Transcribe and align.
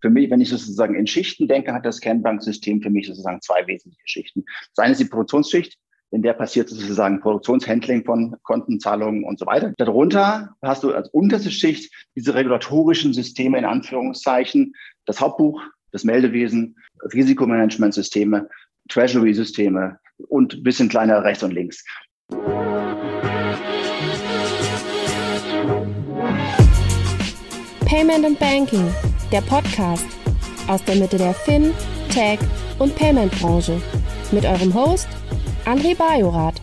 Für 0.00 0.10
mich, 0.10 0.30
wenn 0.30 0.40
ich 0.40 0.48
sozusagen 0.48 0.94
in 0.94 1.06
Schichten 1.06 1.48
denke, 1.48 1.72
hat 1.72 1.84
das 1.84 2.00
Kernbanksystem 2.00 2.82
für 2.82 2.90
mich 2.90 3.08
sozusagen 3.08 3.40
zwei 3.40 3.66
wesentliche 3.66 4.06
Schichten. 4.06 4.44
Das 4.74 4.84
eine 4.84 4.92
ist 4.92 5.00
die 5.00 5.06
Produktionsschicht, 5.06 5.76
in 6.10 6.22
der 6.22 6.34
passiert 6.34 6.68
sozusagen 6.68 7.20
Produktionshandling 7.20 8.04
von 8.04 8.36
Kontenzahlungen 8.42 9.24
und 9.24 9.38
so 9.38 9.46
weiter. 9.46 9.74
Darunter 9.76 10.54
hast 10.62 10.84
du 10.84 10.92
als 10.92 11.08
unterste 11.10 11.50
Schicht 11.50 11.92
diese 12.14 12.34
regulatorischen 12.34 13.12
Systeme 13.12 13.58
in 13.58 13.64
Anführungszeichen, 13.64 14.74
das 15.04 15.20
Hauptbuch, 15.20 15.60
das 15.90 16.04
Meldewesen, 16.04 16.76
Risikomanagementsysteme, 17.12 18.48
Treasury-Systeme 18.88 19.98
und 20.28 20.54
ein 20.54 20.62
bisschen 20.62 20.88
kleiner 20.88 21.24
rechts 21.24 21.42
und 21.42 21.52
links. 21.52 21.84
Payment 27.84 28.24
and 28.24 28.38
Banking, 28.38 28.86
der 29.32 29.42
Podcast 29.42 30.06
aus 30.68 30.82
der 30.84 30.96
Mitte 30.96 31.18
der 31.18 31.34
Fin, 31.34 31.74
Tech 32.08 32.38
und 32.78 32.94
Payment 32.96 33.30
Branche 33.38 33.78
mit 34.32 34.46
eurem 34.46 34.72
Host 34.72 35.06
André 35.66 35.94
Bajorath. 35.94 36.62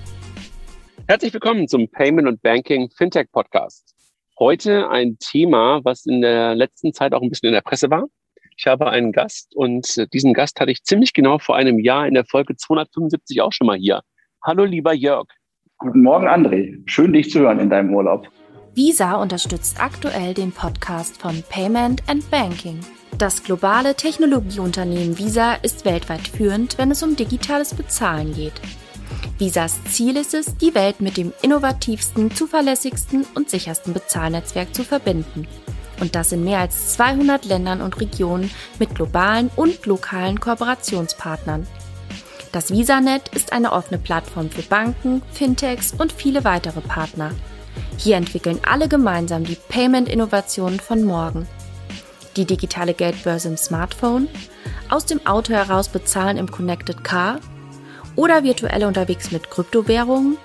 Herzlich 1.07 1.31
willkommen 1.31 1.67
zum 1.67 1.87
Payment 1.87 2.27
und 2.27 2.41
Banking 2.41 2.89
Fintech 2.89 3.31
Podcast. 3.31 3.93
Heute 4.39 4.89
ein 4.89 5.17
Thema, 5.19 5.81
was 5.83 6.07
in 6.07 6.21
der 6.21 6.55
letzten 6.55 6.91
Zeit 6.91 7.13
auch 7.13 7.21
ein 7.21 7.29
bisschen 7.29 7.47
in 7.47 7.53
der 7.53 7.61
Presse 7.61 7.91
war. 7.91 8.05
Ich 8.57 8.65
habe 8.65 8.89
einen 8.89 9.11
Gast 9.11 9.55
und 9.55 10.11
diesen 10.13 10.33
Gast 10.33 10.59
hatte 10.59 10.71
ich 10.71 10.83
ziemlich 10.83 11.13
genau 11.13 11.37
vor 11.37 11.55
einem 11.55 11.77
Jahr 11.77 12.07
in 12.07 12.15
der 12.15 12.25
Folge 12.25 12.55
275 12.55 13.41
auch 13.41 13.51
schon 13.51 13.67
mal 13.67 13.77
hier. 13.77 14.01
Hallo, 14.43 14.63
lieber 14.63 14.93
Jörg. 14.93 15.27
Guten 15.77 16.01
Morgen, 16.01 16.27
André. 16.27 16.81
Schön, 16.85 17.13
dich 17.13 17.29
zu 17.29 17.41
hören 17.41 17.59
in 17.59 17.69
deinem 17.69 17.93
Urlaub. 17.93 18.27
Visa 18.75 19.13
unterstützt 19.13 19.79
aktuell 19.79 20.33
den 20.33 20.51
Podcast 20.51 21.17
von 21.21 21.41
Payment 21.43 22.03
and 22.07 22.29
Banking. 22.29 22.81
Das 23.17 23.41
globale 23.41 23.95
Technologieunternehmen 23.95 25.17
Visa 25.17 25.53
ist 25.53 25.85
weltweit 25.85 26.27
führend, 26.27 26.77
wenn 26.77 26.91
es 26.91 27.01
um 27.01 27.15
digitales 27.15 27.73
Bezahlen 27.73 28.33
geht. 28.33 28.51
Visas 29.37 29.81
Ziel 29.85 30.17
ist 30.17 30.33
es, 30.33 30.57
die 30.57 30.75
Welt 30.75 30.99
mit 30.99 31.15
dem 31.15 31.31
innovativsten, 31.41 32.35
zuverlässigsten 32.35 33.25
und 33.33 33.49
sichersten 33.49 33.93
Bezahlnetzwerk 33.93 34.75
zu 34.75 34.83
verbinden. 34.83 35.47
Und 36.01 36.13
das 36.15 36.33
in 36.33 36.43
mehr 36.43 36.59
als 36.59 36.95
200 36.95 37.45
Ländern 37.45 37.81
und 37.81 38.01
Regionen 38.01 38.51
mit 38.77 38.93
globalen 38.93 39.49
und 39.55 39.85
lokalen 39.85 40.41
Kooperationspartnern. 40.41 41.65
Das 42.51 42.71
VisaNet 42.71 43.29
ist 43.29 43.53
eine 43.53 43.71
offene 43.71 43.99
Plattform 43.99 44.49
für 44.49 44.63
Banken, 44.63 45.21
Fintechs 45.31 45.93
und 45.97 46.11
viele 46.11 46.43
weitere 46.43 46.81
Partner. 46.81 47.31
Hier 47.97 48.17
entwickeln 48.17 48.59
alle 48.67 48.87
gemeinsam 48.87 49.43
die 49.43 49.57
Payment-Innovationen 49.69 50.79
von 50.79 51.03
morgen. 51.03 51.47
Die 52.35 52.45
digitale 52.45 52.93
Geldbörse 52.93 53.47
im 53.47 53.57
Smartphone, 53.57 54.27
aus 54.89 55.05
dem 55.05 55.25
Auto 55.25 55.53
heraus 55.53 55.89
bezahlen 55.89 56.37
im 56.37 56.51
Connected 56.51 57.03
Car 57.03 57.39
oder 58.15 58.43
virtuell 58.43 58.83
unterwegs 58.85 59.31
mit 59.31 59.49
Kryptowährungen? 59.49 60.37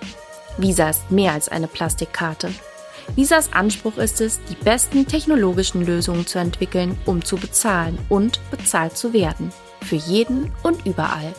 Visa 0.56 0.90
ist 0.90 1.10
mehr 1.10 1.32
als 1.32 1.48
eine 1.48 1.68
Plastikkarte. 1.68 2.50
Visas 3.16 3.52
Anspruch 3.52 3.96
ist 3.96 4.20
es, 4.20 4.40
die 4.48 4.54
besten 4.54 5.06
technologischen 5.06 5.84
Lösungen 5.84 6.26
zu 6.26 6.38
entwickeln, 6.38 6.96
um 7.06 7.24
zu 7.24 7.36
bezahlen 7.36 7.98
und 8.08 8.40
bezahlt 8.50 8.96
zu 8.96 9.12
werden. 9.12 9.52
Für 9.82 9.96
jeden 9.96 10.52
und 10.62 10.86
überall. 10.86 11.34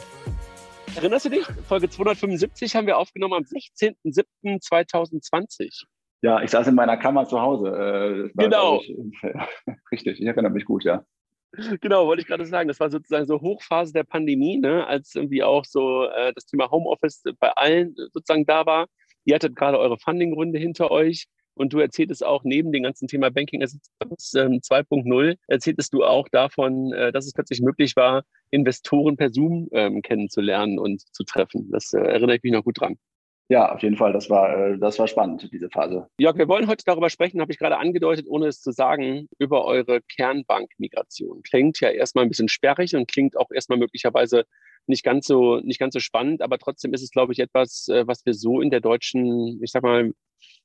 Erinnerst 0.96 1.26
du 1.26 1.30
dich? 1.30 1.46
Folge 1.68 1.90
275 1.90 2.76
haben 2.76 2.86
wir 2.86 2.98
aufgenommen 2.98 3.36
am 3.36 3.44
16.07.2020. 3.44 5.86
Ja, 6.22 6.42
ich 6.42 6.52
saß 6.52 6.68
in 6.68 6.76
meiner 6.76 6.98
Kammer 6.98 7.26
zu 7.26 7.42
Hause. 7.42 7.70
Äh, 7.70 8.30
genau. 8.36 8.82
Ich, 8.82 8.94
richtig, 9.92 10.20
ich 10.20 10.26
erinnere 10.26 10.52
mich 10.52 10.66
gut, 10.66 10.84
ja. 10.84 11.04
Genau, 11.82 12.08
wollte 12.08 12.22
ich 12.22 12.28
gerade 12.28 12.46
sagen. 12.46 12.68
Das 12.68 12.80
war 12.80 12.90
sozusagen 12.90 13.26
so 13.26 13.42
Hochphase 13.42 13.94
der 13.94 14.04
Pandemie, 14.04 14.58
ne, 14.58 14.86
als 14.86 15.16
irgendwie 15.16 15.44
auch 15.44 15.66
so 15.66 16.06
äh, 16.06 16.34
das 16.34 16.46
Thema 16.46 16.70
Homeoffice 16.70 17.24
bei 17.40 17.52
allen 17.52 17.96
sozusagen 18.12 18.46
da 18.46 18.66
war. 18.66 18.88
Ihr 19.24 19.36
hattet 19.36 19.56
gerade 19.56 19.80
eure 19.80 19.98
Funding-Runde 19.98 20.60
hinter 20.60 20.92
euch 20.92 21.28
und 21.62 21.72
du 21.74 21.80
erzähltest 21.80 22.26
auch 22.26 22.44
neben 22.44 22.72
dem 22.72 22.84
ganzen 22.84 23.08
Thema 23.08 23.30
Banking 23.30 23.62
Assistance 23.62 24.40
ähm, 24.40 24.60
2.0, 24.62 25.38
erzähltest 25.48 25.94
du 25.94 26.04
auch 26.04 26.28
davon, 26.28 26.92
äh, 26.92 27.12
dass 27.12 27.28
es 27.28 27.34
plötzlich 27.34 27.62
möglich 27.62 27.96
war, 27.96 28.24
Investoren 28.50 29.16
per 29.16 29.30
Zoom 29.30 29.70
ähm, 29.72 30.02
kennenzulernen 30.02 30.80
und 30.80 31.02
zu 31.14 31.24
treffen. 31.24 31.70
Das 31.72 31.94
äh, 31.94 32.00
erinnere 32.00 32.38
ich 32.38 32.44
mich 32.44 32.52
noch 32.52 32.64
gut 32.64 32.82
dran. 32.82 32.98
Ja, 33.48 33.72
auf 33.74 33.84
jeden 33.84 33.96
Fall. 33.96 34.12
Das 34.12 34.30
war, 34.30 34.58
äh, 34.58 34.80
das 34.80 34.98
war 34.98 35.08
spannend, 35.08 35.48
diese 35.52 35.70
Phase. 35.70 36.08
Jörg, 36.18 36.36
wir 36.38 36.48
wollen 36.48 36.68
heute 36.68 36.84
darüber 36.84 37.12
sprechen, 37.12 37.42
habe 37.42 37.52
ich 37.52 37.60
gerade 37.60 37.78
angedeutet, 37.78 38.26
ohne 38.28 38.48
es 38.48 38.62
zu 38.62 38.72
sagen, 38.72 39.28
über 39.38 39.64
eure 39.66 40.02
Kernbankmigration. 40.02 41.44
Klingt 41.44 41.80
ja 41.80 41.90
erstmal 41.90 42.26
ein 42.26 42.30
bisschen 42.30 42.50
sperrig 42.50 42.96
und 42.96 43.08
klingt 43.08 43.38
auch 43.38 43.52
erstmal 43.52 43.78
möglicherweise 43.78 44.46
nicht 44.88 45.04
ganz 45.04 45.28
so, 45.28 45.58
nicht 45.58 45.80
ganz 45.80 45.94
so 45.94 46.00
spannend, 46.00 46.42
aber 46.42 46.58
trotzdem 46.58 46.92
ist 46.96 47.04
es, 47.04 47.12
glaube 47.12 47.34
ich, 47.34 47.40
etwas, 47.40 47.86
was 47.88 48.26
wir 48.26 48.34
so 48.34 48.62
in 48.62 48.72
der 48.72 48.80
deutschen, 48.80 49.62
ich 49.62 49.72
sag 49.72 49.84
mal, 49.84 50.12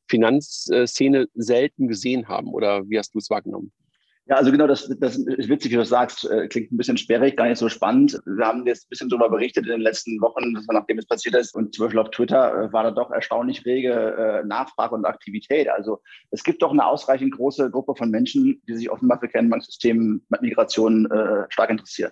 Finanzszene 0.09 1.29
selten 1.35 1.89
gesehen 1.89 2.29
haben. 2.29 2.49
Oder 2.49 2.89
wie 2.89 2.99
hast 2.99 3.15
du 3.15 3.19
es 3.19 3.31
wahrgenommen? 3.31 3.73
Ja, 4.29 4.35
also 4.35 4.51
genau, 4.51 4.67
das, 4.67 4.93
das 4.99 5.17
ist 5.19 5.49
witzig, 5.49 5.71
wie 5.71 5.77
du 5.77 5.85
sagst, 5.85 6.29
äh, 6.29 6.49
klingt 6.49 6.73
ein 6.73 6.77
bisschen 6.77 6.97
sperrig, 6.97 7.37
gar 7.37 7.49
nicht 7.49 7.59
so 7.59 7.69
spannend. 7.69 8.21
Wir 8.27 8.45
haben 8.45 8.67
jetzt 8.67 8.87
ein 8.87 8.89
bisschen 8.89 9.09
darüber 9.09 9.31
berichtet 9.31 9.67
in 9.67 9.71
den 9.71 9.81
letzten 9.83 10.21
Wochen, 10.21 10.53
nachdem 10.73 10.99
es 10.99 11.07
passiert 11.07 11.37
ist. 11.37 11.55
Und 11.55 11.73
zum 11.73 11.85
Beispiel 11.85 12.01
auf 12.01 12.11
Twitter 12.11 12.65
äh, 12.65 12.73
war 12.73 12.83
da 12.83 12.91
doch 12.91 13.13
erstaunlich 13.13 13.65
rege 13.65 13.93
äh, 13.93 14.45
Nachfrage 14.45 14.97
und 14.97 15.05
Aktivität. 15.05 15.69
Also 15.69 16.03
es 16.33 16.43
gibt 16.43 16.61
doch 16.61 16.73
eine 16.73 16.85
ausreichend 16.85 17.37
große 17.37 17.71
Gruppe 17.71 17.95
von 17.95 18.11
Menschen, 18.11 18.61
die 18.67 18.75
sich 18.75 18.91
offenbar 18.91 19.21
für 19.21 19.29
Kernbanksystemen 19.29 20.27
Migration 20.41 21.09
äh, 21.09 21.45
stark 21.49 21.71
interessieren. 21.71 22.11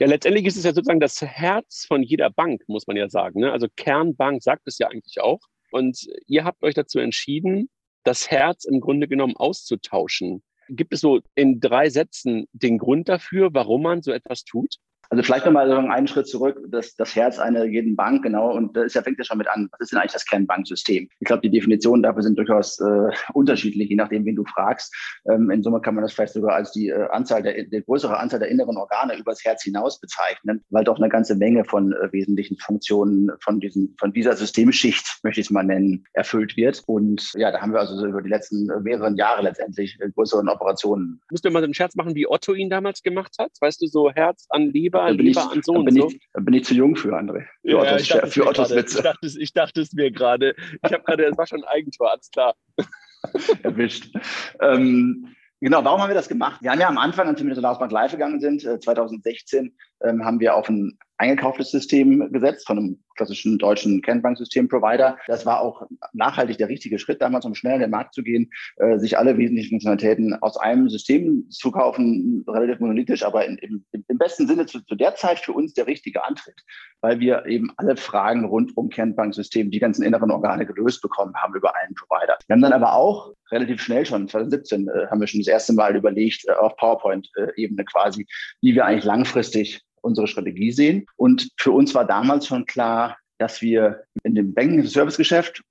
Ja, 0.00 0.06
letztendlich 0.06 0.44
ist 0.44 0.58
es 0.58 0.64
ja 0.64 0.74
sozusagen 0.74 1.00
das 1.00 1.22
Herz 1.22 1.86
von 1.86 2.02
jeder 2.02 2.28
Bank, 2.28 2.62
muss 2.66 2.86
man 2.86 2.96
ja 2.96 3.08
sagen. 3.08 3.40
Ne? 3.40 3.50
Also 3.50 3.68
Kernbank 3.74 4.42
sagt 4.42 4.66
es 4.66 4.76
ja 4.76 4.88
eigentlich 4.88 5.18
auch. 5.22 5.40
Und 5.74 6.06
ihr 6.28 6.44
habt 6.44 6.62
euch 6.62 6.74
dazu 6.74 7.00
entschieden, 7.00 7.68
das 8.04 8.30
Herz 8.30 8.64
im 8.64 8.80
Grunde 8.80 9.08
genommen 9.08 9.34
auszutauschen. 9.36 10.44
Gibt 10.68 10.92
es 10.92 11.00
so 11.00 11.20
in 11.34 11.58
drei 11.58 11.90
Sätzen 11.90 12.46
den 12.52 12.78
Grund 12.78 13.08
dafür, 13.08 13.52
warum 13.52 13.82
man 13.82 14.00
so 14.00 14.12
etwas 14.12 14.44
tut? 14.44 14.76
Also 15.10 15.22
vielleicht 15.22 15.46
nochmal 15.46 15.68
so 15.68 15.76
einen 15.76 16.06
Schritt 16.06 16.28
zurück, 16.28 16.58
das, 16.68 16.94
das 16.96 17.14
Herz 17.14 17.38
einer 17.38 17.64
jeden 17.64 17.96
Bank, 17.96 18.22
genau, 18.22 18.52
und 18.52 18.76
das 18.76 18.92
fängt 18.92 19.18
ja 19.18 19.24
schon 19.24 19.38
mit 19.38 19.48
an, 19.48 19.68
was 19.72 19.80
ist 19.80 19.92
denn 19.92 19.98
eigentlich 19.98 20.12
das 20.12 20.24
Kernbanksystem? 20.24 21.08
Ich 21.20 21.26
glaube, 21.26 21.42
die 21.42 21.50
Definitionen 21.50 22.02
dafür 22.02 22.22
sind 22.22 22.38
durchaus 22.38 22.78
äh, 22.80 23.10
unterschiedlich, 23.32 23.88
je 23.90 23.96
nachdem, 23.96 24.24
wen 24.24 24.36
du 24.36 24.44
fragst. 24.44 24.94
Ähm, 25.28 25.50
in 25.50 25.62
Summe 25.62 25.80
kann 25.80 25.94
man 25.94 26.02
das 26.02 26.12
vielleicht 26.12 26.32
sogar 26.32 26.54
als 26.54 26.72
die 26.72 26.88
äh, 26.88 27.08
Anzahl 27.10 27.42
der, 27.42 27.64
der 27.64 27.82
größere 27.82 28.18
Anzahl 28.18 28.40
der 28.40 28.48
inneren 28.48 28.76
Organe 28.76 29.16
übers 29.18 29.44
Herz 29.44 29.62
hinaus 29.62 30.00
bezeichnen, 30.00 30.64
weil 30.70 30.84
doch 30.84 30.98
eine 30.98 31.08
ganze 31.08 31.34
Menge 31.34 31.64
von 31.64 31.92
äh, 31.92 32.12
wesentlichen 32.12 32.56
Funktionen 32.58 33.30
von 33.40 33.60
diesem, 33.60 33.94
von 33.98 34.12
dieser 34.12 34.36
Systemschicht, 34.36 35.20
möchte 35.22 35.40
ich 35.40 35.46
es 35.46 35.50
mal 35.50 35.64
nennen, 35.64 36.04
erfüllt 36.12 36.56
wird. 36.56 36.82
Und 36.86 37.32
ja, 37.34 37.50
da 37.50 37.60
haben 37.60 37.72
wir 37.72 37.80
also 37.80 37.96
so 37.96 38.06
über 38.06 38.22
die 38.22 38.30
letzten 38.30 38.70
äh, 38.70 38.80
mehreren 38.80 39.16
Jahre 39.16 39.42
letztendlich 39.42 39.98
äh, 40.00 40.10
größeren 40.10 40.48
Operationen. 40.48 41.20
Musst 41.30 41.44
du 41.44 41.50
mal 41.50 41.62
einen 41.62 41.74
Scherz 41.74 41.94
machen, 41.94 42.14
wie 42.14 42.26
Otto 42.26 42.54
ihn 42.54 42.70
damals 42.70 43.02
gemacht 43.02 43.34
hat? 43.38 43.50
Weißt 43.60 43.82
du, 43.82 43.86
so 43.86 44.10
Herz 44.10 44.46
an 44.50 44.70
Leber 44.70 44.93
Leber, 44.94 45.12
Leber 45.12 45.30
ich, 45.30 45.38
an 45.38 45.62
so 45.62 45.72
und 45.72 45.84
bin 45.84 45.94
so. 45.94 46.08
Ich, 46.08 46.20
bin 46.32 46.54
ich 46.54 46.64
zu 46.64 46.74
jung 46.74 46.96
für, 46.96 47.16
André. 47.16 47.46
Für 47.62 47.70
ja, 47.70 47.76
Ottos, 47.78 48.02
ich 48.02 48.08
dachte, 48.08 48.26
für 48.28 48.46
Ottos 48.46 48.68
grade, 48.68 48.80
Witze. 48.80 48.98
Ich 48.98 49.04
dachte, 49.04 49.26
ich 49.40 49.52
dachte 49.52 49.80
es 49.80 49.92
mir 49.92 50.10
gerade. 50.10 50.54
Ich 50.84 50.92
habe 50.92 51.02
gerade, 51.04 51.24
es 51.24 51.36
war 51.36 51.46
schon 51.46 51.62
ein 51.62 51.68
Eigentor, 51.68 52.10
alles 52.10 52.30
klar. 52.30 52.54
Erwischt. 53.62 54.14
Ähm, 54.60 55.34
Genau, 55.60 55.82
warum 55.82 56.02
haben 56.02 56.10
wir 56.10 56.14
das 56.14 56.28
gemacht? 56.28 56.60
Wir 56.60 56.72
haben 56.72 56.80
ja 56.80 56.88
am 56.88 56.98
Anfang, 56.98 57.26
als 57.26 57.38
wir 57.38 57.46
mit 57.46 57.56
der 57.56 57.62
Landesbank 57.62 57.90
live 57.90 58.12
gegangen 58.12 58.38
sind, 58.38 58.60
2016, 58.60 59.72
äh, 60.00 60.10
ähm, 60.10 60.22
haben 60.22 60.38
wir 60.38 60.54
auf 60.54 60.68
ein 60.68 60.98
eingekauftes 61.18 61.70
System 61.70 62.32
gesetzt 62.32 62.66
von 62.66 62.78
einem 62.78 63.04
klassischen 63.16 63.58
deutschen 63.58 64.02
Kernbanksystem-Provider. 64.02 65.16
Das 65.28 65.46
war 65.46 65.60
auch 65.60 65.86
nachhaltig 66.12 66.58
der 66.58 66.68
richtige 66.68 66.98
Schritt, 66.98 67.22
damals 67.22 67.44
um 67.44 67.54
schnell 67.54 67.76
in 67.76 67.80
den 67.80 67.90
Markt 67.90 68.14
zu 68.14 68.22
gehen, 68.22 68.50
äh, 68.76 68.98
sich 68.98 69.16
alle 69.16 69.38
wesentlichen 69.38 69.70
Funktionalitäten 69.70 70.34
aus 70.42 70.56
einem 70.56 70.88
System 70.88 71.48
zu 71.50 71.70
kaufen, 71.70 72.44
relativ 72.48 72.80
monolithisch, 72.80 73.24
aber 73.24 73.46
in, 73.46 73.56
im, 73.58 73.84
im, 73.92 74.18
besten 74.18 74.48
Sinne 74.48 74.66
zu, 74.66 74.84
zu, 74.84 74.96
der 74.96 75.14
Zeit 75.14 75.38
für 75.38 75.52
uns 75.52 75.74
der 75.74 75.86
richtige 75.86 76.24
Antritt, 76.24 76.60
weil 77.00 77.20
wir 77.20 77.46
eben 77.46 77.70
alle 77.76 77.96
Fragen 77.96 78.44
rund 78.44 78.76
um 78.76 78.88
Kernbanksystem, 78.88 79.70
die 79.70 79.78
ganzen 79.78 80.02
inneren 80.02 80.30
Organe 80.30 80.66
gelöst 80.66 81.02
bekommen 81.02 81.34
haben 81.36 81.54
über 81.54 81.74
einen 81.76 81.94
Provider. 81.94 82.36
Wir 82.46 82.54
haben 82.54 82.62
dann 82.62 82.72
aber 82.72 82.94
auch 82.94 83.32
relativ 83.50 83.80
schnell 83.80 84.04
schon, 84.04 84.28
2017, 84.28 84.88
äh, 84.88 85.06
haben 85.08 85.20
wir 85.20 85.26
schon 85.26 85.40
das 85.40 85.48
erste 85.48 85.72
Mal 85.74 85.94
überlegt, 85.94 86.44
äh, 86.48 86.52
auf 86.52 86.76
PowerPoint-Ebene 86.76 87.84
quasi, 87.84 88.26
wie 88.60 88.74
wir 88.74 88.84
eigentlich 88.84 89.04
langfristig 89.04 89.82
unsere 90.04 90.28
Strategie 90.28 90.72
sehen. 90.72 91.06
Und 91.16 91.50
für 91.58 91.72
uns 91.72 91.94
war 91.94 92.06
damals 92.06 92.46
schon 92.46 92.66
klar, 92.66 93.16
dass 93.38 93.62
wir 93.62 94.04
in 94.22 94.34
dem 94.34 94.54
Banking-Service-Geschäft, 94.54 95.62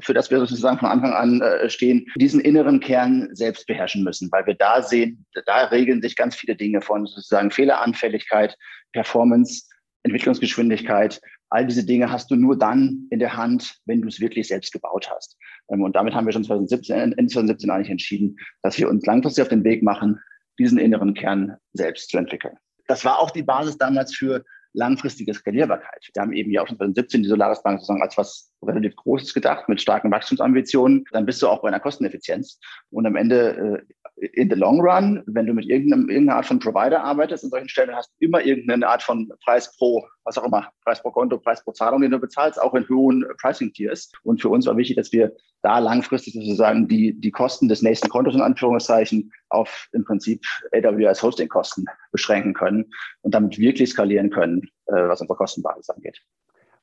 für 0.00 0.14
das 0.14 0.30
wir 0.30 0.38
sozusagen 0.40 0.78
von 0.78 0.88
Anfang 0.88 1.12
an 1.12 1.40
äh, 1.40 1.68
stehen, 1.68 2.06
diesen 2.16 2.40
inneren 2.40 2.80
Kern 2.80 3.28
selbst 3.32 3.66
beherrschen 3.66 4.02
müssen, 4.02 4.30
weil 4.32 4.46
wir 4.46 4.54
da 4.54 4.82
sehen, 4.82 5.24
da 5.46 5.66
regeln 5.66 6.02
sich 6.02 6.16
ganz 6.16 6.36
viele 6.36 6.56
Dinge 6.56 6.80
von 6.80 7.06
sozusagen 7.06 7.50
Fehleranfälligkeit, 7.50 8.56
Performance, 8.92 9.64
Entwicklungsgeschwindigkeit. 10.02 11.20
All 11.50 11.66
diese 11.66 11.84
Dinge 11.84 12.10
hast 12.10 12.30
du 12.30 12.34
nur 12.34 12.58
dann 12.58 13.06
in 13.10 13.18
der 13.18 13.36
Hand, 13.36 13.78
wenn 13.84 14.02
du 14.02 14.08
es 14.08 14.20
wirklich 14.20 14.48
selbst 14.48 14.72
gebaut 14.72 15.08
hast. 15.10 15.36
Ähm, 15.70 15.82
und 15.82 15.94
damit 15.94 16.14
haben 16.14 16.26
wir 16.26 16.32
schon 16.32 16.44
2017, 16.44 16.96
Ende 16.96 17.26
2017 17.26 17.70
eigentlich 17.70 17.90
entschieden, 17.90 18.36
dass 18.62 18.78
wir 18.78 18.88
uns 18.88 19.06
langfristig 19.06 19.42
auf 19.42 19.48
den 19.48 19.64
Weg 19.64 19.82
machen, 19.82 20.18
diesen 20.58 20.78
inneren 20.78 21.14
Kern 21.14 21.56
selbst 21.74 22.10
zu 22.10 22.18
entwickeln. 22.18 22.56
Das 22.86 23.04
war 23.04 23.18
auch 23.18 23.30
die 23.30 23.42
Basis 23.42 23.78
damals 23.78 24.14
für 24.14 24.44
langfristige 24.76 25.32
Skalierbarkeit. 25.32 26.10
Wir 26.12 26.22
haben 26.22 26.32
eben 26.34 26.50
ja 26.50 26.62
auch 26.62 26.68
schon 26.68 26.76
2017 26.76 27.22
die 27.22 27.28
Solaris 27.28 27.62
Bank 27.62 27.80
sozusagen 27.80 28.02
als 28.02 28.16
was 28.18 28.52
relativ 28.62 28.94
Großes 28.96 29.32
gedacht 29.32 29.68
mit 29.68 29.80
starken 29.80 30.10
Wachstumsambitionen. 30.10 31.04
Dann 31.12 31.24
bist 31.24 31.40
du 31.40 31.48
auch 31.48 31.62
bei 31.62 31.68
einer 31.68 31.80
Kosteneffizienz. 31.80 32.60
Und 32.90 33.06
am 33.06 33.16
Ende 33.16 33.84
äh, 33.88 34.05
in 34.16 34.48
the 34.48 34.56
long 34.56 34.80
run, 34.80 35.22
wenn 35.26 35.46
du 35.46 35.52
mit 35.52 35.66
irgendeiner 35.66 36.36
Art 36.36 36.46
von 36.46 36.58
Provider 36.58 37.02
arbeitest, 37.02 37.44
an 37.44 37.50
solchen 37.50 37.68
Stellen 37.68 37.94
hast 37.94 38.10
du 38.10 38.24
immer 38.24 38.42
irgendeine 38.42 38.88
Art 38.88 39.02
von 39.02 39.30
Preis 39.44 39.76
pro, 39.76 40.06
was 40.24 40.38
auch 40.38 40.44
immer, 40.44 40.70
Preis 40.84 41.02
pro 41.02 41.10
Konto, 41.10 41.38
Preis 41.38 41.62
pro 41.62 41.72
Zahlung, 41.72 42.00
den 42.00 42.10
du 42.10 42.18
bezahlst, 42.18 42.60
auch 42.60 42.74
in 42.74 42.88
hohen 42.88 43.24
Pricing-Tiers. 43.40 44.12
Und 44.22 44.40
für 44.40 44.48
uns 44.48 44.66
war 44.66 44.76
wichtig, 44.76 44.96
dass 44.96 45.12
wir 45.12 45.32
da 45.62 45.78
langfristig 45.78 46.32
sozusagen 46.32 46.88
die, 46.88 47.18
die 47.20 47.30
Kosten 47.30 47.68
des 47.68 47.82
nächsten 47.82 48.08
Kontos 48.08 48.34
in 48.34 48.40
Anführungszeichen 48.40 49.32
auf 49.50 49.88
im 49.92 50.04
Prinzip 50.04 50.42
AWS 50.72 51.22
Hosting-Kosten 51.22 51.84
beschränken 52.10 52.54
können 52.54 52.86
und 53.20 53.34
damit 53.34 53.58
wirklich 53.58 53.90
skalieren 53.90 54.30
können, 54.30 54.62
äh, 54.86 54.92
was 54.92 55.20
unsere 55.20 55.36
Kostenbasis 55.36 55.90
angeht. 55.90 56.22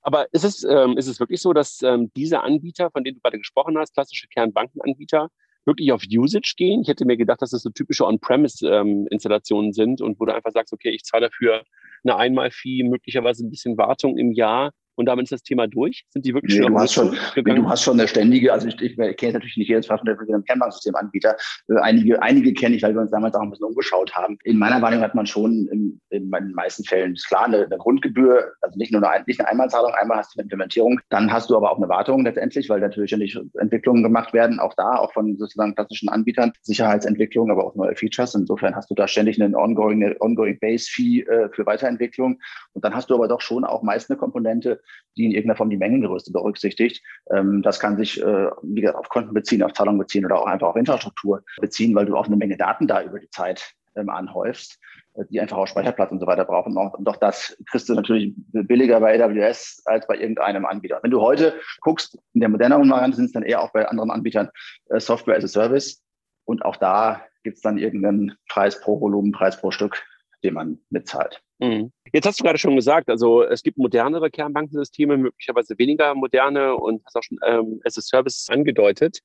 Aber 0.03 0.27
ist 0.33 0.43
es, 0.43 0.63
ähm, 0.65 0.97
ist 0.97 1.07
es 1.07 1.19
wirklich 1.19 1.41
so, 1.41 1.53
dass 1.53 1.81
ähm, 1.81 2.11
diese 2.15 2.41
Anbieter, 2.41 2.91
von 2.91 3.03
denen 3.03 3.15
du 3.15 3.21
gerade 3.21 3.37
gesprochen 3.37 3.77
hast, 3.77 3.93
klassische 3.93 4.27
Kernbankenanbieter, 4.27 5.29
wirklich 5.65 5.91
auf 5.91 6.03
Usage 6.09 6.55
gehen. 6.57 6.81
Ich 6.81 6.87
hätte 6.87 7.05
mir 7.05 7.17
gedacht, 7.17 7.41
dass 7.41 7.51
das 7.51 7.61
so 7.61 7.69
typische 7.69 8.05
On-Premise-Installationen 8.05 9.67
ähm, 9.67 9.73
sind 9.73 10.01
und 10.01 10.19
wo 10.19 10.25
du 10.25 10.33
einfach 10.33 10.51
sagst, 10.51 10.73
okay, 10.73 10.89
ich 10.89 11.03
zahle 11.03 11.29
dafür 11.29 11.63
eine 12.03 12.17
Einmal-Fee, 12.17 12.83
möglicherweise 12.83 13.45
ein 13.45 13.49
bisschen 13.49 13.77
Wartung 13.77 14.17
im 14.17 14.31
Jahr 14.31 14.71
und 14.95 15.05
damit 15.05 15.23
ist 15.25 15.31
das 15.31 15.43
Thema 15.43 15.67
durch? 15.67 16.05
Sind 16.09 16.25
die 16.25 16.33
wirklich 16.33 16.55
nee, 16.55 16.63
schon, 16.63 16.73
du 16.73 16.79
hast 16.79 16.93
schon 16.93 17.17
gegangen? 17.35 17.63
Du 17.63 17.69
hast 17.69 17.83
schon 17.83 17.99
eine 17.99 18.07
ständige, 18.07 18.53
also 18.53 18.67
ich, 18.67 18.79
ich, 18.81 18.97
ich 18.97 19.17
kenne 19.17 19.33
natürlich 19.33 19.57
nicht 19.57 19.69
jedes 19.69 19.87
Kernbanksystemanbieter. 19.87 21.35
Äh, 21.69 21.79
einige, 21.81 22.21
einige 22.21 22.53
kenne 22.53 22.75
ich, 22.75 22.83
weil 22.83 22.93
wir 22.93 23.01
uns 23.01 23.11
damals 23.11 23.35
auch 23.35 23.41
ein 23.41 23.49
bisschen 23.49 23.67
umgeschaut 23.67 24.13
haben. 24.13 24.37
In 24.43 24.57
meiner 24.57 24.81
Wahrnehmung 24.81 25.03
hat 25.03 25.15
man 25.15 25.25
schon 25.25 25.67
in, 25.71 25.99
in 26.09 26.29
den 26.29 26.53
meisten 26.53 26.83
Fällen, 26.83 27.13
ist 27.13 27.27
klar, 27.27 27.45
eine, 27.45 27.65
eine 27.65 27.77
Grundgebühr, 27.77 28.51
also 28.61 28.77
nicht 28.77 28.91
nur 28.91 29.09
eine, 29.09 29.23
nicht 29.25 29.39
eine 29.39 29.49
Einmalzahlung, 29.49 29.93
einmal 29.93 30.17
hast 30.17 30.35
du 30.35 30.39
eine 30.39 30.43
Implementierung, 30.43 30.99
dann 31.09 31.31
hast 31.31 31.49
du 31.49 31.57
aber 31.57 31.71
auch 31.71 31.77
eine 31.77 31.89
Wartung 31.89 32.23
letztendlich, 32.23 32.69
weil 32.69 32.79
natürlich 32.79 33.11
ja 33.11 33.17
nicht 33.17 33.39
Entwicklungen 33.59 34.03
gemacht 34.03 34.33
werden, 34.33 34.59
auch 34.59 34.73
da, 34.75 34.95
auch 34.95 35.13
von 35.13 35.37
sozusagen 35.37 35.75
klassischen 35.75 36.09
Anbietern, 36.09 36.53
Sicherheitsentwicklung, 36.61 37.51
aber 37.51 37.65
auch 37.65 37.75
neue 37.75 37.95
Features. 37.95 38.35
Insofern 38.35 38.75
hast 38.75 38.89
du 38.89 38.95
da 38.95 39.07
ständig 39.07 39.41
eine 39.41 39.57
ongoing, 39.57 40.03
eine 40.03 40.15
ongoing 40.19 40.59
Base 40.59 40.89
Fee 40.89 41.21
äh, 41.21 41.49
für 41.51 41.65
Weiterentwicklung. 41.65 42.39
Und 42.73 42.85
dann 42.85 42.93
hast 42.93 43.09
du 43.09 43.15
aber 43.15 43.27
doch 43.27 43.41
schon 43.41 43.65
auch 43.65 43.83
meist 43.83 44.09
eine 44.09 44.17
Komponente, 44.17 44.81
die 45.17 45.25
in 45.25 45.31
irgendeiner 45.31 45.57
Form 45.57 45.69
die 45.69 45.77
Mengengröße 45.77 46.31
berücksichtigt. 46.31 47.03
Ähm, 47.31 47.61
das 47.61 47.79
kann 47.79 47.97
sich, 47.97 48.21
äh, 48.21 48.49
wie 48.61 48.81
gesagt, 48.81 48.97
auf 48.97 49.09
Konten 49.09 49.33
beziehen, 49.33 49.63
auf 49.63 49.73
Zahlungen 49.73 49.99
beziehen 49.99 50.25
oder 50.25 50.39
auch 50.39 50.47
einfach 50.47 50.69
auf 50.69 50.75
Infrastruktur 50.75 51.43
beziehen, 51.59 51.93
weil 51.95 52.05
du 52.05 52.15
auch 52.15 52.27
eine 52.27 52.35
Menge 52.35 52.57
Daten 52.57 52.87
da 52.87 53.03
über 53.03 53.19
die 53.19 53.29
Zeit 53.29 53.75
ähm, 53.95 54.09
anhäufst, 54.09 54.79
äh, 55.13 55.23
die 55.29 55.39
einfach 55.39 55.57
auch 55.57 55.67
Speicherplatz 55.67 56.11
und 56.11 56.19
so 56.19 56.27
weiter 56.27 56.45
brauchen. 56.45 56.75
Und 56.77 57.05
doch 57.05 57.17
das 57.17 57.57
kriegst 57.69 57.89
du 57.89 57.93
natürlich 57.93 58.33
billiger 58.51 58.99
bei 58.99 59.21
AWS 59.21 59.83
als 59.85 60.07
bei 60.07 60.17
irgendeinem 60.17 60.65
Anbieter. 60.65 60.99
Wenn 61.01 61.11
du 61.11 61.21
heute 61.21 61.59
guckst, 61.81 62.17
in 62.33 62.41
der 62.41 62.49
moderneren 62.49 62.89
Variante 62.89 63.17
sind 63.17 63.25
es 63.25 63.31
dann 63.31 63.43
eher 63.43 63.61
auch 63.61 63.71
bei 63.71 63.87
anderen 63.87 64.11
Anbietern 64.11 64.49
äh, 64.89 64.99
Software 64.99 65.37
as 65.37 65.43
a 65.43 65.47
Service. 65.47 66.03
Und 66.45 66.65
auch 66.65 66.75
da 66.75 67.21
gibt 67.43 67.57
es 67.57 67.61
dann 67.61 67.77
irgendeinen 67.77 68.35
Preis 68.49 68.79
pro 68.79 68.99
Volumen, 68.99 69.31
Preis 69.31 69.59
pro 69.59 69.71
Stück, 69.71 70.03
den 70.43 70.55
man 70.55 70.79
mitzahlt. 70.89 71.41
Mhm. 71.63 71.91
Jetzt 72.11 72.27
hast 72.27 72.39
du 72.39 72.43
gerade 72.43 72.59
schon 72.59 72.75
gesagt, 72.75 73.09
also 73.09 73.43
es 73.43 73.63
gibt 73.63 73.77
modernere 73.77 74.29
Kernbankensysteme, 74.29 75.17
möglicherweise 75.17 75.77
weniger 75.77 76.13
moderne 76.13 76.75
und 76.75 77.03
hast 77.05 77.15
auch 77.15 77.23
schon 77.23 77.39
ähm, 77.45 77.79
as 77.85 77.97
a 77.97 78.01
Service 78.01 78.47
angedeutet 78.49 79.19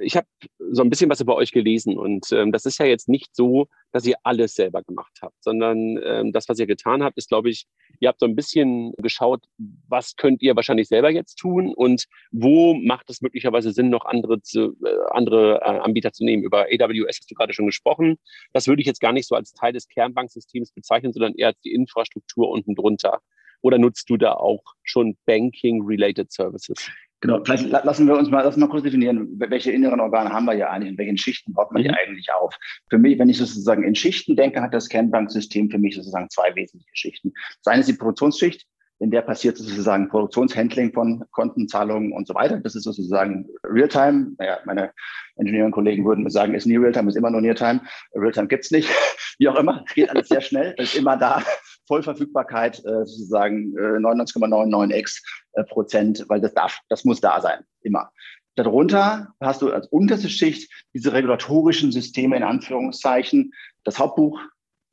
ich 0.00 0.16
habe 0.16 0.26
so 0.70 0.82
ein 0.82 0.90
bisschen 0.90 1.10
was 1.10 1.20
über 1.20 1.36
euch 1.36 1.52
gelesen 1.52 1.98
und 1.98 2.30
ähm, 2.32 2.52
das 2.52 2.66
ist 2.66 2.78
ja 2.78 2.86
jetzt 2.86 3.08
nicht 3.08 3.34
so, 3.34 3.68
dass 3.92 4.06
ihr 4.06 4.16
alles 4.22 4.54
selber 4.54 4.82
gemacht 4.82 5.18
habt, 5.22 5.34
sondern 5.42 5.98
ähm, 6.04 6.32
das, 6.32 6.48
was 6.48 6.58
ihr 6.58 6.66
getan 6.66 7.02
habt, 7.02 7.16
ist, 7.16 7.28
glaube 7.28 7.50
ich, 7.50 7.66
ihr 8.00 8.08
habt 8.08 8.20
so 8.20 8.26
ein 8.26 8.36
bisschen 8.36 8.92
geschaut, 8.98 9.44
was 9.88 10.16
könnt 10.16 10.42
ihr 10.42 10.56
wahrscheinlich 10.56 10.88
selber 10.88 11.10
jetzt 11.10 11.36
tun 11.36 11.72
und 11.74 12.04
wo 12.30 12.74
macht 12.74 13.10
es 13.10 13.20
möglicherweise 13.20 13.72
Sinn, 13.72 13.90
noch 13.90 14.04
andere, 14.04 14.40
zu, 14.42 14.76
äh, 14.84 14.96
andere 15.10 15.60
äh, 15.62 15.78
Anbieter 15.80 16.12
zu 16.12 16.24
nehmen. 16.24 16.42
Über 16.42 16.66
AWS 16.66 17.18
hast 17.20 17.30
du 17.30 17.34
gerade 17.34 17.52
schon 17.52 17.66
gesprochen. 17.66 18.18
Das 18.52 18.68
würde 18.68 18.80
ich 18.80 18.86
jetzt 18.86 19.00
gar 19.00 19.12
nicht 19.12 19.26
so 19.26 19.34
als 19.34 19.52
Teil 19.52 19.72
des 19.72 19.88
Kernbanksystems 19.88 20.72
bezeichnen, 20.72 21.12
sondern 21.12 21.34
eher 21.34 21.48
als 21.48 21.60
die 21.60 21.72
Infrastruktur 21.72 22.50
unten 22.50 22.74
drunter. 22.74 23.20
Oder 23.60 23.78
nutzt 23.78 24.08
du 24.08 24.16
da 24.16 24.34
auch 24.34 24.62
schon 24.84 25.16
Banking-related 25.26 26.30
Services? 26.30 26.88
Genau, 27.20 27.42
vielleicht 27.44 27.68
lassen 27.68 28.06
wir 28.06 28.16
uns 28.16 28.30
mal, 28.30 28.42
lassen 28.42 28.60
wir 28.60 28.66
mal 28.66 28.70
kurz 28.70 28.84
definieren, 28.84 29.28
welche 29.38 29.72
inneren 29.72 29.98
Organe 29.98 30.30
haben 30.30 30.44
wir 30.44 30.54
ja 30.54 30.70
eigentlich, 30.70 30.92
in 30.92 30.98
welchen 30.98 31.18
Schichten 31.18 31.52
baut 31.52 31.72
man 31.72 31.82
die 31.82 31.88
mhm. 31.88 31.96
eigentlich 31.96 32.32
auf. 32.32 32.54
Für 32.88 32.98
mich, 32.98 33.18
wenn 33.18 33.28
ich 33.28 33.38
sozusagen 33.38 33.82
in 33.82 33.96
Schichten 33.96 34.36
denke, 34.36 34.62
hat 34.62 34.72
das 34.72 34.88
Kernbanksystem 34.88 35.68
für 35.68 35.78
mich 35.78 35.96
sozusagen 35.96 36.30
zwei 36.30 36.54
wesentliche 36.54 36.94
Schichten. 36.94 37.32
Das 37.64 37.72
eine 37.72 37.80
ist 37.80 37.88
die 37.88 37.94
Produktionsschicht, 37.94 38.66
in 39.00 39.10
der 39.10 39.22
passiert 39.22 39.56
sozusagen 39.56 40.08
Produktionshandling 40.08 40.92
von 40.92 41.24
Kontenzahlungen 41.30 42.12
und 42.12 42.26
so 42.26 42.34
weiter. 42.34 42.58
Das 42.58 42.74
ist 42.74 42.84
sozusagen 42.84 43.46
Realtime. 43.64 44.32
Naja, 44.38 44.58
meine 44.64 44.92
Ingenieurkollegen 45.36 46.04
würden 46.04 46.28
sagen, 46.30 46.54
ist 46.54 46.66
nie 46.66 46.76
Realtime, 46.76 47.08
ist 47.08 47.16
immer 47.16 47.30
nur 47.30 47.40
Neartime. 47.40 47.80
Realtime 48.14 48.48
gibt's 48.48 48.70
nicht. 48.70 48.88
Wie 49.38 49.48
auch 49.48 49.56
immer, 49.56 49.84
geht 49.94 50.10
alles 50.10 50.28
sehr 50.28 50.40
schnell, 50.40 50.74
ist 50.78 50.96
immer 50.96 51.16
da. 51.16 51.42
Vollverfügbarkeit 51.88 52.78
äh, 52.84 53.04
sozusagen 53.04 53.76
äh, 53.76 53.98
99,99x 53.98 55.22
äh, 55.54 55.64
Prozent, 55.64 56.24
weil 56.28 56.40
das 56.40 56.54
darf, 56.54 56.78
das 56.88 57.04
muss 57.04 57.20
da 57.20 57.40
sein, 57.40 57.64
immer. 57.80 58.12
Darunter 58.54 59.34
hast 59.40 59.62
du 59.62 59.72
als 59.72 59.86
unterste 59.88 60.28
Schicht 60.28 60.70
diese 60.94 61.12
regulatorischen 61.12 61.92
Systeme 61.92 62.36
in 62.36 62.42
Anführungszeichen, 62.42 63.52
das 63.84 63.98
Hauptbuch, 63.98 64.40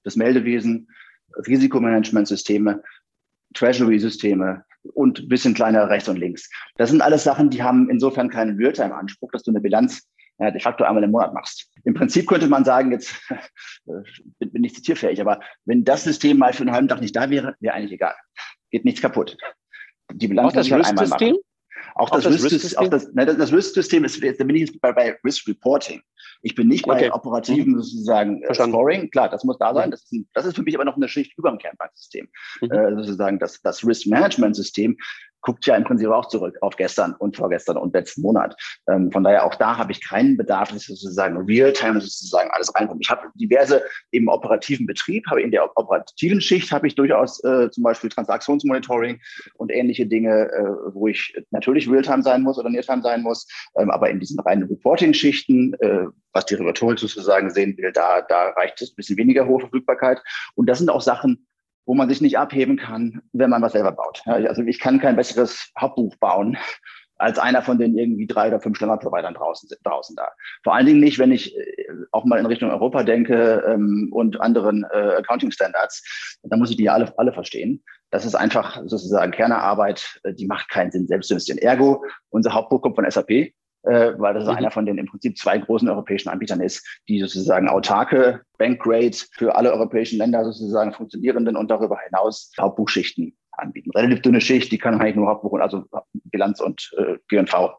das 0.03 0.15
Meldewesen, 0.15 0.87
Risikomanagementsysteme, 1.47 2.83
Treasury-Systeme 3.53 4.63
und 4.93 5.19
ein 5.19 5.27
bisschen 5.27 5.53
kleiner 5.53 5.89
rechts 5.89 6.07
und 6.07 6.17
links. 6.17 6.49
Das 6.77 6.89
sind 6.91 7.01
alles 7.01 7.23
Sachen, 7.23 7.49
die 7.49 7.63
haben 7.63 7.89
insofern 7.89 8.29
keinen 8.29 8.57
Realtime-Anspruch, 8.57 9.31
dass 9.31 9.43
du 9.43 9.51
eine 9.51 9.61
Bilanz 9.61 10.07
ja, 10.39 10.51
de 10.51 10.61
facto 10.61 10.83
einmal 10.83 11.03
im 11.03 11.11
Monat 11.11 11.33
machst. 11.33 11.71
Im 11.83 11.93
Prinzip 11.93 12.27
könnte 12.27 12.47
man 12.47 12.65
sagen, 12.65 12.91
jetzt 12.91 13.15
bin, 14.39 14.51
bin 14.51 14.61
nicht 14.61 14.75
zitierfähig, 14.75 15.21
aber 15.21 15.39
wenn 15.65 15.83
das 15.83 16.03
System 16.03 16.37
mal 16.37 16.53
für 16.53 16.63
einen 16.63 16.71
halben 16.71 16.87
Tag 16.87 17.01
nicht 17.01 17.15
da 17.15 17.29
wäre, 17.29 17.55
wäre 17.59 17.75
eigentlich 17.75 17.93
egal. 17.93 18.15
Geht 18.71 18.85
nichts 18.85 19.01
kaputt. 19.01 19.37
Die 20.11 20.27
Bilanz 20.27 20.53
muss 20.53 20.65
ich 20.65 20.73
halt 20.73 20.85
einmal 20.85 21.07
machen. 21.07 21.35
Auch, 21.97 22.11
auch 22.11 22.15
das, 22.15 22.25
das 22.25 22.43
Risk-System, 22.43 22.79
auch 22.79 22.89
das, 22.89 23.13
ne, 23.13 23.25
das 23.25 23.53
Risk-System 23.53 24.03
ist, 24.03 24.21
da 24.21 24.43
bin 24.43 24.55
ich 24.55 24.63
jetzt 24.63 24.81
bei, 24.81 24.91
bei 24.91 25.17
Risk-Reporting. 25.23 26.01
Ich 26.41 26.53
bin 26.53 26.67
nicht 26.67 26.85
bei 26.85 26.95
okay. 26.95 27.11
operativen 27.11 27.73
mhm. 27.73 27.81
sozusagen 27.81 28.43
äh, 28.43 28.53
Scoring. 28.53 29.09
Klar, 29.11 29.29
das 29.29 29.45
muss 29.45 29.57
da 29.59 29.73
sein. 29.73 29.91
Das 29.91 30.03
ist, 30.03 30.11
ein, 30.11 30.27
das 30.33 30.45
ist 30.45 30.55
für 30.55 30.63
mich 30.63 30.75
aber 30.75 30.83
noch 30.83 30.97
eine 30.97 31.07
Schicht 31.07 31.37
über 31.37 31.49
dem 31.49 31.57
Kernbanksystem. 31.57 32.27
Mhm. 32.61 32.71
Äh, 32.71 32.95
sozusagen 32.95 33.39
das, 33.39 33.61
das 33.61 33.85
Risk-Management-System 33.85 34.97
guckt 35.45 35.65
ja 35.67 35.75
im 35.75 35.83
Prinzip 35.83 36.09
auch 36.09 36.27
zurück 36.27 36.57
auf 36.61 36.75
gestern 36.75 37.13
und 37.13 37.37
vorgestern 37.37 37.77
und 37.77 37.93
letzten 37.93 38.21
Monat. 38.21 38.55
Ähm, 38.89 39.11
von 39.11 39.23
daher 39.23 39.45
auch 39.45 39.55
da 39.55 39.77
habe 39.77 39.91
ich 39.91 40.03
keinen 40.03 40.35
Bedarf, 40.35 40.71
sozusagen 40.71 41.37
Realtime 41.37 42.01
sozusagen 42.01 42.49
alles 42.51 42.73
reinkommt. 42.73 43.01
Ich 43.01 43.09
habe 43.09 43.27
diverse 43.35 43.83
im 44.11 44.27
operativen 44.27 44.87
Betrieb, 44.87 45.25
habe 45.29 45.41
in 45.41 45.51
der 45.51 45.77
operativen 45.77 46.41
Schicht 46.41 46.71
habe 46.71 46.87
ich 46.87 46.95
durchaus 46.95 47.43
äh, 47.43 47.69
zum 47.69 47.83
Beispiel 47.83 48.09
Transaktionsmonitoring 48.09 49.21
und 49.57 49.71
ähnliche 49.71 50.07
Dinge, 50.07 50.51
äh, 50.51 50.93
wo 50.93 51.07
ich 51.07 51.35
natürlich 51.51 51.89
Realtime 51.89 52.23
sein 52.23 52.41
muss 52.41 52.57
oder 52.57 52.69
Neartime 52.69 53.03
sein 53.03 53.21
muss. 53.21 53.47
Ähm, 53.77 53.91
aber 53.91 54.09
in 54.09 54.19
diesen 54.19 54.39
reinen 54.39 54.67
Reporting-Schichten, 54.67 55.75
äh, 55.75 56.05
was 56.33 56.45
die 56.47 56.55
Regulatorik 56.55 56.97
sozusagen 56.97 57.51
sehen 57.51 57.77
will, 57.77 57.91
da, 57.91 58.21
da 58.21 58.49
reicht 58.49 58.81
es 58.81 58.91
ein 58.91 58.95
bisschen 58.95 59.17
weniger 59.17 59.45
hohe 59.45 59.59
Verfügbarkeit. 59.59 60.21
Und 60.55 60.67
das 60.67 60.79
sind 60.79 60.89
auch 60.89 61.01
Sachen, 61.01 61.45
wo 61.85 61.93
man 61.93 62.09
sich 62.09 62.21
nicht 62.21 62.37
abheben 62.37 62.77
kann, 62.77 63.21
wenn 63.33 63.49
man 63.49 63.61
was 63.61 63.73
selber 63.73 63.91
baut. 63.91 64.21
Also 64.25 64.63
ich 64.63 64.79
kann 64.79 64.99
kein 64.99 65.15
besseres 65.15 65.71
Hauptbuch 65.79 66.15
bauen 66.17 66.57
als 67.17 67.39
einer 67.39 67.61
von 67.61 67.77
den 67.77 67.97
irgendwie 67.97 68.27
drei 68.27 68.49
oder 68.49 68.59
fünf 68.59 68.77
Standardprovidern 68.77 69.35
draußen, 69.35 69.69
draußen 69.83 70.15
da. 70.15 70.29
Vor 70.63 70.75
allen 70.75 70.85
Dingen 70.85 70.99
nicht, 70.99 71.19
wenn 71.19 71.31
ich 71.31 71.55
äh, 71.55 71.87
auch 72.11 72.25
mal 72.25 72.39
in 72.39 72.45
Richtung 72.45 72.69
Europa 72.69 73.03
denke 73.03 73.63
ähm, 73.67 74.09
und 74.11 74.41
anderen 74.41 74.85
äh, 74.91 75.15
Accounting 75.17 75.51
Standards. 75.51 76.37
Da 76.43 76.57
muss 76.57 76.71
ich 76.71 76.77
die 76.77 76.83
ja 76.83 76.93
alle, 76.93 77.13
alle 77.17 77.33
verstehen. 77.33 77.83
Das 78.11 78.25
ist 78.25 78.35
einfach 78.35 78.81
sozusagen 78.85 79.31
Kernearbeit, 79.31 80.19
äh, 80.23 80.33
die 80.33 80.45
macht 80.45 80.69
keinen 80.69 80.91
Sinn, 80.91 81.07
selbst 81.07 81.27
zu 81.27 81.35
investieren. 81.35 81.59
Ergo, 81.59 82.03
unser 82.29 82.53
Hauptbuch 82.53 82.81
kommt 82.81 82.95
von 82.95 83.09
SAP 83.09 83.53
äh, 83.85 84.13
weil 84.17 84.33
das 84.33 84.45
mhm. 84.45 84.51
einer 84.51 84.71
von 84.71 84.85
den 84.85 84.97
im 84.97 85.05
Prinzip 85.07 85.37
zwei 85.37 85.57
großen 85.57 85.87
europäischen 85.87 86.29
Anbietern 86.29 86.61
ist, 86.61 86.85
die 87.07 87.19
sozusagen 87.19 87.69
autarke 87.69 88.41
Bankgrade 88.57 89.17
für 89.31 89.55
alle 89.55 89.71
europäischen 89.73 90.17
Länder 90.17 90.43
sozusagen 90.45 90.93
funktionierenden 90.93 91.55
und 91.55 91.69
darüber 91.69 91.97
hinaus 91.99 92.51
Hauptbuchschichten 92.59 93.35
anbieten. 93.53 93.91
Relativ 93.91 94.21
dünne 94.21 94.41
Schicht, 94.41 94.71
die 94.71 94.77
kann 94.77 94.99
eigentlich 94.99 95.15
nur 95.15 95.27
Hauptbuch, 95.27 95.57
also 95.59 95.85
Bilanz 96.25 96.59
und 96.59 96.91
äh, 96.97 97.17
GNV 97.29 97.77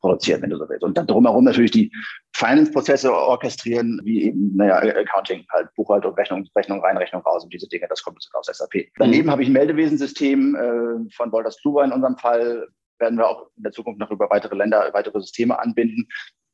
produzieren, 0.00 0.42
wenn 0.42 0.50
du 0.50 0.58
so 0.58 0.68
willst. 0.68 0.84
Und 0.84 0.96
dann 0.96 1.06
drumherum 1.06 1.44
natürlich 1.44 1.70
die 1.70 1.92
Finance-Prozesse 2.34 3.12
orchestrieren, 3.12 4.00
wie 4.04 4.24
eben, 4.24 4.54
naja, 4.54 4.76
Accounting, 4.76 5.44
halt 5.52 5.68
Buchhaltung, 5.74 6.14
Rechnung, 6.14 6.46
Rechnung 6.54 6.80
rein, 6.80 6.96
Rechnung 6.96 7.22
raus 7.22 7.44
und 7.44 7.52
diese 7.52 7.68
Dinge, 7.68 7.86
das 7.88 8.02
kommt 8.02 8.18
aus 8.34 8.46
SAP. 8.46 8.88
Daneben 8.98 9.26
mhm. 9.26 9.30
habe 9.30 9.42
ich 9.42 9.48
ein 9.48 9.54
Meldewesensystem 9.54 10.54
äh, 10.54 11.10
von 11.14 11.32
Wolters 11.32 11.58
Kluwer 11.60 11.84
in 11.84 11.92
unserem 11.92 12.16
Fall, 12.18 12.68
werden 12.98 13.18
wir 13.18 13.28
auch 13.28 13.48
in 13.56 13.62
der 13.62 13.72
Zukunft 13.72 14.00
noch 14.00 14.10
über 14.10 14.30
weitere 14.30 14.56
Länder, 14.56 14.88
weitere 14.92 15.20
Systeme 15.20 15.58
anbinden. 15.58 16.08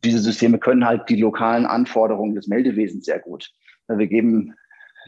Diese 0.05 0.19
Systeme 0.19 0.59
können 0.59 0.85
halt 0.85 1.09
die 1.09 1.17
lokalen 1.17 1.67
Anforderungen 1.67 2.35
des 2.35 2.49
Meldewesens 2.49 3.05
sehr 3.05 3.21
gut. 3.21 3.51
Wir 3.89 4.07
geben 4.07 4.55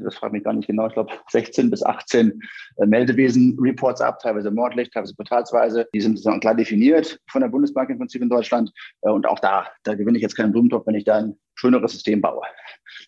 das 0.01 0.17
frage 0.17 0.33
mich 0.33 0.45
gar 0.45 0.53
nicht 0.53 0.67
genau, 0.67 0.87
ich 0.87 0.95
glaube 0.95 1.13
16 1.29 1.71
bis 1.71 1.83
18 1.83 2.41
äh, 2.77 2.87
Meldewesen-Reports 2.87 4.01
ab, 4.01 4.19
teilweise 4.21 4.51
monatlich, 4.51 4.91
teilweise 4.91 5.15
quartalsweise. 5.15 5.89
Die 5.95 6.01
sind 6.01 6.17
sozusagen 6.17 6.41
klar 6.41 6.55
definiert 6.55 7.19
von 7.31 7.43
der 7.43 7.49
Bundesbank 7.49 7.91
im 7.91 7.99
Prinzip 7.99 8.23
in 8.23 8.29
Deutschland. 8.29 8.73
Äh, 9.03 9.11
und 9.11 9.27
auch 9.27 9.39
da, 9.39 9.69
da 9.85 9.95
gewinne 9.95 10.19
ich 10.19 10.23
jetzt 10.23 10.37
keinen 10.37 10.53
Blumentopf, 10.53 10.87
wenn 10.87 10.95
ich 10.95 11.05
da 11.05 11.17
ein 11.17 11.39
schöneres 11.55 11.93
System 11.93 12.21
baue. 12.21 12.43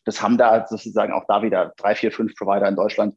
Das 0.04 0.22
haben 0.22 0.38
da 0.38 0.66
sozusagen 0.66 1.12
auch 1.12 1.24
da 1.26 1.42
wieder 1.42 1.72
drei, 1.76 1.94
vier, 1.94 2.12
fünf 2.12 2.34
Provider 2.36 2.68
in 2.68 2.76
Deutschland 2.76 3.16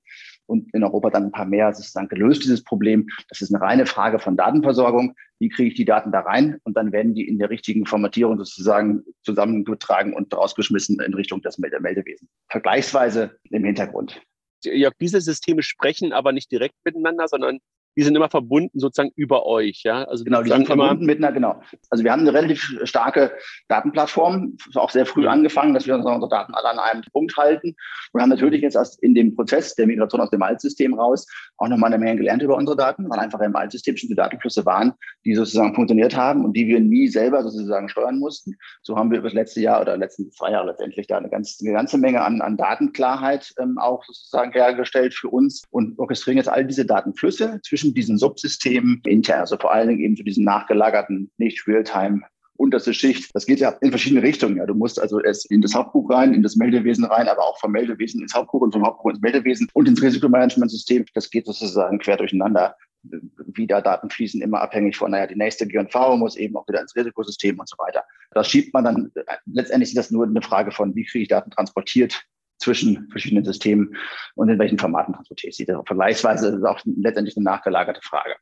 und 0.50 0.74
in 0.74 0.84
Europa 0.84 1.12
dann 1.12 1.26
ein 1.26 1.32
paar 1.32 1.46
mehr. 1.46 1.74
Dann 1.94 2.08
gelöst, 2.08 2.44
dieses 2.44 2.64
Problem. 2.64 3.08
Das 3.30 3.42
ist 3.42 3.54
eine 3.54 3.64
reine 3.64 3.86
Frage 3.86 4.20
von 4.20 4.36
Datenversorgung. 4.36 5.16
Wie 5.40 5.50
kriege 5.50 5.70
ich 5.70 5.76
die 5.76 5.86
Daten 5.86 6.12
da 6.12 6.22
rein? 6.22 6.60
Und 6.64 6.76
dann 6.76 6.92
werden 6.92 7.14
die 7.14 7.28
in 7.28 7.38
der 7.38 7.50
richtigen 7.50 7.86
Formatierung 7.86 8.38
sozusagen 8.38 9.04
zusammengetragen 9.24 10.14
und 10.14 10.34
rausgeschmissen 10.34 11.00
in 11.00 11.14
Richtung 11.14 11.42
des 11.42 11.58
Meldewesen. 11.60 12.28
Vergleichsweise 12.50 13.38
im 13.52 13.64
Hintergrund. 13.64 14.22
Ja, 14.64 14.90
diese 15.00 15.22
Systeme 15.22 15.64
sprechen 15.64 16.12
aber 16.12 16.34
nicht 16.34 16.52
direkt 16.52 16.76
miteinander, 16.84 17.28
sondern 17.28 17.60
die 18.00 18.06
sind 18.06 18.16
immer 18.16 18.30
verbunden 18.30 18.80
sozusagen 18.80 19.12
über 19.18 19.46
euch, 19.46 19.82
ja? 19.84 20.06
Also 20.06 20.24
genau, 20.24 20.42
die 20.42 20.50
sind 20.50 20.68
verbunden 20.68 21.06
mit 21.06 21.18
einer, 21.18 21.34
genau. 21.34 21.62
Also 21.90 22.06
wir 22.06 22.14
haben 22.14 22.22
eine 22.22 22.34
relativ 22.34 22.80
starke 22.84 23.34
Datenplattform, 23.68 24.56
auch 24.76 24.90
sehr 24.90 25.06
früh 25.06 25.24
mhm. 25.24 25.28
angefangen, 25.28 25.74
dass 25.74 25.86
wir 25.86 25.96
unsere 25.96 26.30
Daten 26.30 26.54
alle 26.54 26.70
an 26.70 26.80
einem 26.80 27.04
Punkt 27.12 27.36
halten 27.36 27.76
und 28.14 28.22
haben 28.22 28.30
natürlich 28.30 28.62
jetzt 28.62 28.76
erst 28.76 29.04
in 29.04 29.14
dem 29.16 29.36
Prozess 29.36 29.76
der 29.76 29.86
Migration 29.86 30.22
aus 30.22 30.30
dem 30.30 30.42
Altsystem 30.42 30.94
raus 30.94 31.28
auch 31.58 31.68
nochmal 31.68 31.94
eine 31.94 32.02
Menge 32.02 32.20
gelernt 32.20 32.42
über 32.42 32.56
unsere 32.56 32.78
Daten, 32.78 33.10
weil 33.10 33.20
einfach 33.20 33.42
im 33.42 33.54
Altsystem 33.54 33.98
schon 33.98 34.08
die 34.08 34.16
Datenflüsse 34.16 34.66
waren, 34.66 34.94
die 35.26 35.36
sozusagen 35.36 35.76
funktioniert 35.76 36.16
haben 36.16 36.46
und 36.46 36.54
die 36.54 36.68
wir 36.68 36.80
nie 36.80 37.10
selber 37.10 37.44
sozusagen 37.44 37.90
steuern 37.90 38.18
mussten. 38.18 38.56
So 38.82 38.96
haben 38.96 39.12
wir 39.12 39.20
über 39.20 39.28
das 39.28 39.34
letzte 39.34 39.60
Jahr 39.60 39.82
oder 39.82 39.98
letzten 39.98 40.32
zwei 40.32 40.52
Jahre 40.52 40.68
letztendlich 40.68 41.08
da 41.08 41.18
eine, 41.18 41.30
ganz, 41.30 41.60
eine 41.62 41.74
ganze 41.74 41.98
Menge 41.98 42.22
an, 42.22 42.40
an 42.42 42.56
Datenklarheit 42.56 43.54
ähm, 43.60 43.78
auch 43.78 44.06
sozusagen 44.06 44.54
hergestellt 44.54 45.14
für 45.14 45.28
uns 45.28 45.64
und 45.70 46.00
orchestrieren 46.00 46.38
jetzt 46.38 46.50
all 46.50 46.66
diese 46.66 46.86
Datenflüsse 46.86 47.60
zwischen 47.64 47.89
diesen 47.94 48.18
Subsystemen 48.18 49.02
intern, 49.06 49.42
also 49.42 49.58
vor 49.58 49.74
allen 49.74 49.90
Dingen 49.90 50.02
eben 50.02 50.16
zu 50.16 50.24
diesen 50.24 50.44
nachgelagerten, 50.44 51.32
nicht 51.38 51.68
Realtime 51.68 52.22
unterste 52.60 52.94
Schicht. 52.94 53.32
Das 53.34 53.46
geht 53.46 53.60
ja 53.60 53.70
in 53.82 53.90
verschiedene 53.90 54.22
Richtungen. 54.22 54.58
Ja, 54.58 54.66
du 54.66 54.76
musst 54.76 55.00
also 55.00 55.22
erst 55.22 55.50
in 55.50 55.62
das 55.62 55.74
Hauptbuch 55.74 56.10
rein, 56.10 56.34
in 56.34 56.44
das 56.44 56.58
Meldewesen 56.58 57.06
rein, 57.06 57.28
aber 57.28 57.42
auch 57.44 57.58
vom 57.58 57.72
Meldewesen 57.72 58.22
ins 58.22 58.34
Hauptbuch 58.34 58.62
und 58.62 58.74
vom 58.74 58.86
Hauptbuch 58.86 59.12
ins 59.12 59.22
Meldewesen 59.22 59.70
und 59.74 59.88
ins 59.88 60.02
Risikomanagementsystem. 60.02 61.06
Das 61.14 61.30
geht 61.30 61.46
sozusagen 61.46 62.00
quer 62.00 62.18
durcheinander. 62.18 62.76
Wie 63.02 63.66
da 63.66 63.80
Daten 63.80 64.10
fließen, 64.10 64.42
immer 64.42 64.60
abhängig 64.60 64.98
von, 64.98 65.12
naja, 65.12 65.26
die 65.26 65.38
nächste 65.38 65.66
G&V 65.66 66.18
muss 66.18 66.36
eben 66.36 66.58
auch 66.58 66.68
wieder 66.68 66.82
ins 66.82 66.94
Risikosystem 66.98 67.58
und 67.58 67.70
so 67.70 67.78
weiter. 67.78 68.04
Das 68.32 68.50
schiebt 68.50 68.74
man 68.74 68.84
dann, 68.84 69.12
letztendlich 69.46 69.92
ist 69.92 69.98
das 69.98 70.12
nur 70.12 70.28
eine 70.28 70.42
Frage 70.42 70.72
von, 70.72 70.94
wie 70.96 71.06
kriege 71.06 71.22
ich 71.24 71.30
Daten 71.30 71.50
transportiert 71.50 72.26
zwischen 72.60 73.10
verschiedenen 73.10 73.46
Systemen 73.46 73.96
und 74.36 74.50
in 74.50 74.60
welchen 74.60 74.78
Formaten 74.78 75.14
transportiert 75.14 75.54
sie. 75.54 75.66
Vergleichsweise 75.66 76.48
ist 76.50 76.56
es 76.56 76.64
auch 76.64 76.80
letztendlich 76.86 77.36
eine 77.38 77.46
nachgelagerte 77.46 78.02
Frage. 78.04 78.36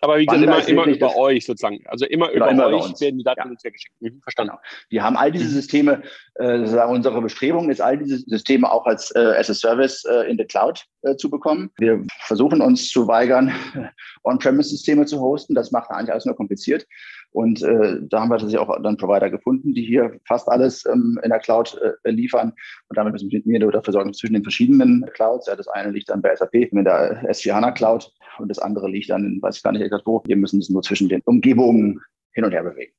Aber 0.00 0.18
wie 0.18 0.26
gesagt, 0.26 0.44
immer, 0.44 0.68
immer 0.68 0.86
über 0.86 1.16
euch 1.16 1.46
sozusagen. 1.46 1.80
Also 1.86 2.04
immer 2.06 2.30
über 2.30 2.50
immer 2.50 2.66
euch 2.66 3.00
werden 3.00 3.18
die 3.18 3.24
Daten 3.24 3.40
ja. 3.42 3.50
uns 3.50 3.64
hergeschickt. 3.64 3.94
Mhm, 4.00 4.20
verstanden. 4.22 4.52
Genau. 4.52 4.62
Die 4.90 5.00
haben 5.00 5.16
all 5.16 5.32
diese 5.32 5.48
Systeme, 5.48 6.02
äh, 6.34 6.58
unsere 6.84 7.22
Bestrebung 7.22 7.70
ist, 7.70 7.80
all 7.80 7.96
diese 7.98 8.18
Systeme 8.18 8.70
auch 8.70 8.86
als 8.86 9.10
äh, 9.12 9.34
as 9.38 9.48
a 9.48 9.54
Service 9.54 10.04
äh, 10.04 10.30
in 10.30 10.36
the 10.36 10.44
Cloud 10.44 10.84
äh, 11.02 11.16
zu 11.16 11.30
bekommen. 11.30 11.70
Wir 11.78 12.04
versuchen 12.20 12.60
uns 12.60 12.88
zu 12.90 13.08
weigern, 13.08 13.52
On-Premise-Systeme 14.24 15.06
zu 15.06 15.20
hosten. 15.20 15.54
Das 15.54 15.70
macht 15.70 15.90
eigentlich 15.90 16.12
alles 16.12 16.26
nur 16.26 16.36
kompliziert. 16.36 16.86
Und 17.30 17.62
äh, 17.62 17.96
da 18.02 18.20
haben 18.20 18.28
wir 18.28 18.38
tatsächlich 18.38 18.58
auch 18.58 18.80
dann 18.82 18.96
Provider 18.96 19.28
gefunden, 19.28 19.74
die 19.74 19.84
hier 19.84 20.20
fast 20.26 20.48
alles 20.48 20.86
ähm, 20.86 21.18
in 21.22 21.30
der 21.30 21.40
Cloud 21.40 21.80
äh, 22.04 22.10
liefern. 22.10 22.52
Und 22.88 22.96
damit 22.96 23.12
müssen 23.12 23.30
wir 23.30 23.70
dafür 23.72 23.92
sorgen 23.92 24.14
zwischen 24.14 24.34
den 24.34 24.44
verschiedenen 24.44 25.04
Clouds. 25.14 25.46
Ja, 25.46 25.56
das 25.56 25.66
eine 25.66 25.90
liegt 25.90 26.10
dann 26.10 26.22
bei 26.22 26.34
SAP 26.36 26.54
in 26.54 26.84
der 26.84 27.28
S4 27.28 27.54
HANA 27.54 27.72
Cloud 27.72 28.12
und 28.38 28.48
das 28.48 28.58
andere 28.58 28.88
liegt 28.88 29.10
dann 29.10 29.38
weiß 29.40 29.58
ich 29.58 29.62
gar 29.62 29.72
nicht 29.72 29.82
exakt 29.82 30.06
wo. 30.06 30.22
Wir 30.26 30.36
müssen 30.36 30.60
es 30.60 30.70
nur 30.70 30.82
zwischen 30.82 31.08
den 31.08 31.22
Umgebungen 31.24 32.00
hin 32.32 32.44
und 32.44 32.52
her 32.52 32.64
bewegen. 32.64 32.92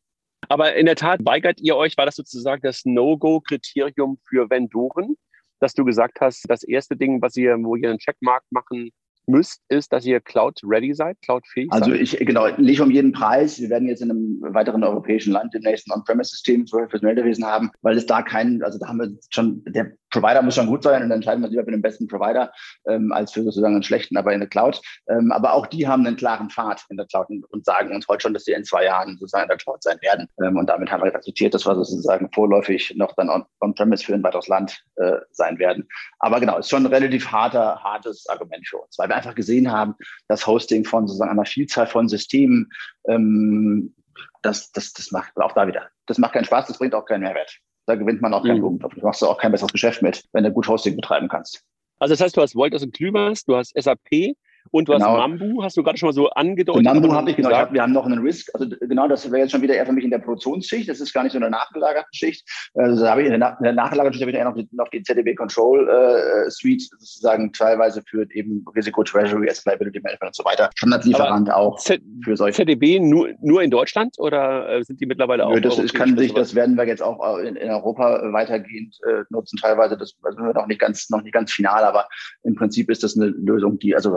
Aber 0.50 0.76
in 0.76 0.86
der 0.86 0.96
Tat 0.96 1.20
weigert 1.24 1.60
ihr 1.62 1.76
euch, 1.76 1.98
war 1.98 2.06
das 2.06 2.16
sozusagen 2.16 2.62
das 2.62 2.86
No-Go-Kriterium 2.86 4.18
für 4.28 4.50
Vendoren, 4.50 5.16
dass 5.60 5.74
du 5.74 5.84
gesagt 5.86 6.20
hast, 6.22 6.46
das 6.50 6.64
erste 6.64 6.96
Ding, 6.96 7.22
was 7.22 7.36
ihr, 7.36 7.58
wo 7.62 7.76
ihr 7.76 7.90
einen 7.90 8.00
Checkmark 8.00 8.44
machen 8.52 8.92
müsst, 9.28 9.62
ist, 9.70 9.92
dass 9.92 10.06
ihr 10.06 10.20
Cloud-ready 10.20 10.94
seid, 10.94 11.20
Cloud-fähig 11.22 11.72
Also 11.72 11.92
ich, 11.92 12.18
genau, 12.18 12.48
nicht 12.58 12.80
um 12.80 12.92
jeden 12.92 13.12
Preis. 13.12 13.60
Wir 13.60 13.70
werden 13.70 13.88
jetzt 13.88 14.02
in 14.02 14.12
einem 14.12 14.40
weiteren 14.42 14.84
europäischen 14.84 15.34
Land 15.34 15.54
demnächst 15.54 15.88
ein 15.88 15.94
On-Premise-System 15.94 16.68
für 16.68 16.88
das 16.92 17.02
Meldewesen 17.02 17.46
haben, 17.46 17.72
weil 17.82 17.98
es 17.98 18.06
da 18.06 18.22
keinen, 18.22 18.62
also 18.62 18.78
da 18.78 18.88
haben 18.88 19.00
wir 19.00 19.18
schon, 19.30 19.64
der 19.66 19.94
Provider 20.16 20.42
muss 20.42 20.56
schon 20.56 20.68
gut 20.68 20.84
sein 20.84 21.04
und 21.04 21.10
dann 21.10 21.18
entscheiden 21.18 21.44
wir 21.44 21.50
lieber 21.50 21.66
für 21.66 21.72
den 21.72 21.82
besten 21.82 22.08
Provider 22.08 22.52
ähm, 22.88 23.12
als 23.12 23.34
für 23.34 23.44
sozusagen 23.44 23.74
einen 23.74 23.84
schlechten, 23.84 24.16
aber 24.16 24.34
in 24.34 24.40
der 24.40 24.48
Cloud. 24.48 24.82
Ähm, 25.10 25.32
aber 25.32 25.54
auch 25.54 25.68
die 25.68 25.88
haben 25.88 26.08
einen 26.08 26.16
klaren 26.16 26.50
Pfad 26.50 26.86
in 26.90 26.98
der 26.98 27.06
Cloud 27.06 27.28
und 27.30 27.66
sagen 27.66 27.94
uns 27.94 28.08
heute 28.08 28.22
schon, 28.22 28.34
dass 28.34 28.46
sie 28.46 28.54
in 28.54 28.64
zwei 28.64 28.86
Jahren 28.86 29.18
sozusagen 29.18 29.44
in 29.44 29.50
der 29.50 29.58
Cloud 29.58 29.84
sein 29.84 29.98
werden. 30.02 30.28
Ähm, 30.42 30.58
und 30.58 30.70
damit 30.70 30.90
haben 30.90 31.04
wir 31.04 31.14
akzeptiert, 31.14 31.54
dass 31.54 31.66
wir 31.66 31.76
sozusagen 31.76 32.30
vorläufig 32.34 32.94
noch 32.96 33.14
dann 33.16 33.30
on-premise 33.60 34.04
on 34.04 34.06
für 34.06 34.14
ein 34.14 34.24
weiteres 34.24 34.48
Land 34.48 34.84
äh, 34.96 35.18
sein 35.32 35.60
werden. 35.60 35.88
Aber 36.20 36.40
genau, 36.40 36.58
ist 36.60 36.70
schon 36.70 36.86
ein 36.86 36.94
relativ 36.94 37.32
harter, 37.32 37.84
hartes 37.84 38.28
Argument 38.30 38.66
für 38.68 38.78
uns, 38.78 38.98
weil 38.98 39.10
wir 39.10 39.16
einfach 39.16 39.36
gesehen 39.36 39.72
haben, 39.72 39.96
dass 40.30 40.48
Hosting 40.48 40.86
von 40.86 41.08
sozusagen 41.08 41.32
einer 41.32 41.46
Vielzahl 41.46 41.88
von 41.88 42.08
Systemen 42.08 42.72
ähm, 43.08 43.94
das, 44.42 44.72
das, 44.72 44.94
das 44.94 45.12
macht 45.12 45.36
auch 45.38 45.52
da 45.54 45.68
wieder. 45.68 45.90
Das 46.06 46.18
macht 46.20 46.34
keinen 46.34 46.46
Spaß, 46.46 46.68
das 46.68 46.78
bringt 46.78 46.94
auch 46.94 47.06
keinen 47.06 47.24
Mehrwert. 47.24 47.60
Da 47.86 47.96
gewinnt 47.96 48.22
man 48.22 48.34
auch 48.34 48.44
keinen 48.44 48.58
mhm. 48.58 48.62
Blumentopf. 48.62 48.96
Da 48.96 49.04
machst 49.04 49.22
du 49.22 49.28
auch 49.28 49.38
kein 49.38 49.52
besseres 49.52 49.72
Geschäft 49.72 50.02
mit, 50.02 50.24
wenn 50.34 50.44
du 50.44 50.52
gut 50.52 50.68
Hosting 50.68 50.96
betreiben 50.96 51.28
kannst. 51.28 51.64
Also 52.00 52.14
das 52.14 52.22
heißt, 52.22 52.38
du 52.38 52.42
hast 52.42 52.56
Wolters 52.56 52.84
und 52.84 52.94
Klüvers, 52.94 53.44
du 53.46 53.56
hast 53.56 53.74
SAP, 53.80 54.36
und 54.72 54.88
du 54.88 54.94
genau. 54.94 55.14
hast 55.14 55.18
Mambu, 55.18 55.64
hast 55.64 55.78
du 55.78 55.84
gerade 55.84 55.98
schon 55.98 56.08
mal 56.08 56.14
so 56.14 56.30
angedeutet. 56.30 56.84
Mambu 56.84 57.12
habe 57.14 57.30
ich, 57.30 57.38
genau. 57.38 57.50
Ich 57.50 57.56
hab, 57.56 57.74
wir 57.74 57.82
haben 57.82 57.94
noch 57.94 58.06
einen 58.06 58.20
Risk. 58.20 58.50
Also 58.54 58.68
genau, 58.82 59.08
das 59.08 59.30
wäre 59.32 59.42
jetzt 59.42 59.52
schon 59.52 59.62
wieder 59.62 59.76
eher 59.76 59.86
für 59.86 59.94
mich 59.94 60.04
in 60.04 60.12
der 60.12 60.20
Produktionsschicht. 60.20 60.90
Das 60.90 61.00
ist 61.00 61.14
gar 61.14 61.24
nicht 61.24 61.34
so 61.34 61.38
eine 61.38 61.50
nachgelagerte 61.50 62.08
Schicht. 62.12 62.48
Also 62.74 63.04
da 63.04 63.12
habe 63.12 63.24
ich 63.24 63.32
in 63.32 63.40
der, 63.40 63.58
in 63.60 63.64
der 63.64 63.74
nachgelagerten 63.74 64.14
Schicht 64.14 64.28
wieder 64.28 64.40
eher 64.40 64.46
noch 64.46 64.56
die, 64.56 64.68
noch 64.72 64.90
die 64.90 65.04
ZDB 65.04 65.36
Control 65.36 65.88
äh, 65.88 66.50
Suite 66.50 66.82
sozusagen 66.82 67.52
teilweise 67.54 68.04
für 68.08 68.28
eben 68.32 68.66
Risiko 68.76 69.04
Treasury, 69.04 69.50
Asset 69.50 69.66
Liability 69.66 70.00
Management 70.02 70.30
und 70.30 70.36
so 70.36 70.46
weiter. 70.46 70.70
Standardlieferant 70.76 71.52
auch 71.52 71.78
Z 71.80 72.02
für 72.24 72.36
solche. 72.36 72.66
ZDB 72.66 73.00
nur, 73.00 73.30
nur 73.42 73.62
in 73.62 73.72
Deutschland 73.72 74.16
oder 74.18 74.70
äh, 74.70 74.84
sind 74.84 75.00
die 75.00 75.06
mittlerweile 75.06 75.46
auch? 75.46 75.54
Nö, 75.54 75.62
das 75.62 75.94
kann 75.94 76.18
sich, 76.18 76.34
das 76.34 76.56
werden 76.56 76.76
wir 76.76 76.86
jetzt 76.86 77.02
auch 77.02 77.38
in, 77.40 77.56
in 77.56 77.70
Europa 77.70 78.22
weitergehend 78.32 78.98
äh, 79.08 79.24
nutzen. 79.30 79.58
Teilweise, 79.58 79.98
das 79.98 80.16
also 80.24 80.42
noch 80.42 80.68
nicht 80.68 80.80
ganz, 80.80 81.10
noch 81.10 81.22
nicht 81.22 81.34
ganz 81.34 81.52
final, 81.52 81.84
aber 81.84 82.08
im 82.44 82.56
Prinzip 82.56 82.90
ist 82.90 83.04
das 83.04 83.18
eine 83.18 83.28
Lösung, 83.28 83.80
die 83.80 83.96
also 83.96 84.16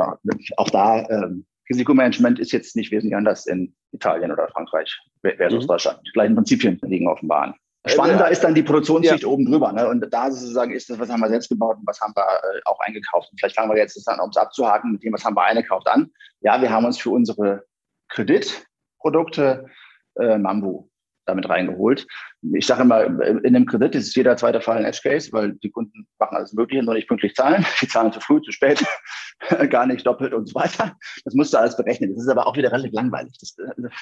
auch 0.56 0.70
da 0.70 1.08
ähm, 1.08 1.46
Risikomanagement 1.70 2.38
ist 2.38 2.52
jetzt 2.52 2.76
nicht 2.76 2.90
wesentlich 2.90 3.16
anders 3.16 3.46
in 3.46 3.74
Italien 3.92 4.32
oder 4.32 4.48
Frankreich 4.48 4.98
versus 5.22 5.64
mhm. 5.64 5.68
Deutschland. 5.68 6.00
Die 6.06 6.12
gleichen 6.12 6.34
Prinzipien 6.34 6.78
liegen 6.82 7.08
offenbar 7.08 7.42
an. 7.42 7.54
Spannender 7.86 8.24
ja. 8.24 8.30
ist 8.30 8.42
dann 8.42 8.54
die 8.54 8.62
Produktionssicht 8.62 9.22
ja. 9.22 9.28
oben 9.28 9.46
drüber. 9.46 9.72
Ne? 9.72 9.88
Und 9.88 10.04
da 10.12 10.30
sozusagen 10.30 10.72
ist 10.72 10.90
das, 10.90 10.98
was 10.98 11.08
haben 11.10 11.20
wir 11.20 11.28
selbst 11.28 11.48
gebaut 11.48 11.76
und 11.78 11.86
was 11.86 12.00
haben 12.00 12.12
wir 12.14 12.22
äh, 12.22 12.60
auch 12.64 12.78
eingekauft. 12.80 13.30
Und 13.30 13.38
vielleicht 13.38 13.56
fangen 13.56 13.70
wir 13.70 13.78
jetzt 13.78 14.02
dann, 14.06 14.20
um 14.20 14.30
es 14.30 14.36
abzuhaken, 14.36 14.92
mit 14.92 15.02
dem, 15.02 15.12
was 15.12 15.24
haben 15.24 15.36
wir 15.36 15.44
eingekauft 15.44 15.86
an. 15.88 16.10
Ja, 16.40 16.60
wir 16.60 16.70
haben 16.70 16.84
uns 16.84 16.98
für 16.98 17.10
unsere 17.10 17.64
Kreditprodukte 18.08 19.66
äh, 20.18 20.38
Mambu 20.38 20.88
damit 21.28 21.48
reingeholt. 21.48 22.06
Ich 22.54 22.66
sage 22.66 22.82
immer, 22.82 23.04
in 23.04 23.44
einem 23.44 23.66
Kredit 23.66 23.94
ist 23.94 24.16
jeder 24.16 24.36
zweite 24.36 24.60
Fall 24.60 24.78
ein 24.78 24.84
Edge 24.84 25.00
Case, 25.02 25.30
weil 25.32 25.52
die 25.62 25.70
Kunden 25.70 26.06
machen 26.18 26.36
alles 26.36 26.52
Mögliche, 26.52 26.82
nur 26.82 26.94
nicht 26.94 27.08
pünktlich 27.08 27.34
zahlen. 27.34 27.64
Die 27.80 27.88
zahlen 27.88 28.12
zu 28.12 28.20
früh, 28.20 28.40
zu 28.42 28.52
spät, 28.52 28.84
gar 29.70 29.86
nicht 29.86 30.06
doppelt 30.06 30.34
und 30.34 30.48
so 30.48 30.54
weiter. 30.54 30.96
Das 31.24 31.34
musst 31.34 31.52
du 31.52 31.58
alles 31.58 31.76
berechnen. 31.76 32.14
Das 32.14 32.24
ist 32.24 32.30
aber 32.30 32.46
auch 32.46 32.56
wieder 32.56 32.72
relativ 32.72 32.92
langweilig. 32.92 33.36
Das, 33.40 33.54
das 33.54 33.92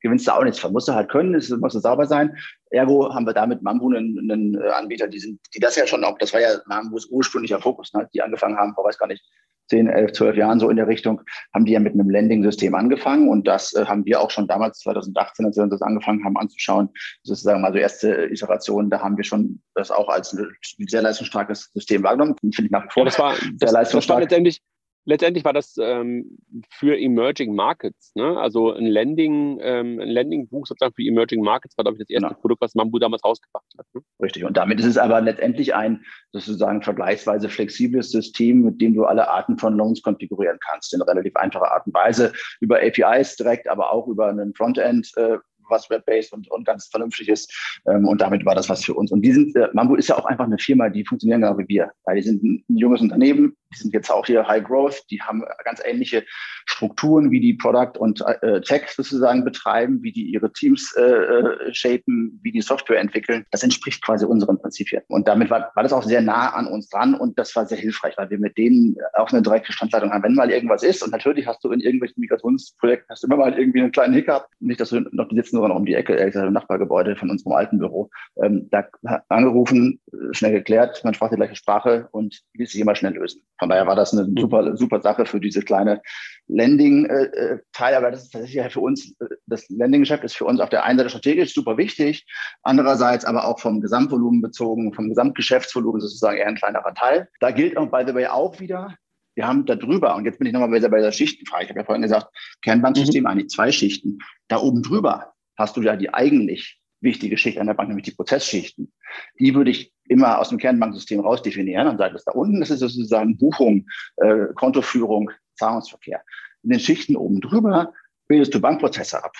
gewinnst 0.00 0.26
du 0.26 0.32
auch 0.32 0.44
nichts 0.44 0.58
von. 0.60 0.72
Musst 0.72 0.88
du 0.88 0.94
halt 0.94 1.10
können, 1.10 1.34
es 1.34 1.50
muss 1.50 1.72
sauber 1.72 2.06
sein. 2.06 2.36
Ergo 2.70 3.12
haben 3.14 3.26
wir 3.26 3.34
damit 3.34 3.62
Mambu 3.62 3.88
einen, 3.88 4.30
einen 4.30 4.62
Anbieter, 4.72 5.08
die 5.08 5.18
sind, 5.18 5.40
die 5.54 5.60
das 5.60 5.76
ja 5.76 5.86
schon 5.86 6.04
auch, 6.04 6.18
das 6.18 6.32
war 6.32 6.40
ja 6.40 6.60
Mambus 6.66 7.06
ursprünglicher 7.06 7.60
Fokus, 7.60 7.92
ne, 7.92 8.08
die 8.14 8.22
angefangen 8.22 8.56
haben, 8.56 8.74
vor 8.74 8.84
weiß 8.84 8.98
gar 8.98 9.06
nicht, 9.06 9.24
10, 9.70 9.88
11, 9.88 10.12
12 10.12 10.36
Jahren 10.36 10.60
so 10.60 10.68
in 10.68 10.76
der 10.76 10.88
Richtung, 10.88 11.22
haben 11.54 11.64
die 11.64 11.72
ja 11.72 11.80
mit 11.80 11.94
einem 11.94 12.10
Landing-System 12.10 12.74
angefangen. 12.74 13.28
Und 13.28 13.46
das 13.46 13.72
äh, 13.72 13.86
haben 13.86 14.04
wir 14.04 14.20
auch 14.20 14.30
schon 14.30 14.46
damals, 14.46 14.80
2018, 14.80 15.46
als 15.46 15.56
wir 15.56 15.62
uns 15.62 15.72
das 15.72 15.82
angefangen 15.82 16.24
haben 16.24 16.36
anzuschauen, 16.36 16.90
sozusagen 17.22 17.60
mal 17.60 17.72
so 17.72 17.78
erste 17.78 18.26
Iterationen, 18.26 18.90
da 18.90 19.00
haben 19.00 19.16
wir 19.16 19.24
schon 19.24 19.62
das 19.74 19.90
auch 19.90 20.08
als 20.08 20.32
ein 20.32 20.48
sehr 20.88 21.02
leistungsstarkes 21.02 21.70
System 21.72 22.02
wahrgenommen. 22.02 22.34
Finde 22.40 22.64
ich 22.64 22.70
nach 22.70 22.84
wie 22.84 22.90
vor 22.90 23.04
ja, 23.04 23.10
das 23.10 23.18
war, 23.18 23.34
sehr 23.34 23.52
das, 23.58 23.72
leistungsstark. 23.72 24.20
Das 24.20 24.30
war 24.30 24.38
letztendlich, 24.38 24.60
letztendlich 25.04 25.44
war 25.44 25.52
das 25.52 25.76
ähm, 25.80 26.38
für 26.70 26.98
Emerging 26.98 27.54
Markets, 27.54 28.12
ne? 28.14 28.38
also 28.38 28.72
ein 28.72 28.86
Landing, 28.86 29.58
ähm, 29.62 30.00
ein 30.00 30.08
Landing-Buch 30.08 30.66
sozusagen 30.66 30.94
für 30.94 31.02
Emerging 31.02 31.42
Markets 31.42 31.76
war, 31.76 31.84
glaube 31.84 31.96
ich, 31.96 32.00
das 32.00 32.10
erste 32.10 32.28
genau. 32.28 32.40
Produkt, 32.40 32.60
was 32.60 32.74
Mambu 32.74 32.98
damals 32.98 33.24
rausgebracht 33.24 33.64
hat. 33.78 33.86
Ne? 33.94 34.02
Richtig. 34.22 34.44
Und 34.44 34.56
damit 34.56 34.80
ist 34.80 34.86
es 34.86 34.98
aber 34.98 35.20
letztendlich 35.20 35.74
ein 35.74 36.04
sozusagen 36.32 36.82
vergleichsweise 36.82 37.48
flexibles 37.48 38.10
System, 38.10 38.62
mit 38.62 38.80
dem 38.80 38.94
du 38.94 39.04
alle 39.04 39.28
Arten 39.28 39.58
von 39.58 39.76
Loans 39.76 40.02
konfigurieren 40.02 40.58
kannst, 40.66 40.92
in 40.94 41.02
relativ 41.02 41.34
einfacher 41.36 41.70
Art 41.70 41.86
und 41.86 41.94
Weise, 41.94 42.32
über 42.60 42.80
APIs 42.80 43.36
direkt, 43.36 43.68
aber 43.68 43.92
auch 43.92 44.06
über 44.06 44.28
einen 44.28 44.54
Frontend. 44.54 45.10
Äh, 45.16 45.38
was 45.70 45.88
web-based 45.90 46.32
und, 46.32 46.50
und 46.50 46.66
ganz 46.66 46.86
vernünftig 46.86 47.28
ist. 47.28 47.52
Ähm, 47.86 48.06
und 48.06 48.20
damit 48.20 48.44
war 48.44 48.54
das 48.54 48.68
was 48.68 48.84
für 48.84 48.94
uns. 48.94 49.12
Und 49.12 49.22
die 49.22 49.32
sind, 49.32 49.54
äh, 49.56 49.68
Mambo 49.72 49.94
ist 49.94 50.08
ja 50.08 50.18
auch 50.18 50.26
einfach 50.26 50.44
eine 50.44 50.58
Firma, 50.58 50.88
die 50.88 51.04
funktionieren 51.04 51.42
genau 51.42 51.58
wie 51.58 51.68
wir. 51.68 51.90
Weil 52.04 52.16
die 52.16 52.22
sind 52.22 52.42
ein, 52.42 52.64
junges 52.68 53.00
Unternehmen, 53.00 53.56
die 53.72 53.78
sind 53.78 53.94
jetzt 53.94 54.10
auch 54.10 54.26
hier 54.26 54.46
High 54.46 54.64
Growth, 54.64 55.02
die 55.10 55.20
haben 55.20 55.44
ganz 55.64 55.80
ähnliche 55.84 56.24
Strukturen, 56.66 57.30
wie 57.30 57.40
die 57.40 57.54
Product 57.54 57.98
und 57.98 58.22
äh, 58.42 58.60
Tech 58.62 58.88
sozusagen 58.88 59.44
betreiben, 59.44 60.02
wie 60.02 60.12
die 60.12 60.24
ihre 60.24 60.52
Teams 60.52 60.94
äh, 60.96 61.02
äh, 61.02 61.74
shapen, 61.74 62.38
wie 62.42 62.52
die 62.52 62.60
Software 62.60 63.00
entwickeln. 63.00 63.44
Das 63.50 63.62
entspricht 63.62 64.04
quasi 64.04 64.24
unseren 64.24 64.58
Prinzipien. 64.58 65.02
Und 65.08 65.28
damit 65.28 65.50
war, 65.50 65.70
war 65.74 65.82
das 65.82 65.92
auch 65.92 66.02
sehr 66.02 66.20
nah 66.20 66.50
an 66.54 66.66
uns 66.66 66.88
dran 66.88 67.14
und 67.14 67.38
das 67.38 67.54
war 67.54 67.66
sehr 67.66 67.78
hilfreich, 67.78 68.14
weil 68.16 68.30
wir 68.30 68.38
mit 68.38 68.58
denen 68.58 68.96
auch 69.14 69.30
eine 69.30 69.42
direkte 69.42 69.72
Standleitung 69.72 70.10
haben. 70.10 70.22
Wenn 70.22 70.34
mal 70.34 70.50
irgendwas 70.50 70.82
ist 70.82 71.02
und 71.02 71.12
natürlich 71.12 71.46
hast 71.46 71.62
du 71.64 71.70
in 71.70 71.80
irgendwelchen 71.80 72.20
Migrationsprojekten 72.20 73.06
hast 73.08 73.22
du 73.22 73.26
immer 73.26 73.36
mal 73.36 73.58
irgendwie 73.58 73.80
einen 73.80 73.92
kleinen 73.92 74.14
Hiccup. 74.14 74.48
Nicht, 74.58 74.80
dass 74.80 74.90
du 74.90 75.00
noch, 75.12 75.28
die 75.28 75.36
sitzen 75.36 75.58
sogar 75.60 75.68
noch 75.68 75.76
um 75.76 75.84
die 75.84 75.94
Ecke, 75.94 76.14
ehrlich 76.14 76.32
gesagt, 76.32 76.48
im 76.48 76.54
Nachbargebäude 76.54 77.16
von 77.16 77.30
unserem 77.30 77.52
alten 77.52 77.78
Büro. 77.78 78.08
Ähm, 78.42 78.68
da 78.70 78.86
angerufen, 79.28 80.00
schnell 80.32 80.52
geklärt, 80.52 81.02
man 81.04 81.12
sprach 81.14 81.28
die 81.28 81.36
gleiche 81.36 81.56
Sprache 81.56 82.08
und 82.12 82.40
ließ 82.54 82.72
sich 82.72 82.80
immer 82.80 82.94
schnell 82.94 83.14
lösen. 83.14 83.42
Von 83.58 83.68
daher 83.68 83.86
war 83.86 83.96
das 83.96 84.12
eine 84.12 84.26
mhm. 84.26 84.36
super, 84.38 84.76
super 84.76 85.02
Sache 85.02 85.26
für 85.26 85.40
diese 85.40 85.60
kleine 85.60 86.00
Landing-Teil. 86.48 87.94
Aber 87.94 88.10
das 88.10 88.24
ist 88.24 88.32
tatsächlich 88.32 88.72
für 88.72 88.80
uns, 88.80 89.14
das 89.46 89.68
Landing-Geschäft 89.68 90.24
ist 90.24 90.36
für 90.36 90.46
uns 90.46 90.60
auf 90.60 90.70
der 90.70 90.84
einen 90.84 90.98
Seite 90.98 91.10
strategisch 91.10 91.52
super 91.52 91.76
wichtig, 91.76 92.26
andererseits 92.62 93.24
aber 93.24 93.46
auch 93.46 93.60
vom 93.60 93.80
Gesamtvolumen 93.80 94.40
bezogen, 94.40 94.94
vom 94.94 95.08
Gesamtgeschäftsvolumen 95.08 96.00
sozusagen 96.00 96.38
eher 96.38 96.48
ein 96.48 96.56
kleinerer 96.56 96.94
Teil. 96.94 97.28
Da 97.40 97.50
gilt 97.50 97.76
auch, 97.76 97.90
by 97.90 98.04
the 98.06 98.14
way, 98.14 98.26
auch 98.26 98.58
wieder, 98.60 98.94
wir 99.36 99.46
haben 99.46 99.64
da 99.64 99.76
drüber, 99.76 100.16
und 100.16 100.24
jetzt 100.24 100.38
bin 100.38 100.46
ich 100.46 100.52
nochmal 100.52 100.68
bei 100.80 101.00
der 101.00 101.12
Schichtenfrage. 101.12 101.64
Ich 101.64 101.70
habe 101.70 101.80
ja 101.80 101.84
vorhin 101.84 102.02
gesagt, 102.02 102.26
Kernbanksystem 102.62 103.22
mhm. 103.22 103.26
eigentlich 103.26 103.48
zwei 103.48 103.70
Schichten. 103.70 104.18
Da 104.48 104.58
oben 104.58 104.82
drüber 104.82 105.32
hast 105.60 105.76
du 105.76 105.82
ja 105.82 105.96
die 105.96 106.12
eigentlich 106.12 106.80
wichtige 107.00 107.38
Schicht 107.38 107.58
an 107.58 107.66
der 107.66 107.74
Bank, 107.74 107.88
nämlich 107.88 108.04
die 108.04 108.14
Prozessschichten. 108.14 108.92
Die 109.38 109.54
würde 109.54 109.70
ich 109.70 109.92
immer 110.08 110.38
aus 110.38 110.50
dem 110.50 110.58
Kernbanksystem 110.58 111.20
rausdefinieren 111.20 111.88
und 111.88 111.98
sagen, 111.98 112.14
das 112.14 112.24
da 112.24 112.32
unten, 112.32 112.60
das 112.60 112.70
ist 112.70 112.80
sozusagen 112.80 113.38
Buchung, 113.38 113.86
äh, 114.16 114.46
Kontoführung, 114.54 115.30
Zahlungsverkehr. 115.56 116.22
In 116.62 116.70
den 116.70 116.80
Schichten 116.80 117.16
oben 117.16 117.40
drüber 117.40 117.92
bildest 118.28 118.54
du 118.54 118.60
Bankprozesse 118.60 119.22
ab. 119.22 119.32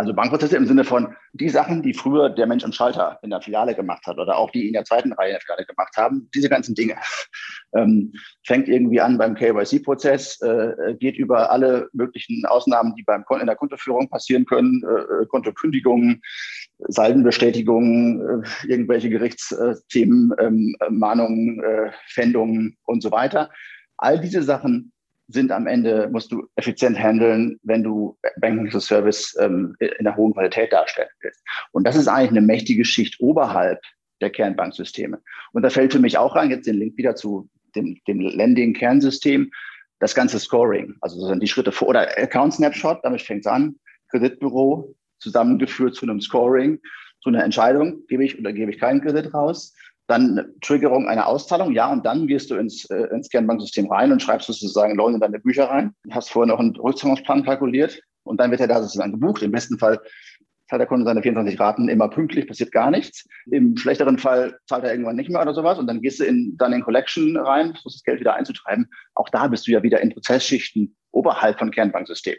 Also 0.00 0.14
Bankprozesse 0.14 0.56
im 0.56 0.64
Sinne 0.64 0.84
von 0.84 1.14
die 1.34 1.50
Sachen, 1.50 1.82
die 1.82 1.92
früher 1.92 2.30
der 2.30 2.46
Mensch 2.46 2.64
am 2.64 2.72
Schalter 2.72 3.18
in 3.22 3.28
der 3.28 3.42
Filiale 3.42 3.74
gemacht 3.74 4.06
hat 4.06 4.16
oder 4.16 4.38
auch 4.38 4.50
die 4.50 4.66
in 4.66 4.72
der 4.72 4.84
zweiten 4.84 5.12
Reihe 5.12 5.28
in 5.28 5.34
der 5.34 5.40
Filiale 5.42 5.66
gemacht 5.66 5.94
haben, 5.98 6.30
diese 6.34 6.48
ganzen 6.48 6.74
Dinge. 6.74 6.96
Ähm, 7.72 8.12
fängt 8.44 8.66
irgendwie 8.66 9.00
an 9.00 9.16
beim 9.16 9.36
KYC-Prozess, 9.36 10.40
äh, 10.40 10.96
geht 10.98 11.16
über 11.16 11.52
alle 11.52 11.88
möglichen 11.92 12.44
Ausnahmen, 12.44 12.96
die 12.96 13.04
beim 13.04 13.24
in 13.40 13.46
der 13.46 13.54
Kontoführung 13.54 14.08
passieren 14.08 14.44
können, 14.44 14.82
äh, 14.82 15.26
Kontokündigungen, 15.26 16.20
Saldenbestätigungen, 16.88 18.42
äh, 18.42 18.66
irgendwelche 18.66 19.08
Gerichtsthemen, 19.08 20.32
ähm, 20.40 20.74
Mahnungen, 20.88 21.62
äh, 21.62 21.92
Fändungen 22.08 22.76
und 22.86 23.04
so 23.04 23.12
weiter. 23.12 23.50
All 23.96 24.18
diese 24.18 24.42
Sachen 24.42 24.90
sind 25.32 25.52
am 25.52 25.66
Ende, 25.66 26.08
musst 26.10 26.32
du 26.32 26.46
effizient 26.56 26.98
handeln, 26.98 27.58
wenn 27.62 27.82
du 27.82 28.18
Banking 28.40 28.74
as 28.74 28.86
Service 28.86 29.36
ähm, 29.40 29.76
in 29.80 30.04
der 30.04 30.16
hohen 30.16 30.32
Qualität 30.32 30.72
darstellen 30.72 31.08
willst. 31.20 31.42
Und 31.72 31.84
das 31.84 31.96
ist 31.96 32.08
eigentlich 32.08 32.30
eine 32.30 32.40
mächtige 32.40 32.84
Schicht 32.84 33.20
oberhalb 33.20 33.80
der 34.20 34.30
Kernbanksysteme. 34.30 35.20
Und 35.52 35.62
da 35.62 35.70
fällt 35.70 35.92
für 35.92 35.98
mich 35.98 36.18
auch 36.18 36.36
rein, 36.36 36.50
jetzt 36.50 36.66
den 36.66 36.76
Link 36.76 36.96
wieder 36.96 37.14
zu 37.14 37.48
dem, 37.74 37.98
dem 38.06 38.20
Lending-Kernsystem, 38.20 39.50
das 40.00 40.14
ganze 40.14 40.38
Scoring, 40.38 40.94
also 41.02 41.26
sind 41.26 41.42
die 41.42 41.48
Schritte 41.48 41.72
vor, 41.72 41.88
oder 41.88 42.08
Account 42.18 42.54
Snapshot, 42.54 43.00
damit 43.02 43.22
fängt 43.22 43.40
es 43.40 43.46
an, 43.46 43.76
Kreditbüro, 44.08 44.94
zusammengeführt 45.18 45.94
zu 45.94 46.06
einem 46.06 46.20
Scoring, 46.20 46.80
zu 47.22 47.28
einer 47.28 47.44
Entscheidung, 47.44 48.06
gebe 48.08 48.24
ich 48.24 48.38
oder 48.38 48.52
gebe 48.52 48.72
ich 48.72 48.80
keinen 48.80 49.02
Kredit 49.02 49.34
raus, 49.34 49.74
dann 50.10 50.54
Triggerung 50.60 51.08
einer 51.08 51.26
Auszahlung, 51.26 51.72
ja, 51.72 51.90
und 51.90 52.04
dann 52.04 52.26
gehst 52.26 52.50
du 52.50 52.56
ins, 52.56 52.84
äh, 52.90 53.06
ins 53.12 53.28
Kernbanksystem 53.28 53.90
rein 53.90 54.12
und 54.12 54.22
schreibst 54.22 54.46
sozusagen 54.46 54.96
Leute 54.96 55.14
in 55.14 55.20
deine 55.20 55.40
Bücher 55.40 55.64
rein, 55.64 55.94
hast 56.10 56.30
vorher 56.30 56.52
noch 56.52 56.60
einen 56.60 56.76
Rückzahlungsplan 56.76 57.44
kalkuliert 57.44 58.00
und 58.24 58.40
dann 58.40 58.50
wird 58.50 58.60
er 58.60 58.68
da 58.68 58.82
sozusagen 58.82 59.12
gebucht. 59.12 59.42
Im 59.42 59.52
besten 59.52 59.78
Fall 59.78 60.00
zahlt 60.68 60.80
der 60.80 60.86
Kunde 60.86 61.04
seine 61.04 61.22
24 61.22 61.58
Raten 61.58 61.88
immer 61.88 62.08
pünktlich, 62.08 62.46
passiert 62.46 62.72
gar 62.72 62.90
nichts. 62.90 63.26
Im 63.50 63.76
schlechteren 63.76 64.18
Fall 64.18 64.56
zahlt 64.66 64.84
er 64.84 64.92
irgendwann 64.92 65.16
nicht 65.16 65.30
mehr 65.30 65.42
oder 65.42 65.54
sowas 65.54 65.78
und 65.78 65.86
dann 65.86 66.00
gehst 66.00 66.20
du 66.20 66.24
in, 66.24 66.56
dann 66.56 66.72
in 66.72 66.82
Collection 66.82 67.36
rein, 67.36 67.72
versuchst 67.72 67.96
das 67.96 68.04
Geld 68.04 68.20
wieder 68.20 68.34
einzutreiben. 68.34 68.88
Auch 69.14 69.28
da 69.28 69.48
bist 69.48 69.66
du 69.66 69.72
ja 69.72 69.82
wieder 69.82 70.00
in 70.00 70.10
Prozessschichten 70.10 70.96
oberhalb 71.12 71.58
von 71.58 71.70
Kernbanksystem. 71.70 72.36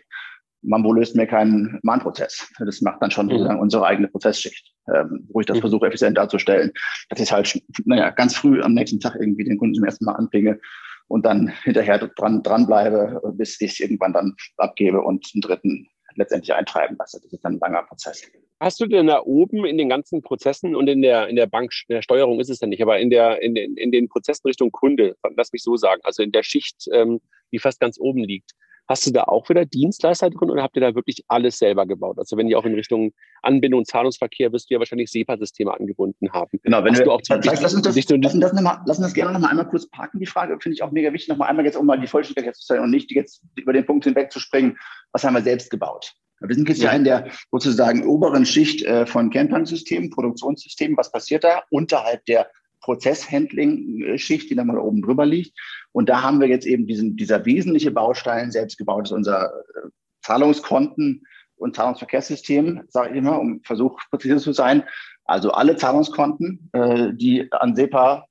Mambo 0.62 0.93
löst 0.93 1.15
mir 1.15 1.28
keinen 1.28 1.80
Mahnprozess. 1.84 2.52
Das 2.60 2.82
macht 2.82 3.02
dann 3.02 3.12
schon 3.12 3.28
mhm. 3.28 3.32
sozusagen 3.32 3.60
unsere 3.60 3.86
eigene 3.86 4.08
Prozessschicht, 4.08 4.74
ähm, 4.93 5.28
wo 5.32 5.39
ich 5.39 5.45
das 5.45 5.58
mhm. 5.58 5.62
versuche, 5.62 5.88
effizient 5.88 6.17
darzustellen. 6.17 6.71
Dass 7.10 7.19
ich 7.19 7.32
halt, 7.32 7.62
naja, 7.86 8.10
ganz 8.12 8.36
früh 8.36 8.62
am 8.62 8.74
nächsten 8.74 9.00
Tag 9.00 9.15
irgendwie 9.15 9.43
den 9.43 9.58
Kunden 9.58 9.76
zum 9.76 9.86
ersten 9.86 10.06
Mal 10.06 10.13
anpinge 10.13 10.60
und 11.08 11.26
dann 11.26 11.47
hinterher 11.63 11.97
dran, 11.97 12.43
dranbleibe, 12.43 13.21
bis 13.36 13.60
ich 13.60 13.71
es 13.71 13.80
irgendwann 13.80 14.13
dann 14.13 14.36
abgebe 14.58 15.02
und 15.02 15.30
einen 15.34 15.41
dritten 15.41 15.88
letztendlich 16.15 16.54
eintreiben 16.54 16.95
lasse. 16.97 17.19
Das 17.21 17.32
ist 17.32 17.43
dann 17.43 17.56
ein 17.56 17.60
langer 17.60 17.84
Prozess. 17.84 18.24
Hast 18.60 18.80
du 18.80 18.86
denn 18.86 19.08
da 19.08 19.21
oben 19.21 19.65
in 19.65 19.78
den 19.78 19.89
ganzen 19.89 20.21
Prozessen 20.21 20.76
und 20.76 20.88
in 20.88 21.02
der, 21.02 21.28
in 21.28 21.36
der 21.36 21.47
Bank, 21.47 21.71
in 21.88 21.95
der 21.95 22.02
Steuerung 22.02 22.39
ist 22.39 22.50
es 22.50 22.60
ja 22.60 22.67
nicht, 22.67 22.82
aber 22.82 23.00
in, 23.00 23.10
der, 23.10 23.41
in, 23.41 23.56
den, 23.56 23.76
in 23.76 23.91
den 23.91 24.08
Prozessen 24.08 24.47
Richtung 24.47 24.71
Kunde, 24.71 25.15
lass 25.36 25.52
mich 25.52 25.63
so 25.63 25.76
sagen, 25.78 26.02
also 26.04 26.21
in 26.21 26.32
der 26.32 26.43
Schicht, 26.43 26.88
ähm, 26.91 27.21
die 27.52 27.60
fast 27.60 27.80
ganz 27.80 28.00
oben 28.00 28.24
liegt, 28.24 28.52
Hast 28.92 29.08
du 29.08 29.12
da 29.12 29.24
auch 29.24 29.48
wieder 29.48 29.66
Dienstleister 29.66 30.30
drin 30.30 30.50
oder 30.50 30.64
habt 30.64 30.76
ihr 30.76 30.82
da 30.82 30.94
wirklich 30.96 31.24
alles 31.30 31.58
selber 31.58 31.86
gebaut? 31.86 32.18
Also 32.20 32.36
wenn 32.36 32.50
ihr 32.50 32.60
auch 32.60 32.66
in 32.66 32.74
Richtung 32.74 33.14
Anbindung 33.42 33.80
und 33.80 33.86
Zahlungsverkehr 33.86 34.52
wirst 34.52 34.70
du 34.70 34.74
ja 34.74 34.80
wahrscheinlich 34.80 35.10
SEPA-Systeme 35.12 35.74
angebunden 35.74 36.30
haben. 36.34 36.60
Genau, 36.62 36.84
wenn 36.84 36.92
Hast 36.92 37.00
wir, 37.00 37.06
du 37.06 37.12
auch 37.12 37.22
heißt, 37.22 37.62
lass 37.62 37.74
uns 37.74 37.84
das, 37.84 37.96
lass 37.96 38.34
uns 38.34 38.42
das, 38.42 38.54
noch 38.54 38.80
lass 38.86 38.98
uns 38.98 39.08
das 39.08 39.14
gerne 39.14 39.32
noch 39.32 39.40
mal 39.40 39.48
einmal 39.48 39.70
kurz 39.70 39.90
parken, 39.90 40.20
die 40.20 40.26
Frage. 40.26 40.58
Finde 40.60 40.74
ich 40.74 40.84
auch 40.84 40.92
mega 40.92 41.14
wichtig, 41.14 41.30
noch 41.30 41.38
mal 41.38 41.46
einmal 41.46 41.64
jetzt, 41.64 41.78
um 41.78 41.86
mal 41.86 42.02
die 42.02 42.08
Vollständigkeit 42.08 42.54
zu 42.56 42.64
stellen 42.64 42.84
und 42.84 42.92
nicht 42.92 43.10
jetzt 43.12 43.42
über 43.56 43.72
den 43.72 43.86
Punkt 43.86 44.04
hinwegzuspringen, 44.04 44.78
was 45.14 45.24
haben 45.24 45.36
wir 45.36 45.42
selbst 45.42 45.72
gebaut. 45.72 46.14
Wir 46.42 46.54
sind 46.54 46.68
jetzt 46.68 46.82
ja 46.82 46.92
in 46.92 47.06
der 47.06 47.30
sozusagen 47.52 48.06
oberen 48.06 48.46
Schicht 48.46 48.84
äh, 48.84 49.06
von 49.06 49.30
Kerntanksystemen, 49.30 50.10
Produktionssystemen. 50.10 50.98
Was 50.98 51.12
passiert 51.14 51.46
da 51.46 51.64
unterhalb 51.70 52.26
der 52.26 52.50
Prozesshandling-Schicht, 52.82 54.50
die 54.50 54.56
da 54.56 54.63
mal 54.63 54.78
oben 54.78 55.02
drüber 55.02 55.26
liegt? 55.26 55.58
Und 55.91 56.10
da 56.10 56.22
haben 56.22 56.39
wir 56.39 56.48
jetzt 56.48 56.65
eben 56.65 56.88
diesen, 56.88 57.15
dieser 57.15 57.46
wesentliche 57.46 57.91
Baustein 57.91 58.52
selbst 58.52 58.78
gebaut, 58.78 59.08
ist 59.08 59.12
unser 59.12 59.48
äh, 59.48 59.89
Zahlungskonten 60.22 61.24
und 61.56 61.76
Zahlungsverkehrssystem, 61.76 62.84
sage 62.89 63.12
ich 63.12 63.17
immer, 63.17 63.39
um 63.39 63.62
Versuch 63.63 64.00
präzise 64.10 64.38
zu 64.38 64.54
sein. 64.54 64.84
Also 65.26 65.52
alle 65.52 65.76
Zahlungskonten, 65.76 66.70
äh, 66.74 67.13
die 67.13 67.52
an 67.52 67.76
SEPA 67.76 68.26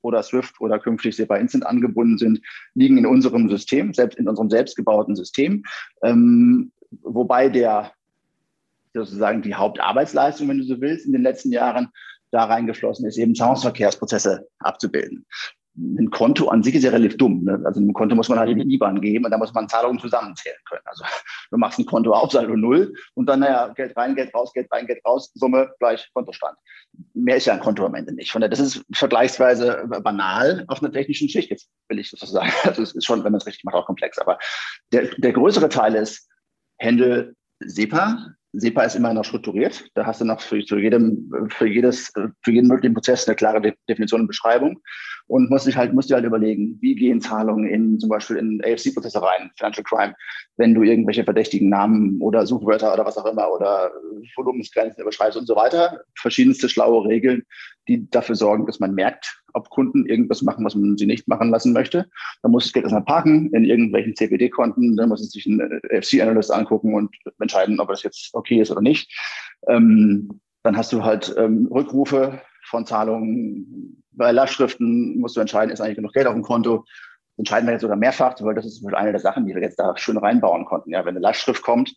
oder 0.00 0.22
SWIFT 0.22 0.60
oder 0.60 0.78
künftig 0.78 1.16
SEPA 1.16 1.36
Instant 1.36 1.66
angebunden 1.66 2.16
sind, 2.18 2.40
liegen 2.74 2.96
in 2.96 3.06
unserem 3.06 3.50
System, 3.50 3.92
selbst 3.92 4.18
in 4.18 4.28
unserem 4.28 4.50
selbstgebauten 4.50 5.16
System. 5.16 5.64
Ähm, 6.02 6.72
wobei 7.02 7.48
der 7.48 7.92
sozusagen 8.94 9.42
die 9.42 9.54
Hauptarbeitsleistung, 9.54 10.48
wenn 10.48 10.58
du 10.58 10.64
so 10.64 10.80
willst, 10.80 11.06
in 11.06 11.12
den 11.12 11.22
letzten 11.22 11.52
Jahren 11.52 11.88
da 12.36 12.44
reingeflossen 12.44 13.06
ist, 13.06 13.18
eben 13.18 13.34
Zahlungsverkehrsprozesse 13.34 14.46
abzubilden 14.58 15.26
ein 15.76 16.10
Konto 16.10 16.48
an 16.48 16.62
sich 16.62 16.74
ist 16.74 16.84
ja 16.84 16.90
relativ 16.90 17.18
dumm. 17.18 17.44
Ne? 17.44 17.60
Also 17.64 17.80
ein 17.80 17.92
Konto 17.92 18.14
muss 18.14 18.28
man 18.28 18.38
halt 18.38 18.50
in 18.50 18.58
die 18.58 18.74
IBAN 18.74 19.00
geben 19.00 19.24
und 19.24 19.30
da 19.30 19.38
muss 19.38 19.52
man 19.52 19.68
Zahlungen 19.68 19.98
zusammenzählen 19.98 20.56
können. 20.68 20.82
Also 20.86 21.04
du 21.50 21.58
machst 21.58 21.78
ein 21.78 21.86
Konto 21.86 22.12
auf, 22.12 22.32
Saldo 22.32 22.56
null 22.56 22.94
und 23.14 23.26
dann, 23.26 23.40
naja, 23.40 23.68
Geld 23.68 23.96
rein, 23.96 24.14
Geld 24.14 24.34
raus, 24.34 24.52
Geld 24.54 24.68
rein, 24.72 24.86
Geld 24.86 25.04
raus, 25.04 25.30
Summe 25.34 25.70
gleich 25.78 26.08
Kontostand. 26.14 26.56
Mehr 27.12 27.36
ist 27.36 27.46
ja 27.46 27.54
ein 27.54 27.60
Konto 27.60 27.84
am 27.84 27.94
Ende 27.94 28.14
nicht. 28.14 28.32
Von 28.32 28.40
daher, 28.40 28.50
das 28.50 28.60
ist 28.60 28.84
vergleichsweise 28.92 29.86
banal 30.02 30.64
auf 30.68 30.82
einer 30.82 30.92
technischen 30.92 31.28
Schicht. 31.28 31.50
Jetzt 31.50 31.68
will 31.88 31.98
ich 31.98 32.10
das 32.10 32.20
sagen. 32.20 32.52
Also 32.64 32.82
es 32.82 32.94
ist 32.94 33.04
schon, 33.04 33.22
wenn 33.22 33.32
man 33.32 33.40
es 33.40 33.46
richtig 33.46 33.64
macht, 33.64 33.76
auch 33.76 33.86
komplex. 33.86 34.18
Aber 34.18 34.38
der, 34.92 35.08
der 35.18 35.32
größere 35.32 35.68
Teil 35.68 35.94
ist 35.94 36.28
Handle 36.80 37.34
SEPA, 37.60 38.34
SEPA 38.58 38.84
ist 38.84 38.96
immer 38.96 39.12
noch 39.12 39.24
strukturiert. 39.24 39.84
Da 39.94 40.06
hast 40.06 40.20
du 40.20 40.24
noch 40.24 40.40
für, 40.40 40.60
für, 40.66 40.80
jedem, 40.80 41.30
für, 41.50 41.66
jedes, 41.66 42.12
für 42.42 42.50
jeden 42.50 42.68
möglichen 42.68 42.94
Prozess 42.94 43.26
eine 43.26 43.36
klare 43.36 43.74
Definition 43.88 44.22
und 44.22 44.26
Beschreibung 44.26 44.80
und 45.28 45.50
musst 45.50 45.66
dich 45.66 45.76
halt, 45.76 45.92
musst 45.92 46.10
dir 46.10 46.14
halt 46.14 46.24
überlegen, 46.24 46.78
wie 46.80 46.94
gehen 46.94 47.20
Zahlungen 47.20 47.68
in 47.68 47.98
zum 47.98 48.08
Beispiel 48.08 48.36
in 48.36 48.62
AFC-Prozesse 48.64 49.20
rein, 49.20 49.50
Financial 49.56 49.84
Crime, 49.84 50.14
wenn 50.56 50.74
du 50.74 50.82
irgendwelche 50.82 51.24
verdächtigen 51.24 51.68
Namen 51.68 52.20
oder 52.20 52.46
Suchwörter 52.46 52.92
oder 52.92 53.04
was 53.04 53.18
auch 53.18 53.26
immer 53.26 53.50
oder 53.50 53.90
Volumensgrenzen 54.36 55.02
überschreibst 55.02 55.36
und 55.36 55.46
so 55.46 55.56
weiter. 55.56 56.00
Verschiedenste 56.16 56.68
schlaue 56.68 57.06
Regeln, 57.08 57.42
die 57.88 58.08
dafür 58.10 58.36
sorgen, 58.36 58.66
dass 58.66 58.80
man 58.80 58.94
merkt, 58.94 59.42
ob 59.56 59.70
Kunden 59.70 60.06
irgendwas 60.06 60.42
machen, 60.42 60.64
was 60.64 60.74
man 60.74 60.96
sie 60.96 61.06
nicht 61.06 61.26
machen 61.26 61.50
lassen 61.50 61.72
möchte. 61.72 62.08
Dann 62.42 62.52
muss 62.52 62.64
das 62.64 62.72
Geld 62.72 62.84
erstmal 62.84 63.04
parken 63.04 63.50
in 63.52 63.64
irgendwelchen 63.64 64.14
CPD-Konten, 64.14 64.96
dann 64.96 65.08
muss 65.08 65.22
es 65.22 65.30
sich 65.30 65.46
ein 65.46 65.80
AFC-Analyst 65.90 66.52
angucken 66.52 66.94
und 66.94 67.16
entscheiden, 67.40 67.80
ob 67.80 67.88
das 67.88 68.02
jetzt 68.02 68.30
okay 68.34 68.60
ist 68.60 68.70
oder 68.70 68.82
nicht. 68.82 69.10
Ähm, 69.66 70.40
dann 70.62 70.76
hast 70.76 70.92
du 70.92 71.02
halt 71.02 71.34
ähm, 71.38 71.68
Rückrufe 71.70 72.40
von 72.64 72.84
Zahlungen. 72.84 74.02
Bei 74.12 74.30
Lastschriften 74.30 75.18
musst 75.18 75.36
du 75.36 75.40
entscheiden, 75.40 75.72
ist 75.72 75.80
eigentlich 75.80 75.96
genug 75.96 76.12
Geld 76.12 76.26
auf 76.26 76.34
dem 76.34 76.42
Konto. 76.42 76.84
Das 77.36 77.38
entscheiden 77.38 77.66
wir 77.66 77.72
jetzt 77.72 77.82
sogar 77.82 77.96
mehrfach, 77.96 78.34
weil 78.40 78.54
das 78.54 78.66
ist 78.66 78.84
eine 78.86 79.12
der 79.12 79.20
Sachen, 79.20 79.46
die 79.46 79.54
wir 79.54 79.62
jetzt 79.62 79.78
da 79.78 79.96
schön 79.96 80.18
reinbauen 80.18 80.64
konnten. 80.64 80.90
Ja, 80.90 81.04
wenn 81.04 81.16
eine 81.16 81.20
Lastschrift 81.20 81.62
kommt, 81.62 81.94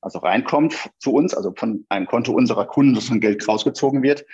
also 0.00 0.18
reinkommt 0.18 0.90
zu 0.98 1.12
uns, 1.12 1.34
also 1.34 1.52
von 1.56 1.86
einem 1.88 2.06
Konto 2.06 2.32
unserer 2.32 2.66
Kunden, 2.66 2.94
dass 2.94 3.10
ein 3.10 3.20
Geld 3.20 3.46
rausgezogen 3.46 4.02
wird, 4.02 4.24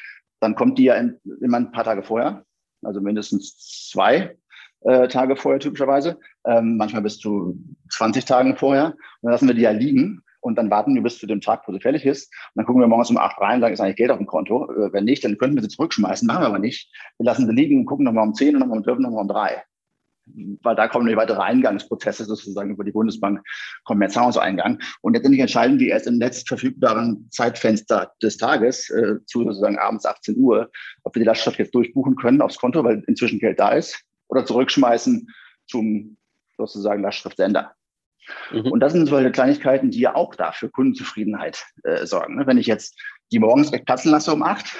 dann 0.40 0.54
kommt 0.54 0.78
die 0.78 0.84
ja 0.84 0.94
immer 1.40 1.56
ein 1.58 1.72
paar 1.72 1.84
Tage 1.84 2.02
vorher, 2.02 2.44
also 2.86 3.00
mindestens 3.00 3.88
zwei 3.90 4.36
äh, 4.80 5.08
Tage 5.08 5.36
vorher 5.36 5.60
typischerweise, 5.60 6.18
ähm, 6.46 6.76
manchmal 6.76 7.02
bis 7.02 7.18
zu 7.18 7.58
20 7.90 8.24
Tagen 8.24 8.56
vorher. 8.56 8.86
Und 8.86 8.96
dann 9.22 9.32
lassen 9.32 9.48
wir 9.48 9.54
die 9.54 9.62
ja 9.62 9.70
liegen 9.70 10.22
und 10.40 10.56
dann 10.56 10.70
warten 10.70 10.94
wir 10.94 11.02
bis 11.02 11.18
zu 11.18 11.26
dem 11.26 11.40
Tag, 11.40 11.62
wo 11.66 11.72
sie 11.72 11.80
fertig 11.80 12.04
ist. 12.04 12.26
Und 12.26 12.60
dann 12.60 12.66
gucken 12.66 12.82
wir 12.82 12.88
morgens 12.88 13.10
um 13.10 13.16
acht 13.16 13.40
rein, 13.40 13.60
sagen, 13.60 13.72
ist 13.72 13.80
eigentlich 13.80 13.96
Geld 13.96 14.10
auf 14.10 14.18
dem 14.18 14.26
Konto. 14.26 14.70
Äh, 14.70 14.92
wenn 14.92 15.04
nicht, 15.04 15.24
dann 15.24 15.38
könnten 15.38 15.56
wir 15.56 15.62
sie 15.62 15.68
zurückschmeißen, 15.68 16.26
machen 16.26 16.42
wir 16.42 16.48
aber 16.48 16.58
nicht. 16.58 16.92
Wir 17.18 17.26
lassen 17.26 17.46
sie 17.46 17.52
liegen, 17.54 17.86
gucken 17.86 18.04
nochmal 18.04 18.26
um 18.26 18.34
zehn 18.34 18.54
und 18.54 18.60
nochmal 18.60 18.78
um 18.78 18.84
zwölf 18.84 18.98
und 18.98 19.04
nochmal 19.04 19.22
um 19.22 19.28
drei 19.28 19.62
weil 20.26 20.76
da 20.76 20.88
kommen 20.88 21.06
die 21.06 21.16
weitere 21.16 21.40
Eingangsprozesse 21.40 22.24
sozusagen 22.24 22.70
über 22.70 22.84
die 22.84 22.92
Bundesbank 22.92 23.40
Kommerzhauseingang. 23.84 24.80
Und 25.02 25.14
letztendlich 25.14 25.40
entscheiden 25.40 25.78
die 25.78 25.88
erst 25.88 26.06
im 26.06 26.18
Netz 26.18 26.44
verfügbaren 26.46 27.28
Zeitfenster 27.30 28.12
des 28.22 28.36
Tages, 28.36 28.90
äh, 28.90 29.16
zu 29.26 29.44
sozusagen 29.44 29.78
abends 29.78 30.06
18 30.06 30.36
Uhr, 30.36 30.70
ob 31.02 31.14
wir 31.14 31.20
die 31.20 31.26
Lastschrift 31.26 31.58
jetzt 31.58 31.74
durchbuchen 31.74 32.16
können 32.16 32.40
aufs 32.40 32.58
Konto, 32.58 32.82
weil 32.84 33.02
inzwischen 33.06 33.38
Geld 33.38 33.60
da 33.60 33.70
ist, 33.70 34.02
oder 34.28 34.44
zurückschmeißen 34.44 35.28
zum 35.66 36.16
sozusagen 36.56 37.02
Lastschriftsender. 37.02 37.72
Mhm. 38.50 38.72
Und 38.72 38.80
das 38.80 38.92
sind 38.92 39.06
solche 39.06 39.30
Kleinigkeiten, 39.30 39.90
die 39.90 40.00
ja 40.00 40.14
auch 40.14 40.34
da 40.34 40.52
für 40.52 40.70
Kundenzufriedenheit 40.70 41.64
äh, 41.82 42.06
sorgen. 42.06 42.46
Wenn 42.46 42.58
ich 42.58 42.66
jetzt 42.66 42.98
die 43.32 43.38
morgens 43.38 43.72
recht 43.72 43.86
platzen 43.86 44.10
lasse 44.10 44.32
um 44.32 44.42
acht, 44.42 44.74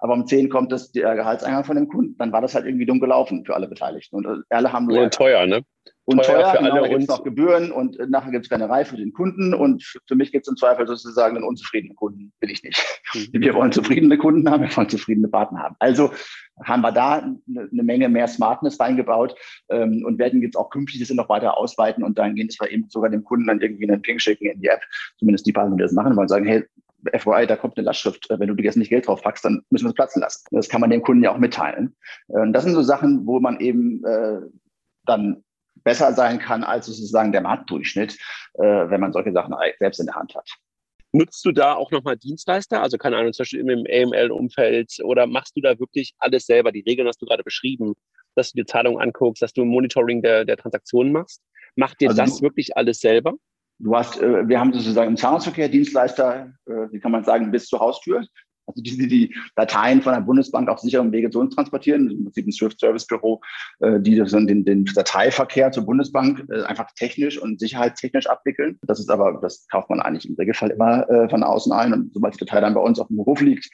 aber 0.00 0.14
um 0.14 0.26
zehn 0.26 0.48
kommt 0.48 0.72
das 0.72 0.92
der 0.92 1.14
Gehaltseingang 1.14 1.64
von 1.64 1.76
dem 1.76 1.88
Kunden, 1.88 2.16
dann 2.18 2.32
war 2.32 2.40
das 2.40 2.54
halt 2.54 2.66
irgendwie 2.66 2.86
dumm 2.86 3.00
gelaufen 3.00 3.44
für 3.44 3.54
alle 3.54 3.68
Beteiligten. 3.68 4.16
Und 4.16 4.26
äh, 4.26 4.54
alle 4.54 4.72
haben 4.72 4.86
nur. 4.86 5.02
Und 5.02 5.14
teuer, 5.14 5.46
ne? 5.46 5.62
Und 6.04 6.24
teuer, 6.24 6.42
teuer 6.42 6.50
für 6.50 6.58
genau, 6.58 6.70
alle. 6.72 6.82
Da 6.82 6.88
gibt 6.88 7.02
es 7.02 7.08
noch 7.08 7.22
Gebühren 7.22 7.70
und 7.70 8.00
äh, 8.00 8.06
nachher 8.06 8.30
gibt 8.30 8.46
es 8.46 8.50
Rennerei 8.50 8.84
für 8.84 8.96
den 8.96 9.12
Kunden 9.12 9.54
und 9.54 9.84
für 10.08 10.14
mich 10.14 10.32
gibt 10.32 10.46
es 10.46 10.50
im 10.50 10.56
Zweifel 10.56 10.86
sozusagen 10.86 11.36
einen 11.36 11.44
unzufriedenen 11.44 11.94
Kunden. 11.96 12.32
Will 12.40 12.50
ich 12.50 12.62
nicht. 12.62 12.82
Mhm. 13.14 13.28
Wir 13.42 13.54
wollen 13.54 13.72
zufriedene 13.72 14.16
Kunden 14.16 14.50
haben, 14.50 14.62
wir 14.62 14.76
wollen 14.76 14.88
zufriedene 14.88 15.28
Partner 15.28 15.60
haben. 15.60 15.76
Also 15.78 16.10
haben 16.64 16.82
wir 16.82 16.92
da 16.92 17.18
eine, 17.18 17.82
Menge 17.82 18.08
mehr 18.08 18.28
Smartness 18.28 18.80
reingebaut 18.80 19.34
ähm, 19.70 20.02
und 20.04 20.18
werden 20.18 20.42
jetzt 20.42 20.56
auch 20.56 20.70
künftig 20.70 21.00
das 21.00 21.10
noch 21.10 21.28
weiter 21.28 21.56
ausweiten 21.56 22.04
und 22.04 22.18
dann 22.18 22.34
gehen 22.34 22.48
wir 22.58 22.70
eben 22.70 22.88
sogar 22.88 23.10
dem 23.10 23.24
Kunden 23.24 23.46
dann 23.46 23.60
irgendwie 23.60 23.88
einen 23.88 24.02
Ping 24.02 24.18
schicken 24.18 24.46
in 24.46 24.60
die 24.60 24.68
App, 24.68 24.82
zumindest 25.18 25.46
die 25.46 25.52
Partner, 25.52 25.76
die 25.76 25.82
das 25.82 25.92
machen 25.92 26.16
wollen, 26.16 26.28
sagen, 26.28 26.46
hey, 26.46 26.64
FYI, 27.12 27.46
da 27.46 27.56
kommt 27.56 27.76
eine 27.76 27.84
Lastschrift, 27.84 28.30
äh, 28.30 28.38
wenn 28.38 28.54
du 28.54 28.62
jetzt 28.62 28.76
nicht 28.76 28.90
Geld 28.90 29.06
drauf 29.06 29.22
packst, 29.22 29.44
dann 29.44 29.62
müssen 29.70 29.86
wir 29.86 29.90
es 29.90 29.94
platzen 29.94 30.20
lassen. 30.20 30.44
Das 30.50 30.68
kann 30.68 30.80
man 30.80 30.90
dem 30.90 31.02
Kunden 31.02 31.22
ja 31.22 31.32
auch 31.32 31.38
mitteilen. 31.38 31.96
Und 32.28 32.50
äh, 32.50 32.52
das 32.52 32.64
sind 32.64 32.74
so 32.74 32.82
Sachen, 32.82 33.26
wo 33.26 33.40
man 33.40 33.60
eben 33.60 34.04
äh, 34.04 34.40
dann 35.06 35.44
besser 35.82 36.12
sein 36.12 36.38
kann 36.38 36.62
als 36.62 36.86
sozusagen 36.86 37.32
der 37.32 37.40
Marktdurchschnitt, 37.40 38.18
äh, 38.54 38.62
wenn 38.62 39.00
man 39.00 39.12
solche 39.12 39.32
Sachen 39.32 39.54
selbst 39.78 40.00
in 40.00 40.06
der 40.06 40.16
Hand 40.16 40.34
hat. 40.34 40.48
Nutzt 41.12 41.44
du 41.44 41.50
da 41.50 41.74
auch 41.74 41.90
nochmal 41.90 42.16
Dienstleister? 42.16 42.82
Also 42.82 42.96
keine 42.96 43.16
Ahnung, 43.16 43.32
zum 43.32 43.42
Beispiel 43.42 43.60
im 43.60 43.86
AML-Umfeld 43.88 44.98
oder 45.02 45.26
machst 45.26 45.56
du 45.56 45.60
da 45.60 45.78
wirklich 45.78 46.14
alles 46.18 46.46
selber? 46.46 46.70
Die 46.70 46.84
Regeln 46.86 47.08
hast 47.08 47.20
du 47.20 47.26
gerade 47.26 47.42
beschrieben, 47.42 47.94
dass 48.36 48.52
du 48.52 48.58
dir 48.58 48.66
Zahlungen 48.66 49.00
anguckst, 49.00 49.42
dass 49.42 49.52
du 49.52 49.62
ein 49.62 49.68
Monitoring 49.68 50.22
der, 50.22 50.44
der 50.44 50.56
Transaktionen 50.56 51.12
machst. 51.12 51.42
Macht 51.74 52.00
dir 52.00 52.10
also 52.10 52.22
das 52.22 52.42
wirklich 52.42 52.76
alles 52.76 53.00
selber? 53.00 53.34
Du 53.82 53.96
hast, 53.96 54.20
äh, 54.20 54.46
wir 54.46 54.60
haben 54.60 54.72
sozusagen 54.72 55.10
im 55.10 55.16
Zahlungsverkehr 55.16 55.68
Dienstleister, 55.68 56.52
äh, 56.66 56.92
wie 56.92 57.00
kann 57.00 57.12
man 57.12 57.24
sagen, 57.24 57.50
bis 57.50 57.66
zur 57.66 57.80
Haustür. 57.80 58.24
Also 58.66 58.82
die, 58.82 59.08
die 59.08 59.34
Dateien 59.56 60.00
von 60.02 60.12
der 60.12 60.20
Bundesbank 60.20 60.68
auf 60.68 60.78
sicherem 60.78 61.10
Wege 61.10 61.30
zu 61.30 61.40
uns 61.40 61.54
transportieren, 61.54 62.10
im 62.10 62.24
Prinzip 62.24 62.46
ein 62.46 62.52
Swift-Service-Büro, 62.52 63.40
äh, 63.80 64.00
die 64.00 64.16
den, 64.16 64.64
den 64.64 64.84
Dateiverkehr 64.84 65.72
zur 65.72 65.86
Bundesbank 65.86 66.46
äh, 66.50 66.62
einfach 66.62 66.90
technisch 66.94 67.38
und 67.38 67.58
sicherheitstechnisch 67.58 68.26
abwickeln. 68.28 68.78
Das 68.82 69.00
ist 69.00 69.10
aber, 69.10 69.40
das 69.42 69.66
kauft 69.68 69.90
man 69.90 70.00
eigentlich 70.00 70.28
im 70.28 70.36
Regelfall 70.36 70.70
immer 70.70 71.08
äh, 71.08 71.28
von 71.28 71.42
außen 71.42 71.72
ein. 71.72 71.92
Und 71.92 72.14
sobald 72.14 72.34
die 72.34 72.44
Datei 72.44 72.60
dann 72.60 72.74
bei 72.74 72.80
uns 72.80 73.00
auf 73.00 73.08
dem 73.08 73.16
Beruf 73.16 73.40
liegt, 73.40 73.68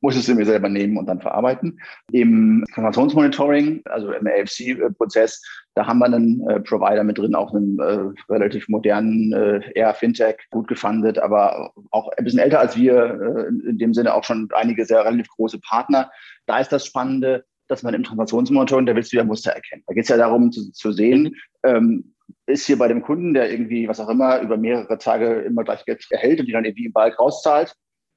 muss 0.00 0.16
es 0.16 0.28
mir 0.28 0.44
selber 0.44 0.68
nehmen 0.68 0.98
und 0.98 1.06
dann 1.06 1.20
verarbeiten. 1.20 1.80
Im 2.12 2.64
Transaktionsmonitoring, 2.74 3.82
also 3.86 4.12
im 4.12 4.26
AFC-Prozess, 4.26 5.42
da 5.74 5.86
haben 5.86 5.98
wir 5.98 6.06
einen 6.06 6.46
äh, 6.48 6.60
Provider 6.60 7.04
mit 7.04 7.18
drin, 7.18 7.34
auch 7.34 7.54
einen 7.54 7.78
äh, 7.78 8.32
relativ 8.32 8.68
modernen, 8.68 9.32
äh, 9.32 9.60
eher 9.74 9.94
Fintech, 9.94 10.36
gut 10.50 10.68
gefundet, 10.68 11.18
aber 11.18 11.72
auch 11.90 12.08
ein 12.16 12.24
bisschen 12.24 12.40
älter 12.40 12.60
als 12.60 12.76
wir, 12.76 12.94
äh, 12.94 13.68
in 13.68 13.78
dem 13.78 13.94
Sinne 13.94 14.14
auch 14.14 14.24
schon 14.24 14.48
einige 14.54 14.84
sehr 14.84 15.04
relativ 15.04 15.28
große 15.28 15.60
Partner. 15.60 16.10
Da 16.46 16.58
ist 16.58 16.72
das 16.72 16.86
Spannende, 16.86 17.44
dass 17.68 17.82
man 17.82 17.94
im 17.94 18.04
Transaktionsmonitoring, 18.04 18.86
da 18.86 18.94
willst 18.94 19.12
du 19.12 19.16
ja 19.16 19.24
Muster 19.24 19.52
erkennen. 19.52 19.82
Da 19.86 19.94
geht 19.94 20.04
es 20.04 20.08
ja 20.08 20.16
darum 20.16 20.52
zu, 20.52 20.70
zu 20.72 20.92
sehen, 20.92 21.34
ähm, 21.64 22.14
ist 22.46 22.66
hier 22.66 22.78
bei 22.78 22.88
dem 22.88 23.02
Kunden, 23.02 23.34
der 23.34 23.50
irgendwie, 23.50 23.88
was 23.88 24.00
auch 24.00 24.08
immer, 24.08 24.40
über 24.40 24.56
mehrere 24.56 24.98
Tage 24.98 25.42
immer 25.42 25.64
gleich 25.64 25.84
Geld 25.84 26.06
erhält 26.10 26.40
und 26.40 26.46
die 26.46 26.52
dann 26.52 26.64
irgendwie 26.64 26.86
im 26.86 26.92
Balk 26.92 27.18
rauszahlt, 27.18 27.74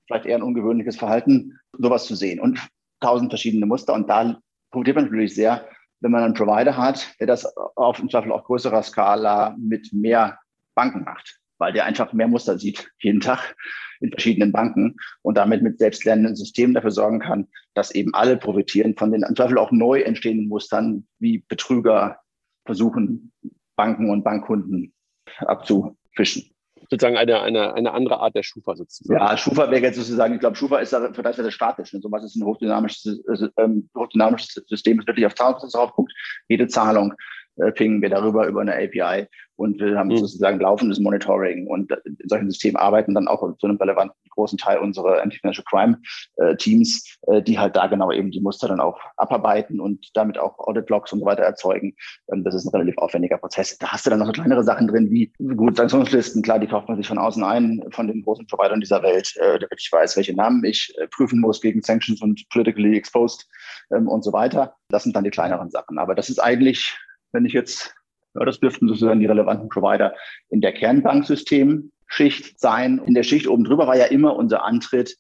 vielleicht 0.10 0.26
eher 0.26 0.38
ein 0.38 0.44
ungewöhnliches 0.44 0.98
Verhalten, 0.98 1.60
sowas 1.78 2.06
zu 2.08 2.16
sehen 2.16 2.40
und 2.40 2.68
tausend 3.00 3.32
verschiedene 3.32 3.68
Muster. 3.68 3.94
Und 3.94 4.10
da 4.10 4.40
profitiert 4.72 4.96
man 4.96 5.06
natürlich 5.06 5.36
sehr, 5.36 5.68
wenn 6.02 6.12
man 6.12 6.24
einen 6.24 6.34
Provider 6.34 6.76
hat, 6.76 7.08
der 7.20 7.28
das 7.28 7.46
auf 7.76 8.00
im 8.00 8.10
Zweifel 8.10 8.32
auf 8.32 8.44
größerer 8.44 8.82
Skala 8.82 9.56
mit 9.60 9.94
mehr 9.94 10.40
Banken 10.74 11.04
macht, 11.04 11.40
weil 11.60 11.74
der 11.74 11.86
einfach 11.86 12.12
mehr 12.12 12.28
Muster 12.28 12.58
sieht 12.58 12.90
jeden 13.00 13.22
Tag 13.22 13.56
in 14.00 14.10
verschiedenen 14.10 14.52
Banken 14.52 14.96
und 15.22 15.38
damit 15.38 15.62
mit 15.62 15.78
selbstlernenden 15.78 16.36
Systemen 16.36 16.74
dafür 16.74 16.92
sorgen 16.92 17.20
kann, 17.20 17.48
dass 17.76 17.92
eben 17.92 18.14
alle 18.14 18.38
profitieren 18.38 18.96
von 18.98 19.12
den 19.12 19.24
im 19.24 19.36
Zweifel 19.36 19.58
auch 19.58 19.72
neu 19.72 20.02
entstehenden 20.02 20.48
Mustern, 20.48 21.06
wie 21.20 21.44
Betrüger 21.48 22.18
versuchen, 22.66 23.32
Banken 23.76 24.10
und 24.10 24.24
Bankkunden 24.24 24.94
abzufischen 25.40 26.50
sozusagen 26.90 27.18
eine, 27.18 27.42
eine, 27.42 27.74
eine 27.74 27.94
andere 27.94 28.20
Art 28.20 28.36
der 28.36 28.44
Schufa 28.44 28.76
sozusagen. 28.76 29.20
Ja, 29.20 29.38
Schufa 29.38 29.70
wäre 29.70 29.82
jetzt 29.82 29.98
sozusagen, 29.98 30.34
ich 30.34 30.40
glaube, 30.40 30.56
Schufa 30.56 30.80
ist 30.80 30.92
da 30.92 31.14
vergleichsweise 31.14 31.52
statisch. 31.52 31.94
Ne? 31.94 32.00
Sowas 32.02 32.24
ist 32.24 32.36
ein 32.36 32.44
hochdynamisches, 32.44 33.22
ähm, 33.58 33.90
hochdynamisches 33.96 34.64
System, 34.68 34.98
das 34.98 35.08
wirklich 35.08 35.26
auf 35.26 35.36
Zahlungsprozesse 35.36 35.78
drauf 35.78 35.94
guckt. 35.94 36.14
Jede 36.48 36.68
Zahlung 36.68 37.14
äh, 37.60 37.72
pingen 37.72 38.02
wir 38.02 38.10
darüber 38.10 38.48
über 38.48 38.62
eine 38.62 38.76
API 38.76 39.28
und 39.56 39.80
wir 39.80 39.98
haben 39.98 40.08
mhm. 40.08 40.18
sozusagen 40.18 40.60
laufendes 40.60 41.00
Monitoring 41.00 41.68
und 41.68 41.92
in 42.06 42.30
solchen 42.30 42.50
Systemen 42.50 42.78
arbeiten 42.78 43.14
dann 43.14 43.28
auch 43.28 43.42
zu 43.58 43.68
einem 43.68 43.78
relevanten 43.78 44.16
großen 44.40 44.58
Teil 44.58 44.78
unserer 44.78 45.22
Anti-Financial 45.22 45.66
Crime 45.70 45.98
äh, 46.38 46.56
Teams, 46.56 47.18
äh, 47.28 47.42
die 47.42 47.60
halt 47.60 47.76
da 47.76 47.88
genau 47.88 48.12
eben 48.12 48.32
die 48.32 48.40
Muster 48.40 48.70
dann 48.70 48.80
auch 48.80 48.98
abarbeiten 49.18 49.82
und 49.82 50.10
damit 50.14 50.38
auch 50.38 50.58
Audit-Logs 50.60 51.12
und 51.12 51.20
so 51.20 51.26
weiter 51.26 51.44
erzeugen. 51.44 51.94
Ähm, 52.32 52.46
das 52.46 52.56
ist 52.56 52.66
ein 52.66 52.70
relativ 52.70 52.98
aufwendiger 53.00 53.38
Prozess. 53.38 53.78
Da 53.78 53.90
hast 53.90 54.06
du 54.06 54.10
dann 54.10 54.20
noch 54.20 54.28
so 54.28 54.32
kleinere 54.32 54.64
Sachen 54.64 54.88
drin 54.88 55.12
wie 55.12 55.34
gut 55.58 55.76
Sanktionslisten. 55.76 56.42
Klar, 56.42 56.60
die 56.60 56.68
kauft 56.68 56.88
man 56.88 56.96
sich 56.96 57.08
von 57.08 57.18
außen 57.18 57.44
ein, 57.44 57.84
von 57.92 58.08
den 58.08 58.24
großen 58.24 58.48
Providern 58.48 58.80
dieser 58.80 59.04
Welt, 59.04 59.36
äh, 59.38 59.60
damit 59.60 59.78
ich 59.78 59.92
weiß, 59.92 60.16
welche 60.16 60.34
Namen 60.34 60.64
ich 60.64 60.94
prüfen 61.12 61.42
muss 61.42 61.60
gegen 61.60 61.82
Sanctions 61.82 62.22
und 62.22 62.48
politically 62.50 62.96
exposed 62.96 63.46
ähm, 63.94 64.08
und 64.08 64.24
so 64.24 64.32
weiter. 64.32 64.76
Das 64.88 65.04
sind 65.04 65.18
dann 65.18 65.26
die 65.26 65.32
kleineren 65.32 65.70
Sachen. 65.70 65.98
Aber 65.98 66.16
das 66.16 66.30
ist 66.30 66.40
eigentlich 66.40 66.98
wenn 67.32 67.46
ich 67.46 67.54
jetzt, 67.54 67.96
ja, 68.36 68.46
das 68.46 68.60
dürften 68.60 68.88
sozusagen 68.88 69.20
die 69.20 69.26
relevanten 69.26 69.70
Provider 69.70 70.14
in 70.50 70.62
der 70.62 70.74
Kernbanksystemschicht 70.74 72.60
sein. 72.60 73.02
In 73.06 73.14
der 73.14 73.24
Schicht 73.24 73.48
oben 73.48 73.64
drüber 73.64 73.88
war 73.88 73.98
ja 73.98 74.06
immer 74.06 74.36
unser 74.36 74.64
Antritt, 74.64 75.16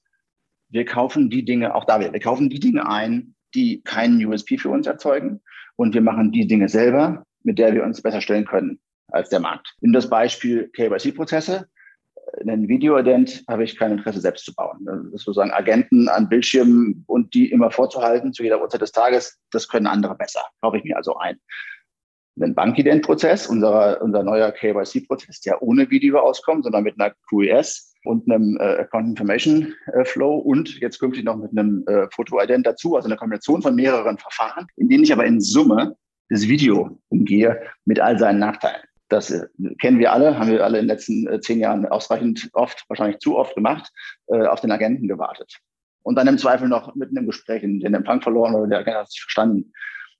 wir 0.69 0.85
kaufen 0.85 1.29
die 1.29 1.43
Dinge, 1.43 1.73
auch 1.73 1.85
da 1.85 1.99
wieder, 1.99 2.13
wir 2.13 2.19
kaufen 2.19 2.49
die 2.49 2.59
Dinge 2.59 2.87
ein, 2.87 3.33
die 3.55 3.81
keinen 3.81 4.23
USP 4.23 4.57
für 4.57 4.69
uns 4.69 4.85
erzeugen 4.87 5.41
und 5.75 5.93
wir 5.93 6.01
machen 6.01 6.31
die 6.31 6.45
Dinge 6.45 6.69
selber, 6.69 7.23
mit 7.43 7.57
der 7.57 7.73
wir 7.73 7.83
uns 7.83 8.01
besser 8.01 8.21
stellen 8.21 8.45
können 8.45 8.79
als 9.07 9.29
der 9.29 9.39
Markt. 9.39 9.75
In 9.81 9.93
das 9.93 10.09
Beispiel 10.09 10.69
KYC-Prozesse. 10.69 11.67
In 12.41 12.49
einem 12.49 12.67
Video-Ident 12.67 13.43
habe 13.47 13.63
ich 13.63 13.75
kein 13.75 13.93
Interesse, 13.93 14.21
selbst 14.21 14.45
zu 14.45 14.53
bauen. 14.53 14.85
Das 14.85 14.99
ist 15.13 15.25
sozusagen 15.25 15.51
Agenten 15.51 16.07
an 16.09 16.29
Bildschirmen 16.29 17.03
und 17.07 17.33
die 17.33 17.51
immer 17.51 17.71
vorzuhalten 17.71 18.33
zu 18.33 18.43
jeder 18.43 18.61
Uhrzeit 18.61 18.81
des 18.81 18.91
Tages, 18.91 19.39
das 19.51 19.67
können 19.67 19.87
andere 19.87 20.15
besser. 20.15 20.41
Kaufe 20.61 20.77
ich 20.77 20.83
mir 20.83 20.95
also 20.95 21.17
ein 21.17 21.39
einen 22.41 22.55
Bankident-Prozess, 22.55 23.47
unser, 23.47 24.01
unser 24.01 24.23
neuer 24.23 24.51
KYC-Prozess, 24.51 25.41
der 25.41 25.61
ohne 25.61 25.89
Video 25.89 26.19
auskommt, 26.19 26.63
sondern 26.63 26.83
mit 26.83 26.99
einer 26.99 27.13
QES 27.29 27.93
und 28.05 28.31
einem 28.31 28.57
äh, 28.57 28.81
Account 28.81 29.09
Information 29.09 29.73
äh, 29.93 30.05
Flow 30.05 30.37
und 30.37 30.79
jetzt 30.79 30.99
künftig 30.99 31.25
noch 31.25 31.37
mit 31.37 31.51
einem 31.51 31.83
äh, 31.87 32.07
Foto-Ident 32.11 32.65
dazu, 32.65 32.95
also 32.95 33.07
eine 33.07 33.17
Kombination 33.17 33.61
von 33.61 33.75
mehreren 33.75 34.17
Verfahren, 34.17 34.67
in 34.77 34.89
denen 34.89 35.03
ich 35.03 35.11
aber 35.11 35.25
in 35.25 35.41
Summe 35.41 35.95
das 36.29 36.47
Video 36.47 36.99
umgehe 37.09 37.61
mit 37.85 37.99
all 37.99 38.17
seinen 38.17 38.39
Nachteilen. 38.39 38.81
Das 39.09 39.31
äh, 39.31 39.47
kennen 39.81 39.99
wir 39.99 40.13
alle, 40.13 40.39
haben 40.39 40.49
wir 40.49 40.63
alle 40.63 40.79
in 40.79 40.85
den 40.85 40.95
letzten 40.95 41.27
äh, 41.27 41.41
zehn 41.41 41.59
Jahren 41.59 41.85
ausreichend 41.87 42.49
oft, 42.53 42.85
wahrscheinlich 42.87 43.19
zu 43.19 43.37
oft 43.37 43.55
gemacht, 43.55 43.91
äh, 44.27 44.45
auf 44.45 44.61
den 44.61 44.71
Agenten 44.71 45.07
gewartet. 45.07 45.57
Und 46.03 46.15
dann 46.15 46.27
im 46.27 46.37
Zweifel 46.37 46.69
noch 46.69 46.95
mitten 46.95 47.17
im 47.17 47.25
Gespräch 47.25 47.61
den 47.61 47.93
Empfang 47.93 48.21
verloren 48.21 48.55
oder 48.55 48.67
der 48.67 48.79
Agent 48.79 48.97
hat 48.97 49.11
sich 49.11 49.21
verstanden. 49.21 49.73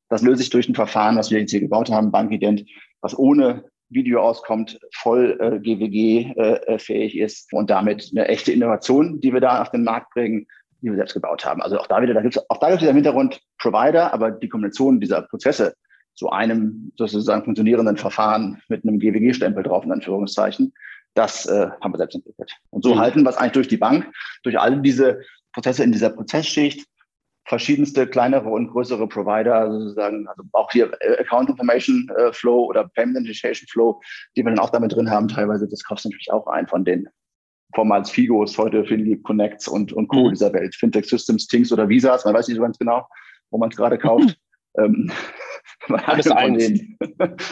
Das 0.10 0.22
löse 0.22 0.42
ich 0.42 0.50
durch 0.50 0.68
ein 0.68 0.76
Verfahren, 0.76 1.18
was 1.18 1.32
wir 1.32 1.40
jetzt 1.40 1.52
hier 1.52 1.60
gebaut 1.62 1.90
haben, 1.90 2.12
Bankident, 2.12 2.66
was 3.02 3.18
ohne 3.18 3.64
Video 3.90 4.22
auskommt, 4.22 4.80
voll 4.94 5.38
äh, 5.40 5.60
GWG-fähig 5.60 7.16
äh, 7.16 7.24
ist 7.24 7.52
und 7.54 7.70
damit 7.70 8.12
eine 8.12 8.28
echte 8.28 8.52
Innovation, 8.52 9.20
die 9.20 9.34
wir 9.34 9.42
da 9.42 9.62
auf 9.62 9.72
den 9.72 9.84
Markt 9.84 10.14
bringen, 10.14 10.46
die 10.82 10.90
wir 10.90 10.96
selbst 10.96 11.14
gebaut 11.14 11.46
haben. 11.46 11.62
Also 11.62 11.80
auch 11.80 11.88
da 11.88 12.02
wieder, 12.02 12.14
da 12.14 12.22
gibt 12.22 12.38
es 12.38 12.50
auch 12.50 12.58
da 12.58 12.70
gibt 12.70 12.82
es 12.82 12.88
im 12.88 12.96
Hintergrund 12.96 13.42
Provider, 13.58 14.14
aber 14.14 14.32
die 14.32 14.50
Kombination 14.50 15.00
dieser 15.00 15.24
Prozesse 15.24 15.74
zu 16.14 16.30
einem 16.30 16.92
sozusagen 16.98 17.44
funktionierenden 17.44 17.98
Verfahren 17.98 18.62
mit 18.68 18.84
einem 18.84 19.00
GWG-Stempel 19.00 19.64
drauf, 19.64 19.86
in 19.86 19.92
Anführungszeichen, 19.92 20.74
das 21.16 21.46
äh, 21.48 21.70
haben 21.82 21.94
wir 21.94 21.98
selbst 21.98 22.16
entwickelt. 22.16 22.52
Und 22.70 22.84
so 22.84 22.96
mhm. 22.96 23.00
halten 23.00 23.24
wir 23.24 23.30
es 23.30 23.38
eigentlich 23.38 23.54
durch 23.54 23.68
die 23.68 23.78
Bank, 23.78 24.06
durch 24.44 24.60
all 24.60 24.82
diese 24.82 25.22
Prozesse 25.54 25.84
in 25.84 25.92
dieser 25.92 26.12
Prozessschicht, 26.12 26.86
verschiedenste 27.50 28.08
kleinere 28.08 28.48
und 28.48 28.70
größere 28.70 29.08
Provider, 29.08 29.56
also 29.56 29.80
sozusagen, 29.80 30.28
also 30.28 30.44
auch 30.54 30.72
hier 30.72 30.92
äh, 31.02 31.20
Account 31.20 31.50
Information 31.50 32.08
äh, 32.16 32.32
Flow 32.32 32.66
oder 32.66 32.88
Payment 32.90 33.26
Initiation 33.26 33.68
Flow, 33.68 34.00
die 34.38 34.46
wir 34.46 34.52
dann 34.52 34.60
auch 34.60 34.70
damit 34.70 34.94
drin 34.94 35.10
haben, 35.10 35.28
teilweise, 35.28 35.68
das 35.68 35.84
kostet 35.84 36.12
natürlich 36.12 36.32
auch 36.32 36.46
ein 36.48 36.68
von 36.68 36.86
den 36.86 37.10
vormals 37.74 38.12
Figos, 38.12 38.58
heute 38.58 38.86
Finly 38.86 39.20
Connects 39.22 39.68
und, 39.68 39.92
und 39.94 40.08
Co. 40.08 40.26
Mhm. 40.26 40.30
dieser 40.30 40.54
Welt, 40.54 40.76
Fintech 40.76 41.06
Systems, 41.06 41.48
Tings 41.48 41.72
oder 41.72 41.90
Visas, 41.90 42.24
man 42.24 42.36
weiß 42.36 42.48
nicht 42.48 42.58
so 42.58 42.64
ganz 42.64 42.78
genau, 42.78 43.08
wo 43.50 43.58
man 43.58 43.70
es 43.70 43.76
gerade 43.76 43.98
kauft. 43.98 44.38
ähm, 44.78 45.12
Alles 46.06 46.30
eins. 46.30 46.82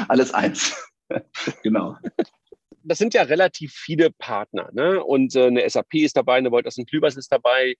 Alles 0.08 0.34
eins. 0.34 0.92
genau. 1.64 1.98
Das 2.84 3.00
sind 3.00 3.14
ja 3.14 3.24
relativ 3.24 3.74
viele 3.74 4.12
Partner, 4.12 4.70
ne? 4.74 5.04
Und 5.04 5.36
äh, 5.36 5.48
eine 5.48 5.68
SAP 5.68 5.96
ist 5.96 6.18
dabei, 6.18 6.36
eine 6.36 6.52
Wolters 6.52 6.78
Klübers 6.88 7.18
ist 7.18 7.32
dabei, 7.32 7.76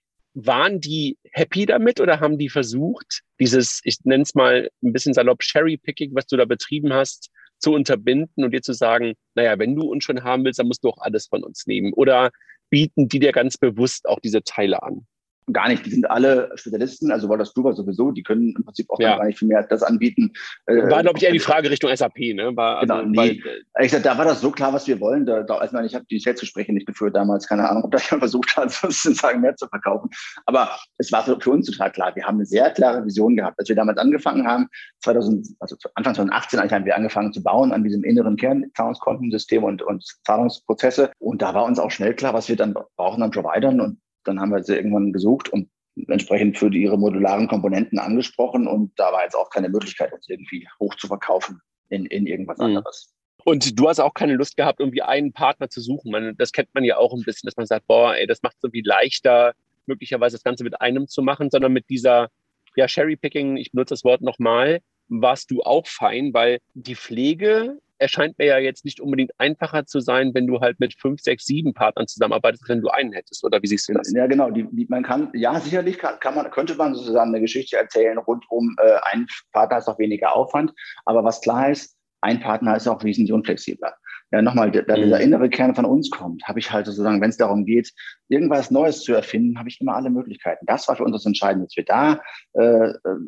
waren 0.46 0.80
die 0.80 1.18
happy 1.32 1.66
damit 1.66 2.00
oder 2.00 2.20
haben 2.20 2.38
die 2.38 2.48
versucht, 2.48 3.22
dieses, 3.40 3.80
ich 3.84 3.98
nenne 4.04 4.22
es 4.22 4.34
mal 4.34 4.70
ein 4.82 4.92
bisschen 4.92 5.14
salopp 5.14 5.40
Cherry-Picking, 5.40 6.14
was 6.14 6.26
du 6.26 6.36
da 6.36 6.44
betrieben 6.44 6.92
hast, 6.92 7.30
zu 7.58 7.72
unterbinden 7.72 8.44
und 8.44 8.52
dir 8.52 8.62
zu 8.62 8.72
sagen, 8.72 9.14
naja, 9.34 9.58
wenn 9.58 9.74
du 9.74 9.82
uns 9.82 10.04
schon 10.04 10.22
haben 10.22 10.44
willst, 10.44 10.58
dann 10.58 10.68
musst 10.68 10.84
du 10.84 10.90
auch 10.90 10.98
alles 10.98 11.26
von 11.26 11.42
uns 11.42 11.66
nehmen? 11.66 11.92
Oder 11.92 12.30
bieten 12.70 13.08
die 13.08 13.18
dir 13.18 13.32
ganz 13.32 13.56
bewusst 13.56 14.08
auch 14.08 14.20
diese 14.20 14.42
Teile 14.42 14.82
an? 14.82 15.06
Gar 15.52 15.68
nicht. 15.68 15.84
Die 15.86 15.90
sind 15.90 16.10
alle 16.10 16.50
Spezialisten, 16.54 17.10
also 17.10 17.28
Walter 17.28 17.44
Struber 17.44 17.72
sowieso, 17.72 18.10
die 18.10 18.22
können 18.22 18.54
im 18.56 18.64
Prinzip 18.64 18.88
auch 18.90 19.00
ja. 19.00 19.16
gar 19.16 19.24
nicht 19.24 19.38
viel 19.38 19.48
mehr 19.48 19.62
das 19.62 19.82
anbieten. 19.82 20.32
Äh, 20.66 20.90
war, 20.90 21.02
glaube 21.02 21.18
ich, 21.18 21.24
eher 21.24 21.32
die 21.32 21.38
Frage 21.38 21.70
Richtung 21.70 21.94
SAP, 21.94 22.18
ne? 22.34 22.56
War, 22.56 22.80
genau, 22.80 22.96
also, 22.96 23.08
nee. 23.08 23.42
Weil, 23.74 23.84
ich 23.84 23.92
sag, 23.92 24.02
da 24.02 24.16
war 24.16 24.24
das 24.24 24.40
so 24.40 24.50
klar, 24.50 24.72
was 24.72 24.86
wir 24.86 25.00
wollen. 25.00 25.26
Da, 25.26 25.42
da, 25.42 25.56
also 25.56 25.78
ich 25.78 25.94
habe 25.94 26.04
die 26.10 26.18
Selbstgespräche 26.18 26.72
nicht 26.72 26.86
geführt 26.86 27.16
damals, 27.16 27.46
keine 27.46 27.68
Ahnung, 27.68 27.84
ob 27.84 27.90
da 27.90 27.98
jemand 27.98 28.20
versucht 28.20 28.56
hat, 28.56 28.70
sozusagen 28.70 29.40
mehr 29.40 29.56
zu 29.56 29.66
verkaufen. 29.68 30.10
Aber 30.46 30.70
es 30.98 31.12
war 31.12 31.24
für 31.24 31.50
uns 31.50 31.66
total 31.66 31.92
klar. 31.92 32.14
Wir 32.16 32.24
haben 32.24 32.36
eine 32.36 32.46
sehr 32.46 32.70
klare 32.70 33.04
Vision 33.04 33.36
gehabt. 33.36 33.58
Als 33.58 33.68
wir 33.68 33.76
damals 33.76 33.98
angefangen 33.98 34.46
haben, 34.46 34.68
2000, 35.02 35.48
also 35.60 35.76
Anfang 35.94 36.14
2018 36.14 36.60
eigentlich 36.60 36.72
haben 36.72 36.84
wir 36.84 36.96
angefangen 36.96 37.32
zu 37.32 37.42
bauen 37.42 37.72
an 37.72 37.84
diesem 37.84 38.04
inneren 38.04 38.36
Kern, 38.36 38.64
Zahlungskontensystem 38.74 39.62
und, 39.64 39.82
und 39.82 40.04
Zahlungsprozesse. 40.24 41.10
Und 41.18 41.42
da 41.42 41.54
war 41.54 41.64
uns 41.64 41.78
auch 41.78 41.90
schnell 41.90 42.14
klar, 42.14 42.34
was 42.34 42.48
wir 42.48 42.56
dann 42.56 42.74
brauchen 42.96 43.22
an 43.22 43.30
Providern. 43.30 43.80
Und 43.80 43.98
dann 44.28 44.40
haben 44.40 44.52
wir 44.52 44.62
sie 44.62 44.76
irgendwann 44.76 45.12
gesucht 45.12 45.48
und 45.48 45.68
entsprechend 46.06 46.58
für 46.58 46.70
die, 46.70 46.82
ihre 46.82 46.98
modularen 46.98 47.48
Komponenten 47.48 47.98
angesprochen. 47.98 48.68
Und 48.68 48.92
da 48.96 49.12
war 49.12 49.24
jetzt 49.24 49.34
auch 49.34 49.50
keine 49.50 49.68
Möglichkeit, 49.68 50.12
uns 50.12 50.28
irgendwie 50.28 50.68
hoch 50.78 50.94
zu 50.94 51.08
verkaufen 51.08 51.60
in, 51.88 52.06
in 52.06 52.26
irgendwas 52.26 52.58
mhm. 52.58 52.64
anderes. 52.64 53.14
Und 53.44 53.78
du 53.78 53.88
hast 53.88 54.00
auch 54.00 54.14
keine 54.14 54.34
Lust 54.34 54.56
gehabt, 54.56 54.80
irgendwie 54.80 55.02
einen 55.02 55.32
Partner 55.32 55.70
zu 55.70 55.80
suchen. 55.80 56.10
Man, 56.10 56.36
das 56.36 56.52
kennt 56.52 56.68
man 56.74 56.84
ja 56.84 56.98
auch 56.98 57.14
ein 57.14 57.22
bisschen, 57.22 57.46
dass 57.46 57.56
man 57.56 57.66
sagt, 57.66 57.86
boah, 57.86 58.14
ey, 58.14 58.26
das 58.26 58.42
macht 58.42 58.56
es 58.56 58.64
irgendwie 58.64 58.82
leichter, 58.82 59.54
möglicherweise 59.86 60.36
das 60.36 60.44
Ganze 60.44 60.64
mit 60.64 60.80
einem 60.80 61.08
zu 61.08 61.22
machen, 61.22 61.50
sondern 61.50 61.72
mit 61.72 61.88
dieser, 61.88 62.28
ja, 62.76 62.86
Cherry-Picking, 62.86 63.56
ich 63.56 63.72
benutze 63.72 63.94
das 63.94 64.04
Wort 64.04 64.20
nochmal, 64.20 64.80
warst 65.08 65.50
du 65.50 65.62
auch 65.62 65.86
fein, 65.86 66.34
weil 66.34 66.58
die 66.74 66.94
Pflege 66.94 67.78
erscheint 67.98 68.38
mir 68.38 68.46
ja 68.46 68.58
jetzt 68.58 68.84
nicht 68.84 69.00
unbedingt 69.00 69.32
einfacher 69.38 69.86
zu 69.86 70.00
sein, 70.00 70.32
wenn 70.34 70.46
du 70.46 70.60
halt 70.60 70.80
mit 70.80 70.94
fünf, 70.94 71.20
sechs, 71.20 71.44
sieben 71.44 71.74
Partnern 71.74 72.06
zusammenarbeitest, 72.06 72.68
wenn 72.68 72.80
du 72.80 72.88
einen 72.88 73.12
hättest. 73.12 73.44
Oder 73.44 73.62
wie 73.62 73.66
siehst 73.66 73.88
du 73.88 73.94
das? 73.94 74.12
Ja, 74.12 74.26
genau. 74.26 74.50
Die, 74.50 74.66
die, 74.70 74.86
man 74.88 75.02
kann, 75.02 75.30
ja, 75.34 75.58
sicherlich 75.60 75.98
kann, 75.98 76.18
kann, 76.20 76.34
man, 76.34 76.50
könnte 76.50 76.74
man 76.76 76.94
sozusagen 76.94 77.30
eine 77.30 77.40
Geschichte 77.40 77.76
erzählen 77.76 78.18
rund 78.18 78.44
um 78.50 78.76
äh, 78.80 78.98
einen 79.12 79.26
Partner 79.52 79.78
ist 79.78 79.88
auch 79.88 79.98
weniger 79.98 80.34
Aufwand. 80.34 80.72
Aber 81.04 81.24
was 81.24 81.40
klar 81.40 81.70
ist, 81.70 81.96
ein 82.20 82.40
Partner 82.40 82.76
ist 82.76 82.88
auch 82.88 83.02
wesentlich 83.04 83.32
unflexibler. 83.32 83.94
Ja, 84.30 84.42
nochmal, 84.42 84.70
da 84.70 84.96
mhm. 84.96 85.02
dieser 85.02 85.20
innere 85.20 85.48
Kern 85.48 85.74
von 85.74 85.86
uns 85.86 86.10
kommt, 86.10 86.44
habe 86.44 86.58
ich 86.58 86.70
halt 86.70 86.86
sozusagen, 86.86 87.20
wenn 87.20 87.30
es 87.30 87.38
darum 87.38 87.64
geht, 87.64 87.92
irgendwas 88.28 88.70
Neues 88.70 89.02
zu 89.02 89.14
erfinden, 89.14 89.58
habe 89.58 89.68
ich 89.68 89.80
immer 89.80 89.94
alle 89.94 90.10
Möglichkeiten. 90.10 90.66
Das 90.66 90.86
war 90.86 90.96
für 90.96 91.04
uns 91.04 91.12
das 91.12 91.26
Entscheidende, 91.26 91.66
dass 91.66 91.76
wir 91.76 91.84
da 91.84 92.20
äh, 92.54 92.90
äh 92.90 93.18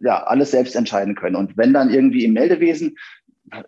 ja, 0.00 0.22
alles 0.22 0.52
selbst 0.52 0.76
entscheiden 0.76 1.16
können. 1.16 1.34
Und 1.34 1.56
wenn 1.56 1.72
dann 1.72 1.90
irgendwie 1.90 2.24
im 2.24 2.32
Meldewesen 2.32 2.96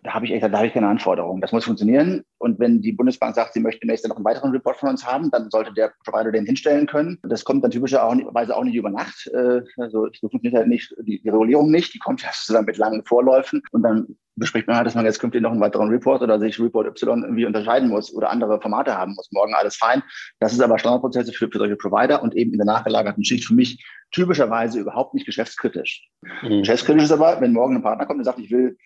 da 0.03 0.13
habe 0.13 0.25
ich 0.25 0.31
echt, 0.31 0.43
da 0.43 0.51
habe 0.51 0.67
ich 0.67 0.73
keine 0.73 0.87
Anforderungen. 0.87 1.41
Das 1.41 1.51
muss 1.51 1.65
funktionieren. 1.65 2.23
Und 2.37 2.59
wenn 2.59 2.81
die 2.81 2.91
Bundesbank 2.91 3.35
sagt, 3.35 3.53
sie 3.53 3.59
möchte 3.59 3.85
nächste 3.87 4.07
noch 4.07 4.15
einen 4.15 4.25
weiteren 4.25 4.51
Report 4.51 4.77
von 4.77 4.89
uns 4.89 5.05
haben, 5.05 5.29
dann 5.31 5.49
sollte 5.49 5.73
der 5.73 5.93
Provider 6.05 6.31
den 6.31 6.45
hinstellen 6.45 6.87
können. 6.87 7.19
Das 7.23 7.45
kommt 7.45 7.63
dann 7.63 7.71
typischerweise 7.71 8.55
auch 8.55 8.63
nicht 8.63 8.75
über 8.75 8.89
Nacht. 8.89 9.27
Äh, 9.33 9.61
also 9.77 10.07
so 10.13 10.29
funktioniert 10.29 10.55
halt 10.55 10.67
nicht 10.67 10.93
die, 11.01 11.21
die 11.21 11.29
Regulierung 11.29 11.71
nicht. 11.71 11.93
Die 11.93 11.99
kommt 11.99 12.21
ja 12.21 12.29
sozusagen 12.33 12.65
mit 12.65 12.77
langen 12.77 13.03
Vorläufen. 13.05 13.61
Und 13.71 13.83
dann 13.83 14.15
bespricht 14.35 14.67
man 14.67 14.77
halt, 14.77 14.87
dass 14.87 14.95
man 14.95 15.05
jetzt 15.05 15.19
künftig 15.19 15.41
noch 15.41 15.51
einen 15.51 15.61
weiteren 15.61 15.89
Report 15.89 16.21
oder 16.21 16.39
sich 16.39 16.59
Report 16.59 16.87
Y 16.87 17.23
irgendwie 17.23 17.45
unterscheiden 17.45 17.89
muss 17.89 18.13
oder 18.13 18.29
andere 18.29 18.59
Formate 18.61 18.97
haben 18.97 19.13
muss. 19.15 19.29
Morgen 19.31 19.53
alles 19.53 19.75
fein. 19.75 20.03
Das 20.39 20.53
ist 20.53 20.61
aber 20.61 20.79
Standardprozesse 20.79 21.33
für, 21.33 21.49
für 21.49 21.59
solche 21.59 21.75
Provider 21.75 22.21
und 22.23 22.35
eben 22.35 22.51
in 22.51 22.57
der 22.57 22.65
nachgelagerten 22.65 23.23
Schicht 23.23 23.45
für 23.45 23.53
mich 23.53 23.83
typischerweise 24.11 24.79
überhaupt 24.79 25.13
nicht 25.13 25.25
geschäftskritisch. 25.25 26.07
Mhm. 26.41 26.59
Geschäftskritisch 26.59 27.03
ist 27.03 27.11
aber, 27.11 27.39
wenn 27.39 27.53
morgen 27.53 27.77
ein 27.77 27.81
Partner 27.81 28.05
kommt 28.05 28.19
und 28.19 28.25
sagt, 28.25 28.39
ich 28.39 28.51
will 28.51 28.77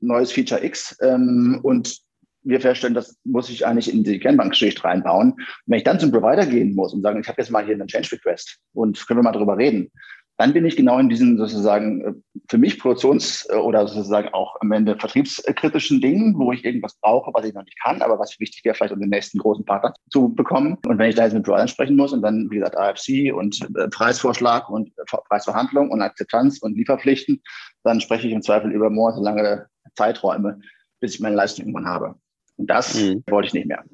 neues 0.00 0.32
Feature 0.32 0.64
X 0.64 0.96
ähm, 1.02 1.60
und 1.62 1.98
wir 2.42 2.60
feststellen, 2.60 2.94
das 2.94 3.16
muss 3.24 3.50
ich 3.50 3.66
eigentlich 3.66 3.92
in 3.92 4.04
die 4.04 4.18
Kernbankschicht 4.18 4.82
reinbauen. 4.82 5.34
Wenn 5.66 5.78
ich 5.78 5.84
dann 5.84 6.00
zum 6.00 6.12
Provider 6.12 6.46
gehen 6.46 6.74
muss 6.74 6.94
und 6.94 7.02
sagen, 7.02 7.20
ich 7.20 7.28
habe 7.28 7.40
jetzt 7.40 7.50
mal 7.50 7.64
hier 7.64 7.74
einen 7.74 7.88
Change 7.88 8.12
Request 8.12 8.58
und 8.72 9.06
können 9.06 9.18
wir 9.18 9.24
mal 9.24 9.32
drüber 9.32 9.58
reden, 9.58 9.90
dann 10.38 10.52
bin 10.52 10.64
ich 10.64 10.76
genau 10.76 10.98
in 11.00 11.08
diesen 11.08 11.36
sozusagen 11.36 12.00
äh, 12.00 12.12
für 12.48 12.58
mich 12.58 12.80
Produktions- 12.80 13.44
äh, 13.50 13.56
oder 13.56 13.88
sozusagen 13.88 14.28
auch 14.28 14.54
am 14.60 14.70
Ende 14.70 14.96
vertriebskritischen 14.96 16.00
Dingen, 16.00 16.38
wo 16.38 16.52
ich 16.52 16.64
irgendwas 16.64 16.96
brauche, 17.00 17.32
was 17.34 17.44
ich 17.44 17.54
noch 17.54 17.64
nicht 17.64 17.78
kann, 17.82 18.02
aber 18.02 18.20
was 18.20 18.38
wichtig 18.38 18.64
wäre, 18.64 18.76
vielleicht 18.76 18.92
um 18.92 19.00
den 19.00 19.10
nächsten 19.10 19.38
großen 19.38 19.64
Partner 19.64 19.92
zu 20.10 20.32
bekommen. 20.32 20.78
Und 20.86 20.98
wenn 20.98 21.10
ich 21.10 21.16
da 21.16 21.24
jetzt 21.24 21.34
mit 21.34 21.42
Providern 21.42 21.66
sprechen 21.66 21.96
muss 21.96 22.12
und 22.12 22.22
dann, 22.22 22.48
wie 22.50 22.58
gesagt, 22.58 22.78
AFC 22.78 23.34
und 23.34 23.60
äh, 23.76 23.88
Preisvorschlag 23.88 24.70
und 24.70 24.92
Preisverhandlung 25.28 25.90
und 25.90 26.02
Akzeptanz 26.02 26.58
und 26.58 26.76
Lieferpflichten, 26.76 27.42
dann 27.82 28.00
spreche 28.00 28.28
ich 28.28 28.32
im 28.32 28.42
Zweifel 28.42 28.70
über 28.70 28.90
monatelange 28.90 29.66
Zeiträume, 29.98 30.60
bis 31.00 31.14
ich 31.14 31.20
meine 31.20 31.36
Leistung 31.36 31.66
irgendwann 31.66 31.86
habe. 31.86 32.14
Und 32.56 32.70
das 32.70 32.94
mhm. 32.94 33.22
wollte 33.28 33.48
ich 33.48 33.54
nicht 33.54 33.66
mehr. 33.66 33.84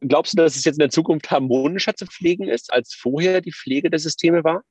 Glaubst 0.00 0.32
du, 0.32 0.38
dass 0.38 0.56
es 0.56 0.64
jetzt 0.64 0.76
in 0.76 0.80
der 0.80 0.90
Zukunft 0.90 1.30
harmonischer 1.30 1.94
zu 1.94 2.06
pflegen 2.06 2.48
ist, 2.48 2.72
als 2.72 2.94
vorher 2.94 3.40
die 3.40 3.52
Pflege 3.52 3.88
der 3.88 4.00
Systeme 4.00 4.42
war? 4.42 4.62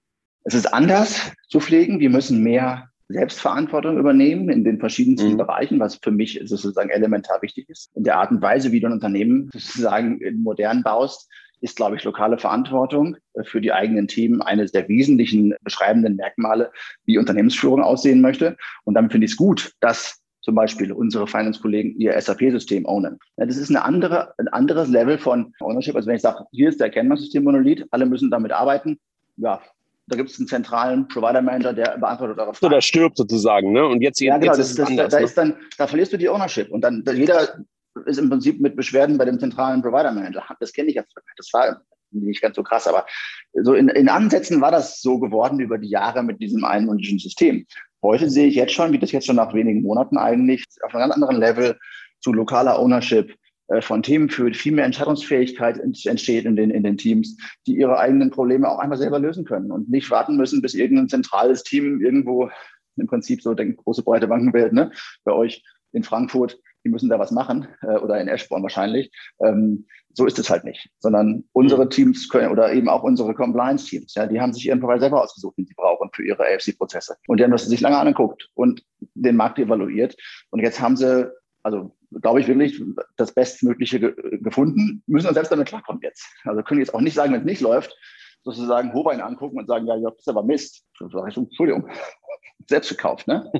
Es 0.44 0.54
ist 0.54 0.74
anders 0.74 1.32
zu 1.48 1.60
pflegen. 1.60 2.00
Wir 2.00 2.10
müssen 2.10 2.44
mehr 2.44 2.90
Selbstverantwortung 3.08 3.98
übernehmen 3.98 4.50
in 4.50 4.64
den 4.64 4.80
verschiedensten 4.80 5.34
mhm. 5.34 5.38
Bereichen, 5.38 5.80
was 5.80 6.00
für 6.02 6.12
mich 6.12 6.40
sozusagen 6.46 6.90
elementar 6.90 7.42
wichtig 7.42 7.70
ist. 7.70 7.92
In 7.96 8.04
der 8.04 8.18
Art 8.18 8.32
und 8.32 8.42
Weise, 8.42 8.72
wie 8.72 8.80
du 8.80 8.88
ein 8.88 8.94
Unternehmen 8.94 9.50
sozusagen 9.54 10.20
modern 10.42 10.84
baust, 10.84 11.30
ist, 11.62 11.76
glaube 11.76 11.96
ich, 11.96 12.04
lokale 12.04 12.40
Verantwortung 12.40 13.18
für 13.44 13.62
die 13.62 13.72
eigenen 13.72 14.08
Themen 14.08 14.42
eines 14.42 14.72
der 14.72 14.88
wesentlichen 14.88 15.54
beschreibenden 15.62 16.16
Merkmale, 16.16 16.72
wie 17.06 17.20
Unternehmensführung 17.20 17.84
aussehen 17.84 18.22
möchte. 18.22 18.58
Und 18.84 18.96
damit 18.96 19.12
finde 19.12 19.26
ich 19.26 19.32
es 19.32 19.38
gut, 19.38 19.74
dass 19.80 20.21
zum 20.42 20.56
Beispiel 20.56 20.92
unsere 20.92 21.28
Finance-Kollegen 21.28 21.96
ihr 21.98 22.20
SAP-System 22.20 22.86
ownen. 22.86 23.20
Ja, 23.38 23.46
das 23.46 23.58
ist 23.58 23.70
eine 23.70 23.84
andere, 23.84 24.34
ein 24.38 24.48
anderes 24.48 24.90
Level 24.90 25.18
von 25.18 25.54
Ownership. 25.60 25.96
Also 25.96 26.08
wenn 26.08 26.16
ich 26.16 26.22
sage, 26.22 26.46
hier 26.52 26.70
ist 26.70 26.80
der 26.80 26.90
Kennmann-System-Monolith, 26.90 27.86
alle 27.92 28.06
müssen 28.06 28.32
damit 28.32 28.52
arbeiten, 28.52 29.00
ja, 29.38 29.62
da 30.08 30.18
gibt 30.18 30.30
es 30.30 30.40
einen 30.40 30.48
zentralen 30.48 31.08
Provider-Manager, 31.08 31.74
der 31.74 31.98
beantwortet 31.98 32.38
eure 32.38 32.54
Fragen. 32.54 32.74
Oder 32.74 32.82
stirbt 32.82 33.18
sozusagen, 33.18 33.72
ne? 33.72 33.86
Und 33.86 34.02
jetzt, 34.02 34.20
ja, 34.20 34.38
genau, 34.38 34.52
jetzt 34.52 34.60
das, 34.60 34.70
ist 34.72 34.80
das, 34.80 34.90
anders, 34.90 35.12
da 35.12 35.20
ne? 35.20 35.26
ist 35.26 35.38
dann, 35.38 35.56
da 35.78 35.88
verlierst 35.88 36.12
du 36.12 36.18
die 36.18 36.28
Ownership 36.28 36.70
und 36.70 36.82
dann 36.82 37.04
jeder 37.14 37.64
ist 38.06 38.18
im 38.18 38.30
Prinzip 38.30 38.60
mit 38.60 38.76
Beschwerden 38.76 39.18
bei 39.18 39.26
dem 39.26 39.40
zentralen 39.40 39.82
Provider-Manager. 39.82 40.44
Das 40.60 40.74
kenne 40.74 40.90
ich 40.90 40.96
jetzt. 40.96 41.14
Das 41.38 41.50
war 41.54 41.82
nicht 42.12 42.42
ganz 42.42 42.56
so 42.56 42.64
krass, 42.64 42.88
aber 42.88 43.06
so 43.54 43.74
in, 43.74 43.88
in 43.90 44.10
Ansätzen 44.10 44.60
war 44.62 44.72
das 44.72 45.02
so 45.02 45.20
geworden 45.20 45.60
über 45.60 45.78
die 45.78 45.90
Jahre 45.90 46.24
mit 46.24 46.42
diesem 46.42 46.66
einmundischen 46.66 47.20
System. 47.20 47.66
Heute 48.04 48.30
sehe 48.30 48.48
ich 48.48 48.56
jetzt 48.56 48.74
schon, 48.74 48.92
wie 48.92 49.00
das 49.00 49.12
jetzt 49.12 49.28
schon 49.28 49.36
nach 49.36 49.54
wenigen 49.54 49.84
Monaten 49.84 50.18
eigentlich 50.18 50.66
auf 50.82 50.94
einem 50.94 51.02
ganz 51.02 51.14
anderen 51.14 51.38
Level 51.38 51.78
zu 52.20 52.34
lokaler 52.34 52.80
Ownership 52.80 53.36
äh, 53.68 53.82
von 53.82 54.04
Themen 54.04 54.30
führt, 54.30 54.56
viel 54.56 54.74
mehr 54.74 54.86
Entscheidungsfähigkeit 54.86 55.80
entsteht 55.80 56.46
in 56.46 56.56
den, 56.56 56.72
in 56.72 56.84
den 56.84 56.98
Teams, 56.98 57.38
die 57.68 57.78
ihre 57.78 58.00
eigenen 58.00 58.32
Probleme 58.32 58.70
auch 58.70 58.80
einmal 58.80 58.98
selber 58.98 59.20
lösen 59.20 59.46
können 59.46 59.72
und 59.72 59.90
nicht 59.90 60.10
warten 60.12 60.36
müssen, 60.36 60.62
bis 60.62 60.74
irgendein 60.74 61.10
zentrales 61.10 61.64
Team 61.64 62.02
irgendwo 62.02 62.50
im 62.98 63.08
Prinzip 63.08 63.42
so 63.42 63.54
denkt, 63.54 63.78
große 63.84 64.04
breite 64.04 64.28
Bankenwelt, 64.28 64.74
ne, 64.74 64.92
bei 65.24 65.32
euch 65.32 65.64
in 65.94 66.04
Frankfurt, 66.04 66.60
die 66.84 66.90
müssen 66.90 67.10
da 67.10 67.20
was 67.20 67.32
machen 67.32 67.68
äh, 67.82 67.98
oder 67.98 68.20
in 68.20 68.28
Eschborn 68.28 68.64
wahrscheinlich. 68.64 69.12
Ähm, 69.44 69.86
so 70.14 70.26
ist 70.26 70.40
es 70.40 70.50
halt 70.50 70.64
nicht, 70.64 70.90
sondern 71.00 71.46
unsere 71.54 71.86
mhm. 71.86 71.90
Teams 71.90 72.30
können 72.30 72.52
oder 72.52 72.74
eben 72.74 72.90
auch 72.90 73.04
unsere 73.04 73.34
Compliance-Teams, 73.34 74.14
ja, 74.16 74.28
die 74.28 74.42
haben 74.42 74.54
sich 74.54 74.66
ihren 74.66 74.80
Provider 74.80 75.02
selber 75.02 75.24
ausgesucht, 75.24 75.58
den 75.58 75.66
sie 75.66 75.74
brauchen 75.74 76.10
für 76.14 76.26
ihre 76.26 76.44
AFC-Prozesse. 76.44 77.16
Und 77.28 77.40
die 77.40 77.44
haben 77.44 77.52
das 77.52 77.66
sich 77.66 77.82
lange 77.82 77.98
angeguckt 77.98 78.50
und 78.54 78.84
den 79.00 79.36
Markt 79.36 79.60
evaluiert. 79.60 80.16
Und 80.50 80.60
jetzt 80.60 80.82
haben 80.82 80.98
sie, 80.98 81.32
also 81.64 81.96
glaube 82.22 82.42
ich 82.42 82.48
wirklich, 82.48 82.82
das 83.16 83.34
Bestmögliche 83.34 84.00
ge 84.00 84.14
gefunden, 84.42 85.04
müssen 85.08 85.28
uns 85.28 85.36
selbst 85.36 85.52
damit 85.52 85.68
klarkommen 85.68 86.02
jetzt. 86.04 86.26
Also 86.44 86.62
können 86.64 86.82
jetzt 86.82 86.94
auch 86.94 87.02
nicht 87.02 87.16
sagen, 87.16 87.32
wenn 87.34 87.42
es 87.42 87.46
nicht 87.46 87.62
läuft, 87.62 87.96
sozusagen 88.44 88.94
Hobein 88.94 89.22
angucken 89.22 89.60
und 89.60 89.68
sagen, 89.68 89.88
ja, 89.88 89.98
das 89.98 90.20
ist 90.20 90.28
aber 90.28 90.44
Mist. 90.44 90.84
Entschuldigung, 91.00 91.90
selbst 92.68 92.90
gekauft, 92.90 93.28
ne? 93.28 93.52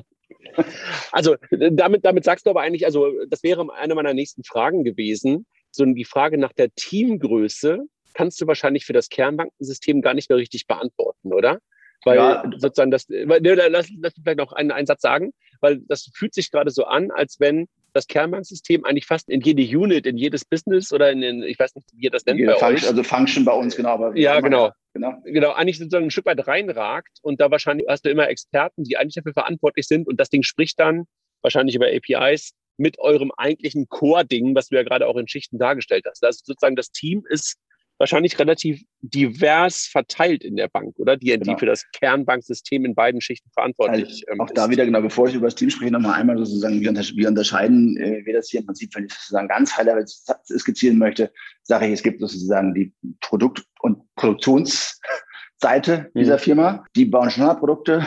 Also 1.12 1.36
damit, 1.50 2.04
damit 2.04 2.24
sagst 2.24 2.46
du 2.46 2.50
aber 2.50 2.62
eigentlich, 2.62 2.86
also 2.86 3.10
das 3.28 3.42
wäre 3.42 3.66
eine 3.74 3.94
meiner 3.94 4.14
nächsten 4.14 4.44
Fragen 4.44 4.84
gewesen 4.84 5.46
so 5.72 5.84
die 5.86 6.04
Frage 6.04 6.38
nach 6.38 6.52
der 6.52 6.72
Teamgröße 6.74 7.80
kannst 8.14 8.40
du 8.40 8.46
wahrscheinlich 8.46 8.84
für 8.84 8.92
das 8.92 9.08
Kernbankensystem 9.08 10.02
gar 10.02 10.14
nicht 10.14 10.28
mehr 10.28 10.38
richtig 10.38 10.66
beantworten, 10.66 11.32
oder? 11.32 11.58
Weil 12.04 12.16
ja. 12.16 12.44
sozusagen 12.58 12.90
das, 12.90 13.08
weil, 13.08 13.40
ne, 13.40 13.54
lass, 13.54 13.88
lass 13.98 14.12
vielleicht 14.14 14.38
noch 14.38 14.52
einen, 14.52 14.70
einen 14.70 14.86
Satz 14.86 15.00
sagen, 15.00 15.32
weil 15.60 15.80
das 15.88 16.10
fühlt 16.14 16.34
sich 16.34 16.50
gerade 16.50 16.70
so 16.70 16.84
an, 16.84 17.10
als 17.10 17.40
wenn 17.40 17.68
das 17.92 18.06
Kernbanksystem 18.06 18.84
eigentlich 18.84 19.06
fast 19.06 19.28
in 19.28 19.40
jede 19.40 19.62
Unit, 19.62 20.06
in 20.06 20.16
jedes 20.16 20.44
Business 20.44 20.92
oder 20.92 21.10
in, 21.10 21.22
in 21.22 21.42
ich 21.42 21.58
weiß 21.58 21.74
nicht, 21.74 21.88
wie 21.94 22.04
ihr 22.04 22.10
das 22.10 22.24
nennt 22.26 22.44
bei 22.44 22.54
Function, 22.54 22.74
euch. 22.74 22.88
Also 22.88 23.02
Function 23.02 23.44
bei 23.44 23.52
uns, 23.52 23.76
genau. 23.76 23.90
Aber 23.90 24.16
ja, 24.16 24.40
genau. 24.40 24.70
genau. 24.94 25.14
Genau, 25.24 25.52
eigentlich 25.52 25.78
sozusagen 25.78 26.06
ein 26.06 26.10
Stück 26.10 26.26
weit 26.26 26.46
reinragt 26.46 27.18
und 27.22 27.40
da 27.40 27.50
wahrscheinlich 27.50 27.86
hast 27.88 28.04
du 28.04 28.10
immer 28.10 28.28
Experten, 28.28 28.84
die 28.84 28.96
eigentlich 28.96 29.14
dafür 29.14 29.32
verantwortlich 29.32 29.86
sind 29.86 30.08
und 30.08 30.18
das 30.18 30.30
Ding 30.30 30.42
spricht 30.42 30.78
dann 30.80 31.04
wahrscheinlich 31.42 31.74
über 31.74 31.86
APIs 31.86 32.52
mit 32.78 32.98
eurem 32.98 33.30
eigentlichen 33.36 33.88
Core-Ding, 33.88 34.54
was 34.54 34.68
du 34.68 34.76
ja 34.76 34.82
gerade 34.82 35.06
auch 35.06 35.16
in 35.16 35.28
Schichten 35.28 35.58
dargestellt 35.58 36.06
hast. 36.08 36.22
Das 36.22 36.38
sozusagen 36.38 36.76
das 36.76 36.90
Team 36.90 37.24
ist 37.28 37.56
wahrscheinlich 38.02 38.36
relativ 38.36 38.82
divers 39.00 39.86
verteilt 39.86 40.42
in 40.42 40.56
der 40.56 40.66
Bank, 40.66 40.98
oder? 40.98 41.16
Die, 41.16 41.26
genau. 41.26 41.44
die 41.44 41.58
für 41.58 41.66
das 41.66 41.84
Kernbanksystem 41.92 42.84
in 42.84 42.96
beiden 42.96 43.20
Schichten 43.20 43.48
verantwortlich 43.54 44.24
also, 44.28 44.42
Auch 44.42 44.48
ist. 44.48 44.58
da 44.58 44.68
wieder, 44.68 44.84
genau, 44.84 45.00
bevor 45.00 45.28
ich 45.28 45.36
über 45.36 45.46
das 45.46 45.54
Team 45.54 45.70
spreche, 45.70 45.92
nochmal 45.92 46.14
einmal 46.20 46.36
sozusagen, 46.36 46.80
wir, 46.80 47.28
unterscheiden, 47.28 47.96
äh, 47.96 48.26
wir 48.26 48.34
das 48.34 48.48
hier 48.48 48.58
im 48.58 48.66
Prinzip, 48.66 48.92
wenn 48.96 49.04
ich 49.04 49.12
sozusagen 49.12 49.46
ganz 49.46 49.76
high 49.76 49.86
level 49.86 50.04
skizzieren 50.04 50.98
möchte, 50.98 51.32
sage 51.62 51.86
ich, 51.86 51.92
es 51.92 52.02
gibt 52.02 52.20
sozusagen 52.20 52.74
die 52.74 52.92
Produkt- 53.20 53.64
und 53.82 54.02
Produktionsseite 54.16 56.10
dieser 56.16 56.38
mhm. 56.38 56.40
Firma. 56.40 56.84
Die 56.96 57.04
bauen 57.04 57.30
Standardprodukte, 57.30 58.04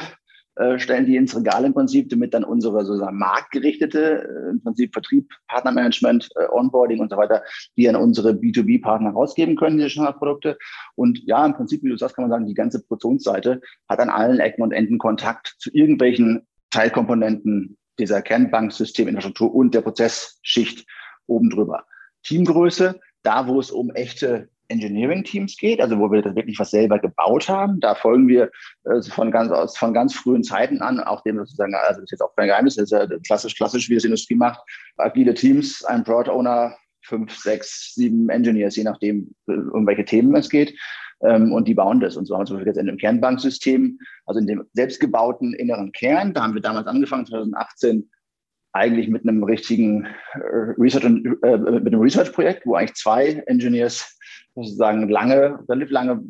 äh, 0.55 0.79
stellen 0.79 1.05
die 1.05 1.17
ins 1.17 1.35
Regal 1.35 1.65
im 1.65 1.73
Prinzip, 1.73 2.09
damit 2.09 2.33
dann 2.33 2.43
unsere 2.43 2.85
sozusagen 2.85 3.17
marktgerichtete, 3.17 4.23
äh, 4.23 4.49
im 4.51 4.61
Prinzip 4.61 4.93
Vertrieb, 4.93 5.29
Partnermanagement, 5.47 6.29
äh, 6.35 6.45
Onboarding 6.51 6.99
und 6.99 7.11
so 7.11 7.17
weiter, 7.17 7.43
die 7.77 7.89
an 7.89 7.95
unsere 7.95 8.31
B2B-Partner 8.31 9.11
rausgeben 9.11 9.55
können, 9.55 9.77
diese 9.77 9.89
Standardprodukte. 9.89 10.57
Und 10.95 11.19
ja, 11.25 11.45
im 11.45 11.53
Prinzip, 11.53 11.83
wie 11.83 11.89
du 11.89 11.97
sagst, 11.97 12.15
kann 12.15 12.23
man 12.23 12.31
sagen, 12.31 12.47
die 12.47 12.53
ganze 12.53 12.79
Produktionsseite 12.79 13.61
hat 13.89 13.99
an 13.99 14.09
allen 14.09 14.39
Ecken 14.39 14.61
und 14.61 14.71
Enden 14.71 14.97
Kontakt 14.97 15.55
zu 15.59 15.69
irgendwelchen 15.73 16.47
Teilkomponenten 16.71 17.77
dieser 17.99 18.21
Kernbanksysteminfrastruktur 18.21 19.53
und 19.53 19.73
der 19.73 19.81
Prozessschicht 19.81 20.85
oben 21.27 21.49
drüber. 21.49 21.85
Teamgröße, 22.23 22.99
da 23.23 23.47
wo 23.47 23.59
es 23.59 23.71
um 23.71 23.91
echte 23.91 24.49
Engineering-Teams 24.67 25.57
geht, 25.57 25.81
also 25.81 25.99
wo 25.99 26.11
wir 26.11 26.21
das 26.21 26.35
wirklich 26.35 26.59
was 26.59 26.71
selber 26.71 26.99
gebaut 26.99 27.47
haben. 27.49 27.79
Da 27.79 27.95
folgen 27.95 28.27
wir 28.27 28.51
äh, 28.85 29.01
von, 29.01 29.31
ganz, 29.31 29.51
aus, 29.51 29.77
von 29.77 29.93
ganz 29.93 30.13
frühen 30.13 30.43
Zeiten 30.43 30.81
an, 30.81 30.99
auch 30.99 31.21
dem 31.23 31.37
sozusagen, 31.37 31.75
also 31.75 32.01
das 32.01 32.05
ist 32.05 32.11
jetzt 32.11 32.21
auch 32.21 32.35
kein 32.35 32.47
Geheimnis, 32.47 32.75
das 32.75 32.85
ist 32.85 32.91
ja 32.91 33.07
klassisch, 33.25 33.55
klassisch, 33.55 33.89
wie 33.89 33.95
es 33.95 34.03
die 34.03 34.07
Industrie 34.07 34.35
macht. 34.35 34.61
Agile 34.97 35.33
Teams, 35.33 35.83
ein 35.85 36.03
Broad 36.03 36.29
Owner, 36.29 36.75
fünf, 37.01 37.35
sechs, 37.37 37.93
sieben 37.95 38.29
Engineers, 38.29 38.75
je 38.75 38.83
nachdem, 38.83 39.33
äh, 39.47 39.53
um 39.53 39.85
welche 39.87 40.05
Themen 40.05 40.35
es 40.35 40.49
geht. 40.49 40.77
Ähm, 41.23 41.53
und 41.53 41.67
die 41.67 41.73
bauen 41.73 41.99
das. 41.99 42.17
Und 42.17 42.25
so 42.25 42.37
haben 42.37 42.47
wir 42.47 42.65
jetzt 42.65 42.77
in 42.77 42.87
dem 42.87 42.97
Kernbanksystem, 42.97 43.99
also 44.25 44.39
in 44.39 44.47
dem 44.47 44.63
selbstgebauten 44.73 45.53
inneren 45.53 45.91
Kern, 45.91 46.33
da 46.33 46.43
haben 46.43 46.55
wir 46.55 46.61
damals 46.61 46.87
angefangen, 46.87 47.25
2018, 47.25 48.09
eigentlich 48.73 49.07
mit 49.07 49.23
einem 49.23 49.43
richtigen 49.43 50.05
äh, 50.33 50.73
Research, 50.77 51.05
äh, 51.43 51.47
Research-Projekt, 51.47 52.65
wo 52.65 52.75
eigentlich 52.75 52.95
zwei 52.95 53.41
Engineers 53.47 54.19
sozusagen 54.55 55.09
lange, 55.09 55.59
relativ 55.67 55.91
lange, 55.91 56.21